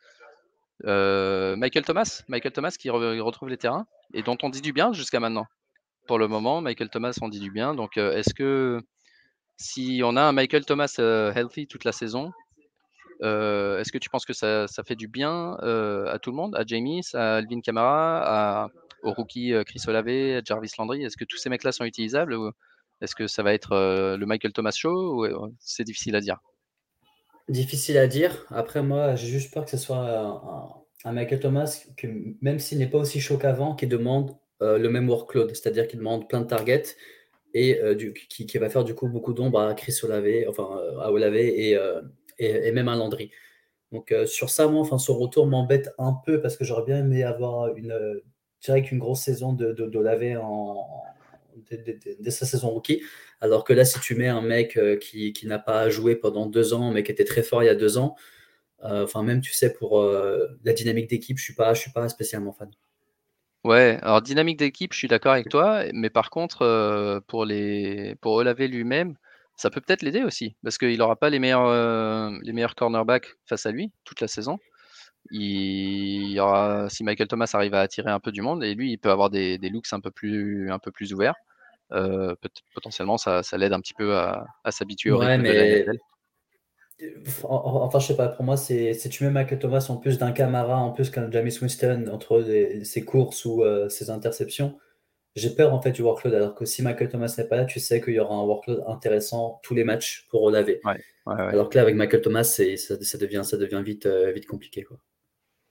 Michael 0.83 1.83
Thomas, 1.83 2.23
Michael 2.27 2.53
Thomas 2.53 2.75
qui 2.79 2.89
retrouve 2.89 3.49
les 3.49 3.57
terrains 3.57 3.85
et 4.13 4.23
dont 4.23 4.37
on 4.43 4.49
dit 4.49 4.61
du 4.61 4.73
bien 4.73 4.93
jusqu'à 4.93 5.19
maintenant. 5.19 5.45
Pour 6.07 6.17
le 6.17 6.27
moment, 6.27 6.61
Michael 6.61 6.89
Thomas, 6.89 7.17
on 7.21 7.29
dit 7.29 7.39
du 7.39 7.51
bien. 7.51 7.75
Donc, 7.75 7.97
est-ce 7.97 8.33
que 8.33 8.79
si 9.57 10.01
on 10.03 10.15
a 10.15 10.21
un 10.21 10.31
Michael 10.31 10.65
Thomas 10.65 10.95
healthy 10.97 11.67
toute 11.67 11.83
la 11.83 11.91
saison, 11.91 12.31
euh, 13.23 13.79
est-ce 13.79 13.91
que 13.91 13.97
tu 13.97 14.09
penses 14.09 14.25
que 14.25 14.33
ça, 14.33 14.67
fait 14.85 14.95
du 14.95 15.07
bien 15.07 15.57
euh, 15.61 16.05
à 16.11 16.19
tout 16.19 16.31
le 16.31 16.35
monde, 16.35 16.55
à 16.55 16.63
Jamie, 16.65 17.01
à 17.13 17.35
Alvin 17.35 17.61
Kamara, 17.61 18.69
au 19.03 19.13
rookie 19.13 19.53
euh, 19.53 19.63
Chris 19.63 19.81
Olave, 19.87 20.07
à 20.07 20.41
Jarvis 20.43 20.71
Landry? 20.77 21.03
Est-ce 21.03 21.17
que 21.17 21.25
tous 21.25 21.37
ces 21.37 21.49
mecs-là 21.49 21.71
sont 21.71 21.85
utilisables 21.85 22.35
est-ce 23.01 23.15
que 23.15 23.25
ça 23.25 23.41
va 23.41 23.51
être 23.51 23.71
le 24.15 24.25
Michael 24.27 24.53
Thomas 24.53 24.75
Show 24.75 25.25
c'est 25.59 25.83
difficile 25.83 26.15
à 26.15 26.21
dire? 26.21 26.37
Difficile 27.49 27.97
à 27.97 28.05
dire. 28.05 28.45
Après, 28.51 28.83
moi, 28.83 29.15
j'ai 29.15 29.25
juste 29.25 29.51
peur 29.51 29.65
que 29.65 29.71
ce 29.71 29.77
soit 29.77 30.83
un, 31.03 31.11
Michael 31.11 31.39
Thomas, 31.39 31.83
même 32.41 32.59
s'il 32.59 32.77
n'est 32.77 32.87
pas 32.87 32.99
aussi 32.99 33.19
chaud 33.19 33.39
qu'avant, 33.39 33.73
qui 33.73 33.87
demande 33.87 34.37
le 34.59 34.87
même 34.87 35.09
workload, 35.09 35.49
c'est-à-dire 35.49 35.87
qu'il 35.87 35.97
demande 35.97 36.29
plein 36.29 36.41
de 36.41 36.45
targets 36.45 36.95
et 37.55 37.81
qui, 38.29 38.57
va 38.59 38.69
faire 38.69 38.83
du 38.83 38.93
coup 38.93 39.07
beaucoup 39.07 39.33
d'ombre 39.33 39.59
à 39.59 39.73
Chris 39.73 39.97
Olave, 40.03 40.47
enfin 40.47 40.69
à 41.01 41.11
Olave 41.11 41.37
et, 41.37 41.75
et, 42.41 42.71
même 42.71 42.87
un 42.87 42.95
Landry. 42.95 43.31
Donc 43.91 44.11
euh, 44.11 44.25
sur 44.25 44.49
ça, 44.49 44.67
moi, 44.67 44.81
enfin, 44.81 44.97
son 44.97 45.17
retour 45.17 45.47
m'embête 45.47 45.89
un 45.97 46.13
peu 46.25 46.41
parce 46.41 46.57
que 46.57 46.63
j'aurais 46.63 46.85
bien 46.85 46.99
aimé 46.99 47.23
avoir 47.23 47.75
une, 47.75 47.91
euh, 47.91 48.23
grosse 48.93 49.21
saison 49.21 49.53
de, 49.53 49.73
de, 49.73 49.99
laver 49.99 50.37
en, 50.37 50.87
dès, 51.69 52.31
sa 52.31 52.45
saison 52.45 52.69
rookie. 52.69 53.01
Alors 53.41 53.63
que 53.63 53.73
là, 53.73 53.85
si 53.85 53.99
tu 53.99 54.15
mets 54.15 54.27
un 54.27 54.41
mec 54.41 54.77
euh, 54.77 54.97
qui, 54.97 55.33
qui 55.33 55.47
n'a 55.47 55.59
pas 55.59 55.89
joué 55.89 56.15
pendant 56.15 56.45
deux 56.45 56.73
ans, 56.73 56.91
mais 56.91 57.03
qui 57.03 57.11
était 57.11 57.25
très 57.25 57.43
fort 57.43 57.63
il 57.63 57.65
y 57.65 57.69
a 57.69 57.75
deux 57.75 57.97
ans, 57.97 58.15
enfin 58.83 59.21
même 59.21 59.41
tu 59.41 59.53
sais 59.53 59.71
pour 59.71 60.01
la 60.01 60.73
dynamique 60.73 61.07
d'équipe, 61.07 61.37
je 61.37 61.43
suis 61.43 61.53
pas, 61.53 61.75
suis 61.75 61.91
pas 61.91 62.09
spécialement 62.09 62.51
fan. 62.51 62.71
Ouais, 63.63 63.99
alors 64.01 64.23
dynamique 64.23 64.57
d'équipe, 64.57 64.91
je 64.91 64.97
suis 64.97 65.07
d'accord 65.07 65.33
avec 65.33 65.49
toi, 65.49 65.83
mais 65.93 66.09
par 66.09 66.31
contre, 66.31 67.21
pour 67.27 67.45
les 67.45 68.15
pour 68.21 68.33
Olavé 68.33 68.67
lui-même, 68.67 69.17
ça 69.61 69.69
peut 69.69 69.79
peut-être 69.79 70.01
l'aider 70.01 70.23
aussi, 70.23 70.55
parce 70.63 70.79
qu'il 70.79 70.97
n'aura 70.97 71.15
pas 71.15 71.29
les 71.29 71.37
meilleurs, 71.37 71.67
euh, 71.67 72.31
les 72.41 72.51
meilleurs 72.51 72.73
cornerbacks 72.73 73.27
face 73.45 73.67
à 73.67 73.71
lui 73.71 73.91
toute 74.05 74.19
la 74.19 74.27
saison. 74.27 74.57
Il 75.29 76.31
y 76.31 76.39
aura, 76.39 76.89
si 76.89 77.03
Michael 77.03 77.27
Thomas 77.27 77.51
arrive 77.53 77.75
à 77.75 77.81
attirer 77.81 78.09
un 78.09 78.19
peu 78.19 78.31
du 78.31 78.41
monde, 78.41 78.63
et 78.63 78.73
lui, 78.73 78.91
il 78.91 78.97
peut 78.97 79.11
avoir 79.11 79.29
des, 79.29 79.59
des 79.59 79.69
looks 79.69 79.93
un 79.93 79.99
peu 79.99 80.09
plus, 80.09 80.71
un 80.71 80.79
peu 80.79 80.91
plus 80.91 81.13
ouverts. 81.13 81.35
Euh, 81.91 82.33
potentiellement, 82.73 83.17
ça, 83.17 83.43
ça 83.43 83.57
l'aide 83.59 83.73
un 83.73 83.81
petit 83.81 83.93
peu 83.93 84.17
à, 84.17 84.47
à 84.63 84.71
s'habituer 84.71 85.11
au 85.11 85.19
rythme 85.19 85.43
mais... 85.43 85.83
de 85.83 85.99
Enfin, 87.43 87.99
je 87.99 88.07
sais 88.07 88.15
pas, 88.15 88.29
pour 88.29 88.45
moi, 88.45 88.57
c'est 88.57 88.93
si 88.93 89.09
tu 89.09 89.23
mets 89.23 89.31
Michael 89.31 89.59
Thomas 89.59 89.85
en 89.89 89.97
plus 89.97 90.17
d'un 90.17 90.31
Camara, 90.31 90.77
en 90.77 90.91
plus 90.91 91.09
qu'un 91.11 91.29
James 91.31 91.49
Winston 91.61 92.09
entre 92.11 92.43
ses 92.83 93.05
courses 93.05 93.45
ou 93.45 93.63
euh, 93.63 93.89
ses 93.89 94.09
interceptions, 94.09 94.77
j'ai 95.35 95.49
peur 95.49 95.73
en 95.73 95.81
fait 95.81 95.91
du 95.91 96.01
workload. 96.01 96.33
Alors 96.33 96.55
que 96.55 96.65
si 96.65 96.81
Michael 96.81 97.09
Thomas 97.09 97.33
n'est 97.37 97.47
pas 97.47 97.55
là, 97.55 97.65
tu 97.65 97.79
sais 97.79 98.01
qu'il 98.01 98.13
y 98.13 98.19
aura 98.19 98.35
un 98.35 98.43
workload 98.43 98.83
intéressant 98.87 99.59
tous 99.63 99.73
les 99.73 99.83
matchs 99.83 100.27
pour 100.29 100.41
relaver. 100.41 100.81
Alors 101.25 101.69
que 101.69 101.77
là, 101.77 101.83
avec 101.83 101.95
Michael 101.95 102.21
Thomas, 102.21 102.43
ça, 102.43 102.63
ça, 102.77 103.17
devient, 103.17 103.43
ça 103.43 103.57
devient 103.57 103.81
vite, 103.83 104.05
euh, 104.05 104.31
vite 104.31 104.47
compliqué. 104.47 104.83
Quoi. 104.83 104.97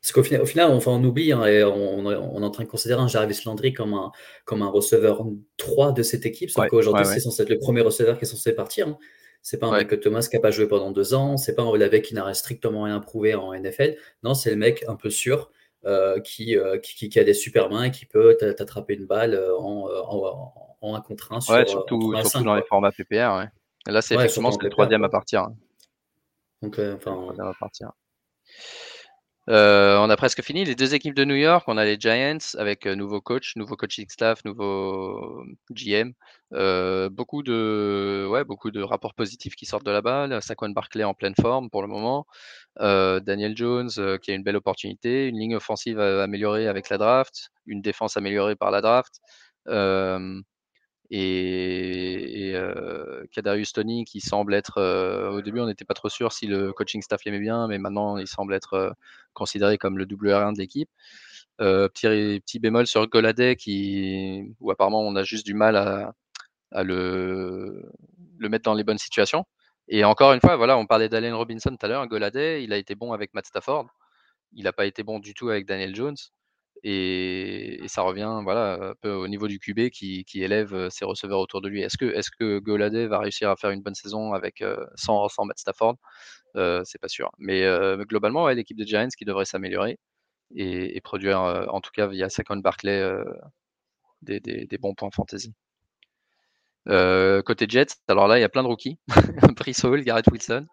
Parce 0.00 0.12
qu'au 0.12 0.22
final, 0.22 0.40
au 0.40 0.46
final 0.46 0.70
on, 0.70 0.80
on 0.86 1.04
oublie, 1.04 1.32
hein, 1.32 1.44
et 1.44 1.62
on, 1.62 2.11
est 2.11 2.44
en 2.44 2.50
train 2.50 2.64
de 2.64 2.68
considérer 2.68 3.02
un 3.02 3.08
Jarvis 3.08 3.42
Landry 3.44 3.74
comme 3.74 3.92
un, 3.92 4.11
comme 4.46 4.62
un 4.62 4.68
receveur 4.68 5.26
3 5.58 5.92
de 5.92 6.02
cette 6.02 6.24
équipe. 6.24 6.50
Sauf 6.50 6.66
qu'aujourd'hui, 6.68 7.04
c'est 7.04 7.20
censé 7.20 7.42
être 7.42 7.50
le 7.50 7.58
premier 7.58 7.82
receveur 7.82 8.16
qui 8.16 8.24
est 8.24 8.28
censé 8.28 8.54
partir. 8.54 8.88
Hein. 8.88 8.98
C'est 9.42 9.58
pas 9.58 9.66
un 9.66 9.72
Michael 9.72 10.00
Thomas 10.00 10.26
qui 10.28 10.36
n'a 10.36 10.40
pas 10.40 10.50
joué 10.50 10.68
pendant 10.68 10.90
deux 10.90 11.14
ans. 11.14 11.36
C'est 11.36 11.54
pas 11.54 11.62
un 11.62 11.68
Olave 11.68 12.00
qui 12.00 12.14
n'a 12.14 12.32
strictement 12.34 12.84
rien 12.84 13.00
prouvé 13.00 13.34
en 13.34 13.54
NFL. 13.54 13.96
Non, 14.22 14.34
c'est 14.34 14.50
le 14.50 14.56
mec 14.56 14.84
un 14.88 14.96
peu 14.96 15.11
sûr 15.11 15.50
euh, 15.87 16.18
euh, 16.18 16.78
qui, 16.78 17.09
qui, 17.09 17.18
a 17.18 17.24
des 17.24 17.35
super 17.35 17.70
mains 17.70 17.85
et 17.85 17.91
qui 17.91 18.05
peut 18.05 18.37
t'attraper 18.37 18.95
une 18.95 19.07
balle 19.07 19.35
euh, 19.35 19.57
en, 19.57 19.89
en, 19.89 20.76
en, 20.81 20.95
un 20.95 21.01
contre 21.01 21.33
un. 21.33 21.41
Sur, 21.41 21.55
ouais, 21.55 21.66
surtout, 21.66 22.14
surtout 22.14 22.45
dans 22.45 22.55
les 22.55 22.62
formats 22.62 22.93
PPR. 22.93 23.37
Ouais. 23.39 23.49
Et 23.89 23.93
là, 23.93 24.03
c'est 24.03 24.14
effectivement 24.14 24.51
le 24.61 24.68
troisième 24.68 25.05
à 25.05 25.09
partir. 25.09 25.49
Donc, 26.62 26.78
enfin, 26.78 27.35
à 27.39 27.55
partir. 27.59 27.93
Euh, 29.51 29.98
on 29.98 30.09
a 30.11 30.16
presque 30.16 30.42
fini. 30.42 30.64
Les 30.64 30.76
deux 30.76 30.94
équipes 30.94 31.14
de 31.14 31.24
New 31.24 31.34
York, 31.34 31.64
on 31.66 31.76
a 31.76 31.84
les 31.84 31.96
Giants 31.98 32.38
avec 32.57 32.86
nouveau 32.86 33.20
coach, 33.20 33.57
nouveau 33.57 33.74
coaching 33.76 34.07
staff, 34.09 34.44
nouveau 34.44 35.44
GM. 35.70 36.12
Euh, 36.53 37.09
beaucoup 37.11 37.42
de, 37.42 38.28
ouais, 38.30 38.44
beaucoup 38.44 38.70
de 38.70 38.80
rapports 38.80 39.14
positifs 39.14 39.57
qui 39.57 39.66
sortent 39.66 39.84
de 39.84 39.90
là-bas. 39.90 40.40
Saquon 40.40 40.70
Barclay 40.70 41.03
en 41.03 41.14
pleine 41.14 41.34
forme 41.40 41.68
pour 41.68 41.82
le 41.82 41.88
moment. 41.88 42.26
Euh, 42.80 43.18
Daniel 43.18 43.57
Jones 43.57 43.90
qui 44.22 44.30
a 44.30 44.34
une 44.34 44.44
belle 44.44 44.57
opportunité, 44.57 45.26
une 45.26 45.38
ligne 45.38 45.57
offensive 45.57 45.98
améliorée 45.98 46.68
avec 46.68 46.88
la 46.88 46.98
draft, 46.98 47.51
une 47.66 47.82
défense 47.82 48.16
améliorée 48.16 48.57
par 48.57 48.70
la 48.70 48.80
draft 48.82 49.20
et, 51.11 52.52
euh, 52.54 53.24
Kadarius 53.32 53.72
Tony 53.72 54.04
qui 54.04 54.20
semble 54.20 54.54
être 54.54 54.78
euh, 54.78 55.30
au 55.30 55.40
début 55.42 55.61
on 55.61 55.66
n'était 55.66 55.84
pas 55.84 55.94
trop 55.94 56.08
sûr 56.08 56.32
si 56.32 56.46
le 56.46 56.72
coaching 56.72 57.02
staff 57.02 57.24
l'aimait 57.24 57.40
bien 57.40 57.66
mais 57.66 57.78
maintenant 57.78 58.16
il 58.16 58.28
semble 58.28 58.54
être 58.54 58.74
euh, 58.74 58.90
considéré 59.32 59.76
comme 59.76 59.98
le 59.98 60.06
WR1 60.06 60.54
de 60.54 60.58
l'équipe. 60.58 60.90
Petit, 61.58 62.40
petit 62.40 62.58
bémol 62.58 62.86
sur 62.86 63.06
Goladay 63.06 63.54
qui 63.54 64.54
où 64.61 64.70
apparemment 64.70 65.02
on 65.02 65.14
a 65.14 65.24
juste 65.24 65.44
du 65.44 65.52
mal 65.52 65.76
à, 65.76 66.14
à 66.72 66.82
le, 66.84 67.82
le 68.38 68.48
mettre 68.48 68.64
dans 68.64 68.74
les 68.74 68.84
bonnes 68.84 68.98
situations. 68.98 69.44
Et 69.88 70.04
encore 70.04 70.32
une 70.32 70.40
fois 70.40 70.56
voilà 70.56 70.78
on 70.78 70.86
parlait 70.86 71.08
d'Allen 71.11 71.34
Robinson 71.34 71.70
tout 71.70 71.84
à 71.84 71.88
l'heure 71.88 72.06
Goladay 72.06 72.64
il 72.64 72.72
a 72.72 72.78
été 72.78 72.94
bon 72.94 73.12
avec 73.12 73.34
Matt 73.34 73.46
Stafford. 73.46 73.88
Il 74.52 74.64
n'a 74.64 74.72
pas 74.72 74.86
été 74.86 75.02
bon 75.02 75.18
du 75.18 75.34
tout 75.34 75.50
avec 75.50 75.66
Daniel 75.66 75.94
Jones 75.94 76.16
et, 76.83 77.81
ça 77.89 78.03
revient 78.03 78.41
voilà, 78.43 78.91
un 78.91 78.95
peu 79.01 79.12
au 79.12 79.28
niveau 79.28 79.49
du 79.49 79.59
QB 79.59 79.91
qui, 79.91 80.24
élève 80.35 80.89
ses 80.91 81.05
receveurs 81.05 81.41
autour 81.41 81.61
de 81.61 81.68
lui. 81.68 81.83
Est-ce 81.83 81.97
que, 81.99 82.59
Goladay 82.59 83.07
va 83.07 83.18
réussir 83.18 83.51
à 83.51 83.57
faire 83.57 83.70
une 83.70 83.83
bonne 83.83 83.95
saison 83.95 84.33
avec, 84.33 84.64
sans, 84.97 85.28
sans 85.28 85.45
Matt 85.45 85.59
Stafford? 85.59 85.97
Euh, 86.57 86.83
C'est 86.85 87.01
pas 87.01 87.09
sûr. 87.09 87.31
Mais 87.39 87.64
globalement, 88.01 88.49
l'équipe 88.49 88.76
des 88.76 88.87
Giants 88.87 89.09
qui 89.16 89.24
devrait 89.24 89.45
s'améliorer 89.45 89.99
et, 90.57 91.01
produire, 91.03 91.41
en 91.41 91.81
tout 91.81 91.91
cas 91.93 92.07
via 92.07 92.28
Saquon 92.28 92.57
Barclay, 92.57 93.03
des, 94.22 94.78
bons 94.78 94.95
points 94.95 95.11
fantasy. 95.11 95.55
Côté 96.87 97.66
Jets, 97.68 97.97
alors 98.09 98.28
là, 98.28 98.39
il 98.39 98.41
y 98.41 98.45
a 98.45 98.49
plein 98.49 98.62
de 98.62 98.68
rookies. 98.68 98.99
Brice 99.57 99.85
Hall, 99.85 100.03
Garrett 100.03 100.26
Wilson, 100.31 100.66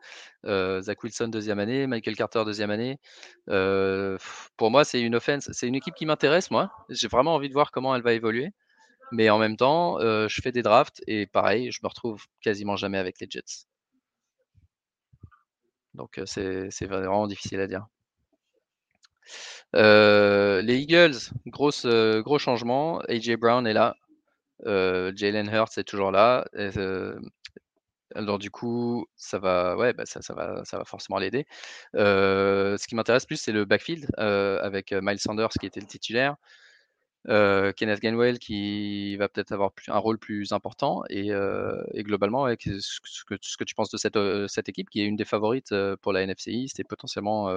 Zach 0.46 1.04
Wilson, 1.04 1.28
deuxième 1.28 1.60
année, 1.60 1.88
Michael 1.88 2.16
Carter, 2.16 2.44
deuxième 2.46 2.72
année. 2.72 2.98
Pour 4.58 4.72
moi, 4.72 4.84
c'est 4.84 5.02
une 5.02 5.16
offense, 5.16 5.50
c'est 5.52 5.68
une 5.68 5.76
équipe 5.76 5.96
qui 5.96 6.06
m'intéresse, 6.06 6.52
moi. 6.52 6.72
J'ai 6.90 7.08
vraiment 7.08 7.36
envie 7.36 7.50
de 7.50 7.54
voir 7.54 7.72
comment 7.72 7.96
elle 7.96 8.02
va 8.04 8.14
évoluer. 8.14 8.52
Mais 9.12 9.30
en 9.30 9.38
même 9.38 9.58
temps, 9.58 10.00
je 10.00 10.42
fais 10.42 10.52
des 10.52 10.62
drafts 10.62 11.02
et 11.08 11.28
pareil, 11.28 11.72
je 11.72 11.80
me 11.84 11.88
retrouve 11.88 12.26
quasiment 12.42 12.76
jamais 12.76 12.98
avec 12.98 13.20
les 13.20 13.28
Jets. 13.30 13.66
Donc, 15.94 16.20
c'est 16.26 16.86
vraiment 16.86 17.28
difficile 17.28 17.60
à 17.60 17.68
dire. 17.68 17.86
les 19.74 20.76
Eagles, 20.76 21.18
gros 21.48 22.40
changement. 22.40 23.00
AJ 23.10 23.36
Brown 23.36 23.66
est 23.68 23.74
là. 23.74 23.96
Jalen 24.66 25.50
Hurts 25.50 25.78
est 25.78 25.84
toujours 25.84 26.12
là. 26.12 26.46
alors 28.16 28.40
du 28.40 28.50
coup, 28.50 29.06
ça 29.16 29.40
va, 29.40 29.76
ouais, 29.78 29.94
bah, 29.94 30.06
ça, 30.06 30.22
va, 30.34 30.64
ça 30.66 30.78
va 30.78 30.86
forcément 30.86 31.20
l'aider. 31.20 31.46
ce 31.94 32.88
qui 32.88 32.96
m'intéresse 32.96 33.26
plus, 33.26 33.38
c'est 33.38 33.52
le 33.52 33.66
backfield 33.66 34.08
avec 34.18 34.92
Miles 34.94 35.20
Sanders 35.20 35.50
qui 35.60 35.66
était 35.66 35.80
le 35.82 35.88
titulaire. 35.88 36.36
Kenneth 37.26 38.00
Gainwell 38.00 38.40
qui 38.40 39.18
va 39.18 39.28
peut-être 39.28 39.52
avoir 39.52 39.72
un 39.90 39.98
rôle 39.98 40.18
plus 40.18 40.54
important 40.54 41.04
et, 41.10 41.32
globalement 42.04 42.48
ce, 42.48 43.24
que, 43.26 43.64
tu 43.64 43.76
penses 43.76 43.92
de 43.92 43.98
cette, 43.98 44.18
cette, 44.48 44.70
équipe 44.70 44.90
qui 44.90 45.02
est 45.02 45.06
une 45.06 45.18
des 45.18 45.26
favorites 45.26 45.74
pour 46.02 46.14
la 46.14 46.26
NFCI, 46.26 46.70
c'était 46.70 46.84
potentiellement 46.84 47.50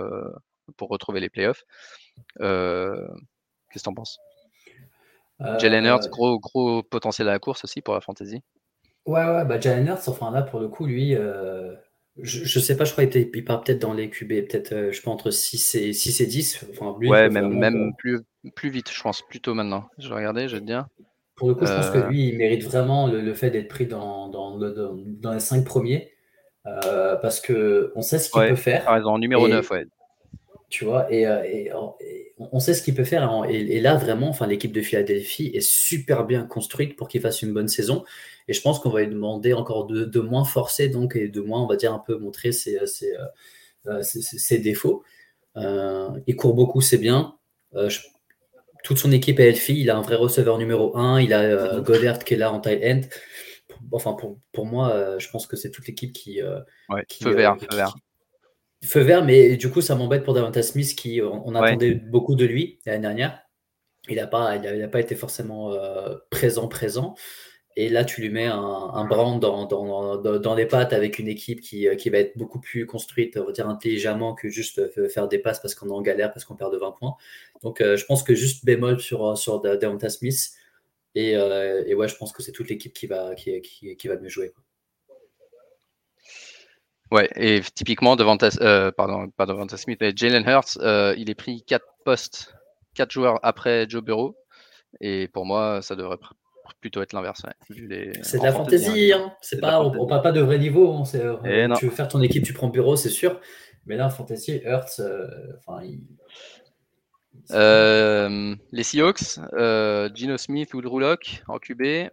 pour 0.77 0.89
retrouver 0.89 1.21
les 1.21 1.31
playoffs. 1.31 1.65
Qu'est-ce 2.39 3.79
que 3.79 3.85
tu 3.85 3.89
en 3.89 3.95
penses? 3.95 4.19
Jalen 5.59 5.87
Hurts, 5.87 6.09
gros, 6.11 6.39
gros 6.39 6.83
potentiel 6.83 7.29
à 7.29 7.33
la 7.33 7.39
course 7.39 7.65
aussi 7.65 7.81
pour 7.81 7.95
la 7.95 8.01
fantasy. 8.01 8.43
Ouais, 9.07 9.25
ouais, 9.25 9.45
bah 9.45 9.59
Jalen 9.59 9.87
Hurts, 9.87 10.09
enfin 10.09 10.31
là 10.31 10.43
pour 10.43 10.61
le 10.61 10.69
coup, 10.69 10.87
lui, 10.87 11.17
je, 12.19 12.45
je, 12.45 12.59
sais 12.59 12.77
pas, 12.77 12.85
je 12.85 12.93
crois 12.93 13.07
qu'il 13.07 13.45
part 13.45 13.63
peut-être 13.63 13.81
dans 13.81 13.95
les 13.95 14.11
QB, 14.11 14.29
peut-être, 14.29 14.91
je 14.93 15.03
pense, 15.03 15.15
entre 15.15 15.31
6 15.31 15.75
et, 15.77 15.93
6 15.93 16.21
et 16.21 16.27
10. 16.27 16.67
Enfin, 16.71 16.97
ouais, 17.01 17.29
même, 17.31 17.57
même 17.57 17.93
plus, 17.99 18.21
plus 18.55 18.71
vite, 18.71 18.91
je 18.93 19.01
pense, 19.01 19.23
plutôt 19.23 19.55
maintenant. 19.55 19.89
Je 19.99 20.09
vais 20.09 20.15
regarder, 20.15 20.49
je 20.49 20.57
vais 20.57 20.61
te 20.61 20.67
dire. 20.67 20.87
Pour 21.37 21.49
le 21.49 21.55
coup, 21.55 21.67
je 21.67 21.73
pense 21.73 21.91
que 21.91 21.99
lui, 22.09 22.29
il 22.29 22.37
mérite 22.37 22.65
vraiment 22.65 23.07
le, 23.07 23.33
fait 23.35 23.51
d'être 23.51 23.69
pris 23.69 23.87
dans, 23.87 24.29
dans, 24.29 24.59
dans, 24.59 25.33
les 25.33 25.41
5 25.41 25.65
premiers. 25.65 26.13
parce 26.65 27.41
qu'on 27.41 28.03
sait 28.03 28.19
ce 28.19 28.31
qu'il 28.31 28.49
peut 28.49 28.57
faire. 28.57 28.85
Par 28.85 28.97
exemple, 28.97 29.21
numéro 29.21 29.49
9, 29.49 29.71
ouais. 29.71 29.87
Tu 30.71 30.85
vois, 30.85 31.13
et, 31.13 31.23
et, 31.23 31.71
on 32.53 32.61
sait 32.61 32.75
ce 32.75 32.83
qu'il 32.83 32.95
peut 32.95 33.05
faire. 33.05 33.31
Hein, 33.31 33.45
et, 33.49 33.81
là, 33.81 33.97
vraiment, 33.97 34.29
enfin, 34.29 34.47
l'équipe 34.47 34.73
de 34.73 34.81
Philadelphie 34.81 35.51
est 35.53 35.67
super 35.67 36.25
bien 36.25 36.45
construite 36.45 36.97
pour 36.97 37.09
qu'il 37.09 37.21
fasse 37.21 37.43
une 37.43 37.53
bonne 37.53 37.69
saison. 37.69 38.05
Et 38.49 38.53
je 38.53 38.61
pense 38.63 38.81
qu'on 38.81 38.91
va 38.91 39.03
lui 39.03 39.09
demander 39.09 39.53
encore 39.53 39.87
de, 39.87 40.21
moins 40.21 40.45
forcer, 40.45 40.89
donc, 40.89 41.17
et 41.17 41.29
de 41.29 41.41
moins, 41.41 41.61
on 41.61 41.67
va 41.67 41.77
dire, 41.77 41.93
un 41.93 41.99
peu 41.99 42.17
montrer 42.17 42.53
ses, 42.53 42.79
euh, 43.87 44.03
défauts. 44.59 45.05
Euh, 45.57 46.09
il 46.27 46.37
court 46.37 46.55
beaucoup, 46.55 46.81
c'est 46.81 46.99
bien. 46.99 47.35
Euh, 47.75 47.91
toute 48.83 48.99
son 48.99 49.13
équipe 49.13 49.39
est 49.39 49.49
healthy. 49.49 49.79
Il 49.79 49.91
a 49.91 49.97
un 49.97 50.03
vrai 50.03 50.17
receveur 50.17 50.57
numéro 50.57 50.97
1. 50.97 51.21
Il 51.21 51.35
a 51.35 51.81
Goddard 51.81 52.21
qui 52.21 52.35
est 52.35 52.39
là 52.39 52.53
en 52.53 52.61
tight 52.61 52.81
end. 52.83 53.01
Enfin, 53.93 54.17
pour, 54.53 54.67
moi, 54.67 55.19
je 55.19 55.29
pense 55.31 55.47
que 55.47 55.57
c'est 55.57 55.71
toute 55.71 55.87
l'équipe 55.87 56.13
qui, 56.13 56.41
ouais, 56.43 57.05
feu 57.23 57.35
vert, 57.35 57.57
feu 58.83 59.01
vert. 59.01 59.25
Mais 59.25 59.57
du 59.57 59.71
coup, 59.71 59.81
ça 59.81 59.95
m'embête 59.95 60.25
pour 60.25 60.35
Davanta 60.35 60.63
Smith 60.63 60.95
qui, 60.95 61.21
on, 61.23 61.55
attendait 61.55 61.95
beaucoup 61.95 62.35
de 62.35 62.45
lui 62.45 62.79
l'année 62.87 63.03
dernière. 63.03 63.43
Il 64.09 64.17
n'a 64.17 64.27
pas, 64.27 64.57
il 64.57 64.91
pas 64.91 65.01
été 65.01 65.15
forcément 65.15 65.73
euh, 65.73 66.17
présent, 66.31 66.69
présent. 66.69 67.15
Et 67.77 67.89
là, 67.89 68.05
tu 68.05 68.21
lui 68.21 68.31
mets 68.31 68.47
un, 68.47 68.59
un 68.59 69.05
brand 69.05 69.41
dans, 69.41 69.65
dans, 69.67 70.17
dans, 70.17 70.55
les 70.55 70.67
pattes 70.67 70.93
avec 70.93 71.19
une 71.19 71.29
équipe 71.29 71.61
qui, 71.61 71.87
euh, 71.87 71.95
qui, 71.95 72.11
va 72.11 72.19
être 72.19 72.37
beaucoup 72.37 72.61
plus 72.61 72.85
construite, 72.85 73.37
on 73.37 73.47
va 73.47 73.53
dire 73.53 73.69
intelligemment, 73.69 74.35
que 74.35 74.49
juste 74.49 74.81
euh, 74.81 75.09
faire 75.09 75.29
des 75.29 75.39
passes 75.39 75.61
parce 75.61 75.75
qu'on 75.75 75.89
est 75.89 75.93
en 75.93 76.03
galère, 76.03 76.33
parce 76.33 76.45
qu'on 76.45 76.57
perd 76.57 76.73
de 76.73 76.79
20 76.79 76.93
points. 76.93 77.15
Donc, 77.63 77.81
je 77.81 78.05
pense 78.07 78.23
que 78.23 78.35
juste 78.35 78.65
bémol 78.65 79.01
sur, 79.01 79.37
sur 79.39 79.61
Davanta 79.61 80.09
Smith. 80.09 80.51
Et, 81.15 81.33
et, 81.33 81.95
ouais, 81.95 82.09
je 82.09 82.17
pense 82.17 82.33
que 82.33 82.43
c'est 82.43 82.53
toute 82.53 82.69
l'équipe 82.69 82.93
qui 82.93 83.07
va, 83.07 83.35
qui, 83.35 83.61
qui, 83.61 83.97
qui 83.97 84.09
va 84.09 84.17
mieux 84.17 84.29
jouer. 84.29 84.53
Ouais, 87.11 87.29
et 87.35 87.61
typiquement, 87.75 88.17
euh, 88.19 88.93
pardon, 88.93 89.29
pas 89.31 89.77
Smith, 89.77 89.99
mais 90.01 90.13
Jalen 90.15 90.45
Hurts, 90.47 90.79
euh, 90.81 91.15
il 91.19 91.29
est 91.29 91.35
pris 91.35 91.63
4 91.67 91.85
postes, 92.05 92.55
4 92.95 93.11
joueurs 93.11 93.41
après 93.43 93.87
Joe 93.89 94.03
Burrow. 94.03 94.37
Et 95.01 95.27
pour 95.29 95.45
moi, 95.45 95.83
ça 95.83 95.97
devrait 95.97 96.19
plutôt 96.81 97.03
être 97.03 97.13
l'inverse. 97.13 97.43
C'est 98.23 98.39
de 98.39 98.45
la 98.45 98.53
fantaisie, 98.53 99.13
hein. 99.13 99.33
c'est 99.41 99.61
pas, 99.61 99.83
on, 99.83 100.07
parle 100.07 100.23
pas 100.23 100.33
de 100.33 100.41
vrai 100.41 100.59
niveau. 100.59 100.93
Hein. 100.93 101.03
Euh, 101.15 101.69
tu 101.77 101.87
veux 101.87 101.91
faire 101.91 102.09
ton 102.09 102.23
équipe, 102.23 102.45
tu 102.45 102.53
prends 102.53 102.69
Bureau, 102.69 102.95
c'est 102.95 103.09
sûr. 103.09 103.41
Mais 103.87 103.97
là, 103.97 104.09
fantasy, 104.09 104.61
Hurts, 104.65 105.01
enfin, 105.59 105.83
les 107.51 108.83
Seahawks, 108.85 109.41
Gino 110.15 110.37
Smith 110.37 110.75
ou 110.75 110.81
Drew 110.81 111.01
Locke 111.01 111.43
en 111.49 111.59
QB, 111.59 112.11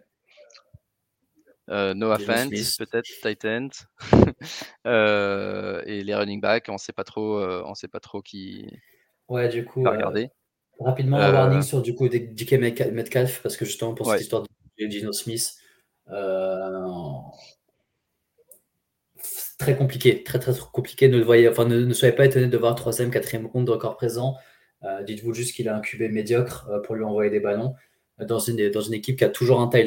euh, 1.70 1.94
Noah 1.94 2.18
Fant, 2.18 2.48
peut-être 2.48 3.08
Titans. 3.22 3.70
euh, 4.86 5.82
et 5.86 6.02
les 6.02 6.14
running 6.14 6.40
back, 6.40 6.66
on 6.68 6.78
sait 6.78 6.92
pas 6.92 7.04
trop, 7.04 7.38
euh, 7.38 7.62
on 7.66 7.74
sait 7.74 7.88
pas 7.88 8.00
trop 8.00 8.22
qui. 8.22 8.66
Ouais, 9.28 9.48
du 9.48 9.64
coup. 9.64 9.82
regarder. 9.82 10.30
Euh, 10.80 10.84
rapidement, 10.84 11.18
un 11.18 11.32
warning 11.32 11.62
sur 11.62 11.82
du 11.82 11.94
coup 11.94 12.08
DK 12.08 12.52
Metcalf 12.92 13.42
parce 13.42 13.56
que 13.56 13.64
justement 13.64 13.94
pour 13.94 14.10
cette 14.10 14.20
histoire 14.22 14.42
de 14.42 14.86
Gino 14.86 15.12
Smith, 15.12 15.56
très 19.58 19.76
compliqué, 19.76 20.22
très 20.22 20.38
très 20.38 20.52
compliqué. 20.72 21.08
Ne 21.08 21.18
le 21.18 21.24
voyez, 21.24 21.48
enfin 21.48 21.66
ne, 21.66 21.92
soyez 21.92 22.14
pas 22.14 22.24
étonné 22.24 22.46
de 22.46 22.56
voir 22.56 22.74
troisième, 22.76 23.10
quatrième 23.10 23.46
round 23.46 23.68
encore 23.68 23.96
présent. 23.96 24.36
Dites-vous 25.04 25.34
juste 25.34 25.54
qu'il 25.54 25.68
a 25.68 25.76
un 25.76 25.80
QB 25.80 26.12
médiocre 26.12 26.70
pour 26.84 26.94
lui 26.94 27.04
envoyer 27.04 27.30
des 27.30 27.40
ballons 27.40 27.74
dans 28.20 28.38
une, 28.38 28.70
dans 28.70 28.80
une 28.80 28.94
équipe 28.94 29.18
qui 29.18 29.24
a 29.24 29.28
toujours 29.28 29.60
un 29.60 29.66
taille 29.66 29.84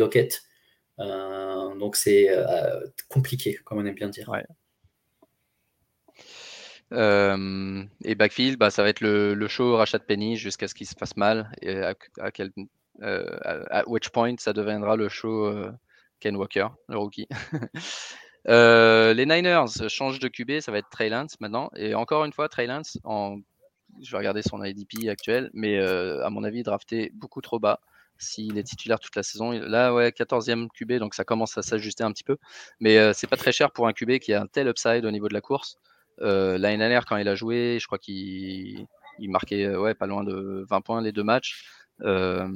locket. 1.05 1.51
Donc 1.81 1.95
c'est 1.95 2.29
euh, 2.29 2.79
compliqué, 3.09 3.59
comme 3.65 3.79
on 3.79 3.85
aime 3.85 3.95
bien 3.95 4.09
dire. 4.09 4.31
Euh, 6.93 7.83
et 8.03 8.15
backfield, 8.15 8.57
bah, 8.57 8.69
ça 8.69 8.83
va 8.83 8.89
être 8.89 9.01
le, 9.01 9.47
show 9.47 9.75
rachat 9.75 9.97
de 9.97 10.03
Penny 10.03 10.37
jusqu'à 10.37 10.67
ce 10.67 10.75
qu'il 10.75 10.87
se 10.87 10.95
fasse 10.97 11.17
mal. 11.17 11.51
Et 11.61 11.75
à, 11.77 12.31
quel, 12.31 12.51
euh, 13.01 13.83
which 13.87 14.09
point 14.09 14.35
ça 14.37 14.53
deviendra 14.53 14.95
le 14.95 15.09
show 15.09 15.51
Ken 16.19 16.35
Walker, 16.35 16.67
le 16.87 16.97
rookie. 16.97 17.27
les 18.45 19.25
Niners 19.25 19.89
changent 19.89 20.19
de 20.19 20.27
QB, 20.27 20.59
ça 20.59 20.71
va 20.71 20.77
être 20.77 20.89
Trey 20.89 21.09
Lance 21.09 21.39
maintenant. 21.39 21.71
Et 21.75 21.95
encore 21.95 22.25
une 22.25 22.33
fois, 22.33 22.47
Trey 22.47 22.67
Lance, 22.67 22.99
je 24.01 24.11
vais 24.11 24.17
regarder 24.17 24.43
son 24.43 24.63
IDP 24.63 25.09
actuel, 25.09 25.49
mais 25.53 25.79
à 25.79 26.29
mon 26.29 26.43
avis, 26.43 26.61
drafté 26.61 27.11
beaucoup 27.15 27.41
trop 27.41 27.59
bas 27.59 27.79
s'il 28.21 28.57
est 28.57 28.63
titulaire 28.63 28.99
toute 28.99 29.15
la 29.15 29.23
saison. 29.23 29.51
Là, 29.51 29.93
ouais, 29.93 30.09
14e 30.09 30.67
QB, 30.69 30.93
donc 30.93 31.13
ça 31.15 31.23
commence 31.23 31.57
à 31.57 31.61
s'ajuster 31.61 32.03
un 32.03 32.11
petit 32.11 32.23
peu. 32.23 32.37
Mais 32.79 32.97
euh, 32.97 33.13
c'est 33.13 33.27
pas 33.27 33.37
très 33.37 33.51
cher 33.51 33.71
pour 33.71 33.87
un 33.87 33.93
QB 33.93 34.19
qui 34.19 34.33
a 34.33 34.41
un 34.41 34.47
tel 34.47 34.67
upside 34.67 35.05
au 35.05 35.11
niveau 35.11 35.27
de 35.27 35.33
la 35.33 35.41
course. 35.41 35.77
Euh, 36.21 36.57
L'année 36.57 36.99
quand 37.07 37.17
il 37.17 37.27
a 37.27 37.35
joué, 37.35 37.77
je 37.79 37.85
crois 37.87 37.97
qu'il 37.97 38.87
marquait 39.19 39.65
euh, 39.65 39.79
ouais, 39.79 39.93
pas 39.93 40.07
loin 40.07 40.23
de 40.23 40.65
20 40.69 40.81
points 40.81 41.01
les 41.01 41.11
deux 41.11 41.23
matchs. 41.23 41.65
Euh, 42.01 42.47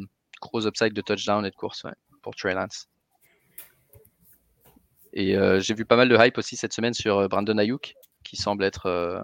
gros 0.42 0.66
upside 0.68 0.94
de 0.94 1.02
touchdown 1.02 1.46
et 1.46 1.50
de 1.50 1.56
course 1.56 1.86
pour 2.22 2.36
Trey 2.36 2.54
Lance. 2.54 2.88
Et 5.14 5.38
j'ai 5.60 5.74
vu 5.74 5.86
pas 5.86 5.96
mal 5.96 6.10
de 6.10 6.18
hype 6.20 6.38
aussi 6.38 6.58
cette 6.58 6.74
semaine 6.74 6.94
sur 6.94 7.30
Brandon 7.30 7.58
Ayuk, 7.58 7.96
qui 8.26 8.36
semble 8.36 8.66
être 8.66 9.24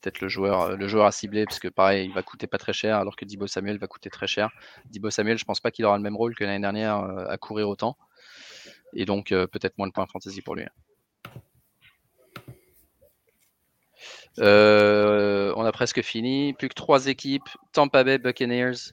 peut-être 0.00 0.20
le 0.20 0.28
joueur, 0.28 0.62
euh, 0.62 0.76
le 0.76 0.88
joueur 0.88 1.06
à 1.06 1.12
cibler, 1.12 1.44
parce 1.44 1.58
que 1.58 1.68
pareil, 1.68 2.06
il 2.06 2.12
va 2.12 2.22
coûter 2.22 2.46
pas 2.46 2.58
très 2.58 2.72
cher, 2.72 2.96
alors 2.96 3.16
que 3.16 3.24
Dibo 3.24 3.46
Samuel 3.46 3.78
va 3.78 3.86
coûter 3.86 4.10
très 4.10 4.26
cher. 4.26 4.50
Dibo 4.86 5.10
Samuel, 5.10 5.38
je 5.38 5.44
pense 5.44 5.60
pas 5.60 5.70
qu'il 5.70 5.84
aura 5.84 5.96
le 5.96 6.02
même 6.02 6.16
rôle 6.16 6.34
que 6.34 6.44
l'année 6.44 6.60
dernière 6.60 6.98
euh, 6.98 7.26
à 7.28 7.36
courir 7.38 7.68
autant. 7.68 7.96
Et 8.94 9.04
donc 9.04 9.32
euh, 9.32 9.46
peut-être 9.46 9.76
moins 9.78 9.86
de 9.86 9.92
points 9.92 10.06
fantasy 10.06 10.42
pour 10.42 10.54
lui. 10.54 10.64
on 14.38 15.64
a 15.64 15.72
presque 15.72 16.02
fini. 16.02 16.54
Plus 16.54 16.68
que 16.68 16.74
trois 16.74 17.06
équipes. 17.08 17.48
Tampa 17.72 18.04
Bay 18.04 18.18
Buccaneers 18.18 18.92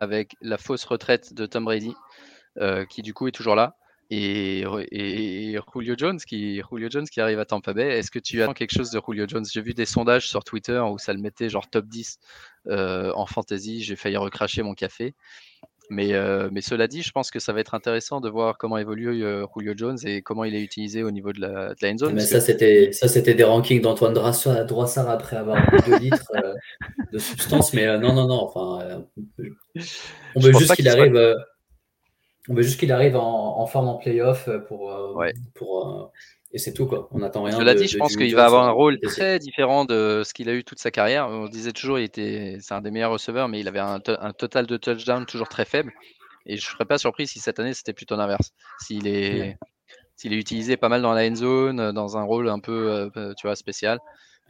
avec 0.00 0.36
la 0.42 0.58
fausse 0.58 0.84
retraite 0.84 1.32
de 1.32 1.46
Tom 1.46 1.64
Brady, 1.64 1.94
qui 2.90 3.02
du 3.02 3.14
coup 3.14 3.26
est 3.26 3.32
toujours 3.32 3.54
là 3.54 3.76
et, 4.10 4.64
Julio 5.72 5.94
Jones 5.96 6.18
qui 6.18 6.60
Julio 6.70 6.88
Jones 6.90 7.06
qui 7.06 7.20
arrive 7.20 7.38
à 7.38 7.44
Tampa 7.44 7.72
Bay. 7.72 7.98
Est-ce 7.98 8.10
que 8.10 8.18
tu 8.18 8.42
as 8.42 8.52
quelque 8.54 8.72
chose 8.72 8.90
de 8.90 9.00
Julio 9.06 9.26
Jones? 9.28 9.44
J'ai 9.50 9.62
vu 9.62 9.74
des 9.74 9.86
sondages 9.86 10.28
sur 10.28 10.44
Twitter 10.44 10.78
où 10.78 10.98
ça 10.98 11.12
le 11.12 11.20
mettait 11.20 11.48
genre 11.48 11.68
top 11.68 11.86
10 11.86 12.18
euh, 12.68 13.12
en 13.14 13.26
fantasy. 13.26 13.82
J'ai 13.82 13.96
failli 13.96 14.16
recracher 14.16 14.62
mon 14.62 14.74
café. 14.74 15.14
Mais, 15.90 16.14
euh, 16.14 16.48
mais 16.50 16.62
cela 16.62 16.88
dit, 16.88 17.02
je 17.02 17.10
pense 17.10 17.30
que 17.30 17.38
ça 17.38 17.52
va 17.52 17.60
être 17.60 17.74
intéressant 17.74 18.22
de 18.22 18.30
voir 18.30 18.56
comment 18.56 18.78
évolue 18.78 19.22
euh, 19.22 19.44
Julio 19.54 19.74
Jones 19.76 19.98
et 20.04 20.22
comment 20.22 20.44
il 20.44 20.54
est 20.54 20.62
utilisé 20.62 21.02
au 21.02 21.10
niveau 21.10 21.32
de 21.32 21.42
la, 21.42 21.74
de 21.74 21.98
zone. 21.98 22.14
Mais 22.14 22.20
ça, 22.20 22.40
c'était 22.40 22.90
ça, 22.92 23.06
c'était 23.06 23.34
des 23.34 23.44
rankings 23.44 23.82
d'Antoine 23.82 24.14
Droissard 24.14 25.10
après 25.10 25.36
avoir 25.36 25.58
bu 25.70 25.76
2 25.86 25.98
litres 25.98 26.32
de 27.12 27.18
substance. 27.18 27.74
Mais 27.74 27.98
non, 27.98 28.14
non, 28.14 28.26
non. 28.26 28.44
Enfin, 28.44 29.04
on 30.34 30.40
veut 30.40 30.52
juste 30.52 30.74
qu'il 30.74 30.88
arrive. 30.88 31.34
On 32.48 32.54
veut 32.54 32.62
juste 32.62 32.78
qu'il 32.78 32.92
arrive 32.92 33.16
en, 33.16 33.66
forme 33.66 33.88
en 33.88 33.96
playoff 33.96 34.48
pour, 34.68 34.92
euh, 34.92 35.30
pour 35.54 35.88
euh, 35.88 36.06
et 36.52 36.58
c'est 36.58 36.74
tout 36.74 36.86
quoi. 36.86 37.08
On 37.10 37.22
attend 37.22 37.42
rien. 37.42 37.56
Cela 37.56 37.74
dit, 37.74 37.88
je 37.88 37.96
pense 37.96 38.16
qu'il 38.16 38.34
va 38.34 38.44
avoir 38.44 38.64
un 38.64 38.70
rôle 38.70 39.00
très 39.00 39.38
différent 39.38 39.84
de 39.84 40.22
ce 40.24 40.34
qu'il 40.34 40.48
a 40.48 40.54
eu 40.54 40.62
toute 40.62 40.78
sa 40.78 40.90
carrière. 40.90 41.26
On 41.28 41.48
disait 41.48 41.72
toujours, 41.72 41.98
il 41.98 42.04
était, 42.04 42.58
c'est 42.60 42.74
un 42.74 42.82
des 42.82 42.90
meilleurs 42.90 43.12
receveurs, 43.12 43.48
mais 43.48 43.60
il 43.60 43.68
avait 43.68 43.80
un, 43.80 43.98
total 43.98 44.66
de 44.66 44.76
touchdown 44.76 45.24
toujours 45.24 45.48
très 45.48 45.64
faible. 45.64 45.92
Et 46.46 46.58
je 46.58 46.66
ne 46.66 46.72
serais 46.72 46.84
pas 46.84 46.98
surpris 46.98 47.26
si 47.26 47.40
cette 47.40 47.58
année 47.58 47.72
c'était 47.72 47.94
plutôt 47.94 48.16
l'inverse. 48.16 48.52
S'il 48.78 49.06
est, 49.06 49.56
s'il 50.14 50.34
est 50.34 50.38
utilisé 50.38 50.76
pas 50.76 50.90
mal 50.90 51.00
dans 51.00 51.14
la 51.14 51.26
end 51.26 51.34
zone, 51.34 51.92
dans 51.92 52.18
un 52.18 52.22
rôle 52.24 52.50
un 52.50 52.60
peu, 52.60 53.10
euh, 53.16 53.32
tu 53.38 53.46
vois, 53.46 53.56
spécial. 53.56 53.98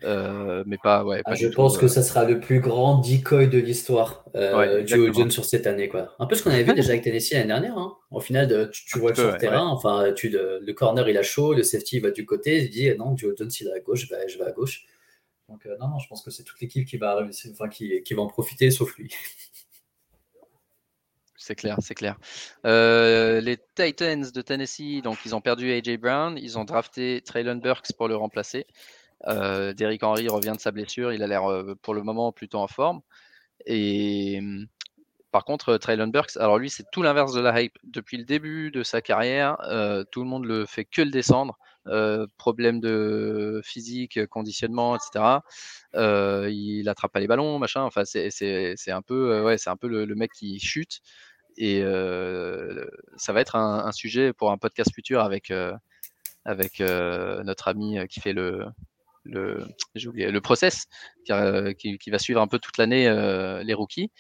Mais 0.03 0.77
pas, 0.83 1.05
ouais. 1.05 1.23
Ah, 1.25 1.35
je 1.35 1.49
pense 1.49 1.79
que 1.79 1.89
ça 1.89 2.03
sera 2.03 2.25
le 2.25 2.41
plus 2.41 2.61
grand 2.61 3.01
decoy 3.01 3.49
de 3.49 3.59
l'histoire 3.59 4.25
du 4.35 5.12
Jones 5.15 5.31
sur 5.31 5.45
cette 5.45 5.66
année, 5.66 5.89
quoi. 5.89 6.15
Un 6.19 6.27
peu 6.27 6.35
ce 6.35 6.43
qu'on 6.43 6.51
avait 6.51 6.65
vu 6.65 6.75
déjà 6.75 6.91
avec 6.91 7.03
Tennessee 7.03 7.33
l'année 7.33 7.47
dernière. 7.47 7.79
Hein. 7.79 7.97
Au 8.11 8.21
final, 8.21 8.71
tu, 8.71 8.99
vois 8.99 9.11
le 9.11 9.16
sur 9.16 9.31
le 9.33 9.39
terrain, 9.39 9.66
enfin, 9.66 10.12
tu, 10.15 10.29
le, 10.29 10.73
corner 10.73 11.09
il 11.09 11.16
a 11.16 11.23
chaud, 11.23 11.55
le 11.55 11.62
safety 11.62 12.01
va 12.01 12.11
du 12.11 12.27
côté, 12.27 12.65
il 12.65 12.71
dit 12.71 12.91
non, 12.97 13.16
Joe 13.16 13.35
Jones 13.37 13.51
il 13.61 13.69
est 13.69 13.73
à 13.73 13.81
gauche, 13.81 14.07
je 14.07 14.15
vais, 14.15 14.29
je 14.29 14.39
vais 14.39 14.45
à 14.45 14.53
gauche. 14.53 14.87
Donc 15.49 15.66
non, 15.81 15.89
non, 15.89 15.99
je 15.99 16.09
pense 16.09 16.23
que 16.23 16.31
c'est 16.31 16.43
toute 16.43 16.61
l'équipe 16.61 16.87
qui 16.87 16.97
va 16.97 17.27
enfin, 17.53 17.69
qui, 17.69 18.03
qui 18.03 18.15
va 18.15 18.23
en 18.23 18.27
profiter, 18.27 18.71
sauf 18.71 18.97
lui. 18.97 19.11
C'est 21.45 21.55
clair, 21.55 21.77
c'est 21.81 21.95
clair. 21.95 22.16
Euh, 22.65 23.39
les 23.43 23.59
Titans 23.75 24.31
de 24.31 24.41
Tennessee, 24.41 25.03
donc 25.03 25.19
ils 25.27 25.35
ont 25.35 25.43
perdu 25.43 25.71
AJ 25.73 25.99
Brown, 25.99 26.39
ils 26.39 26.57
ont 26.59 26.65
drafté 26.65 27.21
Traylon 27.23 27.57
Burks 27.57 27.93
pour 27.99 28.09
le 28.09 28.16
remplacer. 28.16 28.66
Euh, 29.26 29.72
Derrick 29.72 30.02
Henry 30.02 30.28
revient 30.28 30.52
de 30.55 30.60
sa 30.60 30.70
blessure, 30.70 31.12
il 31.12 31.22
a 31.22 31.26
l'air 31.26 31.51
euh, 31.51 31.74
pour 31.82 31.94
le 31.94 32.02
moment 32.02 32.32
plutôt 32.32 32.59
en 32.59 32.68
forme. 32.68 33.01
Et 33.66 34.40
par 35.30 35.44
contre, 35.44 35.76
Traylon 35.78 36.09
Burks, 36.09 36.36
alors 36.36 36.59
lui, 36.59 36.70
c'est 36.70 36.84
tout 36.92 37.02
l'inverse 37.02 37.32
de 37.32 37.40
la 37.40 37.62
hype. 37.62 37.78
Depuis 37.84 38.16
le 38.18 38.24
début 38.24 38.70
de 38.70 38.82
sa 38.82 39.01
carrière, 39.02 39.56
tout 40.10 40.22
le 40.22 40.28
monde 40.28 40.44
le 40.44 40.66
fait 40.66 40.84
que 40.84 41.02
le 41.02 41.10
descendre. 41.10 41.59
problème 42.36 42.80
de 42.80 43.60
physique, 43.64 44.26
conditionnement, 44.26 44.96
etc. 44.96 45.40
il 45.94 46.88
attrape 46.88 47.12
pas 47.12 47.20
les 47.20 47.26
ballons, 47.26 47.59
machin. 47.59 47.82
Enfin, 47.82 48.05
c'est 48.05 48.90
un 48.90 49.02
peu, 49.02 49.42
ouais, 49.42 49.59
c'est 49.59 49.70
un 49.70 49.76
peu 49.76 49.88
le, 49.88 50.14
mec 50.14 50.32
qui 50.32 50.59
chute. 50.60 51.01
Et 51.56 51.80
ça 53.16 53.32
va 53.32 53.40
être 53.40 53.56
un, 53.56 53.92
sujet 53.92 54.32
pour 54.32 54.51
un 54.52 54.59
podcast 54.59 54.92
futur 54.94 55.20
avec, 55.20 55.52
avec 56.44 56.80
notre 56.80 57.68
ami 57.68 57.98
qui 58.09 58.20
fait 58.20 58.34
le, 58.34 58.66
le, 59.24 59.64
oublié, 60.06 60.30
le 60.30 60.40
process, 60.40 60.86
qui, 61.78 61.98
qui, 61.98 62.10
va 62.10 62.18
suivre 62.18 62.40
un 62.40 62.46
peu 62.46 62.59
toute 62.59 62.78
l'année 62.78 63.09
les 63.64 63.74
rookies. 63.74 64.10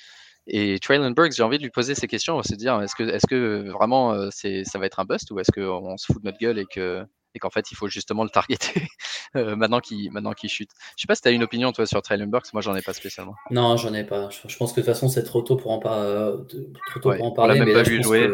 Et 0.46 0.78
Traylon 0.78 1.10
Burks, 1.12 1.32
j'ai 1.32 1.42
envie 1.42 1.56
de 1.56 1.62
lui 1.62 1.70
poser 1.70 1.94
ces 1.94 2.06
questions, 2.06 2.42
se 2.42 2.54
dire 2.54 2.80
est-ce 2.82 2.94
que, 2.94 3.02
est 3.04 3.26
que 3.26 3.70
vraiment 3.70 4.30
c'est, 4.30 4.64
ça 4.64 4.78
va 4.78 4.86
être 4.86 5.00
un 5.00 5.04
bust 5.04 5.30
ou 5.30 5.40
est-ce 5.40 5.50
qu'on 5.50 5.96
se 5.96 6.12
fout 6.12 6.22
de 6.22 6.28
notre 6.28 6.38
gueule 6.38 6.58
et 6.58 6.66
que 6.66 7.04
et 7.34 7.38
qu'en 7.38 7.50
fait 7.50 7.72
il 7.72 7.76
faut 7.76 7.88
justement 7.88 8.24
le 8.24 8.30
targeter 8.30 8.86
maintenant 9.34 9.80
qu'il 9.80 10.12
maintenant 10.12 10.32
qu'il 10.32 10.50
chute. 10.50 10.70
Je 10.96 11.02
sais 11.02 11.06
pas 11.06 11.14
si 11.14 11.22
tu 11.22 11.28
as 11.28 11.32
une 11.32 11.42
opinion 11.42 11.72
toi 11.72 11.86
sur 11.86 12.00
Traylon 12.02 12.26
Burks, 12.26 12.52
moi 12.52 12.60
j'en 12.60 12.76
ai 12.76 12.82
pas 12.82 12.92
spécialement. 12.92 13.34
Non, 13.50 13.76
j'en 13.76 13.94
ai 13.94 14.04
pas. 14.04 14.28
Je, 14.30 14.56
pense 14.56 14.72
que 14.72 14.80
de 14.80 14.84
toute 14.84 14.94
façon 14.94 15.08
c'est 15.08 15.24
trop 15.24 15.40
tôt 15.40 15.56
pour 15.56 15.70
en, 15.70 15.78
trop 15.78 17.00
tôt 17.00 17.14
pour 17.14 17.24
en 17.24 17.32
parler. 17.32 17.60
On 17.60 17.64
mais 17.64 17.72
pas 17.72 17.82
vu 17.82 18.02
jouer. 18.02 18.28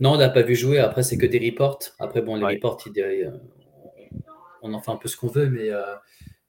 Non, 0.00 0.12
on 0.12 0.16
l'a 0.16 0.28
pas 0.28 0.42
vu 0.42 0.56
jouer. 0.56 0.78
Après 0.78 1.02
c'est 1.02 1.18
que 1.18 1.26
des 1.26 1.38
reports. 1.38 1.78
Après 1.98 2.22
bon, 2.22 2.36
les 2.36 2.54
reports, 2.54 2.78
on 4.66 4.74
en 4.74 4.82
fait 4.82 4.90
un 4.90 4.96
peu 4.96 5.08
ce 5.08 5.16
qu'on 5.16 5.28
veut, 5.28 5.48
mais 5.48 5.70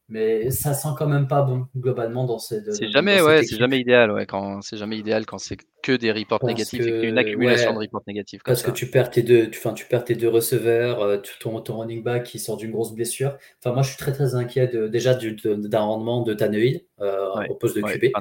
mais 0.09 0.51
ça 0.51 0.73
sent 0.73 0.87
quand 0.97 1.07
même 1.07 1.27
pas 1.27 1.41
bon 1.41 1.67
globalement 1.75 2.23
dans 2.23 2.39
ces. 2.39 2.61
C'est 2.71 2.89
jamais, 2.89 3.21
ouais, 3.21 3.43
c'est 3.43 3.57
jamais 3.57 3.77
idéal, 3.77 4.09
ouais, 4.11 4.25
quand 4.25 4.61
c'est 4.61 4.77
jamais 4.77 4.97
idéal 4.97 5.25
quand 5.25 5.37
c'est 5.37 5.57
que 5.83 5.91
des 5.91 6.13
reports 6.13 6.45
négatifs 6.45 6.79
et 6.79 7.07
une 7.07 7.17
accumulation 7.17 7.73
de 7.73 7.79
reports 7.79 8.03
négatifs. 8.07 8.41
parce 8.45 8.63
que 8.63 8.71
tu 8.71 8.89
perds 8.89 9.09
tes 9.09 9.21
deux, 9.21 9.49
tu, 9.49 9.59
tu 9.75 9.85
perds 9.85 10.05
tes 10.05 10.15
deux 10.15 10.29
receveurs, 10.29 11.01
euh, 11.01 11.17
ton, 11.41 11.59
ton, 11.59 11.79
running 11.79 12.03
back 12.03 12.23
qui 12.23 12.39
sort 12.39 12.55
d'une 12.55 12.71
grosse 12.71 12.93
blessure. 12.93 13.37
Enfin, 13.59 13.73
moi, 13.73 13.83
je 13.83 13.89
suis 13.89 13.97
très 13.97 14.13
très 14.13 14.35
inquiet 14.35 14.67
de, 14.67 14.87
déjà 14.87 15.13
d'un 15.13 15.79
rendement 15.79 16.21
de 16.21 16.33
Tannehill 16.33 16.85
euh, 17.01 17.45
au 17.49 17.55
poste 17.55 17.75
de 17.75 17.81
QB. 17.81 18.11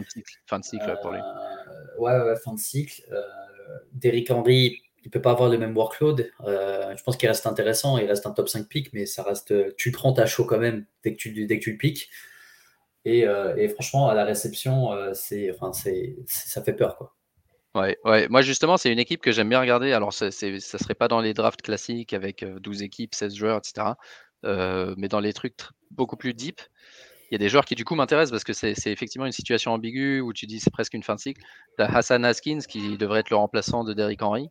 Fin 0.46 0.58
de 0.58 0.64
cycle, 0.64 0.92
pour 1.02 1.12
lui. 1.12 1.20
Euh, 1.20 2.00
ouais, 2.00 2.18
ouais, 2.18 2.36
fin 2.36 2.52
de 2.52 2.58
cycle. 2.58 3.02
Derrick 3.92 4.30
Henry, 4.30 4.76
il 5.06 5.10
peut 5.10 5.22
pas 5.22 5.30
avoir 5.30 5.48
le 5.48 5.56
même 5.56 5.76
workload. 5.76 6.32
Euh, 6.44 6.96
je 6.96 7.02
pense 7.04 7.16
qu'il 7.16 7.28
reste 7.28 7.46
intéressant, 7.46 7.96
il 7.96 8.06
reste 8.06 8.26
un 8.26 8.32
top 8.32 8.48
5 8.48 8.68
pick, 8.68 8.92
mais 8.92 9.06
ça 9.06 9.22
reste, 9.22 9.54
tu 9.76 9.92
prends 9.92 10.12
ta 10.12 10.26
show 10.26 10.44
quand 10.44 10.58
même 10.58 10.84
dès 11.04 11.12
que 11.12 11.16
tu, 11.16 11.46
dès 11.46 11.58
que 11.60 11.62
tu 11.62 11.70
le 11.70 11.78
piques. 11.78 12.10
Et, 13.04 13.24
euh, 13.24 13.68
franchement, 13.68 14.08
à 14.08 14.14
la 14.14 14.24
réception, 14.24 14.92
euh, 14.92 15.12
c'est, 15.14 15.48
enfin, 15.52 15.72
c'est, 15.72 16.16
ça 16.26 16.60
fait 16.60 16.72
peur. 16.72 16.96
Quoi. 16.96 17.14
Ouais, 17.76 17.96
ouais. 18.04 18.26
Moi, 18.28 18.42
justement, 18.42 18.76
c'est 18.76 18.92
une 18.92 18.98
équipe 18.98 19.20
que 19.20 19.30
j'aime 19.30 19.48
bien 19.48 19.60
regarder. 19.60 19.92
Alors, 19.92 20.12
ça, 20.12 20.26
ne 20.26 20.30
serait 20.58 20.96
pas 20.96 21.06
dans 21.06 21.20
les 21.20 21.32
drafts 21.32 21.62
classiques 21.62 22.12
avec 22.12 22.44
12 22.44 22.82
équipes, 22.82 23.14
16 23.14 23.32
joueurs, 23.32 23.58
etc. 23.58 23.92
mais 24.42 25.06
dans 25.06 25.20
les 25.20 25.32
trucs 25.32 25.54
beaucoup 25.92 26.16
plus 26.16 26.34
deep, 26.34 26.60
il 27.30 27.34
y 27.34 27.36
a 27.36 27.38
des 27.38 27.48
joueurs 27.48 27.64
qui, 27.64 27.76
du 27.76 27.84
coup, 27.84 27.94
m'intéressent 27.94 28.32
parce 28.32 28.42
que 28.42 28.52
c'est 28.52 28.90
effectivement 28.90 29.26
une 29.26 29.32
situation 29.32 29.70
ambiguë 29.70 30.20
où 30.20 30.32
tu 30.32 30.46
dis 30.46 30.58
c'est 30.58 30.72
presque 30.72 30.94
une 30.94 31.04
fin 31.04 31.14
de 31.14 31.20
cycle. 31.20 31.42
Tu 31.78 31.84
as 31.84 31.96
Hassan 31.96 32.24
Haskins 32.24 32.62
qui 32.68 32.96
devrait 32.96 33.20
être 33.20 33.30
le 33.30 33.36
remplaçant 33.36 33.84
de 33.84 33.94
Derrick 33.94 34.20
Henry. 34.22 34.50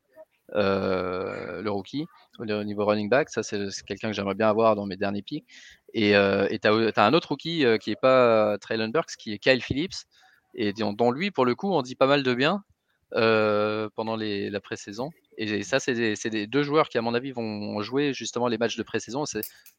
Euh, 0.54 1.62
le 1.64 1.72
rookie 1.72 2.06
au 2.38 2.46
niveau 2.46 2.86
running 2.86 3.10
back. 3.10 3.30
Ça, 3.30 3.42
c'est 3.42 3.58
quelqu'un 3.88 4.10
que 4.10 4.14
j'aimerais 4.14 4.36
bien 4.36 4.50
avoir 4.50 4.76
dans 4.76 4.86
mes 4.86 4.98
derniers 4.98 5.24
picks. 5.24 5.46
Et 5.94 6.16
euh, 6.16 6.48
tu 6.50 6.68
as, 6.68 7.06
un 7.06 7.14
autre 7.14 7.30
rookie 7.30 7.66
euh, 7.66 7.78
qui 7.78 7.90
n'est 7.90 7.96
pas 7.96 8.58
Traylon 8.60 8.90
Burks, 8.90 9.16
qui 9.18 9.34
est 9.34 9.40
Kyle 9.40 9.62
Phillips, 9.62 10.06
et 10.54 10.74
dont, 10.74 11.12
lui, 11.12 11.32
pour 11.32 11.46
le 11.46 11.56
coup, 11.56 11.74
on 11.74 11.82
dit 11.82 11.96
pas 11.96 12.08
mal 12.08 12.24
de 12.24 12.34
bien 12.34 12.64
pendant 13.12 14.18
la 14.18 14.60
pré-saison. 14.60 15.10
Et 15.38 15.64
ça, 15.64 15.80
c'est 15.80 15.94
des, 15.94 16.48
deux 16.48 16.64
joueurs 16.64 16.90
qui, 16.90 16.98
à 16.98 17.02
mon 17.02 17.14
avis, 17.14 17.32
vont 17.32 17.82
jouer 17.82 18.14
justement 18.14 18.48
les 18.48 18.58
matchs 18.58 18.78
de 18.78 18.84
pré-saison. 18.84 19.24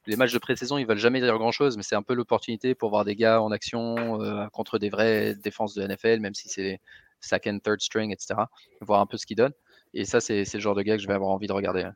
Les 0.07 0.17
matchs 0.17 0.33
de 0.33 0.39
pré-saison, 0.39 0.79
ils 0.79 0.87
veulent 0.87 0.99
jamais 0.99 1.21
dire 1.21 1.37
grand-chose, 1.39 1.77
mais 1.77 1.83
c'est 1.83 1.97
un 1.97 2.03
peu 2.03 2.15
l'opportunité 2.15 2.75
pour 2.75 2.91
voir 2.91 3.05
des 3.05 3.15
gars 3.15 3.41
en 3.41 3.53
action 3.53 4.19
contre 4.53 4.79
des 4.79 4.91
vraies 4.91 5.35
défenses 5.35 5.75
de 5.75 5.87
NFL, 5.87 6.21
même 6.21 6.35
si 6.35 6.49
c'est 6.49 6.81
second, 7.21 7.59
third 7.59 7.81
string, 7.81 8.13
etc. 8.13 8.41
Voir 8.81 9.01
un 9.01 9.07
peu 9.07 9.17
ce 9.17 9.27
qu'ils 9.27 9.37
donnent. 9.37 9.55
Et 9.97 10.05
ça, 10.05 10.21
c'est 10.21 10.45
le 10.53 10.61
genre 10.61 10.75
de 10.75 10.83
gars 10.83 10.97
que 10.97 11.03
je 11.03 11.09
vais 11.09 11.15
avoir 11.15 11.31
envie 11.31 11.47
de 11.47 11.55
regarder. 11.55 11.89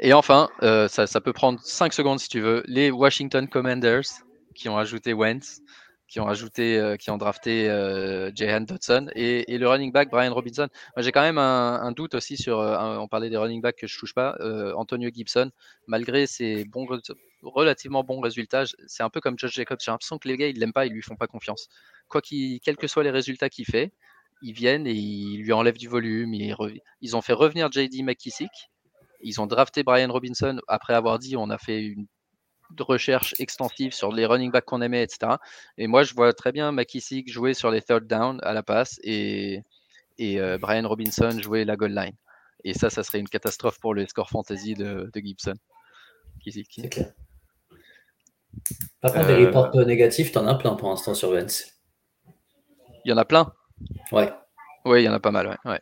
Et 0.00 0.12
enfin, 0.12 0.48
euh, 0.62 0.88
ça, 0.88 1.20
peut 1.20 1.32
prendre 1.32 1.60
5 1.62 1.92
secondes 1.92 2.18
si 2.18 2.28
tu 2.28 2.40
veux, 2.40 2.64
les 2.66 2.90
Washington 2.90 3.46
Commanders 3.46 4.24
qui 4.56 4.68
ont 4.68 4.76
ajouté 4.76 5.12
Wentz, 5.12 5.60
qui 6.08 6.18
ont 6.18 6.26
ajouté, 6.26 6.76
euh, 6.76 6.96
qui 6.96 7.10
ont 7.10 7.18
drafté 7.18 7.70
euh, 7.70 8.32
Jahan 8.34 8.62
Dodson 8.62 9.10
et, 9.14 9.58
le 9.58 9.68
running 9.68 9.92
back 9.92 10.10
Brian 10.10 10.34
Robinson. 10.34 10.66
J'ai 10.96 11.12
quand 11.12 11.20
même 11.20 11.38
un, 11.38 11.92
doute 11.92 12.16
aussi 12.16 12.36
sur, 12.36 12.58
on 12.58 13.06
parlait 13.06 13.30
des 13.30 13.36
running 13.36 13.60
backs 13.60 13.76
que 13.76 13.86
je 13.86 13.96
touche 13.96 14.14
pas, 14.14 14.36
Antonio 14.74 15.08
Gibson, 15.14 15.52
malgré 15.86 16.26
ses 16.26 16.64
bons, 16.64 16.88
relativement 17.42 18.02
bons 18.02 18.20
résultats, 18.20 18.64
c'est 18.88 19.04
un 19.04 19.10
peu 19.10 19.20
comme 19.20 19.38
Josh 19.38 19.52
Jacobs. 19.52 19.78
J'ai 19.80 19.92
l'impression 19.92 20.18
que 20.18 20.26
les 20.26 20.36
gars, 20.36 20.48
ils 20.48 20.58
l'aiment 20.58 20.72
pas, 20.72 20.86
ils 20.86 20.92
lui 20.92 21.02
font 21.02 21.16
pas 21.16 21.28
confiance. 21.28 21.68
Quoi 22.08 22.22
quels 22.22 22.76
que 22.76 22.88
soient 22.88 23.04
les 23.04 23.10
résultats 23.10 23.48
qu'il 23.48 23.66
fait, 23.66 23.92
ils 24.42 24.52
viennent 24.52 24.86
et 24.86 24.92
ils 24.92 25.42
lui 25.42 25.52
enlèvent 25.52 25.78
du 25.78 25.88
volume. 25.88 26.34
Ils, 26.34 27.16
ont 27.16 27.20
fait 27.20 27.32
revenir 27.32 27.70
JD 27.70 28.02
McKissick. 28.02 28.50
Ils 29.22 29.40
ont 29.40 29.46
drafté 29.46 29.82
Brian 29.82 30.10
Robinson 30.10 30.60
après 30.68 30.94
avoir 30.94 31.18
dit 31.18 31.36
on 31.36 31.50
a 31.50 31.58
fait 31.58 31.82
une 31.82 32.06
recherche 32.78 33.34
extensive 33.38 33.92
sur 33.92 34.12
les 34.12 34.26
running 34.26 34.50
backs 34.50 34.64
qu'on 34.64 34.80
aimait, 34.80 35.02
etc. 35.02 35.36
Et 35.76 35.86
moi, 35.86 36.04
je 36.04 36.14
vois 36.14 36.32
très 36.32 36.52
bien 36.52 36.72
McKissick 36.72 37.30
jouer 37.30 37.54
sur 37.54 37.70
les 37.70 37.82
third 37.82 38.06
down 38.06 38.38
à 38.42 38.52
la 38.52 38.62
passe 38.62 38.98
et, 39.02 39.62
et 40.18 40.40
euh, 40.40 40.58
Brian 40.58 40.88
Robinson 40.88 41.38
jouer 41.40 41.64
la 41.64 41.76
goal 41.76 41.94
line. 41.94 42.14
Et 42.64 42.74
ça, 42.74 42.90
ça 42.90 43.02
serait 43.02 43.18
une 43.18 43.28
catastrophe 43.28 43.78
pour 43.80 43.94
le 43.94 44.06
score 44.06 44.28
fantasy 44.28 44.74
de, 44.74 45.10
Gibson. 45.14 45.54
C'est 46.46 46.62
clair. 46.64 47.12
Par 49.00 49.12
contre, 49.12 49.26
des 49.26 49.32
euh, 49.34 49.46
reports 49.46 49.74
négatifs, 49.86 50.32
t'en 50.32 50.46
as 50.46 50.54
plein 50.54 50.74
pour 50.74 50.90
l'instant 50.90 51.14
sur 51.14 51.32
Vence. 51.32 51.64
Il 53.04 53.10
y 53.10 53.12
en 53.12 53.16
a 53.16 53.24
plein. 53.24 53.52
Ouais. 54.12 54.32
Oui, 54.84 55.02
il 55.02 55.04
y 55.04 55.08
en 55.08 55.12
a 55.12 55.20
pas 55.20 55.30
mal, 55.30 55.46
ouais. 55.46 55.80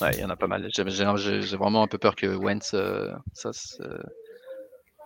ouais. 0.00 0.10
il 0.14 0.20
y 0.20 0.24
en 0.24 0.30
a 0.30 0.36
pas 0.36 0.46
mal. 0.46 0.68
J'ai 0.70 1.56
vraiment 1.56 1.82
un 1.82 1.86
peu 1.86 1.98
peur 1.98 2.14
que 2.14 2.26
Wentz, 2.26 2.72
euh, 2.74 3.12
ça, 3.32 3.50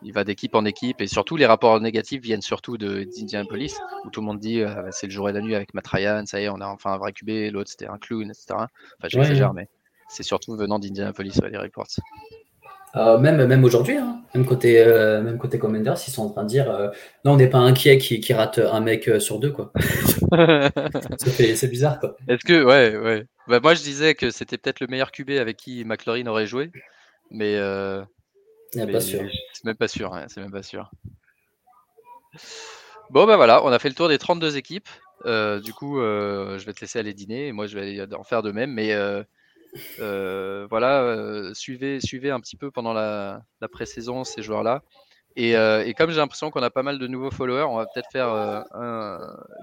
il 0.05 0.13
va 0.13 0.25
d'équipe 0.25 0.55
en 0.55 0.65
équipe 0.65 1.01
et 1.01 1.07
surtout 1.07 1.37
les 1.37 1.47
rapports 1.47 1.81
négatifs 1.81 2.21
viennent 2.21 2.43
surtout 2.43 2.77
d'Indianapolis 2.77 3.79
où 4.05 4.11
tout 4.11 4.21
le 4.21 4.27
monde 4.27 4.41
dit 4.41 4.61
euh, 4.61 4.89
c'est 4.91 5.07
le 5.07 5.13
jour 5.13 5.29
et 5.29 5.33
la 5.33 5.41
nuit 5.41 5.55
avec 5.55 5.75
Matt 5.75 5.87
Ryan, 5.87 6.25
ça 6.27 6.41
y 6.41 6.45
est, 6.45 6.49
on 6.49 6.61
a 6.61 6.67
enfin 6.67 6.93
un 6.93 6.99
vrai 6.99 7.13
QB, 7.13 7.53
l'autre 7.53 7.71
c'était 7.71 7.87
un 7.87 7.99
clown, 7.99 8.29
etc. 8.29 8.47
Enfin, 8.51 8.69
j'exagère, 9.05 9.55
mais 9.55 9.69
c'est 10.09 10.23
surtout 10.23 10.57
venant 10.57 10.79
d'Indianapolis, 10.79 11.41
les 11.51 11.59
reports. 11.59 11.87
Euh, 12.95 13.19
même 13.19 13.47
même 13.47 13.65
aujourd'hui, 13.65 13.97
hein. 13.97 14.23
même 14.35 14.45
côté 14.45 14.83
euh, 14.83 15.23
même 15.23 15.39
côté 15.39 15.59
Commanders, 15.59 15.97
ils 16.07 16.11
sont 16.11 16.25
en 16.25 16.31
train 16.31 16.43
de 16.43 16.49
dire 16.49 16.71
euh, 16.71 16.91
non, 17.25 17.33
on 17.33 17.37
n'est 17.37 17.49
pas 17.49 17.59
inquiet 17.59 17.97
qui, 17.97 18.21
qui 18.21 18.35
rate 18.35 18.59
un 18.59 18.81
mec 18.81 19.11
sur 19.19 19.39
deux 19.39 19.51
quoi. 19.51 19.73
c'est 21.19 21.71
bizarre 21.71 21.99
quoi. 22.01 22.17
Est-ce 22.29 22.45
que 22.45 22.63
ouais 22.63 22.97
ouais. 22.99 23.25
Bah, 23.49 23.61
moi 23.63 23.73
je 23.73 23.83
disais 23.83 24.15
que 24.15 24.31
c'était 24.31 24.59
peut-être 24.59 24.81
le 24.81 24.89
meilleur 24.89 25.11
QB 25.11 25.31
avec 25.31 25.57
qui 25.57 25.87
McLaurin 25.87 26.27
aurait 26.27 26.47
joué, 26.47 26.71
mais, 27.31 27.57
pas 27.57 29.01
sûr. 29.01 29.23
C'est 29.55 29.65
même 29.65 29.77
pas 29.77 29.89
sûr. 29.89 30.15
c'est 30.29 30.41
même 30.43 30.53
pas 30.53 30.63
sûr. 30.63 30.91
Bon 33.09 33.27
bah 33.27 33.37
voilà, 33.37 33.65
on 33.65 33.73
a 33.73 33.79
fait 33.79 33.89
le 33.89 33.95
tour 33.95 34.09
des 34.09 34.19
32 34.19 34.59
équipes. 34.59 34.89
du 35.25 35.73
coup, 35.73 35.99
je 35.99 36.63
vais 36.67 36.75
te 36.75 36.83
laisser 36.83 36.99
aller 36.99 37.15
dîner 37.15 37.49
et 37.49 37.53
moi 37.53 37.67
je 37.67 37.79
vais 37.79 38.15
en 38.15 38.25
faire 38.25 38.43
de 38.43 38.53
même, 38.53 38.73
mais 38.73 38.93
euh, 38.93 39.23
voilà, 39.99 41.03
euh, 41.03 41.55
suivez, 41.55 42.01
suivez 42.01 42.31
un 42.31 42.41
petit 42.41 42.57
peu 42.57 42.71
pendant 42.71 42.93
la, 42.93 43.43
pré-saison 43.71 44.25
ces 44.25 44.43
joueurs-là. 44.43 44.83
Et, 45.35 45.57
euh, 45.57 45.85
et, 45.87 45.95
comme 45.95 46.11
j'ai 46.11 46.19
l'impression 46.19 46.51
qu'on 46.51 46.63
a 46.63 46.69
pas 46.69 46.83
mal 46.83 46.99
de 46.99 47.07
nouveaux 47.07 47.31
followers, 47.31 47.63
on 47.63 47.77
va 47.77 47.87
peut-être 47.87 48.11
faire 48.13 48.29
euh, 48.29 48.61
un, 48.75 49.19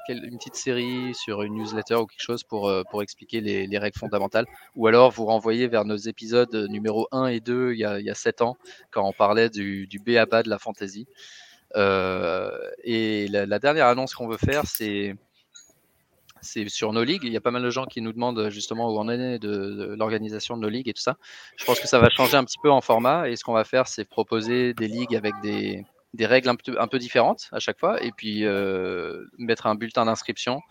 une 0.10 0.38
petite 0.38 0.56
série 0.56 1.14
sur 1.14 1.44
une 1.44 1.54
newsletter 1.54 1.96
ou 1.96 2.08
quelque 2.08 2.24
chose 2.24 2.44
pour, 2.44 2.70
euh, 2.70 2.84
expliquer 3.02 3.40
les, 3.40 3.68
les, 3.68 3.78
règles 3.78 3.98
fondamentales. 3.98 4.48
Ou 4.76 4.88
alors 4.88 5.12
vous 5.12 5.26
renvoyer 5.26 5.68
vers 5.68 5.86
nos 5.86 5.96
épisodes 5.96 6.54
numéro 6.70 7.08
1 7.12 7.28
et 7.28 7.40
2 7.40 7.74
il 7.74 7.80
y 7.80 7.86
a, 7.86 8.00
il 8.00 8.06
y 8.06 8.10
a 8.10 8.16
7 8.16 8.42
ans, 8.42 8.58
quand 8.90 9.08
on 9.08 9.14
parlait 9.14 9.50
du, 9.50 9.86
du 9.86 10.00
BABA 10.00 10.42
de 10.44 10.50
la 10.50 10.58
fantasy. 10.58 11.08
Euh, 11.76 12.50
et 12.84 13.28
la, 13.28 13.46
la, 13.46 13.60
dernière 13.60 13.86
annonce 13.88 14.16
qu'on 14.16 14.28
veut 14.28 14.38
faire, 14.38 14.64
c'est 14.66 15.16
c'est 16.42 16.68
sur 16.70 16.94
nos 16.94 17.04
ligues. 17.04 17.24
Il 17.24 17.32
y 17.32 17.38
a 17.38 17.42
pas 17.42 17.52
mal 17.52 17.64
de 17.64 17.70
gens 17.70 17.86
qui 17.86 18.02
nous 18.02 18.14
demandent 18.14 18.50
justement 18.50 18.90
où 18.90 19.00
on 19.00 19.10
est 19.10 19.40
de, 19.40 19.96
l'organisation 19.98 20.58
de 20.58 20.62
nos 20.62 20.70
ligues 20.70 20.88
et 20.88 20.94
tout 20.94 21.02
ça. 21.02 21.18
Je 21.58 21.66
pense 21.66 21.80
que 21.80 21.88
ça 21.88 22.00
va 22.00 22.10
changer 22.10 22.38
un 22.38 22.44
petit 22.44 22.60
peu 22.62 22.72
en 22.72 22.82
format 22.82 23.30
et 23.30 23.36
ce 23.36 23.44
qu'on 23.44 23.54
va 23.54 23.64
faire, 23.64 23.88
c'est 23.88 24.06
proposer 24.06 24.74
des 24.74 24.88
ligues 24.88 25.16
avec 25.16 25.34
des, 25.42 25.84
des 26.14 26.26
règles 26.26 26.50
un 26.50 26.56
peu, 26.56 26.80
un 26.80 26.88
peu, 26.88 27.00
différentes 27.00 27.50
à 27.52 27.60
chaque 27.60 27.80
fois 27.80 28.04
et 28.04 28.12
puis 28.12 28.46
euh, 28.46 29.26
mettre 29.38 29.68
un 29.68 29.76
bulletin 29.76 30.06
d'inscription 30.06 30.62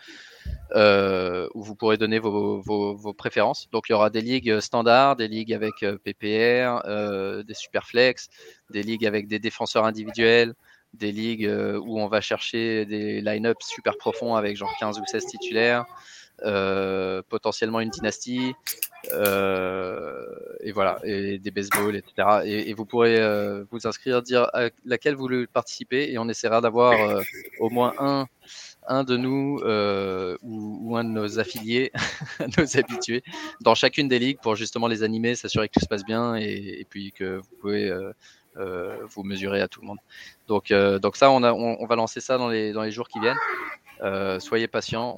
euh, 0.74 1.48
où 1.54 1.62
vous 1.62 1.74
pourrez 1.74 1.96
donner 1.96 2.18
vos, 2.18 2.60
vos, 2.60 2.94
vos, 2.94 3.14
préférences. 3.14 3.68
Donc 3.70 3.88
il 3.88 3.92
y 3.92 3.94
aura 3.94 4.10
des 4.10 4.20
ligues 4.20 4.60
standards, 4.60 5.16
des 5.16 5.28
ligues 5.28 5.54
avec 5.54 5.82
euh, 5.82 5.96
PPR, 5.98 6.82
euh, 6.86 7.42
des 7.42 7.54
superflex, 7.54 8.28
des 8.70 8.82
ligues 8.82 9.06
avec 9.06 9.28
des 9.28 9.38
défenseurs 9.38 9.84
individuels, 9.84 10.54
des 10.94 11.12
ligues 11.12 11.47
euh, 11.47 11.78
où 11.78 12.01
on 12.01 12.09
va 12.09 12.20
chercher 12.20 12.85
des 12.86 13.20
line-up 13.20 13.59
super 13.60 13.97
profonds 13.97 14.35
avec 14.35 14.56
genre 14.56 14.73
15 14.81 14.98
ou 14.98 15.02
16 15.06 15.27
titulaires, 15.27 15.85
euh, 16.44 17.23
potentiellement 17.28 17.81
une 17.81 17.90
dynastie, 17.90 18.55
euh, 19.12 20.24
et 20.60 20.73
voilà, 20.73 20.98
et 21.05 21.39
des 21.39 21.51
baseballs, 21.51 21.97
etc. 21.97 22.40
Et, 22.44 22.74
vous 22.74 22.85
pourrez 22.85 23.19
vous 23.70 23.86
inscrire, 23.86 24.23
dire 24.23 24.48
à 24.52 24.69
laquelle 24.85 25.15
vous 25.15 25.23
voulez 25.23 25.47
participer, 25.47 26.10
et 26.10 26.19
on 26.19 26.28
essaiera 26.28 26.60
d'avoir 26.60 27.23
au 27.59 27.70
moins 27.70 27.94
un, 27.98 28.27
un 28.86 29.05
de 29.05 29.16
nous 29.16 29.60
ou, 30.43 30.97
un 30.97 31.05
de 31.05 31.10
nos 31.10 31.39
affiliés, 31.39 31.93
nos 32.59 32.77
habitués, 32.77 33.23
dans 33.60 33.74
chacune 33.74 34.09
des 34.09 34.19
ligues 34.19 34.39
pour 34.40 34.56
justement 34.56 34.86
les 34.86 35.02
animer, 35.02 35.35
s'assurer 35.35 35.69
que 35.69 35.74
tout 35.74 35.81
se 35.81 35.89
passe 35.89 36.05
bien, 36.05 36.35
et, 36.36 36.86
puis 36.89 37.12
que 37.12 37.39
vous 37.39 37.56
pouvez 37.60 37.93
vous 38.59 39.22
mesurez 39.22 39.60
à 39.60 39.68
tout 39.68 39.80
le 39.80 39.86
monde. 39.86 39.98
Donc, 40.48 40.70
euh, 40.70 40.98
donc 40.98 41.16
ça, 41.16 41.30
on, 41.30 41.43
a, 41.43 41.52
on, 41.52 41.76
on, 41.80 41.86
va 41.86 41.97
lancer 41.97 42.20
ça 42.20 42.39
dans 42.39 42.48
les, 42.48 42.72
dans 42.72 42.82
les 42.82 42.90
jours 42.90 43.09
qui 43.09 43.20
viennent. 43.20 43.39
Euh, 44.02 44.40
soyez 44.40 44.68
patients. 44.68 45.16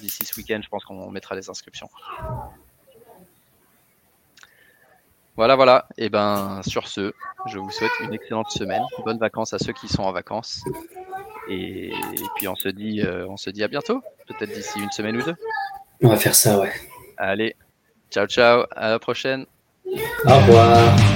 D'ici 0.00 0.24
ce 0.24 0.36
week-end, 0.38 0.60
je 0.62 0.68
pense 0.68 0.84
qu'on 0.84 1.10
mettra 1.10 1.34
les 1.34 1.48
inscriptions. 1.48 1.88
Voilà, 5.36 5.56
voilà. 5.56 5.88
Et 5.98 6.08
ben 6.08 6.60
sur 6.66 6.86
ce, 6.86 7.12
je 7.46 7.58
vous 7.58 7.70
souhaite 7.70 7.90
une 8.00 8.14
excellente 8.14 8.50
semaine. 8.50 8.82
Bonnes 9.04 9.18
vacances 9.18 9.52
à 9.52 9.58
ceux 9.58 9.72
qui 9.72 9.88
sont 9.88 10.02
en 10.02 10.12
vacances. 10.12 10.62
Et, 11.48 11.88
et 11.88 12.26
puis 12.36 12.48
on 12.48 12.54
se 12.54 12.68
dit, 12.68 13.02
euh, 13.02 13.26
on 13.28 13.36
se 13.36 13.50
dit 13.50 13.64
à 13.64 13.68
bientôt. 13.68 14.02
Peut-être 14.26 14.52
d'ici 14.52 14.80
une 14.80 14.92
semaine 14.92 15.16
ou 15.16 15.22
deux. 15.22 15.36
On 16.02 16.08
va 16.08 16.16
faire 16.16 16.34
ça, 16.34 16.58
ouais. 16.58 16.72
Allez, 17.16 17.56
ciao, 18.10 18.26
ciao. 18.26 18.64
À 18.74 18.90
la 18.90 18.98
prochaine. 18.98 19.46
Au 19.86 20.36
revoir. 20.36 21.13